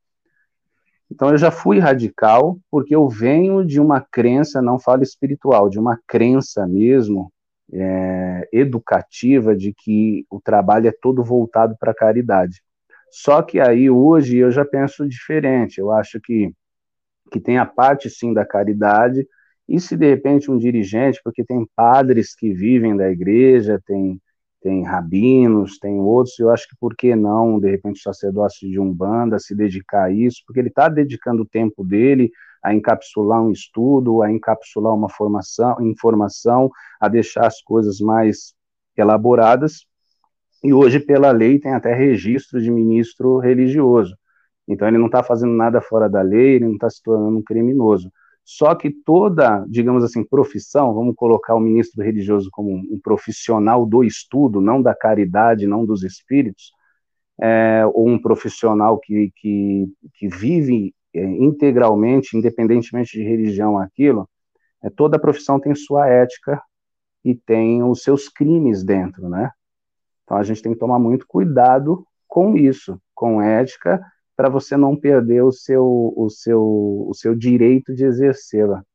Então 1.12 1.30
eu 1.30 1.38
já 1.38 1.52
fui 1.52 1.80
radical 1.80 2.60
porque 2.70 2.96
eu 2.96 3.08
venho 3.08 3.66
de 3.66 3.80
uma 3.80 4.00
crença, 4.00 4.62
não 4.62 4.80
falo 4.80 5.04
espiritual, 5.04 5.70
de 5.70 5.80
uma 5.80 6.00
crença 6.08 6.68
mesmo 6.68 7.32
é, 7.74 8.48
educativa 8.54 9.56
de 9.56 9.74
que 9.74 10.26
o 10.30 10.40
trabalho 10.40 10.88
é 10.88 10.92
todo 10.92 11.24
voltado 11.24 11.76
para 11.80 11.92
a 11.92 11.96
caridade. 11.96 12.62
Só 13.12 13.42
que 13.42 13.60
aí 13.60 13.90
hoje 13.90 14.38
eu 14.38 14.52
já 14.52 14.64
penso 14.66 15.08
diferente. 15.08 15.80
Eu 15.80 15.92
acho 15.92 16.20
que 16.22 16.54
que 17.32 17.40
tem 17.40 17.58
a 17.58 17.66
parte 17.66 18.10
sim 18.10 18.34
da 18.34 18.46
caridade 18.46 19.28
e 19.68 19.80
se 19.80 19.96
de 19.96 20.10
repente 20.10 20.50
um 20.50 20.58
dirigente, 20.58 21.22
porque 21.24 21.44
tem 21.44 21.68
padres 21.76 22.34
que 22.36 22.52
vivem 22.52 22.98
da 22.98 23.10
igreja, 23.10 23.80
tem 23.86 24.20
tem 24.62 24.84
rabinos, 24.84 25.80
tem 25.80 26.00
outros, 26.00 26.38
eu 26.40 26.50
acho 26.50 26.68
que 26.68 26.76
por 26.80 26.96
que 26.96 27.16
não, 27.16 27.60
de 27.60 27.70
repente, 27.70 28.00
o 28.00 28.04
sacerdócio 28.04 28.70
de 28.70 28.80
Umbanda 28.80 29.40
se 29.40 29.56
dedicar 29.56 30.06
a 30.06 30.12
isso, 30.12 30.44
porque 30.46 30.60
ele 30.60 30.70
está 30.70 30.90
dedicando 30.90 31.44
o 31.44 31.48
tempo 31.48 31.84
dele 31.84 32.32
a 32.62 32.74
encapsular 32.74 33.42
um 33.42 33.52
estudo, 33.52 34.22
a 34.22 34.32
encapsular 34.32 34.94
uma 34.94 35.10
formação, 35.10 35.78
informação, 35.82 36.70
a 37.00 37.08
deixar 37.08 37.48
as 37.48 37.62
coisas 37.62 38.00
mais 38.00 38.54
elaboradas, 38.98 39.88
e 40.64 40.74
hoje, 40.74 41.00
pela 41.00 41.32
lei, 41.32 41.58
tem 41.58 41.74
até 41.74 41.94
registro 41.94 42.62
de 42.62 42.70
ministro 42.70 43.38
religioso. 43.38 44.14
Então, 44.68 44.88
ele 44.88 44.98
não 44.98 45.06
está 45.06 45.24
fazendo 45.24 45.54
nada 45.54 45.80
fora 45.82 46.10
da 46.10 46.22
lei, 46.22 46.56
ele 46.56 46.66
não 46.66 46.74
está 46.74 46.90
se 46.90 47.02
tornando 47.02 47.38
um 47.38 47.42
criminoso. 47.42 48.12
Só 48.52 48.74
que 48.74 48.90
toda, 48.90 49.64
digamos 49.70 50.04
assim, 50.04 50.24
profissão, 50.24 50.92
vamos 50.92 51.14
colocar 51.16 51.54
o 51.54 51.60
ministro 51.60 52.04
religioso 52.04 52.50
como 52.52 52.74
um, 52.74 53.00
profissional 53.00 53.86
do 53.86 54.04
estudo, 54.04 54.60
não 54.60 54.82
da 54.82 54.96
caridade, 54.96 55.68
não 55.68 55.86
dos 55.86 56.02
espíritos, 56.02 56.72
é, 57.40 57.84
ou 57.94 58.10
um 58.10 58.20
profissional 58.20 58.98
que, 58.98 59.32
que, 59.36 59.86
que 60.16 60.28
vive 60.28 60.96
é, 61.14 61.24
integralmente, 61.24 62.36
independentemente 62.36 63.20
de 63.20 63.24
religião, 63.24 63.78
aquilo, 63.78 64.28
é, 64.84 64.90
toda 64.90 65.20
profissão 65.20 65.60
tem 65.60 65.76
sua 65.76 66.08
ética 66.08 66.60
e 67.24 67.36
tem 67.36 67.84
os 67.84 68.02
seus 68.02 68.28
crimes 68.28 68.84
dentro, 68.84 69.30
né? 69.30 69.52
Então 70.24 70.38
a 70.38 70.42
gente 70.42 70.64
tem 70.64 70.74
que 70.74 70.80
tomar 70.80 70.98
muito 70.98 71.28
cuidado 71.28 72.04
com 72.28 72.58
isso, 72.58 73.00
com 73.14 73.40
ética 73.40 74.04
para 74.40 74.48
você 74.48 74.78
não 74.78 74.96
perder 74.96 75.44
o 75.44 75.52
seu, 75.52 76.14
o 76.16 76.30
seu, 76.30 76.62
o 77.10 77.14
seu 77.14 77.36
direito 77.36 77.94
de 77.94 78.06
exercê-la. 78.06 78.86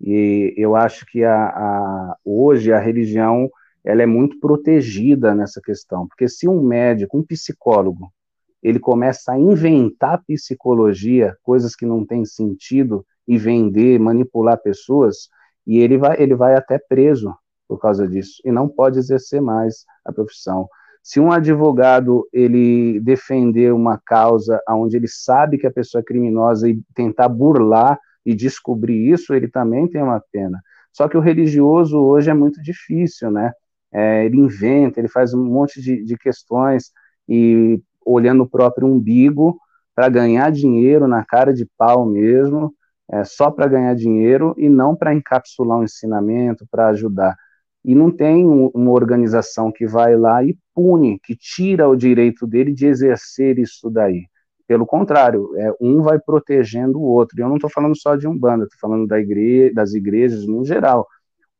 E 0.00 0.52
eu 0.56 0.74
acho 0.74 1.06
que 1.06 1.22
a, 1.22 1.32
a, 1.32 2.16
hoje 2.24 2.72
a 2.72 2.78
religião 2.80 3.48
ela 3.84 4.02
é 4.02 4.06
muito 4.06 4.40
protegida 4.40 5.32
nessa 5.32 5.60
questão, 5.60 6.08
porque 6.08 6.28
se 6.28 6.48
um 6.48 6.60
médico, 6.60 7.16
um 7.16 7.22
psicólogo, 7.22 8.12
ele 8.60 8.80
começa 8.80 9.30
a 9.30 9.38
inventar 9.38 10.24
psicologia, 10.26 11.36
coisas 11.40 11.76
que 11.76 11.86
não 11.86 12.04
têm 12.04 12.24
sentido, 12.24 13.06
e 13.28 13.38
vender, 13.38 14.00
manipular 14.00 14.60
pessoas, 14.60 15.28
e 15.64 15.78
ele 15.78 15.98
vai, 15.98 16.20
ele 16.20 16.34
vai 16.34 16.56
até 16.56 16.80
preso 16.80 17.32
por 17.68 17.78
causa 17.78 18.08
disso, 18.08 18.42
e 18.44 18.50
não 18.50 18.68
pode 18.68 18.98
exercer 18.98 19.40
mais 19.40 19.84
a 20.04 20.12
profissão. 20.12 20.68
Se 21.02 21.18
um 21.18 21.32
advogado 21.32 22.28
ele 22.32 23.00
defender 23.00 23.72
uma 23.72 23.98
causa 23.98 24.60
onde 24.68 24.96
ele 24.96 25.08
sabe 25.08 25.58
que 25.58 25.66
a 25.66 25.72
pessoa 25.72 26.00
é 26.00 26.04
criminosa 26.04 26.68
e 26.68 26.80
tentar 26.94 27.28
burlar 27.28 27.98
e 28.24 28.34
descobrir 28.34 29.10
isso, 29.10 29.34
ele 29.34 29.48
também 29.48 29.88
tem 29.88 30.02
uma 30.02 30.22
pena. 30.32 30.60
Só 30.92 31.08
que 31.08 31.16
o 31.16 31.20
religioso 31.20 31.98
hoje 31.98 32.30
é 32.30 32.34
muito 32.34 32.60
difícil, 32.62 33.30
né? 33.30 33.52
É, 33.92 34.24
ele 34.24 34.36
inventa, 34.36 35.00
ele 35.00 35.08
faz 35.08 35.34
um 35.34 35.44
monte 35.44 35.80
de, 35.80 36.04
de 36.04 36.16
questões 36.16 36.92
e 37.28 37.80
olhando 38.04 38.42
o 38.44 38.48
próprio 38.48 38.86
umbigo 38.86 39.58
para 39.94 40.08
ganhar 40.08 40.50
dinheiro 40.50 41.08
na 41.08 41.24
cara 41.24 41.52
de 41.52 41.66
pau 41.76 42.06
mesmo, 42.06 42.74
é, 43.10 43.24
só 43.24 43.50
para 43.50 43.66
ganhar 43.66 43.94
dinheiro 43.94 44.54
e 44.56 44.68
não 44.68 44.94
para 44.94 45.14
encapsular 45.14 45.78
um 45.78 45.84
ensinamento, 45.84 46.66
para 46.70 46.88
ajudar 46.88 47.36
e 47.84 47.94
não 47.94 48.10
tem 48.10 48.46
uma 48.46 48.90
organização 48.90 49.72
que 49.72 49.86
vai 49.86 50.16
lá 50.16 50.44
e 50.44 50.56
pune, 50.74 51.18
que 51.22 51.34
tira 51.34 51.88
o 51.88 51.96
direito 51.96 52.46
dele 52.46 52.72
de 52.72 52.86
exercer 52.86 53.58
isso 53.58 53.90
daí. 53.90 54.26
Pelo 54.68 54.86
contrário, 54.86 55.50
é, 55.56 55.72
um 55.80 56.02
vai 56.02 56.18
protegendo 56.18 56.98
o 56.98 57.02
outro. 57.02 57.38
E 57.38 57.42
eu 57.42 57.48
não 57.48 57.56
estou 57.56 57.70
falando 57.70 57.98
só 57.98 58.14
de 58.14 58.28
Umbanda, 58.28 58.64
estou 58.64 58.78
falando 58.78 59.06
da 59.06 59.18
igreja, 59.18 59.74
das 59.74 59.94
igrejas 59.94 60.46
no 60.46 60.64
geral. 60.64 61.08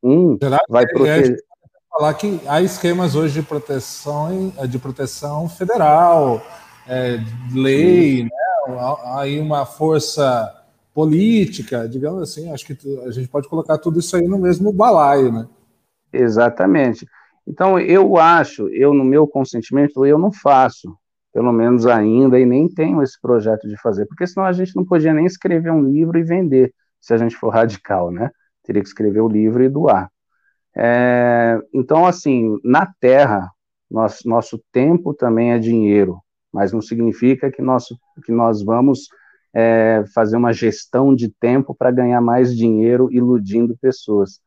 Um 0.03 0.39
geral, 0.41 0.61
vai 0.69 0.87
proteger. 0.87 1.37
Falar 1.91 2.15
que 2.15 2.41
há 2.47 2.63
esquemas 2.63 3.17
hoje 3.17 3.41
de 3.41 3.47
proteção, 3.47 4.53
de 4.69 4.79
proteção 4.79 5.49
federal, 5.49 6.41
é, 6.87 7.19
lei, 7.53 8.25
né? 8.25 8.31
há 8.79 9.23
aí 9.23 9.41
uma 9.41 9.67
força 9.67 10.57
política, 10.95 11.89
digamos 11.89 12.23
assim, 12.23 12.53
acho 12.53 12.65
que 12.65 12.79
a 13.05 13.11
gente 13.11 13.29
pode 13.29 13.49
colocar 13.49 13.79
tudo 13.79 13.99
isso 13.99 14.17
aí 14.17 14.29
no 14.29 14.39
mesmo 14.39 14.73
balaio, 14.73 15.33
né? 15.33 15.49
Exatamente. 16.13 17.07
Então, 17.47 17.79
eu 17.79 18.17
acho, 18.17 18.69
eu 18.69 18.93
no 18.95 19.05
meu 19.05 19.27
consentimento, 19.27 20.05
eu 20.05 20.19
não 20.19 20.33
faço, 20.33 20.97
pelo 21.33 21.53
menos 21.53 21.87
ainda, 21.87 22.39
e 22.39 22.47
nem 22.47 22.69
tenho 22.69 23.03
esse 23.03 23.21
projeto 23.21 23.69
de 23.69 23.77
fazer, 23.81 24.07
porque 24.07 24.27
senão 24.27 24.47
a 24.47 24.53
gente 24.53 24.75
não 24.77 24.85
podia 24.85 25.13
nem 25.15 25.27
escrever 25.27 25.71
um 25.73 25.83
livro 25.83 26.19
e 26.19 26.23
vender, 26.23 26.73
se 27.01 27.15
a 27.15 27.17
gente 27.17 27.37
for 27.37 27.51
radical, 27.55 28.11
né? 28.11 28.31
Teria 28.65 28.83
que 28.83 28.89
escrever 28.89 29.21
o 29.21 29.29
livro 29.29 29.63
e 29.63 29.69
doar. 29.69 30.11
É, 30.77 31.59
então, 31.73 32.07
assim, 32.07 32.57
na 32.63 32.87
Terra, 33.01 33.51
nosso, 33.91 34.29
nosso 34.29 34.63
tempo 34.73 35.13
também 35.13 35.53
é 35.53 35.59
dinheiro, 35.59 36.21
mas 36.53 36.73
não 36.73 36.81
significa 36.81 37.51
que, 37.51 37.63
nosso, 37.63 37.99
que 38.25 38.33
nós 38.33 38.63
vamos 38.63 39.09
é, 39.53 40.05
fazer 40.15 40.37
uma 40.37 40.53
gestão 40.53 41.15
de 41.15 41.29
tempo 41.29 41.75
para 41.75 41.91
ganhar 41.91 42.21
mais 42.21 42.57
dinheiro 42.57 43.09
iludindo 43.13 43.77
pessoas. 43.81 44.41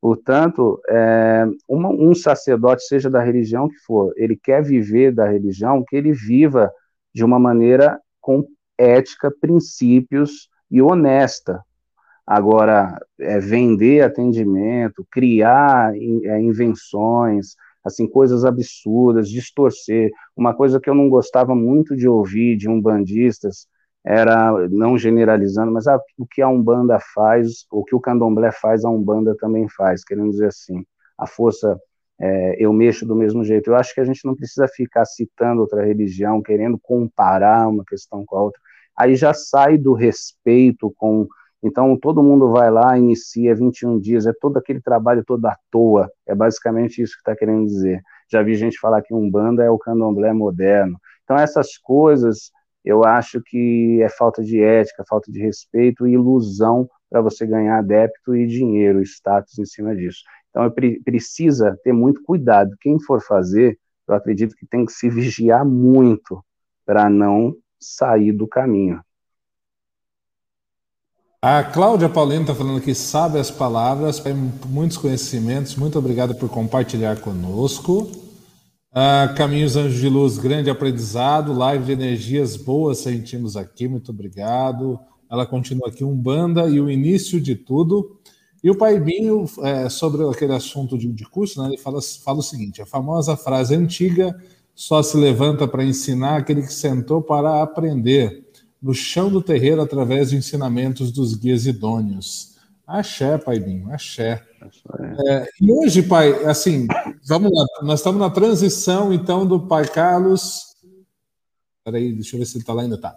Portanto, 0.00 0.80
é, 0.88 1.46
uma, 1.68 1.90
um 1.90 2.14
sacerdote, 2.14 2.84
seja 2.84 3.10
da 3.10 3.22
religião 3.22 3.68
que 3.68 3.76
for, 3.78 4.12
ele 4.16 4.34
quer 4.34 4.62
viver 4.62 5.12
da 5.12 5.28
religião, 5.28 5.84
que 5.86 5.94
ele 5.94 6.12
viva 6.12 6.72
de 7.14 7.24
uma 7.24 7.38
maneira 7.38 8.00
com 8.20 8.46
ética, 8.78 9.30
princípios 9.40 10.48
e 10.70 10.80
honesta. 10.80 11.62
Agora, 12.26 12.98
é, 13.18 13.38
vender 13.40 14.02
atendimento, 14.02 15.06
criar 15.10 15.92
é, 15.94 16.40
invenções, 16.40 17.56
assim, 17.84 18.06
coisas 18.06 18.44
absurdas, 18.44 19.28
distorcer. 19.28 20.10
Uma 20.34 20.54
coisa 20.54 20.80
que 20.80 20.88
eu 20.88 20.94
não 20.94 21.10
gostava 21.10 21.54
muito 21.54 21.94
de 21.94 22.08
ouvir 22.08 22.56
de 22.56 22.68
umbandistas 22.68 23.66
era, 24.04 24.68
não 24.68 24.96
generalizando, 24.96 25.70
mas 25.72 25.86
ah, 25.86 26.00
o 26.18 26.26
que 26.26 26.40
a 26.40 26.48
Umbanda 26.48 26.98
faz, 27.14 27.66
o 27.70 27.84
que 27.84 27.94
o 27.94 28.00
Candomblé 28.00 28.50
faz, 28.50 28.84
a 28.84 28.90
Umbanda 28.90 29.36
também 29.36 29.68
faz, 29.68 30.02
querendo 30.02 30.30
dizer 30.30 30.46
assim, 30.46 30.84
a 31.18 31.26
força, 31.26 31.78
é, 32.18 32.56
eu 32.58 32.72
mexo 32.72 33.06
do 33.06 33.14
mesmo 33.14 33.44
jeito. 33.44 33.70
Eu 33.70 33.76
acho 33.76 33.94
que 33.94 34.00
a 34.00 34.04
gente 34.04 34.24
não 34.24 34.34
precisa 34.34 34.66
ficar 34.68 35.04
citando 35.04 35.60
outra 35.60 35.84
religião, 35.84 36.42
querendo 36.42 36.78
comparar 36.78 37.68
uma 37.68 37.84
questão 37.84 38.24
com 38.24 38.36
a 38.36 38.42
outra. 38.42 38.60
Aí 38.96 39.14
já 39.14 39.34
sai 39.34 39.78
do 39.78 39.92
respeito 39.94 40.92
com 40.96 41.26
então, 41.62 41.94
todo 41.96 42.22
mundo 42.22 42.50
vai 42.50 42.70
lá, 42.70 42.96
inicia 42.96 43.54
21 43.54 43.98
dias, 44.00 44.26
é 44.26 44.32
todo 44.32 44.56
aquele 44.56 44.80
trabalho 44.80 45.22
todo 45.24 45.44
à 45.44 45.56
toa. 45.70 46.10
É 46.26 46.34
basicamente 46.34 47.02
isso 47.02 47.12
que 47.14 47.20
está 47.20 47.36
querendo 47.36 47.66
dizer. 47.66 48.02
Já 48.30 48.42
vi 48.42 48.54
gente 48.54 48.78
falar 48.78 49.02
que 49.02 49.12
Umbanda 49.12 49.62
é 49.62 49.70
o 49.70 49.78
candomblé 49.78 50.32
moderno. 50.32 50.98
Então, 51.22 51.36
essas 51.36 51.76
coisas, 51.76 52.50
eu 52.84 53.04
acho 53.04 53.40
que 53.42 54.00
é 54.02 54.08
falta 54.08 54.42
de 54.42 54.62
ética, 54.62 55.04
falta 55.08 55.30
de 55.30 55.40
respeito 55.40 56.06
e 56.06 56.12
ilusão 56.12 56.88
para 57.10 57.20
você 57.20 57.46
ganhar 57.46 57.78
adepto 57.78 58.34
e 58.34 58.46
dinheiro, 58.46 59.02
status 59.02 59.58
em 59.58 59.66
cima 59.66 59.94
disso. 59.94 60.20
Então, 60.50 60.70
pre 60.70 61.00
precisa 61.02 61.78
ter 61.84 61.92
muito 61.92 62.22
cuidado. 62.22 62.76
Quem 62.80 62.98
for 63.00 63.20
fazer, 63.20 63.78
eu 64.08 64.14
acredito 64.14 64.56
que 64.56 64.66
tem 64.66 64.84
que 64.84 64.92
se 64.92 65.08
vigiar 65.08 65.64
muito 65.64 66.42
para 66.84 67.08
não 67.10 67.56
sair 67.78 68.32
do 68.32 68.48
caminho. 68.48 69.00
A 71.42 71.64
Cláudia 71.64 72.08
Paulino 72.08 72.42
está 72.42 72.54
falando 72.54 72.82
que 72.82 72.94
sabe 72.94 73.38
as 73.38 73.50
palavras, 73.50 74.20
tem 74.20 74.34
muitos 74.66 74.98
conhecimentos. 74.98 75.74
Muito 75.74 75.98
obrigado 75.98 76.34
por 76.34 76.50
compartilhar 76.50 77.18
conosco. 77.20 78.29
Uh, 78.92 79.32
Caminhos 79.36 79.76
Anjos 79.76 80.00
de 80.00 80.08
Luz, 80.08 80.36
grande 80.36 80.68
aprendizado. 80.68 81.52
Live 81.52 81.84
de 81.84 81.92
energias 81.92 82.56
boas 82.56 82.98
sentimos 82.98 83.56
aqui. 83.56 83.86
Muito 83.86 84.10
obrigado. 84.10 84.98
Ela 85.30 85.46
continua 85.46 85.88
aqui, 85.88 86.02
Umbanda 86.02 86.68
e 86.68 86.80
o 86.80 86.90
início 86.90 87.40
de 87.40 87.54
tudo. 87.54 88.18
E 88.64 88.68
o 88.68 88.76
Pai 88.76 88.98
Binho, 88.98 89.44
é, 89.62 89.88
sobre 89.88 90.28
aquele 90.28 90.54
assunto 90.54 90.98
de, 90.98 91.06
de 91.12 91.24
curso, 91.24 91.62
né, 91.62 91.68
ele 91.68 91.78
fala, 91.78 92.00
fala 92.02 92.40
o 92.40 92.42
seguinte: 92.42 92.82
a 92.82 92.86
famosa 92.86 93.36
frase 93.36 93.76
antiga 93.76 94.36
só 94.74 95.04
se 95.04 95.16
levanta 95.16 95.68
para 95.68 95.84
ensinar 95.84 96.38
aquele 96.38 96.62
que 96.62 96.72
sentou 96.72 97.22
para 97.22 97.62
aprender 97.62 98.44
no 98.82 98.92
chão 98.92 99.30
do 99.30 99.40
terreiro 99.40 99.80
através 99.80 100.30
de 100.30 100.36
ensinamentos 100.36 101.12
dos 101.12 101.36
guias 101.36 101.64
idôneos. 101.64 102.49
Axé, 102.90 103.38
Paibinho, 103.38 103.92
axé. 103.92 104.42
É, 105.28 105.48
e 105.60 105.72
hoje, 105.72 106.02
pai, 106.02 106.44
assim, 106.44 106.88
vamos 107.24 107.52
lá, 107.52 107.64
nós 107.82 108.00
estamos 108.00 108.20
na 108.20 108.28
transição, 108.28 109.12
então, 109.12 109.46
do 109.46 109.60
pai 109.60 109.86
Carlos. 109.86 110.74
Peraí, 111.84 112.12
deixa 112.12 112.34
eu 112.34 112.40
ver 112.40 112.46
se 112.46 112.56
ele 112.56 112.62
está 112.62 112.72
lá 112.72 112.82
ainda, 112.82 113.00
tá. 113.00 113.16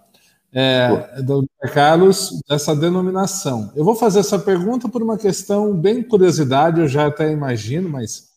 É, 0.54 1.22
do 1.24 1.44
pai 1.60 1.72
Carlos, 1.72 2.40
dessa 2.48 2.76
denominação. 2.76 3.72
Eu 3.76 3.84
vou 3.84 3.96
fazer 3.96 4.20
essa 4.20 4.38
pergunta 4.38 4.88
por 4.88 5.02
uma 5.02 5.18
questão 5.18 5.76
bem 5.76 6.04
curiosidade, 6.04 6.80
eu 6.80 6.88
já 6.88 7.08
até 7.08 7.32
imagino, 7.32 7.90
mas 7.90 8.30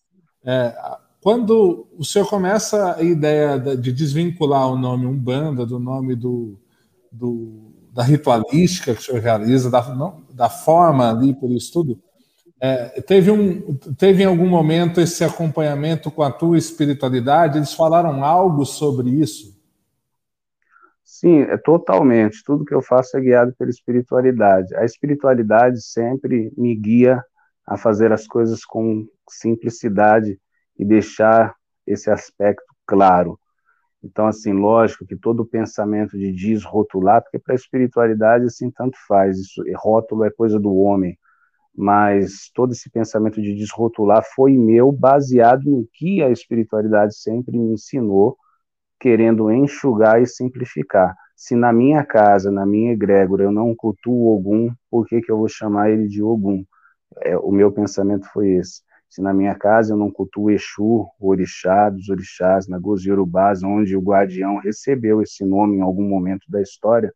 é, 0.42 0.74
quando 1.20 1.86
o 1.98 2.04
senhor 2.04 2.26
começa 2.30 2.94
a 2.96 3.02
ideia 3.02 3.58
de 3.58 3.92
desvincular 3.92 4.68
o 4.68 4.78
nome 4.78 5.04
Umbanda 5.04 5.66
do 5.66 5.78
nome 5.78 6.16
do, 6.16 6.58
do, 7.12 7.74
da 7.92 8.02
ritualística 8.02 8.94
que 8.94 9.00
o 9.00 9.04
senhor 9.04 9.20
realiza, 9.20 9.70
da, 9.70 9.94
não, 9.94 10.25
da 10.36 10.50
forma 10.50 11.10
ali 11.10 11.34
por 11.34 11.50
isso 11.50 11.72
tudo, 11.72 11.98
é, 12.60 13.00
teve, 13.02 13.30
um, 13.30 13.74
teve 13.98 14.22
em 14.22 14.26
algum 14.26 14.48
momento 14.48 15.00
esse 15.00 15.22
acompanhamento 15.24 16.10
com 16.10 16.22
a 16.22 16.32
tua 16.32 16.56
espiritualidade? 16.56 17.58
Eles 17.58 17.74
falaram 17.74 18.24
algo 18.24 18.64
sobre 18.64 19.10
isso? 19.10 19.56
Sim, 21.04 21.42
é 21.42 21.56
totalmente. 21.56 22.42
Tudo 22.44 22.64
que 22.64 22.74
eu 22.74 22.82
faço 22.82 23.16
é 23.16 23.20
guiado 23.20 23.54
pela 23.58 23.70
espiritualidade. 23.70 24.74
A 24.74 24.84
espiritualidade 24.84 25.82
sempre 25.82 26.52
me 26.56 26.74
guia 26.74 27.22
a 27.66 27.76
fazer 27.76 28.12
as 28.12 28.26
coisas 28.26 28.64
com 28.64 29.06
simplicidade 29.28 30.38
e 30.78 30.84
deixar 30.84 31.54
esse 31.86 32.10
aspecto 32.10 32.64
claro. 32.86 33.38
Então, 34.06 34.26
assim, 34.26 34.52
lógico 34.52 35.04
que 35.04 35.16
todo 35.16 35.40
o 35.40 35.46
pensamento 35.46 36.16
de 36.16 36.32
desrotular, 36.32 37.22
porque 37.22 37.38
para 37.38 37.54
a 37.54 37.56
espiritualidade, 37.56 38.44
assim, 38.46 38.70
tanto 38.70 38.96
faz, 39.06 39.38
isso, 39.38 39.62
rótulo 39.76 40.24
é 40.24 40.30
coisa 40.30 40.58
do 40.60 40.74
homem, 40.76 41.18
mas 41.74 42.50
todo 42.54 42.72
esse 42.72 42.88
pensamento 42.90 43.42
de 43.42 43.54
desrotular 43.54 44.22
foi 44.34 44.52
meu, 44.52 44.92
baseado 44.92 45.64
no 45.64 45.86
que 45.92 46.22
a 46.22 46.30
espiritualidade 46.30 47.16
sempre 47.16 47.58
me 47.58 47.74
ensinou, 47.74 48.36
querendo 49.00 49.50
enxugar 49.50 50.22
e 50.22 50.26
simplificar. 50.26 51.14
Se 51.36 51.54
na 51.54 51.72
minha 51.72 52.04
casa, 52.04 52.50
na 52.50 52.64
minha 52.64 52.92
egrégora, 52.92 53.44
eu 53.44 53.52
não 53.52 53.74
cultuo 53.74 54.34
Ogum, 54.34 54.72
por 54.90 55.06
que, 55.06 55.20
que 55.20 55.30
eu 55.30 55.38
vou 55.38 55.48
chamar 55.48 55.90
ele 55.90 56.08
de 56.08 56.22
Ogum? 56.22 56.64
É, 57.22 57.36
o 57.36 57.50
meu 57.50 57.72
pensamento 57.72 58.26
foi 58.32 58.50
esse. 58.50 58.82
Se 59.16 59.22
na 59.22 59.32
minha 59.32 59.54
casa 59.54 59.94
eu 59.94 59.96
não 59.96 60.10
cultuo 60.10 60.50
Exu, 60.50 61.08
o 61.18 61.28
orixá 61.30 61.88
dos 61.88 62.10
orixás, 62.10 62.68
Nagôs 62.68 63.02
Yorubás, 63.02 63.62
onde 63.62 63.96
o 63.96 64.00
guardião 64.02 64.58
recebeu 64.58 65.22
esse 65.22 65.42
nome 65.42 65.78
em 65.78 65.80
algum 65.80 66.06
momento 66.06 66.44
da 66.50 66.60
história, 66.60 67.10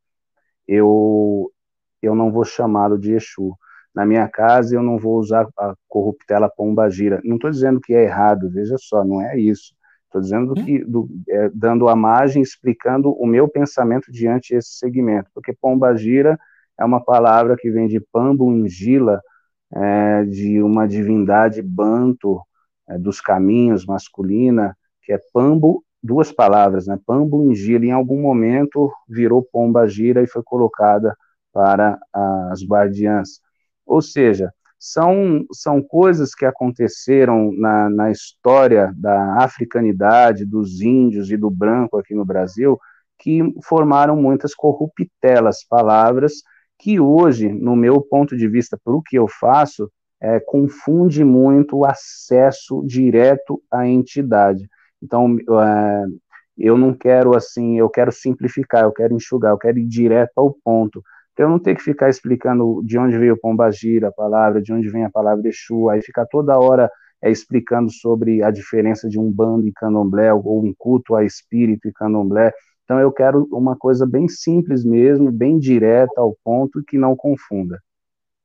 eu, 0.66 1.52
eu 2.00 2.14
não 2.14 2.32
vou 2.32 2.42
chamá-lo 2.42 2.98
de 2.98 3.12
Exu. 3.12 3.54
Na 3.94 4.06
minha 4.06 4.26
casa 4.28 4.74
eu 4.74 4.82
não 4.82 4.96
vou 4.96 5.18
usar 5.18 5.46
a 5.58 5.74
corruptela 5.86 6.48
pombagira. 6.48 7.20
Não 7.22 7.36
estou 7.36 7.50
dizendo 7.50 7.78
que 7.78 7.92
é 7.92 8.04
errado, 8.04 8.48
veja 8.48 8.76
só, 8.78 9.04
não 9.04 9.20
é 9.20 9.38
isso. 9.38 9.74
Estou 10.06 10.22
dizendo 10.22 10.52
hum? 10.52 10.64
que, 10.64 10.82
do, 10.82 11.06
é, 11.28 11.50
dando 11.52 11.86
a 11.86 11.94
margem, 11.94 12.40
explicando 12.40 13.12
o 13.12 13.26
meu 13.26 13.46
pensamento 13.46 14.10
diante 14.10 14.54
desse 14.54 14.70
segmento, 14.78 15.28
porque 15.34 15.52
pombagira 15.52 16.40
é 16.78 16.84
uma 16.84 17.04
palavra 17.04 17.58
que 17.58 17.70
vem 17.70 17.86
de 17.86 18.00
pambo 18.00 18.50
ingila, 18.50 19.20
é, 19.74 20.24
de 20.24 20.62
uma 20.62 20.86
divindade 20.86 21.62
banto 21.62 22.40
é, 22.88 22.98
dos 22.98 23.20
caminhos 23.20 23.86
masculina, 23.86 24.76
que 25.02 25.12
é 25.12 25.20
Pambo, 25.32 25.84
duas 26.02 26.32
palavras, 26.32 26.86
né? 26.86 26.98
Pambo 27.06 27.50
Ingira, 27.50 27.84
em 27.84 27.92
algum 27.92 28.20
momento 28.20 28.90
virou 29.08 29.42
Pomba 29.42 29.86
Gira 29.86 30.22
e 30.22 30.26
foi 30.26 30.42
colocada 30.42 31.16
para 31.52 31.98
as 32.50 32.64
guardiãs. 32.64 33.40
Ou 33.86 34.00
seja, 34.00 34.52
são, 34.78 35.44
são 35.52 35.82
coisas 35.82 36.34
que 36.34 36.46
aconteceram 36.46 37.52
na, 37.52 37.90
na 37.90 38.10
história 38.10 38.92
da 38.96 39.42
africanidade, 39.42 40.46
dos 40.46 40.80
índios 40.80 41.30
e 41.30 41.36
do 41.36 41.50
branco 41.50 41.98
aqui 41.98 42.14
no 42.14 42.24
Brasil, 42.24 42.78
que 43.18 43.42
formaram 43.62 44.16
muitas 44.16 44.54
corruptelas, 44.54 45.64
palavras 45.68 46.42
que 46.80 46.98
hoje, 46.98 47.48
no 47.52 47.76
meu 47.76 48.00
ponto 48.00 48.36
de 48.36 48.48
vista, 48.48 48.78
para 48.82 48.94
o 48.94 49.02
que 49.02 49.16
eu 49.16 49.28
faço, 49.28 49.90
é, 50.20 50.40
confunde 50.40 51.24
muito 51.24 51.78
o 51.78 51.84
acesso 51.84 52.82
direto 52.86 53.62
à 53.70 53.86
entidade. 53.86 54.68
Então, 55.02 55.36
é, 55.38 56.04
eu 56.58 56.76
não 56.76 56.94
quero 56.94 57.36
assim, 57.36 57.78
eu 57.78 57.88
quero 57.88 58.10
simplificar, 58.10 58.84
eu 58.84 58.92
quero 58.92 59.14
enxugar, 59.14 59.52
eu 59.52 59.58
quero 59.58 59.78
ir 59.78 59.86
direto 59.86 60.32
ao 60.36 60.54
ponto. 60.64 61.02
Eu 61.38 61.48
não 61.48 61.58
tenho 61.58 61.76
que 61.76 61.82
ficar 61.82 62.10
explicando 62.10 62.82
de 62.84 62.98
onde 62.98 63.16
veio 63.16 63.38
Pombagira, 63.40 64.08
a 64.08 64.12
palavra, 64.12 64.60
de 64.60 64.72
onde 64.72 64.90
vem 64.90 65.04
a 65.04 65.10
palavra 65.10 65.48
Exu, 65.48 65.88
aí 65.88 66.02
ficar 66.02 66.26
toda 66.26 66.58
hora 66.58 66.90
é, 67.22 67.30
explicando 67.30 67.90
sobre 67.90 68.42
a 68.42 68.50
diferença 68.50 69.08
de 69.08 69.18
um 69.18 69.32
bando 69.32 69.66
e 69.66 69.72
candomblé, 69.72 70.32
ou 70.34 70.62
um 70.62 70.74
culto 70.76 71.14
a 71.14 71.24
espírito 71.24 71.88
e 71.88 71.92
candomblé. 71.92 72.52
Então 72.90 72.98
eu 72.98 73.12
quero 73.12 73.46
uma 73.52 73.76
coisa 73.76 74.04
bem 74.04 74.26
simples 74.26 74.84
mesmo, 74.84 75.30
bem 75.30 75.60
direta 75.60 76.20
ao 76.20 76.36
ponto, 76.42 76.82
que 76.82 76.98
não 76.98 77.14
confunda. 77.14 77.78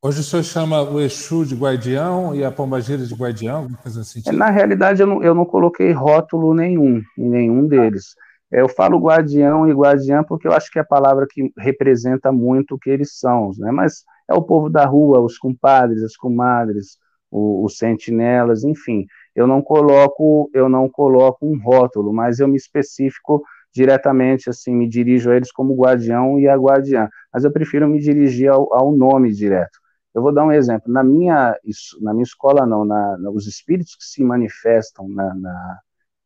Hoje 0.04 0.20
o 0.20 0.24
senhor 0.24 0.44
chama 0.44 0.84
o 0.84 1.02
Exu 1.02 1.44
de 1.44 1.56
guardião 1.56 2.36
e 2.36 2.46
a 2.46 2.52
Pombagira 2.52 3.04
de 3.04 3.16
guardião? 3.16 3.68
Assim, 3.84 4.22
Na 4.32 4.52
realidade, 4.52 5.02
eu 5.02 5.08
não, 5.08 5.24
eu 5.24 5.34
não 5.34 5.46
coloquei 5.46 5.92
rótulo 5.92 6.54
nenhum 6.54 7.02
em 7.18 7.28
nenhum 7.28 7.68
deles. 7.68 8.14
Eu 8.52 8.70
falo 8.70 9.00
guardião 9.00 9.68
e 9.68 9.74
guardiã 9.74 10.24
porque 10.24 10.48
eu 10.48 10.54
acho 10.54 10.70
que 10.72 10.78
é 10.78 10.84
a 10.84 10.86
palavra 10.86 11.26
que 11.28 11.52
representa 11.58 12.32
muito 12.32 12.76
o 12.76 12.80
que 12.80 12.92
eles 12.92 13.18
são, 13.18 13.50
né? 13.58 13.72
mas 13.72 14.04
é 14.30 14.36
o 14.36 14.44
povo 14.44 14.70
da 14.70 14.86
rua, 14.86 15.22
os 15.22 15.40
compadres, 15.40 16.04
as 16.04 16.16
comadres, 16.16 17.00
os, 17.32 17.72
os 17.72 17.78
sentinelas, 17.80 18.64
enfim. 18.64 19.08
Eu 19.36 19.48
não 19.48 19.60
coloco, 19.60 20.52
eu 20.54 20.70
não 20.70 20.88
coloco 20.88 21.48
um 21.48 21.60
rótulo, 21.60 22.14
mas 22.14 22.40
eu 22.40 22.48
me 22.48 22.58
especifico 22.58 23.44
diretamente, 23.76 24.50
assim, 24.50 24.74
me 24.74 24.88
dirijo 24.88 25.30
a 25.30 25.36
eles 25.36 25.52
como 25.52 25.76
guardião 25.76 26.40
e 26.40 26.48
a 26.48 26.56
guardiã, 26.56 27.10
mas 27.34 27.44
eu 27.44 27.52
prefiro 27.52 27.90
me 27.90 28.00
dirigir 28.00 28.50
ao, 28.50 28.74
ao 28.74 28.96
nome 28.96 29.34
direto. 29.34 29.78
Eu 30.14 30.22
vou 30.22 30.34
dar 30.34 30.46
um 30.46 30.52
exemplo. 30.52 30.92
Na 30.92 31.04
minha, 31.04 31.60
na 32.00 32.14
minha 32.14 32.24
escola, 32.24 32.66
não, 32.66 32.86
na, 32.86 33.18
os 33.34 33.46
espíritos 33.48 33.96
que 33.98 34.06
se 34.06 34.24
manifestam 34.24 35.10
na, 35.10 35.36
na, 35.36 35.80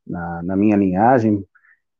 na, 0.05 0.43
na 0.43 0.55
minha 0.55 0.77
linhagem, 0.77 1.43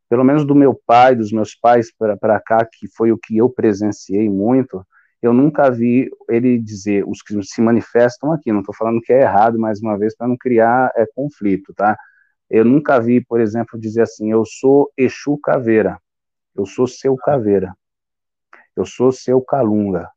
pelo 0.08 0.24
menos 0.24 0.46
do 0.46 0.54
meu 0.54 0.80
pai, 0.86 1.16
dos 1.16 1.32
meus 1.32 1.56
pais 1.56 1.92
para 1.98 2.40
cá, 2.40 2.64
que 2.64 2.88
foi 2.88 3.12
o 3.12 3.18
que 3.18 3.36
eu 3.36 3.50
presenciei 3.50 4.30
muito, 4.30 4.86
eu 5.20 5.34
nunca 5.34 5.72
vi 5.72 6.10
ele 6.30 6.60
dizer, 6.60 7.04
os 7.08 7.24
que 7.24 7.42
se 7.42 7.60
manifestam 7.60 8.32
aqui, 8.32 8.52
não 8.52 8.60
estou 8.60 8.76
falando 8.76 9.02
que 9.02 9.12
é 9.12 9.22
errado, 9.22 9.58
mais 9.58 9.82
uma 9.82 9.98
vez, 9.98 10.16
para 10.16 10.28
não 10.28 10.38
criar 10.38 10.92
é, 10.96 11.06
conflito, 11.14 11.74
tá? 11.74 11.98
Eu 12.50 12.66
nunca 12.66 13.00
vi, 13.00 13.24
por 13.24 13.40
exemplo, 13.40 13.80
dizer 13.80 14.02
assim, 14.02 14.32
eu 14.32 14.44
sou 14.44 14.92
Exu 14.98 15.38
Caveira, 15.38 16.00
eu 16.56 16.66
sou 16.66 16.88
seu 16.88 17.16
Caveira, 17.16 17.76
eu 18.76 18.86
sou 18.86 19.12
seu 19.12 19.40
Calunga, 19.42 20.10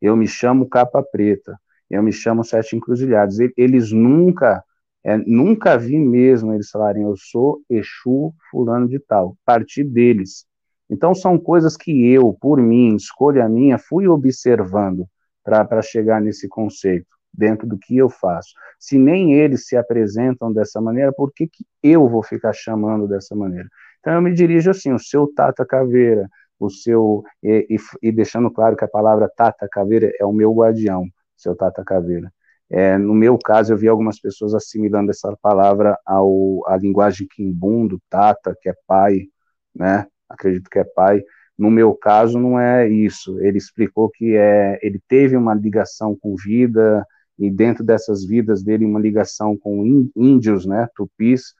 eu 0.00 0.16
me 0.16 0.28
chamo 0.28 0.68
Capa 0.68 1.02
Preta, 1.02 1.58
eu 1.90 2.02
me 2.02 2.12
chamo 2.12 2.44
Sete 2.44 2.76
Encruzilhados. 2.76 3.38
Eles 3.56 3.90
nunca, 3.90 4.62
é, 5.02 5.16
nunca 5.16 5.76
vi 5.76 5.98
mesmo 5.98 6.54
eles 6.54 6.70
falarem, 6.70 7.02
eu 7.02 7.16
sou 7.16 7.60
Exu 7.68 8.32
fulano 8.50 8.88
de 8.88 8.98
tal, 9.00 9.36
partir 9.44 9.84
deles. 9.84 10.46
Então 10.88 11.14
são 11.14 11.38
coisas 11.38 11.76
que 11.76 12.06
eu, 12.06 12.36
por 12.40 12.60
mim, 12.60 12.94
escolha 12.94 13.48
minha, 13.48 13.78
fui 13.78 14.06
observando 14.06 15.06
para 15.42 15.82
chegar 15.82 16.20
nesse 16.20 16.48
conceito 16.48 17.12
dentro 17.32 17.66
do 17.66 17.78
que 17.78 17.96
eu 17.96 18.10
faço. 18.10 18.50
Se 18.78 18.98
nem 18.98 19.34
eles 19.34 19.66
se 19.66 19.76
apresentam 19.76 20.52
dessa 20.52 20.80
maneira, 20.80 21.12
por 21.12 21.32
que, 21.32 21.46
que 21.46 21.64
eu 21.82 22.08
vou 22.08 22.22
ficar 22.22 22.52
chamando 22.52 23.08
dessa 23.08 23.34
maneira? 23.34 23.68
Então 24.00 24.14
eu 24.14 24.22
me 24.22 24.32
dirijo 24.34 24.70
assim, 24.70 24.92
o 24.92 24.98
seu 24.98 25.26
Tata 25.32 25.64
Caveira, 25.64 26.28
o 26.58 26.68
seu 26.68 27.22
e, 27.42 27.66
e, 27.70 28.08
e 28.08 28.12
deixando 28.12 28.50
claro 28.50 28.76
que 28.76 28.84
a 28.84 28.88
palavra 28.88 29.30
Tata 29.34 29.68
Caveira 29.70 30.10
é 30.20 30.24
o 30.24 30.32
meu 30.32 30.52
guardião, 30.52 31.06
seu 31.36 31.56
Tata 31.56 31.84
Caveira. 31.84 32.32
É, 32.70 32.96
no 32.96 33.14
meu 33.14 33.38
caso, 33.38 33.72
eu 33.72 33.76
vi 33.76 33.86
algumas 33.86 34.18
pessoas 34.18 34.54
assimilando 34.54 35.10
essa 35.10 35.36
palavra 35.42 35.98
ao 36.06 36.66
à 36.66 36.76
linguagem 36.76 37.26
quimbundo, 37.30 38.00
Tata, 38.08 38.56
que 38.60 38.68
é 38.68 38.74
pai, 38.86 39.26
né? 39.74 40.06
Acredito 40.28 40.70
que 40.70 40.78
é 40.78 40.84
pai. 40.84 41.22
No 41.58 41.70
meu 41.70 41.94
caso, 41.94 42.38
não 42.38 42.58
é 42.58 42.88
isso. 42.88 43.38
Ele 43.40 43.58
explicou 43.58 44.10
que 44.10 44.36
é, 44.36 44.78
ele 44.82 45.00
teve 45.06 45.36
uma 45.36 45.54
ligação 45.54 46.16
com 46.18 46.34
vida, 46.34 47.06
e 47.42 47.50
dentro 47.50 47.82
dessas 47.82 48.24
vidas 48.24 48.62
dele 48.62 48.84
uma 48.84 49.00
ligação 49.00 49.56
com 49.56 50.08
índios, 50.14 50.64
né, 50.64 50.88
tupis, 50.94 51.54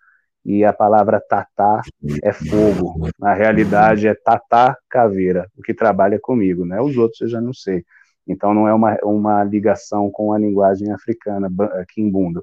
e 0.45 0.65
a 0.65 0.73
palavra 0.73 1.21
tatá 1.21 1.83
é 2.23 2.33
fogo. 2.33 3.09
Na 3.19 3.35
realidade 3.35 4.07
é 4.07 4.15
tatá 4.15 4.77
caveira, 4.89 5.49
o 5.57 5.63
que 5.63 5.75
trabalha 5.75 6.19
comigo, 6.21 6.65
né? 6.65 6.81
Os 6.81 6.97
outros 6.97 7.21
eu 7.21 7.29
já 7.29 7.41
não 7.41 7.53
sei. 7.53 7.85
Então 8.27 8.53
não 8.53 8.67
é 8.67 8.75
uma, 8.75 8.97
uma 9.05 9.45
ligação 9.45 10.11
com 10.11 10.33
a 10.33 10.39
linguagem 10.39 10.91
africana, 10.93 11.49
quimbundo. 11.95 12.43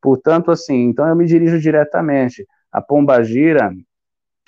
Portanto, 0.00 0.50
assim, 0.50 0.88
então 0.88 1.08
eu 1.08 1.16
me 1.16 1.24
dirijo 1.26 1.58
diretamente. 1.58 2.46
A 2.70 2.80
Pombagira, 2.82 3.72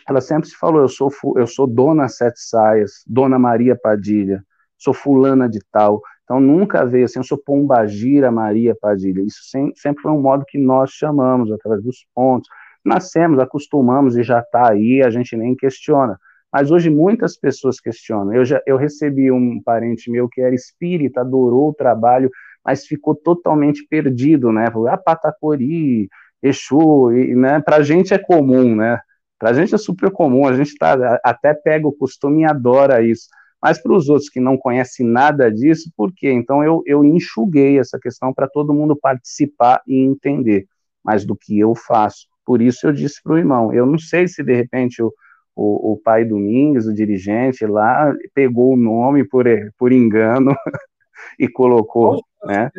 ela 0.08 0.20
sempre 0.20 0.48
se 0.48 0.56
falou, 0.56 0.82
eu 0.82 0.88
sou, 0.88 1.10
eu 1.36 1.46
sou 1.46 1.66
dona 1.66 2.08
Sete 2.08 2.40
Saias, 2.40 3.02
dona 3.06 3.38
Maria 3.38 3.76
Padilha, 3.76 4.42
sou 4.76 4.92
fulana 4.92 5.48
de 5.48 5.60
tal. 5.70 6.02
Então 6.24 6.40
nunca 6.40 6.84
veio 6.84 7.04
assim, 7.04 7.18
eu 7.18 7.24
sou 7.24 7.38
Pombagira 7.38 8.30
Maria 8.30 8.74
Padilha. 8.74 9.22
Isso 9.22 9.40
sempre 9.76 10.02
foi 10.02 10.10
um 10.12 10.20
modo 10.20 10.44
que 10.46 10.58
nós 10.58 10.90
chamamos, 10.90 11.52
através 11.52 11.82
dos 11.82 12.06
pontos. 12.14 12.48
Nascemos, 12.84 13.38
acostumamos 13.38 14.16
e 14.16 14.22
já 14.22 14.40
está 14.40 14.70
aí, 14.70 15.02
a 15.02 15.10
gente 15.10 15.36
nem 15.36 15.54
questiona. 15.54 16.18
Mas 16.52 16.70
hoje 16.70 16.88
muitas 16.88 17.36
pessoas 17.36 17.80
questionam. 17.80 18.32
Eu, 18.32 18.44
já, 18.44 18.62
eu 18.66 18.76
recebi 18.76 19.30
um 19.30 19.60
parente 19.62 20.10
meu 20.10 20.28
que 20.28 20.40
era 20.40 20.54
espírita, 20.54 21.20
adorou 21.20 21.70
o 21.70 21.74
trabalho, 21.74 22.30
mas 22.64 22.86
ficou 22.86 23.14
totalmente 23.14 23.86
perdido, 23.88 24.52
né? 24.52 24.70
Falou, 24.70 24.88
ah, 24.88 24.96
Patacori, 24.96 26.08
Exu, 26.42 27.12
e, 27.12 27.34
né? 27.34 27.60
Para 27.60 27.76
a 27.76 27.82
gente 27.82 28.14
é 28.14 28.18
comum, 28.18 28.76
né? 28.76 29.00
Para 29.38 29.50
a 29.50 29.52
gente 29.52 29.74
é 29.74 29.78
super 29.78 30.10
comum, 30.10 30.46
a 30.46 30.52
gente 30.52 30.76
tá, 30.78 31.20
até 31.24 31.52
pega 31.52 31.88
o 31.88 31.92
costume 31.92 32.42
e 32.42 32.44
adora 32.44 33.02
isso. 33.02 33.28
Mas 33.64 33.80
para 33.82 33.94
os 33.94 34.10
outros 34.10 34.28
que 34.28 34.40
não 34.40 34.58
conhecem 34.58 35.06
nada 35.06 35.50
disso, 35.50 35.90
por 35.96 36.12
quê? 36.12 36.30
Então 36.30 36.62
eu, 36.62 36.82
eu 36.84 37.02
enxuguei 37.02 37.78
essa 37.78 37.98
questão 37.98 38.30
para 38.30 38.46
todo 38.46 38.74
mundo 38.74 38.94
participar 38.94 39.80
e 39.88 40.04
entender 40.04 40.66
mais 41.02 41.24
do 41.24 41.34
que 41.34 41.58
eu 41.58 41.74
faço. 41.74 42.26
Por 42.44 42.60
isso 42.60 42.86
eu 42.86 42.92
disse 42.92 43.22
para 43.22 43.32
o 43.32 43.38
irmão, 43.38 43.72
eu 43.72 43.86
não 43.86 43.98
sei 43.98 44.28
se 44.28 44.44
de 44.44 44.54
repente 44.54 45.02
o, 45.02 45.10
o, 45.56 45.92
o 45.92 45.96
pai 45.96 46.26
Domingues, 46.26 46.84
o 46.84 46.92
dirigente 46.92 47.64
lá, 47.64 48.14
pegou 48.34 48.74
o 48.74 48.76
nome 48.76 49.26
por, 49.26 49.46
por 49.78 49.92
engano 49.92 50.54
e 51.40 51.48
colocou, 51.48 52.22
né? 52.44 52.70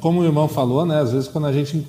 como 0.00 0.22
o 0.22 0.24
irmão 0.24 0.48
falou, 0.48 0.86
né, 0.86 0.98
às 0.98 1.12
vezes 1.12 1.28
quando 1.28 1.46
a 1.46 1.52
gente 1.52 1.86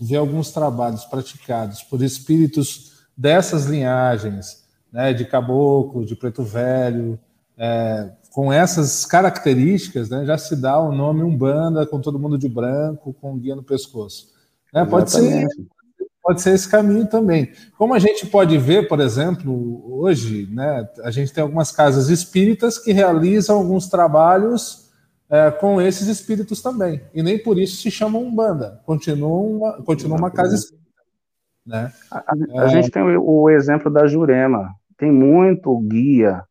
vê 0.00 0.14
alguns 0.14 0.52
trabalhos 0.52 1.04
praticados 1.04 1.82
por 1.82 2.00
espíritos 2.00 3.02
dessas 3.16 3.66
linhagens, 3.66 4.64
né, 4.92 5.12
de 5.12 5.24
caboclo, 5.24 6.06
de 6.06 6.14
preto 6.14 6.44
velho, 6.44 7.18
é, 7.60 8.10
com 8.32 8.50
essas 8.50 9.04
características, 9.04 10.08
né, 10.08 10.24
já 10.24 10.38
se 10.38 10.56
dá 10.56 10.80
o 10.80 10.92
nome 10.92 11.22
Umbanda, 11.22 11.86
com 11.86 12.00
todo 12.00 12.18
mundo 12.18 12.38
de 12.38 12.48
branco, 12.48 13.12
com 13.20 13.36
guia 13.36 13.54
no 13.54 13.62
pescoço. 13.62 14.28
Né, 14.72 14.82
pode, 14.86 15.10
ser, 15.10 15.46
pode 16.22 16.40
ser 16.40 16.54
esse 16.54 16.66
caminho 16.66 17.06
também. 17.06 17.52
Como 17.76 17.92
a 17.92 17.98
gente 17.98 18.26
pode 18.26 18.56
ver, 18.56 18.88
por 18.88 18.98
exemplo, 18.98 19.82
hoje, 19.92 20.48
né, 20.50 20.88
a 21.04 21.10
gente 21.10 21.34
tem 21.34 21.42
algumas 21.42 21.70
casas 21.70 22.08
espíritas 22.08 22.78
que 22.78 22.92
realizam 22.92 23.58
alguns 23.58 23.88
trabalhos 23.88 24.88
é, 25.28 25.50
com 25.50 25.82
esses 25.82 26.08
espíritos 26.08 26.62
também. 26.62 27.02
E 27.12 27.22
nem 27.22 27.38
por 27.38 27.58
isso 27.58 27.76
se 27.82 27.90
chamam 27.90 28.22
Umbanda. 28.22 28.80
Continua 28.86 29.38
uma, 29.38 29.82
continua 29.82 30.16
uma 30.16 30.30
casa 30.30 30.54
espírita. 30.54 30.80
Né? 31.66 31.92
A, 32.10 32.18
a, 32.18 32.62
a 32.62 32.64
é... 32.64 32.68
gente 32.68 32.90
tem 32.90 33.02
o, 33.02 33.22
o 33.22 33.50
exemplo 33.50 33.92
da 33.92 34.06
Jurema. 34.06 34.74
Tem 34.96 35.12
muito 35.12 35.78
guia 35.80 36.42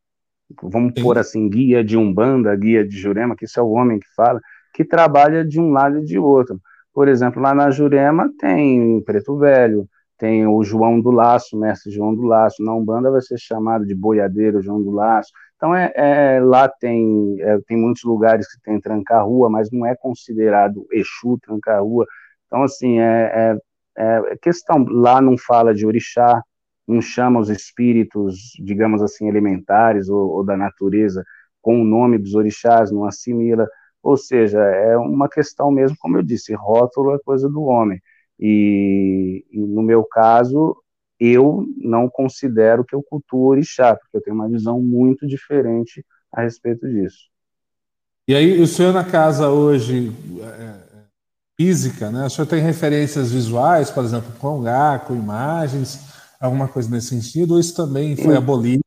vamos 0.61 0.93
Sim. 0.95 1.03
pôr 1.03 1.17
assim, 1.17 1.49
guia 1.49 1.83
de 1.83 1.97
Umbanda, 1.97 2.55
guia 2.55 2.87
de 2.87 2.97
Jurema, 2.97 3.35
que 3.35 3.45
isso 3.45 3.59
é 3.59 3.63
o 3.63 3.71
homem 3.71 3.99
que 3.99 4.07
fala, 4.15 4.39
que 4.73 4.83
trabalha 4.83 5.45
de 5.45 5.59
um 5.59 5.71
lado 5.71 5.99
e 5.99 6.05
de 6.05 6.17
outro. 6.17 6.59
Por 6.93 7.07
exemplo, 7.07 7.41
lá 7.41 7.53
na 7.53 7.71
Jurema 7.71 8.31
tem 8.39 9.01
Preto 9.01 9.37
Velho, 9.37 9.87
tem 10.17 10.45
o 10.45 10.61
João 10.63 10.99
do 10.99 11.11
Laço, 11.11 11.57
mestre 11.57 11.91
João 11.91 12.13
do 12.13 12.23
Laço, 12.23 12.61
na 12.61 12.73
Umbanda 12.73 13.09
vai 13.09 13.21
ser 13.21 13.39
chamado 13.39 13.85
de 13.85 13.95
boiadeiro 13.95 14.61
João 14.61 14.81
do 14.83 14.91
Laço. 14.91 15.31
Então, 15.55 15.73
é, 15.75 15.91
é 15.95 16.39
lá 16.41 16.67
tem, 16.67 17.37
é, 17.39 17.57
tem 17.67 17.77
muitos 17.77 18.03
lugares 18.03 18.47
que 18.51 18.61
tem 18.61 18.79
tranca-rua, 18.79 19.49
mas 19.49 19.71
não 19.71 19.85
é 19.85 19.95
considerado 19.95 20.85
Exu 20.91 21.37
tranca-rua. 21.41 22.05
Então, 22.47 22.63
assim, 22.63 22.99
é, 22.99 23.57
é, 23.97 24.21
é 24.31 24.37
questão, 24.41 24.85
lá 24.89 25.21
não 25.21 25.37
fala 25.37 25.73
de 25.73 25.85
orixá, 25.85 26.41
não 26.89 27.01
chama 27.01 27.39
os 27.39 27.49
espíritos, 27.49 28.53
digamos 28.59 29.01
assim, 29.01 29.27
elementares 29.27 30.09
ou, 30.09 30.29
ou 30.31 30.43
da 30.43 30.57
natureza 30.57 31.23
com 31.61 31.81
o 31.81 31.85
nome 31.85 32.17
dos 32.17 32.33
orixás, 32.33 32.91
não 32.91 33.05
assimila. 33.05 33.67
Ou 34.01 34.17
seja, 34.17 34.59
é 34.59 34.97
uma 34.97 35.29
questão 35.29 35.69
mesmo, 35.69 35.95
como 35.99 36.17
eu 36.17 36.23
disse, 36.23 36.53
rótulo 36.53 37.13
é 37.13 37.19
coisa 37.19 37.47
do 37.47 37.63
homem. 37.63 38.01
E, 38.39 39.45
e, 39.51 39.59
no 39.59 39.83
meu 39.83 40.03
caso, 40.03 40.75
eu 41.19 41.65
não 41.77 42.09
considero 42.09 42.83
que 42.83 42.95
eu 42.95 43.03
cultuo 43.03 43.49
orixá, 43.49 43.95
porque 43.95 44.17
eu 44.17 44.21
tenho 44.21 44.35
uma 44.35 44.49
visão 44.49 44.81
muito 44.81 45.27
diferente 45.27 46.03
a 46.31 46.41
respeito 46.41 46.87
disso. 46.87 47.29
E 48.27 48.33
aí, 48.33 48.61
o 48.61 48.67
senhor 48.67 48.93
na 48.93 49.03
casa 49.03 49.49
hoje, 49.49 50.11
é, 50.41 50.89
física, 51.57 52.09
né? 52.09 52.25
O 52.25 52.29
senhor 52.29 52.47
tem 52.47 52.61
referências 52.61 53.31
visuais, 53.31 53.91
por 53.91 54.03
exemplo, 54.03 54.31
com 54.39 54.63
com 55.05 55.15
imagens, 55.15 56.08
alguma 56.39 56.67
coisa 56.67 56.89
nesse 56.89 57.07
sentido, 57.07 57.55
ou 57.55 57.59
isso 57.59 57.75
também 57.75 58.15
foi 58.15 58.35
abolido? 58.35 58.83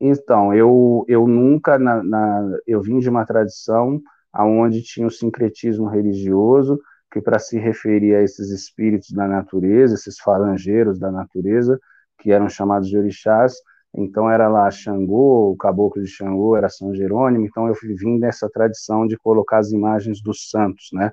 Então, 0.00 0.54
eu, 0.54 1.04
eu 1.08 1.26
nunca, 1.26 1.78
na, 1.78 2.02
na, 2.02 2.58
eu 2.66 2.80
vim 2.80 2.98
de 2.98 3.08
uma 3.08 3.24
tradição 3.24 4.00
aonde 4.32 4.82
tinha 4.82 5.06
o 5.06 5.10
sincretismo 5.10 5.88
religioso, 5.88 6.78
que 7.10 7.20
para 7.20 7.38
se 7.38 7.58
referir 7.58 8.14
a 8.14 8.22
esses 8.22 8.50
espíritos 8.50 9.10
da 9.10 9.26
natureza, 9.26 9.94
esses 9.94 10.18
falangeiros 10.18 10.98
da 10.98 11.10
natureza, 11.10 11.78
que 12.18 12.30
eram 12.30 12.48
chamados 12.48 12.88
de 12.88 12.96
orixás, 12.96 13.54
então 13.94 14.30
era 14.30 14.48
lá 14.48 14.70
Xangô, 14.70 15.50
o 15.52 15.56
caboclo 15.56 16.02
de 16.02 16.08
Xangô 16.08 16.56
era 16.56 16.68
São 16.68 16.94
Jerônimo, 16.94 17.46
então 17.46 17.66
eu 17.66 17.74
vim 17.96 18.18
dessa 18.18 18.48
tradição 18.50 19.06
de 19.06 19.16
colocar 19.16 19.58
as 19.58 19.72
imagens 19.72 20.20
dos 20.22 20.50
santos, 20.50 20.90
né? 20.92 21.10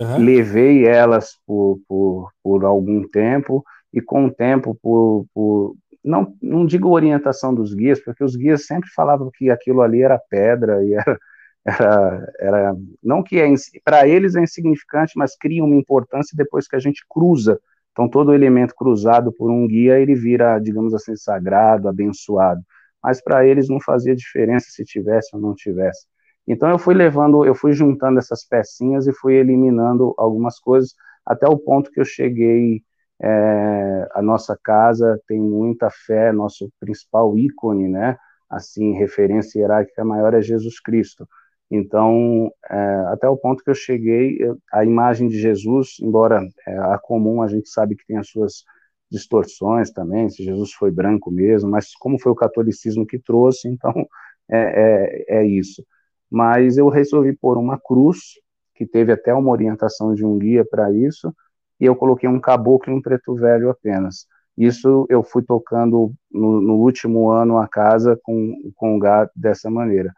Uhum. 0.00 0.18
Levei 0.18 0.86
elas 0.86 1.38
por, 1.46 1.80
por, 1.88 2.30
por 2.42 2.64
algum 2.64 3.08
tempo 3.08 3.64
e 3.92 4.00
com 4.00 4.26
o 4.26 4.30
tempo, 4.30 4.74
por, 4.82 5.26
por 5.32 5.74
não, 6.04 6.36
não 6.40 6.64
digo 6.66 6.90
orientação 6.90 7.54
dos 7.54 7.74
guias, 7.74 8.00
porque 8.00 8.22
os 8.22 8.36
guias 8.36 8.66
sempre 8.66 8.88
falavam 8.90 9.30
que 9.32 9.50
aquilo 9.50 9.82
ali 9.82 10.02
era 10.02 10.20
pedra 10.30 10.84
e 10.84 10.94
era, 10.94 11.18
era, 11.66 12.32
era 12.38 12.76
não 13.02 13.22
que 13.22 13.40
é, 13.40 13.46
para 13.84 14.06
eles 14.06 14.36
é 14.36 14.42
insignificante, 14.42 15.14
mas 15.16 15.36
cria 15.36 15.64
uma 15.64 15.74
importância 15.74 16.36
depois 16.36 16.68
que 16.68 16.76
a 16.76 16.80
gente 16.80 17.04
cruza. 17.08 17.58
Então, 17.90 18.08
todo 18.08 18.34
elemento 18.34 18.74
cruzado 18.74 19.32
por 19.32 19.50
um 19.50 19.66
guia, 19.66 19.98
ele 19.98 20.14
vira, 20.14 20.58
digamos 20.58 20.92
assim, 20.94 21.16
sagrado, 21.16 21.88
abençoado. 21.88 22.60
Mas 23.02 23.22
para 23.22 23.46
eles 23.46 23.68
não 23.68 23.80
fazia 23.80 24.14
diferença 24.14 24.66
se 24.70 24.84
tivesse 24.84 25.34
ou 25.34 25.40
não 25.40 25.54
tivesse. 25.54 26.06
Então 26.46 26.70
eu 26.70 26.78
fui 26.78 26.94
levando, 26.94 27.44
eu 27.44 27.54
fui 27.54 27.72
juntando 27.72 28.18
essas 28.18 28.44
pecinhas 28.46 29.06
e 29.06 29.12
fui 29.12 29.34
eliminando 29.34 30.14
algumas 30.16 30.58
coisas 30.58 30.94
até 31.24 31.46
o 31.48 31.58
ponto 31.58 31.90
que 31.90 32.00
eu 32.00 32.04
cheguei. 32.04 32.82
É, 33.20 34.08
a 34.12 34.22
nossa 34.22 34.58
casa 34.62 35.20
tem 35.26 35.40
muita 35.40 35.88
fé, 35.90 36.32
nosso 36.32 36.70
principal 36.80 37.36
ícone, 37.38 37.88
né? 37.88 38.16
assim, 38.48 38.92
referência 38.92 39.58
hierárquica 39.58 40.04
maior 40.04 40.34
é 40.34 40.40
Jesus 40.40 40.80
Cristo. 40.80 41.28
Então, 41.70 42.50
é, 42.70 42.76
até 43.08 43.28
o 43.28 43.36
ponto 43.36 43.62
que 43.62 43.70
eu 43.70 43.74
cheguei, 43.74 44.38
a 44.72 44.84
imagem 44.84 45.28
de 45.28 45.38
Jesus, 45.38 45.96
embora 46.00 46.40
é, 46.66 46.78
a 46.78 46.98
comum 46.98 47.42
a 47.42 47.48
gente 47.48 47.68
sabe 47.68 47.96
que 47.96 48.06
tem 48.06 48.16
as 48.18 48.28
suas 48.28 48.64
distorções 49.10 49.90
também, 49.90 50.28
se 50.28 50.44
Jesus 50.44 50.72
foi 50.72 50.90
branco 50.90 51.30
mesmo, 51.30 51.70
mas 51.70 51.94
como 51.96 52.20
foi 52.20 52.32
o 52.32 52.36
catolicismo 52.36 53.06
que 53.06 53.18
trouxe, 53.18 53.68
então 53.68 53.92
é, 54.48 55.26
é, 55.28 55.40
é 55.40 55.46
isso. 55.46 55.84
Mas 56.30 56.76
eu 56.76 56.88
resolvi 56.88 57.32
pôr 57.36 57.56
uma 57.58 57.78
cruz, 57.78 58.18
que 58.74 58.86
teve 58.86 59.12
até 59.12 59.32
uma 59.34 59.50
orientação 59.50 60.14
de 60.14 60.24
um 60.24 60.38
guia 60.38 60.64
para 60.64 60.92
isso, 60.92 61.34
e 61.80 61.84
eu 61.84 61.96
coloquei 61.96 62.28
um 62.28 62.40
caboclo 62.40 62.92
e 62.92 62.96
um 62.96 63.02
preto 63.02 63.34
velho 63.34 63.70
apenas. 63.70 64.26
Isso 64.56 65.06
eu 65.10 65.22
fui 65.22 65.42
tocando 65.42 66.12
no, 66.30 66.60
no 66.60 66.74
último 66.76 67.30
ano 67.30 67.58
a 67.58 67.68
casa 67.68 68.18
com, 68.22 68.54
com 68.74 68.96
o 68.96 68.98
gato 68.98 69.32
dessa 69.36 69.70
maneira. 69.70 70.12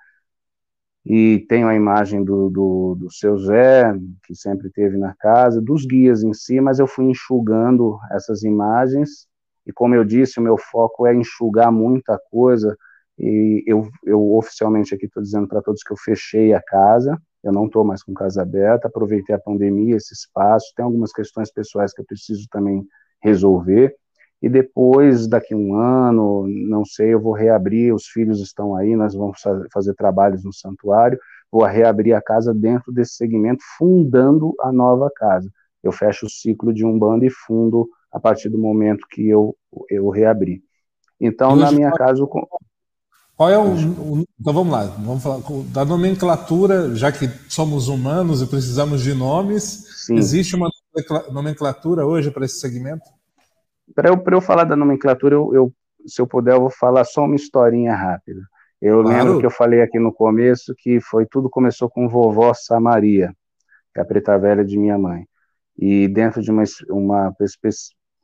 E 1.05 1.45
tenho 1.49 1.67
a 1.69 1.75
imagem 1.75 2.23
do, 2.23 2.51
do, 2.51 2.95
do 2.95 3.11
seu 3.11 3.39
Zé, 3.39 3.93
que 4.25 4.35
sempre 4.35 4.71
teve 4.71 4.97
na 4.97 5.15
casa, 5.15 5.61
dos 5.61 5.87
guias 5.87 6.23
em 6.23 6.33
si, 6.35 6.61
mas 6.61 6.79
eu 6.79 6.87
fui 6.87 7.07
enxugando 7.07 7.99
essas 8.13 8.43
imagens. 8.43 9.27
E 9.67 9.73
como 9.73 9.95
eu 9.95 10.05
disse, 10.05 10.39
o 10.39 10.43
meu 10.43 10.57
foco 10.57 11.07
é 11.07 11.15
enxugar 11.15 11.73
muita 11.73 12.21
coisa. 12.31 12.77
E 13.19 13.65
eu, 13.67 13.89
eu 14.05 14.35
oficialmente 14.35 14.95
aqui 14.95 15.07
estou 15.07 15.23
dizendo 15.23 15.49
para 15.49 15.61
todos 15.61 15.83
que 15.83 15.93
eu 15.93 15.97
fechei 15.97 16.55
a 16.55 16.63
casa, 16.63 17.21
eu 17.43 17.53
não 17.53 17.67
estou 17.67 17.85
mais 17.85 18.03
com 18.03 18.15
casa 18.15 18.43
aberta, 18.43 18.89
aproveitei 18.89 19.35
a 19.35 19.41
pandemia, 19.41 19.97
esse 19.97 20.15
espaço, 20.15 20.73
tem 20.77 20.85
algumas 20.85 21.13
questões 21.13 21.51
pessoais 21.53 21.93
que 21.93 22.01
eu 22.01 22.07
preciso 22.07 22.47
também 22.51 22.87
resolver, 23.21 23.95
e 24.41 24.49
depois, 24.49 25.27
daqui 25.27 25.53
um 25.53 25.75
ano, 25.75 26.47
não 26.47 26.85
sei, 26.85 27.13
eu 27.13 27.21
vou 27.21 27.33
reabrir, 27.33 27.93
os 27.93 28.07
filhos 28.07 28.41
estão 28.41 28.77
aí, 28.77 28.95
nós 28.95 29.15
vamos 29.15 29.41
fazer 29.73 29.95
trabalhos 29.95 30.45
no 30.45 30.53
santuário, 30.53 31.19
vou 31.51 31.65
reabrir 31.65 32.13
a 32.13 32.23
casa 32.23 32.55
dentro 32.55 32.93
desse 32.93 33.15
segmento, 33.15 33.65
fundando 33.77 34.55
a 34.61 34.71
nova 34.71 35.11
casa. 35.15 35.51
Eu 35.83 35.91
fecho 35.91 36.27
o 36.27 36.31
ciclo 36.31 36.73
de 36.73 36.85
Umbanda 36.85 37.27
e 37.27 37.31
fundo 37.31 37.89
a 38.13 38.21
partir 38.21 38.49
do 38.49 38.59
momento 38.59 39.07
que 39.11 39.29
eu, 39.29 39.57
eu 39.91 40.09
reabri. 40.09 40.63
Então, 41.21 41.57
na 41.57 41.73
minha 41.73 41.91
casa... 41.91 42.25
Qual 43.39 43.49
é 43.49 43.57
o, 43.57 43.71
o, 43.71 44.25
Então 44.41 44.53
vamos 44.53 44.73
lá, 44.73 44.83
vamos 44.87 45.23
falar 45.23 45.41
da 45.73 45.85
nomenclatura, 45.85 46.93
já 46.97 47.13
que 47.13 47.29
somos 47.49 47.87
humanos 47.87 48.43
e 48.43 48.47
precisamos 48.49 49.01
de 49.01 49.15
nomes. 49.15 49.85
Sim. 50.07 50.17
Existe 50.17 50.57
uma 50.57 50.69
nomenclatura 51.31 52.05
hoje 52.05 52.33
para 52.33 52.45
esse 52.45 52.59
segmento? 52.59 53.05
Para 53.95 54.09
eu, 54.09 54.21
eu 54.27 54.41
falar 54.41 54.65
da 54.65 54.75
nomenclatura, 54.75 55.37
eu, 55.37 55.55
eu, 55.55 55.73
se 56.05 56.21
eu 56.21 56.27
puder, 56.27 56.57
eu 56.57 56.63
vou 56.63 56.71
falar 56.71 57.05
só 57.05 57.27
uma 57.27 57.37
historinha 57.37 57.95
rápida. 57.95 58.41
Eu 58.83 59.05
claro. 59.05 59.17
lembro 59.17 59.39
que 59.39 59.47
eu 59.47 59.51
falei 59.53 59.83
aqui 59.83 60.01
no 60.01 60.13
começo 60.13 60.75
que 60.77 61.01
foi 61.01 61.25
tudo 61.25 61.49
começou 61.49 61.89
com 61.89 62.09
vovó 62.09 62.53
Samaria, 62.53 63.33
que 63.95 64.01
é 64.01 64.03
a 64.03 64.05
preta 64.05 64.37
velha 64.37 64.65
de 64.65 64.77
minha 64.77 64.99
mãe. 64.99 65.29
E 65.79 66.09
dentro 66.09 66.43
de 66.43 66.51
uma, 66.51 66.65
uma 66.91 67.33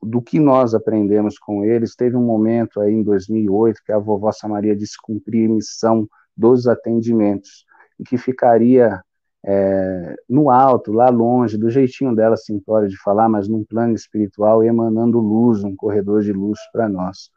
do 0.05 0.23
que 0.23 0.39
nós 0.39 0.75
aprendemos 0.75 1.39
com 1.39 1.65
eles, 1.65 1.97
teve 1.97 2.17
um 2.17 2.25
momento 2.25 2.81
aí 2.81 2.93
em 2.93 3.03
2008 3.03 3.81
que 3.85 3.93
a 3.93 3.99
vovó 3.99 4.31
Samaria 4.33 4.77
disse 4.77 4.97
cumprir 5.03 5.49
a 5.49 5.55
missão 5.55 6.09
dos 6.37 6.67
atendimentos 6.67 7.65
e 7.99 8.05
que 8.05 8.19
ficaria 8.19 9.03
é, 9.47 10.15
no 10.29 10.51
alto, 10.51 10.93
lá 10.93 11.11
longe, 11.11 11.59
do 11.59 11.71
jeitinho 11.71 12.15
dela 12.15 12.37
simplório 12.37 12.89
de 12.89 12.97
falar, 12.97 13.29
mas 13.29 13.47
num 13.47 13.65
plano 13.65 13.95
espiritual, 13.95 14.63
emanando 14.63 15.19
luz, 15.19 15.63
um 15.63 15.77
corredor 15.77 16.23
de 16.23 16.33
luz 16.33 16.59
para 16.73 16.89
nós. 16.89 17.31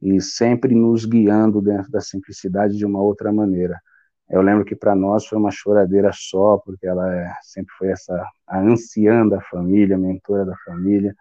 E 0.00 0.20
sempre 0.20 0.74
nos 0.74 1.04
guiando 1.04 1.62
dentro 1.62 1.90
da 1.90 2.00
simplicidade 2.00 2.76
de 2.76 2.84
uma 2.84 3.00
outra 3.00 3.32
maneira. 3.32 3.80
Eu 4.28 4.42
lembro 4.42 4.64
que 4.64 4.74
para 4.74 4.94
nós 4.94 5.26
foi 5.26 5.38
uma 5.38 5.50
choradeira 5.50 6.10
só, 6.12 6.58
porque 6.58 6.86
ela 6.86 7.14
é, 7.14 7.32
sempre 7.42 7.72
foi 7.78 7.88
essa 7.88 8.26
a 8.46 8.60
anciã 8.60 9.26
da 9.26 9.40
família, 9.40 9.96
mentora 9.96 10.44
da 10.44 10.56
família. 10.64 11.14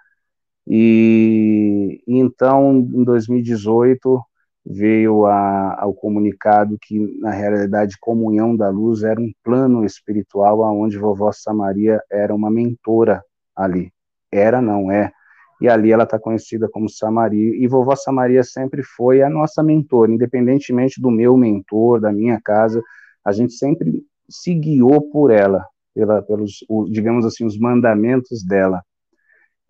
E, 0.68 2.04
então, 2.08 2.78
em 2.78 3.04
2018, 3.04 4.22
veio 4.66 5.26
a, 5.26 5.82
ao 5.82 5.94
comunicado 5.94 6.78
que, 6.82 7.00
na 7.20 7.32
realidade, 7.32 7.98
Comunhão 8.00 8.56
da 8.56 8.70
Luz 8.70 9.04
era 9.04 9.20
um 9.20 9.32
plano 9.44 9.84
espiritual 9.86 10.64
aonde 10.64 10.98
vovó 10.98 11.32
Samaria 11.32 12.02
era 12.12 12.34
uma 12.34 12.52
mentora 12.52 13.24
ali. 13.56 13.92
Era, 14.32 14.62
não 14.62 14.92
é. 14.92 15.12
E 15.60 15.68
ali 15.68 15.92
ela 15.92 16.04
está 16.04 16.18
conhecida 16.18 16.68
como 16.70 16.90
Samaria. 16.90 17.56
E 17.56 17.68
vovó 17.68 17.96
Samaria 17.96 18.44
sempre 18.44 18.82
foi 18.84 19.22
a 19.22 19.30
nossa 19.30 19.62
mentora, 19.62 20.12
independentemente 20.12 21.02
do 21.02 21.12
meu 21.12 21.38
mentor, 21.38 22.00
da 22.00 22.12
minha 22.12 22.40
casa, 22.42 22.82
a 23.24 23.32
gente 23.32 23.54
sempre 23.54 24.04
se 24.30 24.54
guiou 24.54 25.10
por 25.12 25.30
ela, 25.30 25.66
pela, 25.94 26.22
pelos, 26.24 26.66
digamos 26.90 27.26
assim, 27.26 27.46
os 27.46 27.60
mandamentos 27.60 28.44
dela. 28.44 28.82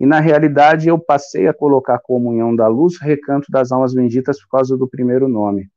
E 0.02 0.06
na 0.08 0.20
realidade 0.20 0.90
eu 0.90 0.98
passei 0.98 1.48
a 1.48 1.54
colocar 1.54 2.00
Comunhão 2.00 2.56
da 2.56 2.68
Luz, 2.68 3.00
Recanto 3.00 3.52
das 3.52 3.72
Almas 3.72 3.94
Benditas, 3.94 4.42
por 4.42 4.50
causa 4.50 4.76
do 4.76 4.88
primeiro 4.88 5.28
nome. 5.28 5.70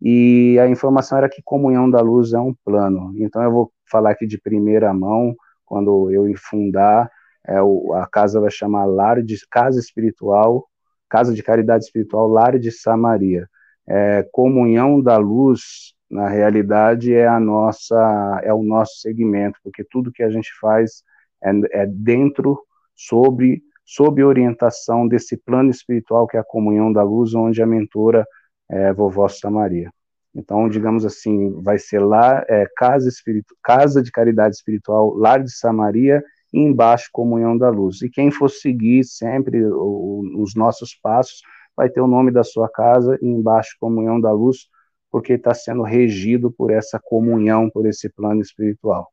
E 0.00 0.58
a 0.58 0.66
informação 0.66 1.18
era 1.18 1.28
que 1.28 1.42
Comunhão 1.44 1.90
da 1.90 2.00
Luz 2.00 2.32
é 2.32 2.38
um 2.38 2.54
plano. 2.64 3.12
Então 3.18 3.42
eu 3.42 3.52
vou 3.52 3.72
falar 3.84 4.12
aqui 4.12 4.26
de 4.26 4.40
primeira 4.40 4.94
mão, 4.94 5.36
quando 5.66 6.10
eu 6.10 6.24
fundar, 6.38 7.10
é, 7.46 7.58
a 7.58 8.06
casa 8.10 8.40
vai 8.40 8.50
chamar 8.50 8.86
Lar 8.86 9.22
de 9.22 9.36
Casa 9.50 9.78
Espiritual, 9.78 10.66
Casa 11.06 11.34
de 11.34 11.42
Caridade 11.42 11.84
Espiritual 11.84 12.26
Lar 12.26 12.58
de 12.58 12.72
Samaria. 12.72 13.46
É, 13.86 14.26
comunhão 14.32 15.02
da 15.02 15.18
Luz, 15.18 15.92
na 16.10 16.30
realidade, 16.30 17.12
é 17.12 17.26
a 17.26 17.38
nossa, 17.38 18.40
é 18.42 18.54
o 18.54 18.62
nosso 18.62 19.00
segmento, 19.00 19.58
porque 19.62 19.84
tudo 19.84 20.10
que 20.10 20.22
a 20.22 20.30
gente 20.30 20.48
faz 20.58 21.02
é, 21.42 21.82
é 21.82 21.86
dentro 21.86 22.58
sobre 22.94 23.62
sob 23.84 24.22
orientação 24.24 25.06
desse 25.06 25.36
plano 25.36 25.70
espiritual 25.70 26.26
que 26.26 26.36
é 26.36 26.40
a 26.40 26.44
comunhão 26.44 26.92
da 26.92 27.02
luz, 27.02 27.34
onde 27.34 27.62
a 27.62 27.66
mentora 27.66 28.26
é 28.70 28.92
vovó 28.92 29.26
Maria. 29.50 29.90
Então, 30.34 30.68
digamos 30.68 31.04
assim, 31.04 31.52
vai 31.62 31.78
ser 31.78 32.00
lá 32.00 32.44
é, 32.48 32.66
casa, 32.76 33.08
espiritu 33.08 33.54
casa 33.62 34.02
de 34.02 34.10
caridade 34.10 34.56
espiritual, 34.56 35.14
lar 35.14 35.42
de 35.42 35.54
Samaria, 35.54 36.22
e 36.52 36.60
embaixo 36.60 37.08
comunhão 37.12 37.58
da 37.58 37.68
luz. 37.68 38.00
E 38.02 38.08
quem 38.08 38.30
for 38.30 38.48
seguir 38.48 39.04
sempre 39.04 39.64
o, 39.64 40.22
os 40.36 40.54
nossos 40.54 40.94
passos 40.94 41.42
vai 41.76 41.90
ter 41.90 42.00
o 42.00 42.06
nome 42.06 42.30
da 42.30 42.44
sua 42.44 42.68
casa 42.68 43.18
e 43.20 43.26
embaixo 43.26 43.76
comunhão 43.80 44.20
da 44.20 44.30
luz, 44.32 44.68
porque 45.10 45.34
está 45.34 45.52
sendo 45.52 45.82
regido 45.82 46.52
por 46.52 46.70
essa 46.70 47.00
comunhão, 47.02 47.68
por 47.68 47.86
esse 47.86 48.08
plano 48.08 48.40
espiritual. 48.40 49.08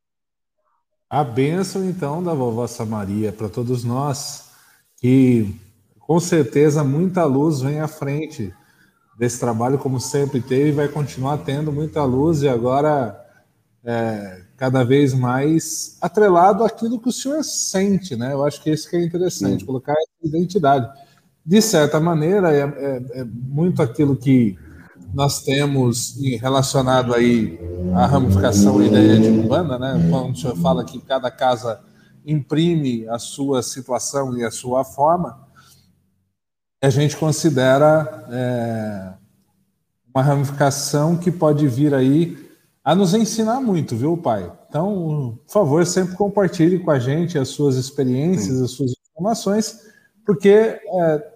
A 1.11 1.25
bênção, 1.25 1.83
então, 1.83 2.23
da 2.23 2.33
vovó 2.33 2.65
Samaria 2.67 3.33
para 3.33 3.49
todos 3.49 3.83
nós, 3.83 4.45
que 4.95 5.53
com 5.99 6.17
certeza 6.21 6.85
muita 6.85 7.25
luz 7.25 7.59
vem 7.59 7.81
à 7.81 7.87
frente 7.89 8.53
desse 9.19 9.37
trabalho, 9.37 9.77
como 9.77 9.99
sempre 9.99 10.39
teve, 10.39 10.69
e 10.69 10.71
vai 10.71 10.87
continuar 10.87 11.39
tendo 11.39 11.69
muita 11.69 12.01
luz, 12.05 12.43
e 12.43 12.47
agora 12.47 13.21
é, 13.83 14.43
cada 14.55 14.85
vez 14.85 15.13
mais 15.13 15.97
atrelado 15.99 16.63
àquilo 16.63 16.97
que 16.97 17.09
o 17.09 17.11
senhor 17.11 17.43
sente, 17.43 18.15
né? 18.15 18.31
Eu 18.31 18.45
acho 18.45 18.63
que 18.63 18.71
isso 18.71 18.89
que 18.89 18.95
é 18.95 19.03
interessante, 19.03 19.59
Sim. 19.59 19.65
colocar 19.65 19.91
essa 19.91 20.25
identidade. 20.25 20.89
De 21.45 21.61
certa 21.61 21.99
maneira, 21.99 22.53
é, 22.53 22.61
é, 22.61 23.19
é 23.19 23.23
muito 23.25 23.81
aquilo 23.81 24.15
que 24.15 24.57
nós 25.13 25.41
temos 25.43 26.15
relacionado 26.39 27.13
aí 27.13 27.59
a 27.95 28.05
ramificação 28.05 28.81
ideia 28.81 29.19
de 29.19 29.27
urbana, 29.27 29.77
né? 29.77 30.07
Quando 30.09 30.33
o 30.33 30.35
senhor 30.35 30.55
fala 30.57 30.85
que 30.85 30.99
cada 31.01 31.29
casa 31.29 31.81
imprime 32.25 33.07
a 33.09 33.19
sua 33.19 33.61
situação 33.61 34.37
e 34.37 34.43
a 34.43 34.51
sua 34.51 34.83
forma, 34.83 35.47
a 36.81 36.89
gente 36.89 37.17
considera 37.17 38.25
é, 38.31 39.13
uma 40.13 40.23
ramificação 40.23 41.17
que 41.17 41.31
pode 41.31 41.67
vir 41.67 41.93
aí 41.93 42.37
a 42.83 42.95
nos 42.95 43.13
ensinar 43.13 43.59
muito, 43.61 43.95
viu, 43.95 44.17
pai? 44.17 44.51
Então, 44.67 45.37
por 45.45 45.51
favor, 45.51 45.85
sempre 45.85 46.15
compartilhe 46.15 46.79
com 46.79 46.89
a 46.89 46.97
gente 46.97 47.37
as 47.37 47.49
suas 47.49 47.75
experiências, 47.75 48.61
as 48.61 48.71
suas 48.71 48.93
informações, 49.11 49.81
porque 50.25 50.49
é, 50.49 51.31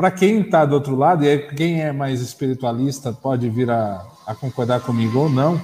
para 0.00 0.10
quem 0.10 0.40
está 0.40 0.64
do 0.64 0.76
outro 0.76 0.96
lado, 0.96 1.26
e 1.26 1.38
quem 1.48 1.82
é 1.82 1.92
mais 1.92 2.22
espiritualista 2.22 3.12
pode 3.12 3.50
vir 3.50 3.70
a, 3.70 4.02
a 4.26 4.34
concordar 4.34 4.80
comigo 4.80 5.18
ou 5.18 5.28
não, 5.28 5.62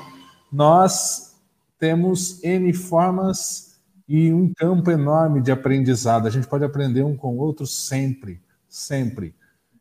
nós 0.52 1.34
temos 1.78 2.44
N 2.44 2.70
formas 2.74 3.78
e 4.06 4.30
um 4.30 4.52
campo 4.52 4.90
enorme 4.90 5.40
de 5.40 5.50
aprendizado. 5.50 6.26
A 6.26 6.30
gente 6.30 6.46
pode 6.46 6.66
aprender 6.66 7.02
um 7.02 7.16
com 7.16 7.34
o 7.34 7.38
outro 7.38 7.66
sempre, 7.66 8.42
sempre. 8.68 9.34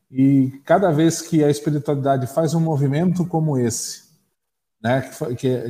E 0.10 0.58
cada 0.64 0.90
vez 0.90 1.22
que 1.22 1.44
a 1.44 1.50
espiritualidade 1.50 2.26
faz 2.26 2.54
um 2.54 2.62
movimento 2.62 3.26
como 3.26 3.58
esse, 3.58 4.04
né, 4.82 5.02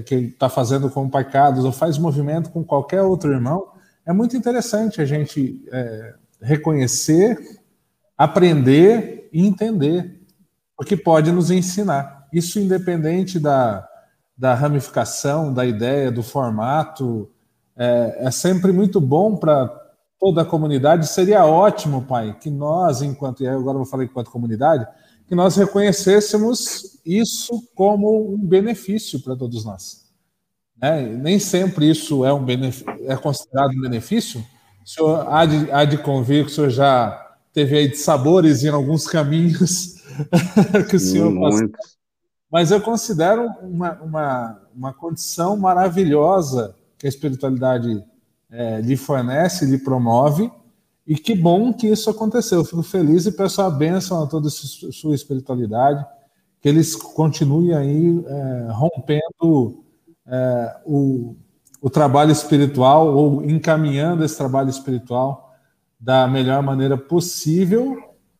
que 0.06 0.16
está 0.16 0.48
fazendo 0.48 0.92
com 0.92 1.06
o 1.06 1.10
Pai 1.10 1.28
Carlos, 1.28 1.66
ou 1.66 1.72
faz 1.72 1.98
movimento 1.98 2.52
com 2.52 2.64
qualquer 2.64 3.02
outro 3.02 3.32
irmão, 3.32 3.68
é 4.06 4.14
muito 4.14 4.38
interessante 4.38 5.02
a 5.02 5.06
gente 5.06 5.68
é, 5.72 6.14
reconhecer 6.40 7.65
aprender 8.18 9.30
e 9.32 9.46
entender, 9.46 10.22
porque 10.78 10.96
pode 10.96 11.32
nos 11.32 11.52
ensinar. 11.52 12.28
isso 12.34 12.60
independente 12.60 13.40
da, 13.40 13.88
da 14.38 14.54
ramificação, 14.54 15.54
da 15.54 15.66
ideia, 15.66 16.12
do 16.12 16.22
formato, 16.22 17.30
é, 17.78 18.28
é 18.28 18.32
sempre 18.32 18.72
muito 18.72 19.00
bom 19.00 19.36
para 19.36 19.68
toda 20.20 20.42
a 20.42 20.46
comunidade. 20.46 21.08
Seria 21.08 21.46
ótimo, 21.46 22.04
pai, 22.04 22.38
que 22.40 22.50
nós, 22.50 23.02
enquanto, 23.02 23.44
e 23.44 23.48
agora 23.48 23.78
vou 23.78 23.86
falar 23.86 24.04
enquanto 24.04 24.32
comunidade, 24.32 24.88
que 25.28 25.36
nós 25.36 25.56
reconhecêssemos 25.56 27.00
isso 27.06 27.68
como 27.74 28.34
um 28.34 28.38
benefício 28.38 29.22
para 29.22 29.36
todos 29.36 29.66
nós. 29.66 30.06
Né? 30.82 31.02
Nem 31.04 31.40
sempre 31.40 31.90
isso 31.90 32.26
é, 32.26 32.34
um 32.34 32.46
é 33.06 33.16
considerado 33.16 33.72
um 33.72 33.82
benefício. 33.82 34.46
O 34.84 34.88
senhor 34.88 35.28
há 35.30 35.46
de, 35.46 35.72
há 35.72 35.86
de 35.86 35.98
convir 35.98 36.46
que 36.46 36.52
o 36.52 36.54
senhor 36.54 36.70
já 36.70 37.25
teve 37.56 37.78
aí 37.78 37.88
de 37.88 37.96
sabores 37.96 38.66
em 38.66 38.68
alguns 38.68 39.08
caminhos 39.08 39.96
que 40.90 40.98
o 40.98 41.00
senhor 41.00 41.34
passou. 41.40 41.70
Mas 42.52 42.70
eu 42.70 42.82
considero 42.82 43.50
uma, 43.62 43.94
uma, 44.02 44.62
uma 44.76 44.94
condição 44.94 45.56
maravilhosa 45.56 46.76
que 46.98 47.06
a 47.06 47.10
espiritualidade 47.10 48.04
é, 48.52 48.82
lhe 48.82 48.98
fornece, 48.98 49.66
lhe 49.66 49.78
promove, 49.78 50.52
e 51.08 51.16
que 51.16 51.34
bom 51.34 51.72
que 51.72 51.88
isso 51.88 52.10
aconteceu. 52.10 52.60
Eu 52.60 52.66
fico 52.66 52.84
feliz 52.84 53.26
e 53.26 53.32
peço 53.32 53.62
a 53.62 53.70
bênção 53.70 54.22
a 54.22 54.28
toda 54.28 54.50
a 54.50 54.52
sua 54.52 55.16
espiritualidade, 55.16 56.06
que 56.60 56.68
eles 56.68 56.94
continuem 56.94 57.74
aí 57.74 58.26
é, 58.28 58.68
rompendo 58.72 59.84
é, 60.28 60.78
o, 60.86 61.36
o 61.82 61.90
trabalho 61.90 62.32
espiritual 62.32 63.16
ou 63.16 63.46
encaminhando 63.46 64.26
esse 64.26 64.38
trabalho 64.38 64.70
espiritual 64.70 65.45
da 66.00 66.28
melhor 66.28 66.62
maneira 66.62 66.98
possível 66.98 67.98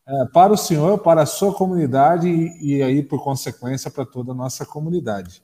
é, 0.08 0.24
para 0.32 0.52
o 0.52 0.56
senhor, 0.56 0.98
para 0.98 1.22
a 1.22 1.26
sua 1.26 1.52
comunidade 1.52 2.28
e, 2.28 2.76
e 2.76 2.82
aí, 2.82 3.02
por 3.02 3.22
consequência, 3.22 3.90
para 3.90 4.06
toda 4.06 4.32
a 4.32 4.34
nossa 4.34 4.64
comunidade. 4.64 5.42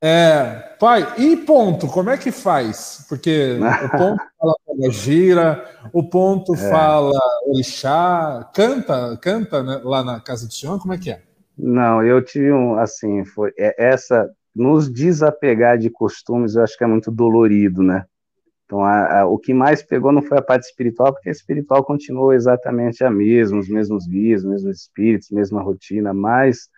É, 0.00 0.76
pai, 0.78 1.14
e 1.18 1.36
ponto, 1.38 1.88
como 1.88 2.10
é 2.10 2.16
que 2.16 2.30
faz? 2.30 3.04
Porque 3.08 3.58
o 3.58 3.88
ponto 3.98 4.22
fala 4.38 4.90
gira, 4.90 5.64
o 5.92 6.08
ponto 6.08 6.54
é. 6.54 6.70
fala 6.70 7.18
orixá, 7.46 8.48
canta, 8.54 9.16
canta 9.20 9.62
né, 9.62 9.80
lá 9.82 10.04
na 10.04 10.20
casa 10.20 10.46
do 10.46 10.52
senhor, 10.52 10.80
como 10.80 10.94
é 10.94 10.98
que 10.98 11.10
é? 11.10 11.22
Não, 11.56 12.04
eu 12.04 12.24
tive 12.24 12.52
um, 12.52 12.78
assim, 12.78 13.24
foi 13.24 13.52
é, 13.58 13.74
essa, 13.76 14.30
nos 14.54 14.88
desapegar 14.92 15.76
de 15.78 15.90
costumes, 15.90 16.54
eu 16.54 16.62
acho 16.62 16.78
que 16.78 16.84
é 16.84 16.86
muito 16.86 17.10
dolorido, 17.10 17.82
né? 17.82 18.04
Então, 18.68 18.84
a, 18.84 19.20
a, 19.20 19.26
o 19.26 19.38
que 19.38 19.54
mais 19.54 19.82
pegou 19.82 20.12
não 20.12 20.20
foi 20.20 20.36
a 20.36 20.42
parte 20.42 20.64
espiritual, 20.64 21.14
porque 21.14 21.30
a 21.30 21.32
espiritual 21.32 21.82
continuou 21.82 22.34
exatamente 22.34 23.02
a 23.02 23.10
mesma, 23.10 23.58
os 23.58 23.66
mesmos 23.66 24.06
guias, 24.06 24.44
os 24.44 24.50
mesmos 24.50 24.76
espíritos, 24.82 25.30
mesma 25.30 25.62
rotina, 25.62 26.12
mas 26.12 26.68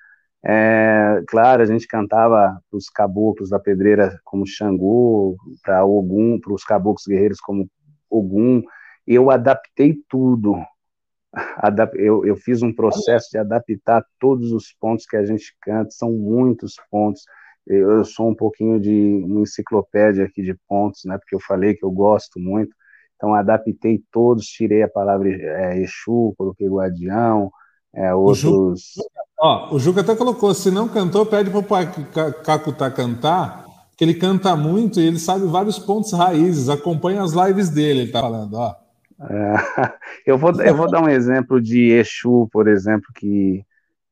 é, 0.46 1.20
claro, 1.26 1.62
a 1.62 1.66
gente 1.66 1.88
cantava 1.88 2.62
os 2.70 2.88
caboclos 2.88 3.50
da 3.50 3.58
pedreira 3.58 4.20
como 4.24 4.46
Xangô, 4.46 5.36
para 5.64 5.84
Ogum, 5.84 6.38
para 6.38 6.52
os 6.52 6.62
caboclos 6.62 7.06
guerreiros 7.08 7.40
como 7.40 7.68
Ogum. 8.08 8.62
Eu 9.04 9.28
adaptei 9.28 9.96
tudo. 10.08 10.54
Eu, 11.94 12.26
eu 12.26 12.36
fiz 12.36 12.60
um 12.60 12.72
processo 12.72 13.30
de 13.30 13.38
adaptar 13.38 14.04
todos 14.18 14.50
os 14.52 14.72
pontos 14.80 15.06
que 15.06 15.16
a 15.16 15.24
gente 15.24 15.56
canta, 15.62 15.88
são 15.92 16.10
muitos 16.10 16.74
pontos. 16.90 17.24
Eu 17.72 18.04
sou 18.04 18.28
um 18.28 18.34
pouquinho 18.34 18.80
de 18.80 19.22
uma 19.24 19.42
enciclopédia 19.42 20.24
aqui 20.24 20.42
de 20.42 20.54
pontos, 20.68 21.02
né? 21.04 21.16
Porque 21.16 21.36
eu 21.36 21.40
falei 21.40 21.74
que 21.74 21.84
eu 21.84 21.90
gosto 21.90 22.40
muito. 22.40 22.74
Então 23.14 23.32
adaptei 23.32 24.02
todos, 24.10 24.46
tirei 24.46 24.82
a 24.82 24.88
palavra 24.88 25.28
é, 25.30 25.78
Exu, 25.78 26.34
coloquei 26.36 26.68
Guardião, 26.68 27.52
é, 27.94 28.12
outros. 28.14 28.94
Ó, 29.38 29.74
o 29.74 29.78
Juca 29.78 30.00
até 30.00 30.16
colocou: 30.16 30.52
se 30.52 30.70
não 30.70 30.88
cantou, 30.88 31.24
pede 31.24 31.50
para 31.50 31.60
o 31.60 32.42
Cacutá 32.42 32.90
cantar, 32.90 33.64
que 33.96 34.02
ele 34.02 34.14
canta 34.14 34.56
muito 34.56 34.98
e 34.98 35.06
ele 35.06 35.18
sabe 35.18 35.46
vários 35.46 35.78
pontos 35.78 36.12
raízes. 36.12 36.68
Acompanha 36.68 37.22
as 37.22 37.32
lives 37.32 37.68
dele, 37.68 38.00
ele 38.00 38.12
tá 38.12 38.20
falando, 38.20 38.54
ó. 38.54 38.74
É, 39.28 39.54
eu, 40.26 40.36
vou, 40.36 40.50
eu 40.60 40.74
vou 40.74 40.90
dar 40.90 41.02
um 41.02 41.08
exemplo 41.08 41.60
de 41.60 41.90
Exu, 41.92 42.48
por 42.50 42.66
exemplo, 42.66 43.06
que 43.14 43.64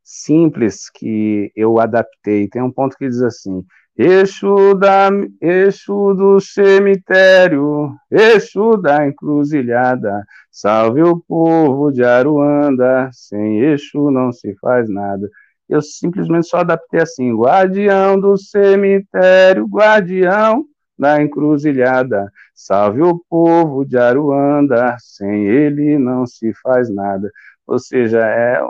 simples 0.09 0.89
que 0.91 1.53
eu 1.55 1.79
adaptei. 1.79 2.49
Tem 2.49 2.63
um 2.63 2.73
ponto 2.73 2.97
que 2.97 3.07
diz 3.07 3.21
assim: 3.21 3.63
Eixo, 3.95 4.75
da, 4.75 5.11
eixo 5.41 6.15
do 6.15 6.41
cemitério, 6.41 7.95
eixo 8.11 8.77
da 8.79 9.07
encruzilhada, 9.07 10.25
salve 10.51 11.03
o 11.03 11.21
povo 11.21 11.93
de 11.93 12.03
Aruanda, 12.03 13.11
sem 13.13 13.61
eixo 13.61 14.11
não 14.11 14.33
se 14.33 14.55
faz 14.61 14.89
nada. 14.89 15.29
Eu 15.69 15.83
simplesmente 15.83 16.49
só 16.49 16.59
adaptei 16.59 17.03
assim: 17.03 17.35
guardião 17.37 18.19
do 18.19 18.39
cemitério, 18.39 19.67
guardião 19.67 20.65
da 20.99 21.23
encruzilhada, 21.23 22.33
salve 22.55 23.03
o 23.03 23.23
povo 23.29 23.85
de 23.85 23.99
Aruanda, 23.99 24.97
sem 25.01 25.45
ele 25.45 25.99
não 25.99 26.27
se 26.27 26.53
faz 26.63 26.89
nada. 26.89 27.31
Ou 27.67 27.79
seja, 27.79 28.21
é, 28.27 28.61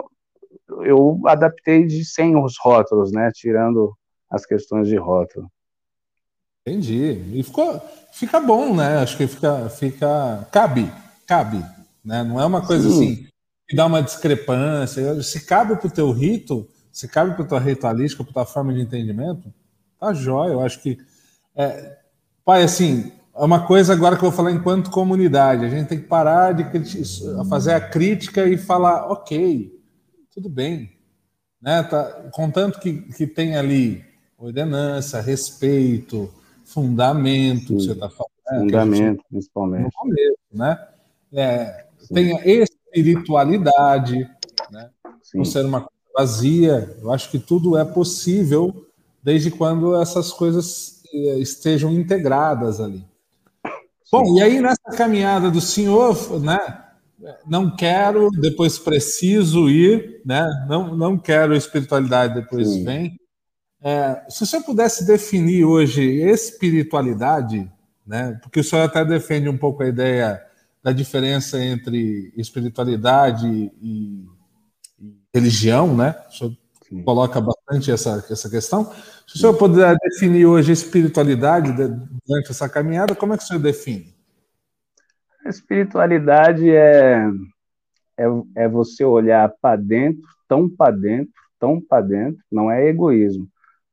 eu 0.83 1.19
adaptei 1.25 1.85
de 1.85 2.05
sem 2.05 2.35
os 2.35 2.55
rótulos, 2.59 3.11
né, 3.11 3.31
tirando 3.33 3.93
as 4.29 4.45
questões 4.45 4.87
de 4.87 4.95
rótulo. 4.95 5.49
Entendi. 6.61 7.23
E 7.33 7.43
ficou, 7.43 7.81
fica 8.11 8.39
bom, 8.39 8.75
né? 8.75 8.97
Acho 8.97 9.17
que 9.17 9.25
fica, 9.25 9.69
fica 9.69 10.47
cabe, 10.51 10.91
cabe, 11.25 11.63
né? 12.03 12.23
Não 12.23 12.39
é 12.39 12.45
uma 12.45 12.65
coisa 12.65 12.87
Sim. 12.89 12.95
assim 12.95 13.27
que 13.67 13.75
dá 13.75 13.85
uma 13.85 14.01
discrepância. 14.01 15.21
Se 15.23 15.45
cabe 15.45 15.75
para 15.75 15.87
o 15.87 15.91
teu 15.91 16.11
rito, 16.11 16.67
se 16.91 17.07
cabe 17.07 17.35
para 17.35 17.45
a 17.45 17.47
tua 17.47 17.59
ritualística, 17.59 18.23
para 18.23 18.31
a 18.31 18.33
tua 18.33 18.45
forma 18.45 18.73
de 18.73 18.81
entendimento, 18.81 19.53
tá 19.99 20.13
jóia. 20.13 20.53
Eu 20.53 20.61
acho 20.61 20.81
que 20.81 20.97
é, 21.55 21.97
pai, 22.43 22.63
assim, 22.63 23.11
é 23.35 23.43
uma 23.43 23.65
coisa 23.65 23.93
agora 23.93 24.17
que 24.17 24.23
eu 24.23 24.29
vou 24.29 24.35
falar 24.35 24.51
enquanto 24.51 24.91
comunidade. 24.91 25.65
A 25.65 25.69
gente 25.69 25.87
tem 25.87 25.99
que 25.99 26.07
parar 26.07 26.53
de 26.53 26.65
fazer 27.47 27.73
a 27.73 27.81
crítica 27.81 28.45
e 28.47 28.57
falar, 28.57 29.11
ok, 29.11 29.78
tudo 30.39 30.47
bem, 30.47 30.89
né? 31.61 31.83
Tá, 31.83 32.29
contanto 32.31 32.79
que, 32.79 33.01
que 33.13 33.27
tem 33.27 33.57
ali 33.57 34.01
ordenança, 34.37 35.19
respeito, 35.19 36.33
fundamento, 36.63 37.75
que 37.75 37.83
você 37.83 37.91
está 37.91 38.09
falando. 38.09 38.31
Né? 38.49 38.59
Fundamento, 38.59 39.23
principalmente. 39.29 39.91
Começo, 39.93 40.37
né? 40.53 40.87
É, 41.33 41.85
tem 42.13 42.33
a 42.33 42.45
espiritualidade, 42.45 44.29
né? 44.71 44.89
não 45.33 45.43
ser 45.43 45.65
uma 45.65 45.81
coisa 45.81 45.99
vazia. 46.15 46.97
Eu 47.01 47.11
acho 47.11 47.29
que 47.29 47.37
tudo 47.37 47.77
é 47.77 47.83
possível 47.83 48.87
desde 49.21 49.51
quando 49.51 50.01
essas 50.01 50.31
coisas 50.31 51.03
eh, 51.13 51.39
estejam 51.39 51.91
integradas 51.91 52.79
ali. 52.79 53.05
Bom, 54.09 54.37
e 54.37 54.41
aí 54.41 54.61
nessa 54.61 54.97
caminhada 54.97 55.51
do 55.51 55.59
senhor, 55.59 56.39
né? 56.39 56.88
Não 57.45 57.75
quero, 57.75 58.29
depois 58.31 58.79
preciso 58.79 59.69
ir, 59.69 60.21
né? 60.25 60.47
Não, 60.67 60.95
não 60.95 61.17
quero 61.17 61.55
espiritualidade, 61.55 62.35
depois 62.35 62.67
Sim. 62.67 62.83
vem. 62.83 63.19
É, 63.81 64.25
se 64.29 64.43
o 64.43 64.45
senhor 64.45 64.63
pudesse 64.63 65.05
definir 65.05 65.63
hoje 65.65 66.01
espiritualidade, 66.01 67.69
né, 68.05 68.37
porque 68.41 68.59
o 68.59 68.63
senhor 68.63 68.83
até 68.83 69.05
defende 69.05 69.47
um 69.47 69.57
pouco 69.57 69.83
a 69.83 69.87
ideia 69.87 70.41
da 70.83 70.91
diferença 70.91 71.63
entre 71.63 72.33
espiritualidade 72.35 73.47
e, 73.81 74.25
e 74.99 75.13
religião, 75.33 75.95
né? 75.95 76.15
O 76.29 76.33
senhor 76.33 76.57
Sim. 76.87 77.03
coloca 77.03 77.39
bastante 77.39 77.91
essa, 77.91 78.25
essa 78.29 78.49
questão. 78.49 78.91
Se 79.27 79.35
o 79.35 79.37
senhor 79.39 79.53
puder 79.55 79.95
definir 80.01 80.45
hoje 80.45 80.71
espiritualidade 80.71 81.71
durante 81.71 82.49
essa 82.49 82.67
caminhada, 82.67 83.13
como 83.13 83.33
é 83.33 83.37
que 83.37 83.43
o 83.43 83.47
senhor 83.47 83.61
define? 83.61 84.18
A 85.45 85.49
espiritualidade 85.49 86.69
é, 86.69 87.25
é, 88.17 88.25
é 88.55 88.67
você 88.67 89.03
olhar 89.03 89.51
para 89.61 89.75
dentro, 89.77 90.21
tão 90.47 90.69
para 90.69 90.91
dentro, 90.95 91.33
tão 91.59 91.81
para 91.81 92.01
dentro, 92.01 92.43
não 92.51 92.71
é 92.71 92.87
egoísmo 92.87 93.49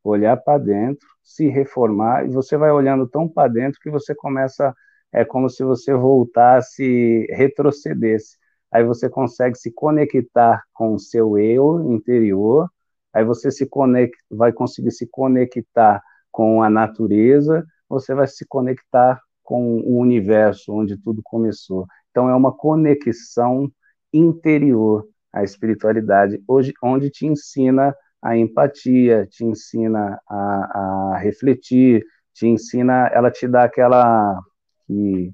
olhar 0.09 0.37
para 0.37 0.59
dentro, 0.59 1.07
se 1.23 1.49
reformar, 1.49 2.25
e 2.27 2.29
você 2.31 2.57
vai 2.57 2.71
olhando 2.71 3.07
tão 3.09 3.29
para 3.29 3.49
dentro 3.49 3.81
que 3.81 3.91
você 3.91 4.15
começa, 4.15 4.75
é 5.13 5.25
como 5.25 5.49
se 5.51 5.65
você 5.65 5.95
voltasse, 5.95 7.27
retrocedesse. 7.31 8.39
Aí 8.71 8.85
você 8.85 9.09
consegue 9.09 9.57
se 9.57 9.73
conectar 9.73 10.63
com 10.73 10.95
o 10.95 10.99
seu 10.99 11.39
eu 11.39 11.93
interior, 11.93 12.71
aí 13.13 13.25
você 13.25 13.51
se 13.51 13.67
conecta, 13.67 14.19
vai 14.31 14.53
conseguir 14.53 14.91
se 14.93 15.07
conectar 15.07 16.03
com 16.31 16.63
a 16.63 16.71
natureza, 16.71 17.65
você 17.89 18.15
vai 18.15 18.27
se 18.27 18.45
conectar 18.47 19.21
com 19.47 19.79
o 19.79 19.99
universo 19.99 20.75
onde 20.75 20.99
tudo 20.99 21.23
começou. 21.25 21.87
Então 22.11 22.29
é 22.29 22.35
uma 22.35 22.53
conexão 22.53 23.71
interior 24.13 25.07
a 25.37 25.45
espiritualidade, 25.45 26.43
hoje 26.49 26.73
onde 26.83 27.11
te 27.11 27.27
ensina 27.27 27.95
a 28.23 28.39
empatia, 28.39 29.27
te 29.27 29.45
ensina 29.45 30.19
a, 30.27 31.13
a 31.13 31.19
refletir, 31.19 32.03
te 32.33 32.47
ensina, 32.47 33.09
ela 33.13 33.31
te 33.31 33.47
dá 33.47 33.65
aquela 33.65 34.41
que, 34.87 35.31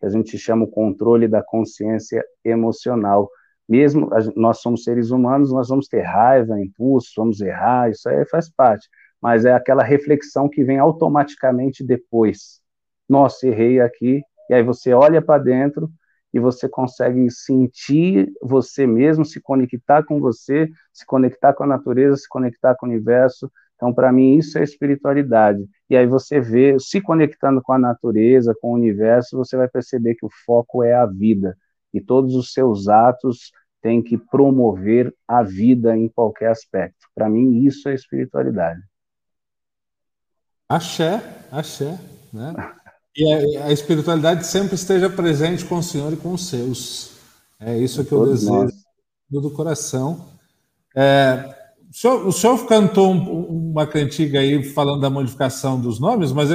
que 0.00 0.06
a 0.06 0.08
gente 0.08 0.36
chama 0.36 0.64
o 0.64 0.70
controle 0.70 1.28
da 1.28 1.44
consciência 1.44 2.24
emocional. 2.44 3.30
mesmo 3.68 4.10
nós 4.34 4.58
somos 4.58 4.82
seres 4.82 5.10
humanos, 5.10 5.52
nós 5.52 5.68
vamos 5.68 5.86
ter 5.86 6.02
raiva, 6.02 6.60
impulso, 6.60 7.12
vamos 7.16 7.40
errar, 7.40 7.88
isso 7.88 8.08
aí 8.08 8.26
faz 8.26 8.50
parte, 8.50 8.88
mas 9.22 9.44
é 9.44 9.52
aquela 9.52 9.84
reflexão 9.84 10.48
que 10.48 10.64
vem 10.64 10.78
automaticamente 10.78 11.84
depois. 11.84 12.60
Nossa, 13.08 13.46
errei 13.46 13.80
aqui, 13.80 14.22
e 14.48 14.54
aí 14.54 14.62
você 14.62 14.92
olha 14.92 15.20
para 15.20 15.42
dentro 15.42 15.90
e 16.32 16.38
você 16.38 16.68
consegue 16.68 17.30
sentir 17.30 18.30
você 18.42 18.86
mesmo, 18.86 19.24
se 19.24 19.40
conectar 19.40 20.04
com 20.04 20.20
você, 20.20 20.68
se 20.92 21.06
conectar 21.06 21.54
com 21.54 21.64
a 21.64 21.66
natureza, 21.66 22.16
se 22.16 22.28
conectar 22.28 22.74
com 22.74 22.86
o 22.86 22.88
universo. 22.88 23.50
Então, 23.74 23.92
para 23.92 24.12
mim, 24.12 24.36
isso 24.36 24.58
é 24.58 24.62
espiritualidade. 24.62 25.66
E 25.88 25.96
aí 25.96 26.06
você 26.06 26.40
vê, 26.40 26.76
se 26.78 27.00
conectando 27.00 27.62
com 27.62 27.72
a 27.72 27.78
natureza, 27.78 28.54
com 28.60 28.72
o 28.72 28.74
universo, 28.74 29.36
você 29.36 29.56
vai 29.56 29.68
perceber 29.68 30.14
que 30.14 30.26
o 30.26 30.30
foco 30.44 30.82
é 30.82 30.94
a 30.94 31.06
vida. 31.06 31.56
E 31.92 32.00
todos 32.00 32.34
os 32.34 32.52
seus 32.52 32.88
atos 32.88 33.50
têm 33.80 34.02
que 34.02 34.18
promover 34.18 35.14
a 35.26 35.42
vida 35.42 35.96
em 35.96 36.08
qualquer 36.08 36.50
aspecto. 36.50 37.06
Para 37.14 37.30
mim, 37.30 37.64
isso 37.64 37.88
é 37.88 37.94
espiritualidade. 37.94 38.80
Axé, 40.68 41.22
axé, 41.50 41.98
né? 42.32 42.52
E 43.16 43.56
a, 43.56 43.66
a, 43.66 43.72
espiritualidade 43.72 44.46
sempre 44.46 44.74
esteja 44.74 45.08
presente 45.08 45.64
com 45.64 45.78
o 45.78 45.82
Senhor 45.82 46.12
e 46.12 46.16
com 46.16 46.34
os 46.34 46.48
seus. 46.48 47.12
É 47.58 47.76
isso 47.76 48.04
que 48.04 48.12
eu 48.12 48.26
desejo 48.26 48.52
nós. 48.52 48.72
do 49.30 49.50
coração. 49.50 50.26
É, 50.94 51.54
o, 51.90 51.94
senhor, 51.94 52.26
o 52.26 52.32
senhor 52.32 52.66
cantou 52.66 53.10
um, 53.10 53.70
uma 53.70 53.86
cantiga 53.86 54.40
aí 54.40 54.62
falando 54.62 55.00
da 55.00 55.08
modificação 55.08 55.80
dos 55.80 55.98
nomes, 55.98 56.30
mas 56.32 56.50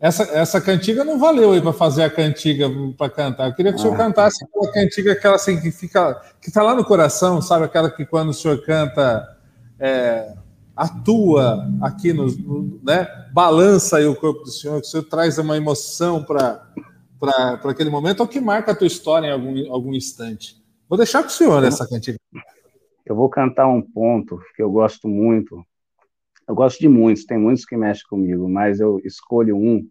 essa, 0.00 0.22
essa 0.32 0.60
cantiga 0.62 1.04
não 1.04 1.18
valeu 1.18 1.52
aí 1.52 1.60
para 1.60 1.74
fazer 1.74 2.04
a 2.04 2.10
cantiga 2.10 2.70
para 2.96 3.10
cantar. 3.10 3.48
Eu 3.48 3.54
queria 3.54 3.70
que 3.70 3.78
o 3.78 3.82
senhor 3.82 3.94
ah. 3.94 3.98
cantasse 3.98 4.42
aquela 4.42 4.72
cantiga, 4.72 5.12
aquela 5.12 5.34
assim 5.36 5.60
que 5.60 5.70
fica, 5.70 6.14
que 6.40 6.48
está 6.48 6.62
lá 6.62 6.74
no 6.74 6.82
coração, 6.82 7.42
sabe? 7.42 7.66
Aquela 7.66 7.90
que 7.90 8.06
quando 8.06 8.30
o 8.30 8.34
senhor 8.34 8.64
canta. 8.64 9.36
É, 9.78 10.32
atua 10.80 11.68
aqui 11.82 12.10
no, 12.10 12.26
no, 12.26 12.80
né, 12.82 13.06
balança 13.34 13.98
aí 13.98 14.06
o 14.06 14.16
corpo 14.16 14.44
do 14.44 14.50
Senhor, 14.50 14.80
que 14.80 14.86
o 14.86 14.90
Senhor 14.90 15.02
traz 15.04 15.36
uma 15.36 15.54
emoção 15.54 16.24
para 16.24 16.72
aquele 17.64 17.90
momento, 17.90 18.20
ou 18.20 18.26
que 18.26 18.40
marca 18.40 18.72
a 18.72 18.74
tua 18.74 18.86
história 18.86 19.26
em 19.26 19.32
algum, 19.32 19.70
algum 19.70 19.92
instante. 19.92 20.56
Vou 20.88 20.96
deixar 20.96 21.22
com 21.22 21.28
o 21.28 21.32
Senhor 21.32 21.62
essa 21.62 21.86
cantiga. 21.86 22.18
Eu 23.04 23.14
vou 23.14 23.28
cantar 23.28 23.68
um 23.68 23.82
ponto 23.82 24.40
que 24.56 24.62
eu 24.62 24.70
gosto 24.70 25.06
muito. 25.06 25.62
Eu 26.48 26.54
gosto 26.54 26.80
de 26.80 26.88
muitos, 26.88 27.26
tem 27.26 27.36
muitos 27.36 27.66
que 27.66 27.76
mexem 27.76 28.06
comigo, 28.08 28.48
mas 28.48 28.80
eu 28.80 28.98
escolho 29.04 29.56
um 29.56 29.86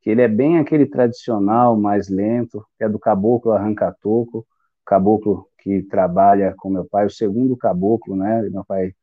que 0.00 0.08
ele 0.08 0.22
é 0.22 0.28
bem 0.28 0.58
aquele 0.58 0.86
tradicional, 0.86 1.78
mais 1.78 2.08
lento, 2.08 2.64
que 2.78 2.84
é 2.84 2.88
do 2.88 2.98
caboclo 2.98 3.52
arranca-toco, 3.52 4.46
caboclo 4.86 5.46
que 5.58 5.82
trabalha 5.82 6.54
com 6.56 6.70
meu 6.70 6.86
pai, 6.86 7.04
o 7.04 7.10
segundo 7.10 7.54
caboclo, 7.58 8.16
né? 8.16 8.40
Meu 8.50 8.64
pai 8.64 8.94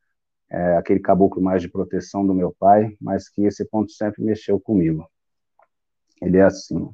é, 0.49 0.77
aquele 0.77 0.99
caboclo 0.99 1.41
mais 1.41 1.61
de 1.61 1.69
proteção 1.69 2.25
do 2.25 2.33
meu 2.33 2.55
pai, 2.57 2.95
mas 3.01 3.29
que 3.29 3.45
esse 3.45 3.65
ponto 3.65 3.91
sempre 3.91 4.23
mexeu 4.23 4.59
comigo. 4.59 5.07
Ele 6.21 6.37
é 6.37 6.43
assim: 6.43 6.89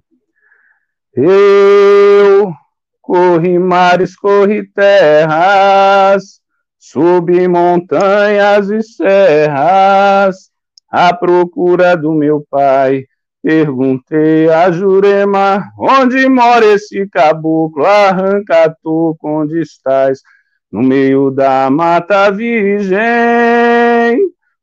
Eu 1.13 2.53
corri 3.01 3.59
mares, 3.59 4.15
corri 4.15 4.67
terras, 4.67 6.41
subi 6.79 7.47
montanhas 7.47 8.69
e 8.69 8.81
serras, 8.81 10.49
à 10.89 11.13
procura 11.13 11.95
do 11.95 12.13
meu 12.13 12.45
pai. 12.49 13.05
Perguntei 13.41 14.49
a 14.49 14.71
Jurema, 14.71 15.69
onde 15.77 16.29
mora 16.29 16.65
esse 16.65 17.05
caboclo? 17.09 17.85
Arranca 17.85 18.73
tu, 18.81 19.17
onde 19.21 19.59
estás? 19.59 20.21
No 20.71 20.81
meio 20.81 21.29
da 21.29 21.69
mata 21.69 22.31
virgem, 22.31 22.97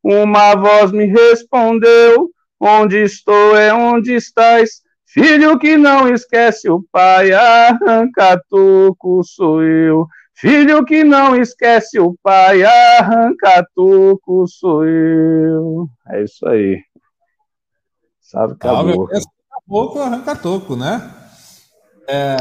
uma 0.03 0.55
voz 0.55 0.93
me 0.93 1.07
respondeu: 1.07 2.31
Onde 2.59 2.99
estou 3.03 3.57
é 3.57 3.73
onde 3.73 4.15
estás. 4.15 4.83
Filho 5.07 5.59
que 5.59 5.77
não 5.77 6.09
esquece 6.09 6.71
o 6.71 6.85
pai, 6.93 7.33
arranca 7.33 8.41
toco 8.49 9.23
sou 9.25 9.63
eu. 9.63 10.07
Filho 10.35 10.85
que 10.85 11.03
não 11.03 11.35
esquece 11.35 11.99
o 11.99 12.15
pai, 12.23 12.63
arranca 12.63 13.67
toco 13.75 14.47
sou 14.47 14.85
eu. 14.85 15.89
É 16.09 16.23
isso 16.23 16.47
aí. 16.47 16.81
Sabe, 18.21 18.53
acabou. 18.53 19.09
Acabou 19.11 20.03
arranca 20.03 20.37
toco, 20.37 20.77
né? 20.77 21.13
É, 22.07 22.37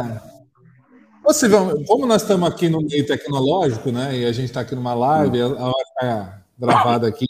Possivelmente, 1.30 1.86
como 1.86 2.08
nós 2.08 2.24
estamos 2.24 2.50
aqui 2.50 2.70
no 2.70 2.82
meio 2.82 3.06
tecnológico, 3.06 3.92
né? 3.92 4.18
E 4.18 4.26
a 4.26 4.32
gente 4.32 4.46
está 4.46 4.62
aqui 4.62 4.74
numa 4.74 4.94
live, 4.96 5.38
ela 5.38 5.56
vai 5.56 5.86
ficar 5.86 6.46
gravada 6.58 7.08
aqui 7.08 7.28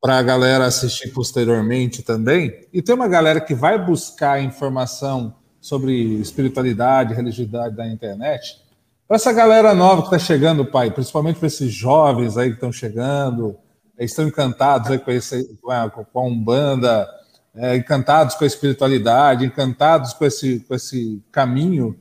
para 0.00 0.18
a 0.18 0.22
galera 0.22 0.66
assistir 0.66 1.12
posteriormente 1.12 2.02
também. 2.02 2.66
E 2.72 2.80
tem 2.80 2.94
uma 2.94 3.08
galera 3.08 3.40
que 3.40 3.54
vai 3.54 3.78
buscar 3.78 4.42
informação 4.42 5.34
sobre 5.60 5.92
espiritualidade, 6.20 7.14
religiosidade 7.14 7.76
da 7.76 7.86
internet. 7.86 8.58
Para 9.06 9.16
essa 9.16 9.32
galera 9.32 9.74
nova 9.74 10.02
que 10.02 10.08
está 10.08 10.18
chegando, 10.18 10.64
pai, 10.64 10.90
principalmente 10.90 11.38
para 11.38 11.48
esses 11.48 11.72
jovens 11.72 12.36
aí 12.36 12.48
que 12.48 12.54
estão 12.54 12.72
chegando, 12.72 13.56
estão 13.98 14.26
encantados 14.26 14.90
aí 14.90 14.98
com, 14.98 15.10
esse, 15.10 15.58
com, 15.60 15.70
a, 15.70 15.90
com 15.90 16.20
a 16.20 16.24
Umbanda, 16.24 17.06
é, 17.54 17.76
encantados 17.76 18.34
com 18.36 18.44
a 18.44 18.46
espiritualidade, 18.46 19.44
encantados 19.44 20.14
com 20.14 20.24
esse, 20.24 20.60
com 20.60 20.74
esse 20.74 21.22
caminho 21.30 21.98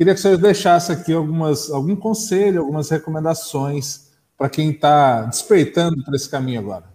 Queria 0.00 0.14
que 0.14 0.20
você 0.20 0.34
deixasse 0.34 0.90
aqui 0.90 1.12
algumas, 1.12 1.70
algum 1.70 1.94
conselho, 1.94 2.62
algumas 2.62 2.88
recomendações 2.88 4.08
para 4.34 4.48
quem 4.48 4.70
está 4.70 5.24
despertando 5.24 6.02
para 6.02 6.16
esse 6.16 6.26
caminho 6.26 6.60
agora. 6.60 6.89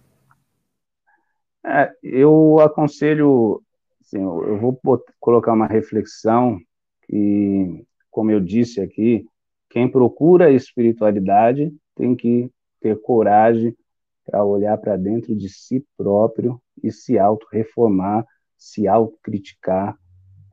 É, 1.66 1.92
eu 2.00 2.60
aconselho, 2.60 3.60
assim, 4.00 4.22
eu 4.22 4.58
vou 4.58 4.80
colocar 5.18 5.52
uma 5.52 5.66
reflexão 5.66 6.60
que, 7.02 7.84
como 8.10 8.30
eu 8.30 8.40
disse 8.40 8.80
aqui, 8.80 9.26
quem 9.68 9.90
procura 9.90 10.46
a 10.46 10.52
espiritualidade 10.52 11.74
tem 11.96 12.14
que 12.14 12.48
ter 12.80 13.00
coragem 13.00 13.76
para 14.24 14.44
olhar 14.44 14.78
para 14.78 14.96
dentro 14.96 15.34
de 15.34 15.48
si 15.48 15.84
próprio 15.96 16.60
e 16.82 16.92
se 16.92 17.18
auto-reformar, 17.18 18.24
se 18.56 18.86
autocriticar, 18.86 19.96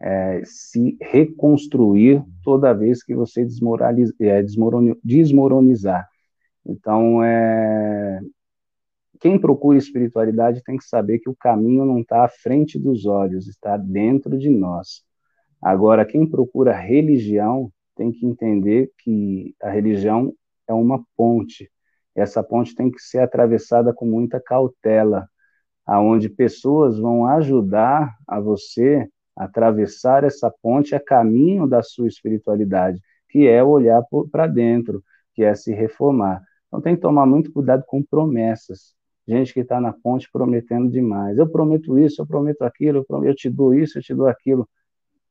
é, 0.02 0.42
se 0.44 0.98
reconstruir 1.00 2.24
toda 2.44 2.74
vez 2.74 3.04
que 3.04 3.16
você 3.16 3.48
é, 4.20 4.44
desmoronizar. 5.04 6.08
Então, 6.66 7.24
é, 7.24 8.20
quem 9.24 9.40
procura 9.40 9.78
espiritualidade 9.78 10.62
tem 10.66 10.76
que 10.76 10.84
saber 10.84 11.18
que 11.20 11.30
o 11.30 11.36
caminho 11.36 11.86
não 11.86 12.02
está 12.02 12.26
à 12.26 12.28
frente 12.28 12.78
dos 12.78 13.06
olhos, 13.06 13.48
está 13.48 13.78
dentro 13.78 14.38
de 14.38 14.50
nós. 14.50 15.02
Agora, 15.62 16.04
quem 16.04 16.30
procura 16.30 16.78
religião 16.78 17.72
tem 17.96 18.12
que 18.12 18.26
entender 18.26 18.92
que 18.98 19.56
a 19.64 19.70
religião 19.70 20.34
é 20.68 20.74
uma 20.74 21.02
ponte. 21.16 21.72
Essa 22.14 22.44
ponte 22.44 22.76
tem 22.76 22.92
que 22.92 23.00
ser 23.00 23.20
atravessada 23.20 23.94
com 23.94 24.06
muita 24.06 24.42
cautela, 24.42 25.26
aonde 25.86 26.28
pessoas 26.28 27.00
vão 27.00 27.26
ajudar 27.26 28.14
a 28.28 28.42
você 28.42 29.08
atravessar 29.38 30.26
essa 30.26 30.54
ponte 30.62 30.96
a 30.96 31.00
caminho 31.00 31.66
da 31.66 31.82
sua 31.82 32.10
espiritualidade, 32.10 33.00
que 33.30 33.48
é 33.48 33.64
olhar 33.64 34.04
para 34.30 34.48
dentro, 34.48 35.02
que 35.34 35.46
é 35.46 35.56
se 35.56 35.74
reformar. 35.74 36.44
Então 36.68 36.82
tem 36.82 36.94
que 36.94 37.02
tomar 37.02 37.26
muito 37.26 37.54
cuidado 37.54 37.86
com 37.88 38.04
promessas. 38.04 39.02
Gente 39.28 39.54
que 39.54 39.62
está 39.62 39.80
na 39.80 39.94
ponte 39.94 40.30
prometendo 40.32 40.90
demais. 40.90 41.38
Eu 41.38 41.48
prometo 41.48 41.98
isso, 41.98 42.22
eu 42.22 42.28
prometo 42.28 42.64
aquilo, 42.64 43.00
eu, 43.00 43.06
prometo, 43.06 43.30
eu 43.30 43.36
te 43.36 43.50
dou 43.50 43.74
isso, 43.74 43.98
eu 43.98 44.02
te 44.02 44.14
dou 44.14 44.28
aquilo. 44.28 44.68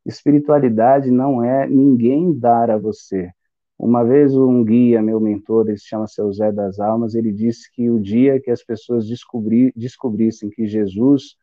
Espiritualidade 0.06 1.10
não 1.10 1.44
é 1.44 1.66
ninguém 1.68 2.32
dar 2.36 2.70
a 2.70 2.78
você. 2.78 3.30
Uma 3.78 4.04
vez 4.04 4.34
um 4.34 4.64
guia, 4.64 5.02
meu 5.02 5.20
mentor, 5.20 5.68
ele 5.68 5.78
se 5.78 5.86
chama 5.86 6.06
Seu 6.06 6.32
Zé 6.32 6.52
das 6.52 6.78
Almas, 6.78 7.14
ele 7.14 7.32
disse 7.32 7.70
que 7.72 7.90
o 7.90 8.00
dia 8.00 8.40
que 8.40 8.50
as 8.50 8.64
pessoas 8.64 9.06
descobri, 9.06 9.72
descobrissem 9.76 10.50
que 10.50 10.66
Jesus 10.66 11.36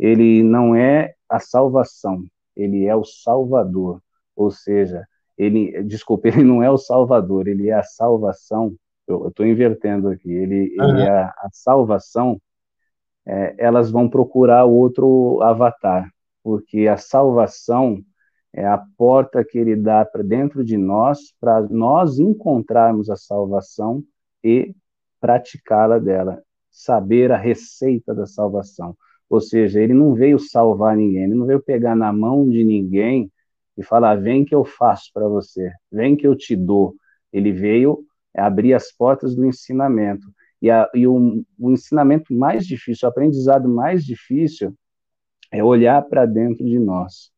ele 0.00 0.42
não 0.42 0.74
é 0.74 1.14
a 1.28 1.38
salvação, 1.38 2.24
ele 2.56 2.86
é 2.86 2.96
o 2.96 3.04
Salvador. 3.04 4.02
Ou 4.34 4.50
seja, 4.50 5.06
ele, 5.36 5.82
desculpa, 5.82 6.28
ele 6.28 6.42
não 6.42 6.62
é 6.62 6.70
o 6.70 6.78
Salvador, 6.78 7.46
ele 7.46 7.68
é 7.68 7.74
a 7.74 7.82
salvação. 7.82 8.74
Eu 9.10 9.28
estou 9.28 9.46
invertendo 9.46 10.08
aqui. 10.08 10.30
Ele, 10.30 10.74
uhum. 10.78 10.90
ele 10.90 11.02
é 11.02 11.10
a, 11.10 11.26
a 11.26 11.48
salvação. 11.52 12.40
É, 13.26 13.54
elas 13.58 13.90
vão 13.90 14.08
procurar 14.08 14.64
outro 14.64 15.40
avatar, 15.42 16.08
porque 16.42 16.88
a 16.88 16.96
salvação 16.96 18.02
é 18.52 18.66
a 18.66 18.82
porta 18.96 19.44
que 19.44 19.58
ele 19.58 19.76
dá 19.76 20.04
para 20.04 20.22
dentro 20.22 20.64
de 20.64 20.76
nós, 20.76 21.32
para 21.40 21.60
nós 21.68 22.18
encontrarmos 22.18 23.08
a 23.10 23.16
salvação 23.16 24.02
e 24.42 24.74
praticá-la 25.20 25.98
dela, 25.98 26.42
saber 26.70 27.30
a 27.30 27.36
receita 27.36 28.14
da 28.14 28.26
salvação. 28.26 28.96
Ou 29.28 29.40
seja, 29.40 29.80
ele 29.80 29.94
não 29.94 30.14
veio 30.14 30.38
salvar 30.38 30.96
ninguém, 30.96 31.24
ele 31.24 31.34
não 31.34 31.46
veio 31.46 31.60
pegar 31.60 31.94
na 31.94 32.12
mão 32.12 32.48
de 32.48 32.64
ninguém 32.64 33.30
e 33.76 33.82
falar: 33.82 34.16
vem 34.16 34.44
que 34.44 34.54
eu 34.54 34.64
faço 34.64 35.10
para 35.14 35.28
você, 35.28 35.70
vem 35.90 36.16
que 36.16 36.26
eu 36.26 36.34
te 36.34 36.56
dou. 36.56 36.96
Ele 37.32 37.52
veio 37.52 38.04
abrir 38.34 38.74
as 38.74 38.92
portas 38.92 39.34
do 39.34 39.44
ensinamento. 39.44 40.26
E, 40.62 40.70
a, 40.70 40.88
e 40.94 41.06
o, 41.06 41.44
o 41.58 41.70
ensinamento 41.70 42.34
mais 42.34 42.66
difícil, 42.66 43.08
o 43.08 43.10
aprendizado 43.10 43.68
mais 43.68 44.04
difícil, 44.04 44.74
é 45.50 45.64
olhar 45.64 46.02
para 46.02 46.26
dentro 46.26 46.64
de 46.64 46.78
nós. 46.78 47.30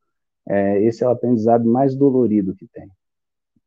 É, 0.47 0.83
esse 0.83 1.05
é 1.05 1.07
o 1.07 1.11
aprendizado 1.11 1.65
mais 1.65 1.95
dolorido 1.95 2.55
que 2.55 2.67
tem. 2.67 2.91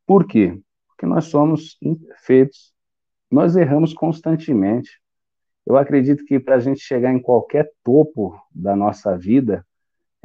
Por 0.06 0.26
quê? 0.26 0.60
Porque 0.88 1.06
nós 1.06 1.24
somos 1.24 1.76
imperfeitos, 1.82 2.72
nós 3.30 3.56
erramos 3.56 3.92
constantemente. 3.92 5.00
Eu 5.66 5.76
acredito 5.76 6.24
que 6.24 6.38
para 6.38 6.56
a 6.56 6.60
gente 6.60 6.80
chegar 6.80 7.12
em 7.12 7.20
qualquer 7.20 7.70
topo 7.82 8.38
da 8.54 8.76
nossa 8.76 9.16
vida, 9.16 9.66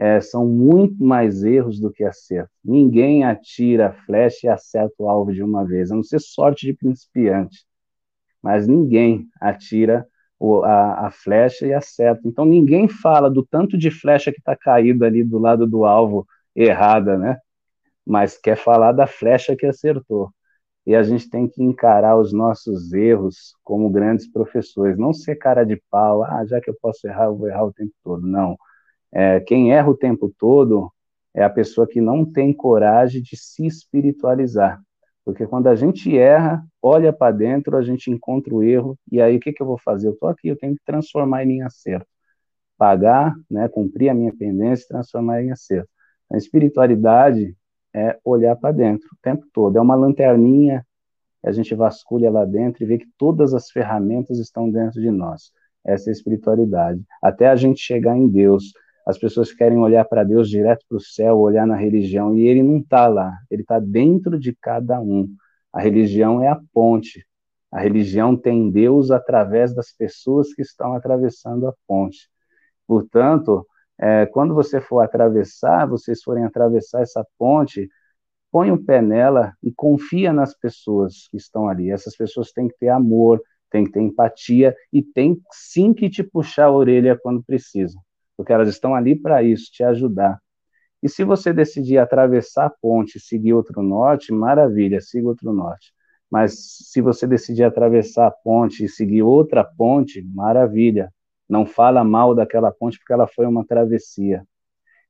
é, 0.01 0.19
são 0.19 0.47
muito 0.47 1.03
mais 1.03 1.43
erros 1.43 1.79
do 1.79 1.91
que 1.91 2.03
acertos. 2.03 2.51
Ninguém 2.65 3.23
atira 3.23 3.93
flecha 4.07 4.47
e 4.47 4.49
acerta 4.49 4.95
o 4.97 5.07
alvo 5.07 5.31
de 5.31 5.43
uma 5.43 5.63
vez, 5.63 5.91
a 5.91 5.95
não 5.95 6.01
ser 6.01 6.19
sorte 6.19 6.65
de 6.65 6.73
principiante. 6.73 7.63
Mas 8.41 8.67
ninguém 8.67 9.27
atira 9.39 10.07
o, 10.39 10.63
a, 10.63 11.07
a, 11.07 11.11
flecha 11.11 11.67
e 11.67 11.73
acerta. 11.73 12.21
Então 12.25 12.45
ninguém 12.45 12.87
fala 12.87 13.29
do 13.29 13.45
tanto 13.45 13.77
de 13.77 13.91
flecha 13.91 14.31
que 14.31 14.39
está 14.39 14.55
caída 14.55 15.05
ali 15.05 15.23
do 15.23 15.37
lado 15.37 15.67
do 15.67 15.85
alvo 15.85 16.25
errada, 16.55 17.15
né? 17.15 17.37
Mas 18.05 18.39
quer 18.39 18.57
falar 18.57 18.93
da 18.93 19.05
flecha 19.05 19.55
que 19.55 19.67
acertou. 19.67 20.31
E 20.85 20.95
a 20.95 21.03
gente 21.03 21.29
tem 21.29 21.47
que 21.47 21.61
encarar 21.63 22.17
os 22.17 22.33
nossos 22.33 22.91
erros 22.91 23.55
como 23.63 23.89
grandes 23.91 24.27
professores, 24.31 24.97
não 24.97 25.13
ser 25.13 25.35
cara 25.35 25.63
de 25.63 25.81
pau, 25.91 26.23
ah, 26.23 26.43
já 26.45 26.59
que 26.59 26.71
eu 26.71 26.77
posso 26.81 27.07
errar, 27.07 27.25
eu 27.25 27.37
vou 27.37 27.47
errar 27.47 27.65
o 27.65 27.73
tempo 27.73 27.93
todo. 28.03 28.25
Não. 28.25 28.57
É, 29.13 29.39
quem 29.41 29.73
erra 29.73 29.89
o 29.89 29.97
tempo 29.97 30.33
todo 30.37 30.91
é 31.33 31.43
a 31.43 31.49
pessoa 31.49 31.87
que 31.87 32.01
não 32.01 32.25
tem 32.25 32.53
coragem 32.53 33.21
de 33.21 33.37
se 33.37 33.65
espiritualizar. 33.65 34.81
Porque 35.23 35.45
quando 35.45 35.67
a 35.67 35.75
gente 35.75 36.17
erra, 36.17 36.65
olha 36.81 37.13
para 37.13 37.31
dentro, 37.31 37.77
a 37.77 37.81
gente 37.81 38.09
encontra 38.09 38.53
o 38.53 38.63
erro, 38.63 38.97
e 39.11 39.21
aí 39.21 39.37
o 39.37 39.39
que, 39.39 39.53
que 39.53 39.61
eu 39.61 39.67
vou 39.67 39.77
fazer? 39.77 40.07
Eu 40.07 40.13
estou 40.13 40.29
aqui, 40.29 40.47
eu 40.47 40.57
tenho 40.57 40.75
que 40.75 40.83
transformar 40.83 41.45
em 41.45 41.61
acerto. 41.61 42.07
Pagar, 42.77 43.35
né, 43.49 43.67
cumprir 43.69 44.09
a 44.09 44.13
minha 44.13 44.35
pendência 44.35 44.85
e 44.85 44.87
transformar 44.87 45.43
em 45.43 45.51
acerto. 45.51 45.89
A 46.31 46.37
espiritualidade 46.37 47.55
é 47.93 48.17
olhar 48.23 48.55
para 48.55 48.71
dentro 48.71 49.07
o 49.13 49.17
tempo 49.21 49.45
todo. 49.53 49.77
É 49.77 49.81
uma 49.81 49.95
lanterninha, 49.95 50.85
a 51.43 51.51
gente 51.51 51.75
vasculha 51.75 52.31
lá 52.31 52.45
dentro 52.45 52.83
e 52.83 52.85
vê 52.87 52.97
que 52.97 53.07
todas 53.17 53.53
as 53.53 53.69
ferramentas 53.69 54.39
estão 54.39 54.69
dentro 54.69 54.99
de 55.01 55.11
nós. 55.11 55.51
Essa 55.85 56.09
é 56.09 56.11
a 56.11 56.13
espiritualidade. 56.13 57.03
Até 57.21 57.47
a 57.47 57.55
gente 57.55 57.79
chegar 57.79 58.15
em 58.15 58.27
Deus, 58.27 58.73
as 59.11 59.19
pessoas 59.19 59.51
querem 59.53 59.77
olhar 59.77 60.05
para 60.05 60.23
Deus 60.23 60.49
direto 60.49 60.85
para 60.87 60.97
o 60.97 61.01
céu, 61.01 61.37
olhar 61.37 61.67
na 61.67 61.75
religião, 61.75 62.35
e 62.35 62.47
ele 62.47 62.63
não 62.63 62.77
está 62.77 63.07
lá, 63.07 63.37
ele 63.49 63.61
está 63.61 63.77
dentro 63.77 64.39
de 64.39 64.55
cada 64.55 64.99
um. 65.01 65.29
A 65.71 65.81
religião 65.81 66.41
é 66.41 66.47
a 66.47 66.59
ponte. 66.73 67.25
A 67.71 67.79
religião 67.79 68.35
tem 68.35 68.71
Deus 68.71 69.11
através 69.11 69.73
das 69.73 69.91
pessoas 69.91 70.53
que 70.53 70.61
estão 70.61 70.93
atravessando 70.93 71.67
a 71.67 71.73
ponte. 71.85 72.29
Portanto, 72.87 73.67
é, 73.99 74.25
quando 74.25 74.53
você 74.53 74.79
for 74.79 75.01
atravessar, 75.01 75.87
vocês 75.87 76.23
forem 76.23 76.45
atravessar 76.45 77.01
essa 77.01 77.25
ponte, 77.37 77.89
põe 78.49 78.71
o 78.71 78.83
pé 78.83 79.01
nela 79.01 79.53
e 79.61 79.73
confia 79.73 80.31
nas 80.31 80.57
pessoas 80.57 81.27
que 81.29 81.37
estão 81.37 81.67
ali. 81.67 81.91
Essas 81.91 82.15
pessoas 82.15 82.51
têm 82.51 82.67
que 82.69 82.77
ter 82.79 82.89
amor, 82.89 83.41
têm 83.69 83.83
que 83.83 83.91
ter 83.91 84.01
empatia 84.01 84.73
e 84.91 85.03
têm 85.03 85.41
sim 85.51 85.93
que 85.93 86.09
te 86.09 86.23
puxar 86.23 86.65
a 86.65 86.71
orelha 86.71 87.19
quando 87.21 87.43
precisam 87.43 88.01
porque 88.41 88.51
elas 88.51 88.69
estão 88.69 88.95
ali 88.95 89.15
para 89.15 89.43
isso, 89.43 89.71
te 89.71 89.83
ajudar. 89.83 90.39
E 91.01 91.07
se 91.07 91.23
você 91.23 91.53
decidir 91.53 91.99
atravessar 91.99 92.65
a 92.65 92.69
ponte 92.71 93.17
e 93.17 93.21
seguir 93.21 93.53
outro 93.53 93.83
norte, 93.83 94.33
maravilha, 94.33 94.99
siga 94.99 95.27
outro 95.27 95.53
norte. 95.53 95.93
Mas 96.29 96.55
se 96.89 97.01
você 97.01 97.27
decidir 97.27 97.63
atravessar 97.63 98.27
a 98.27 98.31
ponte 98.31 98.83
e 98.83 98.89
seguir 98.89 99.21
outra 99.21 99.63
ponte, 99.63 100.23
maravilha. 100.33 101.13
Não 101.47 101.67
fala 101.67 102.03
mal 102.03 102.33
daquela 102.33 102.71
ponte 102.71 102.97
porque 102.97 103.13
ela 103.13 103.27
foi 103.27 103.45
uma 103.45 103.63
travessia. 103.63 104.43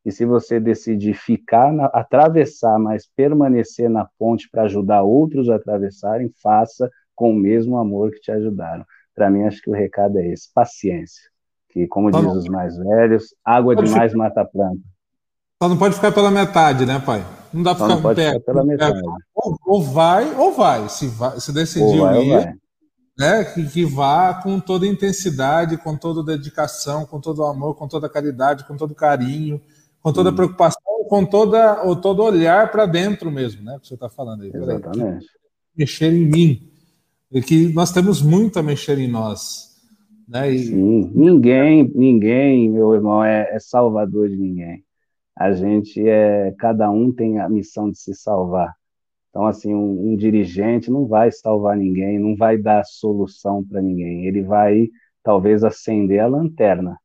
E 0.04 0.12
se 0.12 0.26
você 0.26 0.60
decidir 0.60 1.14
ficar, 1.14 1.72
na, 1.72 1.86
atravessar, 1.86 2.78
mas 2.80 3.08
permanecer 3.16 3.90
na 3.90 4.10
ponte 4.20 4.50
para 4.50 4.64
ajudar 4.64 5.04
outros 5.04 5.50
a 5.50 5.56
atravessarem, 5.56 6.30
faça 6.44 6.90
com 7.16 7.32
o 7.32 7.40
mesmo 7.40 7.78
amor 7.78 8.12
que 8.12 8.20
te 8.20 8.32
ajudaram. 8.32 8.84
Para 9.16 9.30
mim, 9.30 9.44
acho 9.44 9.62
que 9.62 9.70
o 9.70 9.74
recado 9.74 10.20
é 10.20 10.28
esse: 10.28 10.52
paciência 10.54 11.31
que, 11.72 11.88
como 11.88 12.12
diz 12.12 12.26
os 12.26 12.46
mais 12.46 12.78
velhos, 12.78 13.34
água 13.44 13.76
demais 13.76 14.12
ficar... 14.12 14.24
mata 14.24 14.42
a 14.42 14.46
planta. 14.46 14.82
Só 15.62 15.70
não 15.70 15.78
pode 15.78 15.96
ficar 15.96 16.12
pela 16.12 16.32
metade, 16.32 16.86
né, 16.86 17.00
pai? 17.00 17.24
Não 17.54 17.62
dá 17.62 17.76
para 17.76 17.90
ficar, 17.90 18.02
pode 18.02 18.22
ficar 18.24 18.40
pela 18.40 18.64
metade. 18.64 19.02
Ou, 19.36 19.58
ou, 19.66 19.84
vai, 19.84 20.34
ou 20.36 20.54
vai. 20.54 20.90
Se, 20.90 21.08
vai, 21.08 21.40
se 21.40 21.54
decidiu 21.54 22.02
vai, 22.02 22.24
ir, 22.24 22.60
né, 23.18 23.44
que, 23.44 23.68
que 23.68 23.86
vá 23.86 24.34
com 24.34 24.60
toda 24.60 24.88
intensidade, 24.88 25.78
com 25.78 25.96
toda 25.96 26.24
dedicação, 26.24 27.06
com 27.06 27.20
todo 27.20 27.44
amor, 27.44 27.76
com 27.76 27.88
toda 27.88 28.10
caridade, 28.10 28.66
com 28.66 28.76
todo 28.76 28.96
carinho, 28.96 29.62
com 30.02 30.12
toda 30.12 30.34
preocupação, 30.34 30.82
com 31.08 31.26
toda, 31.26 31.84
ou 31.84 31.96
todo 31.96 32.24
olhar 32.24 32.72
para 32.72 32.86
dentro 32.86 33.30
mesmo, 33.30 33.64
né? 33.64 33.78
Que 33.80 33.88
você 33.88 33.94
está 33.94 34.10
falando 34.10 34.44
aí. 34.44 34.52
Exatamente. 34.54 35.28
Mexer 35.78 36.12
em 36.12 36.26
mim. 36.26 36.72
E 37.32 37.42
que 37.42 37.72
nós 37.74 37.92
temos 37.92 38.22
muito 38.22 38.58
a 38.58 38.64
mexer 38.64 38.98
em 38.98 39.08
nós. 39.08 39.71
Né? 40.32 40.52
E... 40.54 40.60
Sim, 40.60 41.12
ninguém, 41.14 41.92
ninguém, 41.94 42.70
meu 42.72 42.94
irmão, 42.94 43.24
é, 43.24 43.54
é, 43.54 43.60
salvador 43.60 44.30
de 44.30 44.38
ninguém. 44.38 44.84
A 45.36 45.52
gente 45.54 46.08
é, 46.08 46.54
cada 46.58 46.90
um 46.90 47.12
tem 47.14 47.40
a 47.40 47.50
missão 47.50 47.92
de 47.92 47.98
se 48.00 48.16
salvar. 48.16 48.74
Então, 49.30 49.46
assim, 49.46 49.74
um, 49.74 50.14
um 50.14 50.16
dirigente 50.16 50.92
não 50.92 51.08
vai 51.08 51.32
salvar 51.32 51.78
ninguém, 51.78 52.20
não 52.20 52.36
vai 52.36 52.58
dar 52.58 52.84
solução 52.86 53.64
para 53.64 53.82
ninguém. 53.82 54.26
Ele 54.26 54.44
vai, 54.44 54.90
talvez, 55.24 55.64
acender 55.64 56.22
a 56.22 56.28
lanterna 56.28 56.98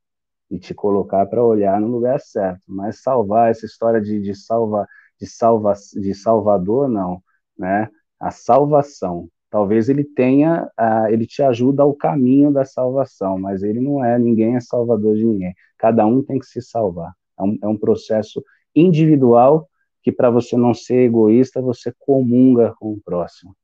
e 0.51 0.59
te 0.59 0.75
colocar 0.75 1.27
para 1.27 1.45
olhar 1.45 1.81
no 1.81 1.89
lugar 1.89 2.21
certo. 2.21 2.63
Mas 2.69 3.03
salvar 3.03 3.51
essa 3.51 3.67
história 3.67 4.01
de, 4.01 4.21
de 4.21 4.35
salva, 4.37 4.87
de 5.21 5.27
salva, 5.27 5.75
de 5.95 6.15
Salvador, 6.15 6.89
não, 6.89 7.23
né? 7.59 7.91
A 8.21 8.31
salvação 8.31 9.29
Talvez 9.57 9.89
ele 9.89 10.05
tenha, 10.05 10.69
uh, 10.79 11.07
ele 11.09 11.27
te 11.27 11.43
ajuda 11.43 11.83
ao 11.83 11.95
caminho 11.95 12.53
da 12.53 12.63
salvação, 12.63 13.39
mas 13.39 13.63
ele 13.63 13.81
não 13.81 14.05
é, 14.05 14.19
ninguém 14.19 14.55
é 14.55 14.61
salvador 14.61 15.17
de 15.17 15.25
ninguém. 15.25 15.55
Cada 15.79 16.05
um 16.05 16.23
tem 16.23 16.39
que 16.39 16.45
se 16.45 16.61
salvar. 16.61 17.15
É 17.41 17.43
um, 17.43 17.59
é 17.63 17.67
um 17.67 17.77
processo 17.79 18.45
individual 18.75 19.67
que, 20.03 20.13
para 20.13 20.29
você 20.29 20.59
não 20.59 20.75
ser 20.75 21.07
egoísta, 21.07 21.63
você 21.63 21.91
comunga 21.99 22.75
com 22.79 22.93
o 22.93 23.01
próximo. 23.03 23.57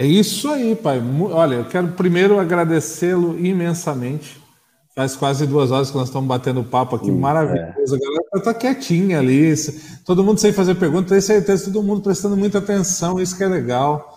É 0.00 0.06
isso 0.06 0.48
aí, 0.48 0.76
pai. 0.76 1.02
Olha, 1.32 1.56
eu 1.56 1.64
quero 1.64 1.88
primeiro 1.88 2.38
agradecê-lo 2.38 3.36
imensamente. 3.36 4.40
Faz 4.94 5.16
quase 5.16 5.44
duas 5.44 5.72
horas 5.72 5.90
que 5.90 5.96
nós 5.96 6.06
estamos 6.06 6.28
batendo 6.28 6.62
papo 6.62 6.94
aqui, 6.94 7.10
maravilhoso. 7.10 7.96
É. 7.96 7.98
A 7.98 8.00
galera 8.00 8.28
está 8.36 8.54
quietinha 8.54 9.18
ali, 9.18 9.52
todo 10.06 10.22
mundo 10.22 10.38
sem 10.38 10.52
fazer 10.52 10.76
pergunta, 10.76 11.08
tenho 11.08 11.20
certeza, 11.20 11.64
todo 11.64 11.82
mundo 11.82 12.00
prestando 12.00 12.36
muita 12.36 12.58
atenção, 12.58 13.20
isso 13.20 13.36
que 13.36 13.42
é 13.42 13.48
legal. 13.48 14.09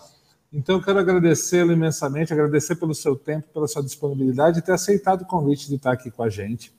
Então, 0.54 0.76
eu 0.76 0.82
quero 0.82 1.00
agradecê-lo 1.00 1.72
imensamente, 1.72 2.32
agradecer 2.32 2.76
pelo 2.76 2.94
seu 2.94 3.16
tempo, 3.16 3.48
pela 3.52 3.66
sua 3.66 3.82
disponibilidade 3.82 4.60
e 4.60 4.62
ter 4.62 4.70
aceitado 4.70 5.22
o 5.22 5.26
convite 5.26 5.68
de 5.68 5.74
estar 5.74 5.90
aqui 5.90 6.12
com 6.12 6.22
a 6.22 6.30
gente. 6.30 6.72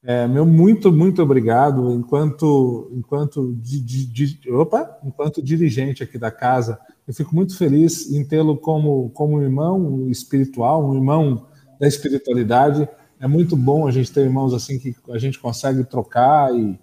É, 0.00 0.28
meu 0.28 0.46
muito, 0.46 0.92
muito 0.92 1.20
obrigado. 1.20 1.92
Enquanto, 1.92 2.88
enquanto, 2.92 3.52
di, 3.54 3.80
di, 3.80 4.06
di, 4.06 4.50
opa, 4.52 5.00
enquanto 5.04 5.42
dirigente 5.42 6.04
aqui 6.04 6.16
da 6.16 6.30
casa, 6.30 6.78
eu 7.08 7.12
fico 7.12 7.34
muito 7.34 7.58
feliz 7.58 8.12
em 8.12 8.24
tê-lo 8.24 8.56
como, 8.56 9.10
como 9.10 9.38
um 9.38 9.42
irmão 9.42 10.08
espiritual, 10.08 10.88
um 10.88 10.94
irmão 10.94 11.48
da 11.80 11.88
espiritualidade 11.88 12.88
é 13.18 13.26
muito 13.26 13.56
bom 13.56 13.88
a 13.88 13.90
gente 13.90 14.12
ter 14.12 14.20
irmãos 14.20 14.54
assim 14.54 14.78
que 14.78 14.94
a 15.10 15.18
gente 15.18 15.40
consegue 15.40 15.82
trocar 15.82 16.54
e, 16.54 16.78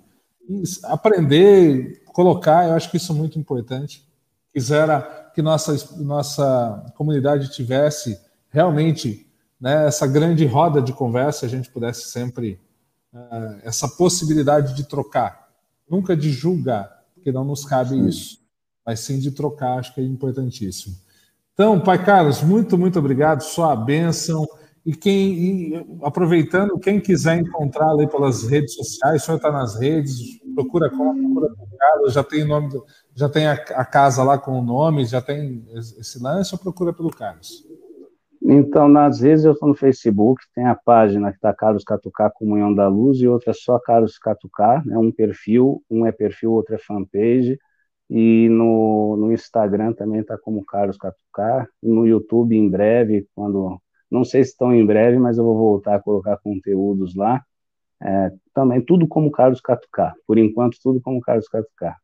e 0.50 0.64
aprender, 0.84 2.04
colocar. 2.08 2.68
Eu 2.68 2.74
acho 2.74 2.92
que 2.92 2.98
isso 2.98 3.14
é 3.14 3.16
muito 3.16 3.40
importante. 3.40 4.06
Quisera 4.52 5.23
que 5.34 5.42
nossa, 5.42 5.76
nossa 5.98 6.86
comunidade 6.96 7.52
tivesse 7.52 8.20
realmente 8.50 9.28
né, 9.60 9.88
essa 9.88 10.06
grande 10.06 10.46
roda 10.46 10.82
de 10.82 10.94
conversa, 10.94 11.46
a 11.46 11.50
gente 11.50 11.70
pudesse 11.70 12.10
sempre 12.10 12.60
uh, 13.14 13.60
essa 13.64 13.88
possibilidade 13.88 14.76
de 14.76 14.84
trocar, 14.84 15.50
nunca 15.90 16.16
de 16.16 16.32
julgar, 16.32 17.04
porque 17.16 17.32
não 17.32 17.44
nos 17.44 17.66
cabe 17.66 17.92
sim. 17.92 18.08
isso, 18.08 18.40
mas 18.86 19.00
sim 19.00 19.20
de 19.20 19.32
trocar, 19.32 19.80
acho 19.80 19.94
que 19.94 20.02
é 20.02 20.04
importantíssimo. 20.04 20.96
Então, 21.54 21.80
Pai 21.80 22.04
Carlos, 22.04 22.42
muito, 22.42 22.78
muito 22.78 23.00
obrigado, 23.00 23.42
sua 23.42 23.76
bênção. 23.76 24.46
E 24.86 24.94
quem, 24.94 25.34
e, 25.34 25.86
aproveitando, 26.04 26.78
quem 26.78 27.00
quiser 27.00 27.38
encontrá-lo 27.38 28.02
aí 28.02 28.08
pelas 28.08 28.44
redes 28.44 28.74
sociais, 28.74 29.22
o 29.22 29.26
senhor 29.26 29.38
está 29.38 29.52
nas 29.52 29.80
redes, 29.80 30.42
procura 30.56 30.90
como, 30.90 31.40
procura 31.40 31.68
Carlos, 31.78 32.14
já 32.14 32.24
tem 32.24 32.44
nome, 32.44 32.70
do, 32.70 32.86
já 33.16 33.30
tem 33.30 33.48
a, 33.48 33.54
a, 33.54 33.86
casa 33.86 34.24
lá 34.24 34.38
com 34.38 34.60
o 34.60 34.64
nome, 34.64 35.06
já 35.06 35.22
tem 35.22 35.66
esse 35.76 36.22
lance, 36.22 36.54
ou 36.54 36.60
procura 36.60 36.94
pelo 36.94 37.12
Carlos? 37.12 37.64
Então, 38.42 38.90
nas 38.90 39.22
redes 39.22 39.46
eu 39.46 39.54
estou 39.54 39.70
no 39.70 39.76
Facebook, 39.76 40.44
tem 40.54 40.66
a 40.66 40.76
página 40.76 41.30
que 41.30 41.38
está 41.38 41.54
Carlos 41.54 41.84
Catucá 41.84 42.30
Comunhão 42.30 42.74
da 42.74 42.88
Luz 42.88 43.20
e 43.20 43.28
outra 43.28 43.54
só 43.54 43.80
Carlos 43.80 44.18
Catucá, 44.18 44.84
né, 44.86 44.98
um 44.98 45.12
perfil, 45.12 45.82
um 45.90 46.06
é 46.06 46.12
perfil, 46.12 46.52
outro 46.52 46.76
é 46.76 46.78
fanpage. 46.78 47.58
E 48.10 48.50
no, 48.50 49.16
no 49.18 49.32
Instagram 49.32 49.94
também 49.94 50.20
está 50.20 50.38
como 50.38 50.66
Carlos 50.66 50.98
Catucar. 50.98 51.68
No 51.82 52.06
YouTube, 52.06 52.56
em 52.56 52.70
breve, 52.70 53.28
quando. 53.34 53.80
Não 54.12 54.24
sei 54.24 54.44
se 54.44 54.52
estão 54.52 54.74
em 54.74 54.86
breve, 54.86 55.18
mas 55.18 55.38
eu 55.38 55.44
vou 55.44 55.58
voltar 55.58 55.96
a 55.96 56.00
colocar 56.00 56.38
conteúdos 56.38 57.16
lá. 57.16 57.42
É, 58.02 58.32
também 58.54 58.82
tudo 58.82 59.08
como 59.08 59.32
Carlos 59.32 59.62
Catucar. 59.62 60.14
Por 60.28 60.38
enquanto, 60.38 60.78
tudo 60.84 61.02
como 61.02 61.22
Carlos 61.22 61.48
Catucar. 61.48 61.98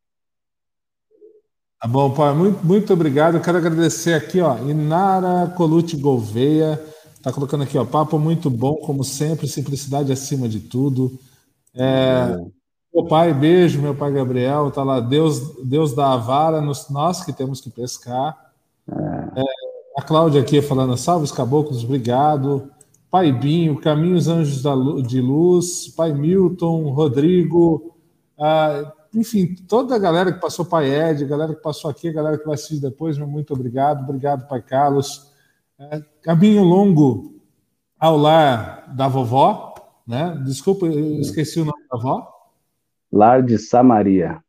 Tá 1.82 1.88
bom, 1.88 2.12
pai, 2.12 2.34
muito, 2.34 2.66
muito 2.66 2.92
obrigado. 2.92 3.36
Eu 3.36 3.42
quero 3.42 3.58
agradecer 3.58 4.14
aqui, 4.14 4.42
ó, 4.42 4.58
Inara 4.58 5.48
Colucci 5.56 5.96
Gouveia, 5.96 6.78
tá 7.24 7.32
colocando 7.32 7.64
aqui, 7.64 7.78
ó, 7.78 7.86
papo 7.86 8.20
muito 8.20 8.50
bom, 8.50 8.76
como 8.76 9.02
sempre, 9.02 9.48
simplicidade 9.48 10.12
acima 10.12 10.50
de 10.50 10.60
tudo. 10.60 11.18
É, 11.74 12.36
meu 12.94 13.06
pai, 13.08 13.34
beijo, 13.34 13.82
meu 13.82 13.96
pai 13.96 14.12
Gabriel, 14.12 14.70
tá 14.72 14.84
lá, 14.84 15.00
Deus, 15.00 15.40
Deus 15.64 15.96
dá 15.96 16.12
a 16.12 16.18
vara, 16.18 16.60
nos, 16.60 16.90
nós 16.90 17.24
que 17.24 17.32
temos 17.32 17.62
que 17.62 17.70
pescar. 17.70 18.38
É, 18.92 19.44
a 19.96 20.02
Cláudia 20.02 20.42
aqui 20.42 20.62
falando, 20.62 20.98
salve 20.98 21.24
os 21.24 21.32
caboclos, 21.32 21.86
obrigado. 21.86 22.70
Pai 23.10 23.32
Binho, 23.32 23.80
Caminhos 23.80 24.28
Anjos 24.28 24.62
da, 24.62 24.76
de 25.08 25.22
Luz, 25.22 25.88
Pai 25.96 26.12
Milton, 26.12 26.90
Rodrigo, 26.90 27.96
ah, 28.38 28.92
enfim, 29.14 29.56
toda 29.68 29.96
a 29.96 30.00
galera 30.00 30.32
que 30.32 30.40
passou 30.40 30.66
Pai 30.66 30.90
Ed, 30.90 31.24
a 31.24 31.28
galera 31.28 31.56
que 31.56 31.62
passou 31.62 31.90
aqui, 31.90 32.10
a 32.10 32.14
galera 32.14 32.38
que 32.38 32.46
vai 32.46 32.54
assistir 32.54 32.80
depois, 32.80 33.18
muito 33.18 33.54
obrigado. 33.54 34.04
Obrigado, 34.04 34.48
Pai 34.48 34.62
Carlos. 34.62 35.32
É, 35.80 36.04
caminho 36.22 36.64
longo 36.64 37.42
ao 38.00 38.18
lar 38.18 38.94
da 38.96 39.08
vovó, 39.08 39.74
né? 40.06 40.40
Desculpa, 40.46 40.86
eu 40.86 41.20
esqueci 41.20 41.60
o 41.60 41.66
nome 41.66 41.84
da 41.90 41.98
avó. 41.98 42.28
Lar 43.12 43.42
de 43.42 43.58
Samaria. 43.58 44.44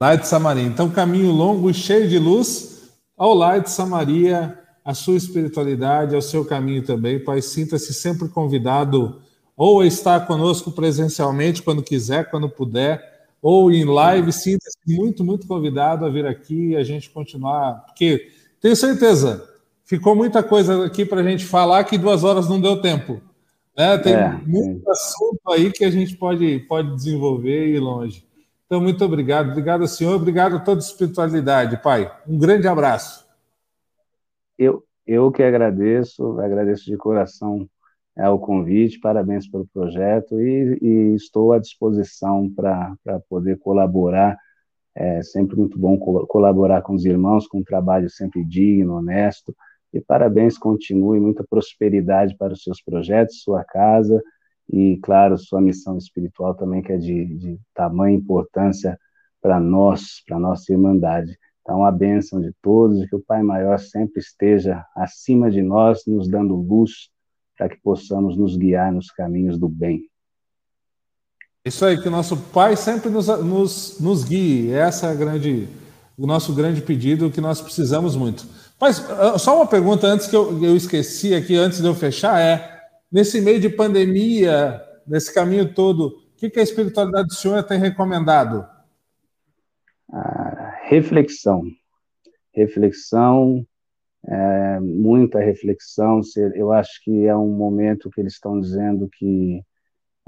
Lar 0.00 0.18
de 0.18 0.26
Samaria. 0.26 0.64
Então, 0.64 0.90
caminho 0.90 1.30
longo 1.30 1.70
e 1.70 1.74
cheio 1.74 2.08
de 2.08 2.18
luz 2.18 2.92
ao 3.16 3.34
lar 3.34 3.60
de 3.60 3.70
Samaria, 3.70 4.58
a 4.84 4.94
sua 4.94 5.16
espiritualidade, 5.16 6.14
ao 6.14 6.20
seu 6.20 6.44
caminho 6.44 6.84
também. 6.84 7.22
Pai, 7.22 7.40
sinta-se 7.40 7.94
sempre 7.94 8.28
convidado 8.28 9.22
ou 9.56 9.80
a 9.80 9.86
estar 9.86 10.26
conosco 10.26 10.72
presencialmente 10.72 11.62
quando 11.62 11.82
quiser, 11.82 12.30
quando 12.30 12.48
puder 12.48 13.11
ou 13.42 13.72
em 13.72 13.84
live, 13.84 14.32
sinta-se 14.32 14.78
muito, 14.86 15.24
muito 15.24 15.48
convidado 15.48 16.06
a 16.06 16.08
vir 16.08 16.24
aqui 16.24 16.68
e 16.68 16.76
a 16.76 16.84
gente 16.84 17.10
continuar, 17.10 17.84
porque 17.86 18.28
tenho 18.60 18.76
certeza, 18.76 19.44
ficou 19.84 20.14
muita 20.14 20.44
coisa 20.44 20.86
aqui 20.86 21.04
para 21.04 21.20
a 21.20 21.24
gente 21.24 21.44
falar 21.44 21.82
que 21.82 21.98
duas 21.98 22.22
horas 22.22 22.48
não 22.48 22.60
deu 22.60 22.80
tempo. 22.80 23.20
Né? 23.76 23.98
Tem 23.98 24.14
é, 24.14 24.40
muito 24.46 24.88
é. 24.88 24.92
assunto 24.92 25.40
aí 25.48 25.72
que 25.72 25.84
a 25.84 25.90
gente 25.90 26.16
pode, 26.16 26.60
pode 26.60 26.94
desenvolver 26.94 27.66
e 27.66 27.76
ir 27.76 27.80
longe. 27.80 28.24
Então, 28.64 28.80
muito 28.80 29.04
obrigado. 29.04 29.50
Obrigado, 29.50 29.86
senhor. 29.88 30.14
Obrigado 30.14 30.56
a 30.56 30.60
toda 30.60 30.80
a 30.80 30.84
espiritualidade, 30.84 31.82
pai. 31.82 32.10
Um 32.26 32.38
grande 32.38 32.68
abraço. 32.68 33.26
Eu, 34.56 34.84
eu 35.06 35.30
que 35.32 35.42
agradeço, 35.42 36.38
agradeço 36.40 36.84
de 36.84 36.96
coração 36.96 37.68
é, 38.16 38.28
o 38.28 38.38
convite, 38.38 39.00
parabéns 39.00 39.48
pelo 39.48 39.66
projeto 39.66 40.40
e, 40.40 40.78
e 40.82 41.14
estou 41.14 41.52
à 41.52 41.58
disposição 41.58 42.50
para 42.50 43.20
poder 43.28 43.58
colaborar. 43.58 44.38
É 44.94 45.22
sempre 45.22 45.56
muito 45.56 45.78
bom 45.78 45.98
colaborar 46.26 46.82
com 46.82 46.94
os 46.94 47.04
irmãos, 47.04 47.46
com 47.46 47.58
um 47.58 47.64
trabalho 47.64 48.10
sempre 48.10 48.44
digno, 48.44 48.96
honesto. 48.96 49.54
E 49.92 50.00
parabéns, 50.00 50.58
continue, 50.58 51.20
muita 51.20 51.44
prosperidade 51.44 52.36
para 52.36 52.52
os 52.52 52.62
seus 52.62 52.82
projetos, 52.82 53.42
sua 53.42 53.64
casa 53.64 54.22
e, 54.70 54.98
claro, 55.02 55.36
sua 55.38 55.60
missão 55.60 55.96
espiritual 55.98 56.54
também, 56.54 56.82
que 56.82 56.92
é 56.92 56.96
de, 56.96 57.24
de 57.36 57.60
tamanha 57.74 58.16
importância 58.16 58.98
para 59.40 59.58
nós, 59.58 60.22
para 60.26 60.38
nossa 60.38 60.72
irmandade. 60.72 61.36
Então, 61.62 61.84
a 61.84 61.92
bênção 61.92 62.40
de 62.40 62.52
todos 62.60 63.02
e 63.02 63.08
que 63.08 63.16
o 63.16 63.22
Pai 63.22 63.42
Maior 63.42 63.78
sempre 63.78 64.20
esteja 64.20 64.84
acima 64.96 65.50
de 65.50 65.62
nós, 65.62 66.04
nos 66.06 66.28
dando 66.28 66.54
luz, 66.54 67.10
para 67.62 67.68
que 67.68 67.76
possamos 67.76 68.36
nos 68.36 68.56
guiar 68.56 68.90
nos 68.90 69.08
caminhos 69.12 69.56
do 69.56 69.68
bem. 69.68 70.02
Isso 71.64 71.84
aí, 71.84 71.96
que 71.96 72.08
o 72.08 72.10
nosso 72.10 72.36
Pai 72.36 72.74
sempre 72.74 73.08
nos, 73.08 73.28
nos, 73.28 74.00
nos 74.00 74.24
guie. 74.24 74.72
Essa 74.72 75.06
é 75.06 75.10
a 75.10 75.14
grande, 75.14 75.68
o 76.18 76.26
nosso 76.26 76.52
grande 76.52 76.82
pedido 76.82 77.30
que 77.30 77.40
nós 77.40 77.60
precisamos 77.60 78.16
muito. 78.16 78.44
Mas 78.80 79.08
ah, 79.08 79.38
só 79.38 79.54
uma 79.54 79.66
pergunta 79.66 80.08
antes 80.08 80.26
que 80.26 80.34
eu, 80.34 80.60
eu 80.64 80.76
esqueci 80.76 81.36
aqui, 81.36 81.54
antes 81.54 81.80
de 81.80 81.86
eu 81.86 81.94
fechar, 81.94 82.40
é: 82.40 82.82
nesse 83.12 83.40
meio 83.40 83.60
de 83.60 83.68
pandemia, 83.68 84.82
nesse 85.06 85.32
caminho 85.32 85.72
todo, 85.72 86.08
o 86.08 86.36
que, 86.36 86.50
que 86.50 86.58
a 86.58 86.64
espiritualidade 86.64 87.28
do 87.28 87.34
senhor 87.34 87.62
tem 87.62 87.78
recomendado? 87.78 88.66
Ah, 90.12 90.80
reflexão. 90.88 91.62
Reflexão, 92.52 93.64
é, 94.26 94.80
muita 94.80 95.40
reflexão. 95.40 96.20
Eu 96.54 96.72
acho 96.72 97.02
que 97.02 97.26
é 97.26 97.36
um 97.36 97.50
momento 97.50 98.10
que 98.10 98.20
eles 98.20 98.34
estão 98.34 98.60
dizendo 98.60 99.08
que 99.08 99.62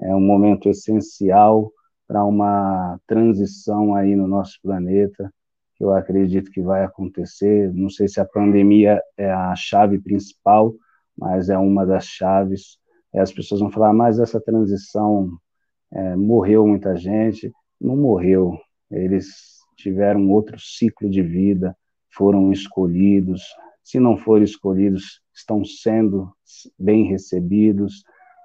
é 0.01 0.15
um 0.15 0.21
momento 0.21 0.69
essencial 0.69 1.73
para 2.07 2.25
uma 2.25 2.99
transição 3.07 3.95
aí 3.95 4.15
no 4.17 4.27
nosso 4.27 4.59
planeta, 4.63 5.33
que 5.77 5.85
eu 5.85 5.93
acredito 5.93 6.51
que 6.51 6.61
vai 6.61 6.85
acontecer. 6.85 7.73
Não 7.73 7.89
sei 7.89 8.09
se 8.09 8.21
a 8.21 8.25
pandemia 8.25 9.01
é 9.17 9.31
a 9.31 9.55
chave 9.57 9.99
principal, 9.99 10.75
mas 11.17 11.49
é 11.49 11.57
uma 11.57 11.87
das 11.87 12.07
chaves. 12.07 12.79
As 13.15 13.33
pessoas 13.33 13.61
vão 13.61 13.71
falar, 13.71 13.93
mas 13.93 14.19
essa 14.19 14.41
transição 14.41 15.31
é, 15.93 16.17
morreu 16.17 16.67
muita 16.67 16.97
gente. 16.97 17.53
Não 17.81 17.97
morreu, 17.97 18.59
eles 18.91 19.55
tiveram 19.77 20.31
outro 20.31 20.59
ciclo 20.59 21.09
de 21.09 21.23
vida, 21.23 21.77
foram 22.11 22.53
escolhidos, 22.53 23.43
se 23.85 24.01
não 24.01 24.17
forem 24.17 24.45
escolhidos, 24.45 25.21
estão 25.33 25.63
sendo 25.65 26.33
bem 26.79 27.05
recebidos. 27.05 28.03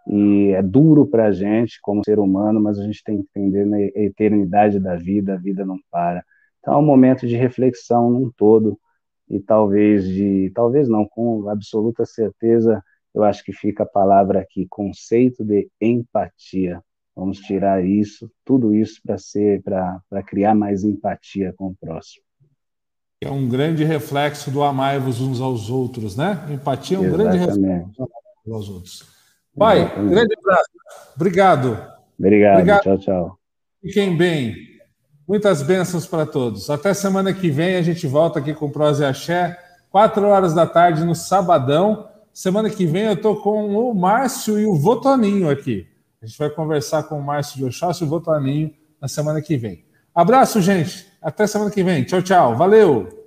E 0.07 0.51
é 0.53 0.61
duro 0.61 1.07
para 1.07 1.27
a 1.27 1.31
gente, 1.31 1.79
como 1.81 2.03
ser 2.03 2.19
humano, 2.19 2.59
mas 2.59 2.77
a 2.77 2.83
gente 2.83 3.03
tem 3.03 3.17
que 3.17 3.29
entender 3.35 3.65
na 3.65 3.79
eternidade 3.81 4.79
da 4.79 4.95
vida, 4.95 5.35
a 5.35 5.37
vida 5.37 5.65
não 5.65 5.77
para. 5.89 6.23
Então 6.59 6.73
é 6.73 6.77
um 6.77 6.85
momento 6.85 7.25
de 7.25 7.37
reflexão 7.37 8.11
num 8.11 8.29
todo, 8.35 8.77
e 9.29 9.39
talvez 9.39 10.07
de, 10.07 10.51
talvez 10.53 10.89
não, 10.89 11.05
com 11.07 11.47
absoluta 11.49 12.05
certeza, 12.05 12.83
eu 13.13 13.23
acho 13.23 13.43
que 13.43 13.53
fica 13.53 13.83
a 13.83 13.87
palavra 13.87 14.41
aqui, 14.41 14.67
conceito 14.67 15.45
de 15.45 15.69
empatia. 15.79 16.83
Vamos 17.15 17.39
tirar 17.39 17.85
isso, 17.85 18.31
tudo 18.43 18.73
isso 18.73 18.99
para 19.05 19.17
ser, 19.17 19.61
para 19.61 20.23
criar 20.25 20.55
mais 20.55 20.83
empatia 20.83 21.53
com 21.55 21.67
o 21.67 21.75
próximo 21.75 22.28
é 23.21 23.29
um 23.29 23.49
grande 23.49 23.83
reflexo 23.83 24.49
do 24.49 24.63
amai-vos 24.63 25.19
uns 25.19 25.41
aos 25.41 25.69
outros, 25.69 26.15
né? 26.15 26.47
Empatia 26.49 26.95
é 26.95 26.99
um 27.01 27.05
Exatamente. 27.05 27.37
grande 27.37 27.45
reflexo 27.45 28.09
uns 28.47 28.53
aos 28.53 28.69
outros. 28.69 29.03
Pai, 29.57 29.81
Exatamente. 29.81 30.09
grande 30.09 30.35
abraço. 30.37 30.69
Obrigado. 31.15 31.87
Obrigado. 32.17 32.55
Obrigado. 32.55 32.81
Tchau, 32.83 32.97
tchau. 32.97 33.39
Fiquem 33.81 34.15
bem. 34.15 34.55
Muitas 35.27 35.61
bênçãos 35.61 36.07
para 36.07 36.25
todos. 36.25 36.69
Até 36.69 36.93
semana 36.93 37.33
que 37.33 37.51
vem 37.51 37.75
a 37.75 37.81
gente 37.81 38.07
volta 38.07 38.39
aqui 38.39 38.53
com 38.53 38.71
Prosa 38.71 39.03
e 39.03 39.07
Axé, 39.07 39.59
quatro 39.89 40.25
horas 40.25 40.53
da 40.53 40.65
tarde 40.65 41.03
no 41.03 41.13
sabadão. 41.13 42.07
Semana 42.33 42.69
que 42.69 42.85
vem 42.85 43.03
eu 43.03 43.13
estou 43.13 43.35
com 43.41 43.67
o 43.67 43.93
Márcio 43.93 44.57
e 44.57 44.65
o 44.65 44.75
Votoninho 44.75 45.49
aqui. 45.49 45.85
A 46.21 46.25
gente 46.25 46.37
vai 46.37 46.49
conversar 46.49 47.03
com 47.03 47.19
o 47.19 47.23
Márcio 47.23 47.57
de 47.57 47.65
Oxóssi 47.65 48.03
e 48.03 48.07
o 48.07 48.09
Votoninho 48.09 48.73
na 49.01 49.09
semana 49.09 49.41
que 49.41 49.57
vem. 49.57 49.83
Abraço, 50.15 50.61
gente. 50.61 51.08
Até 51.21 51.47
semana 51.47 51.71
que 51.71 51.83
vem. 51.83 52.03
Tchau, 52.03 52.21
tchau. 52.21 52.55
Valeu! 52.55 53.18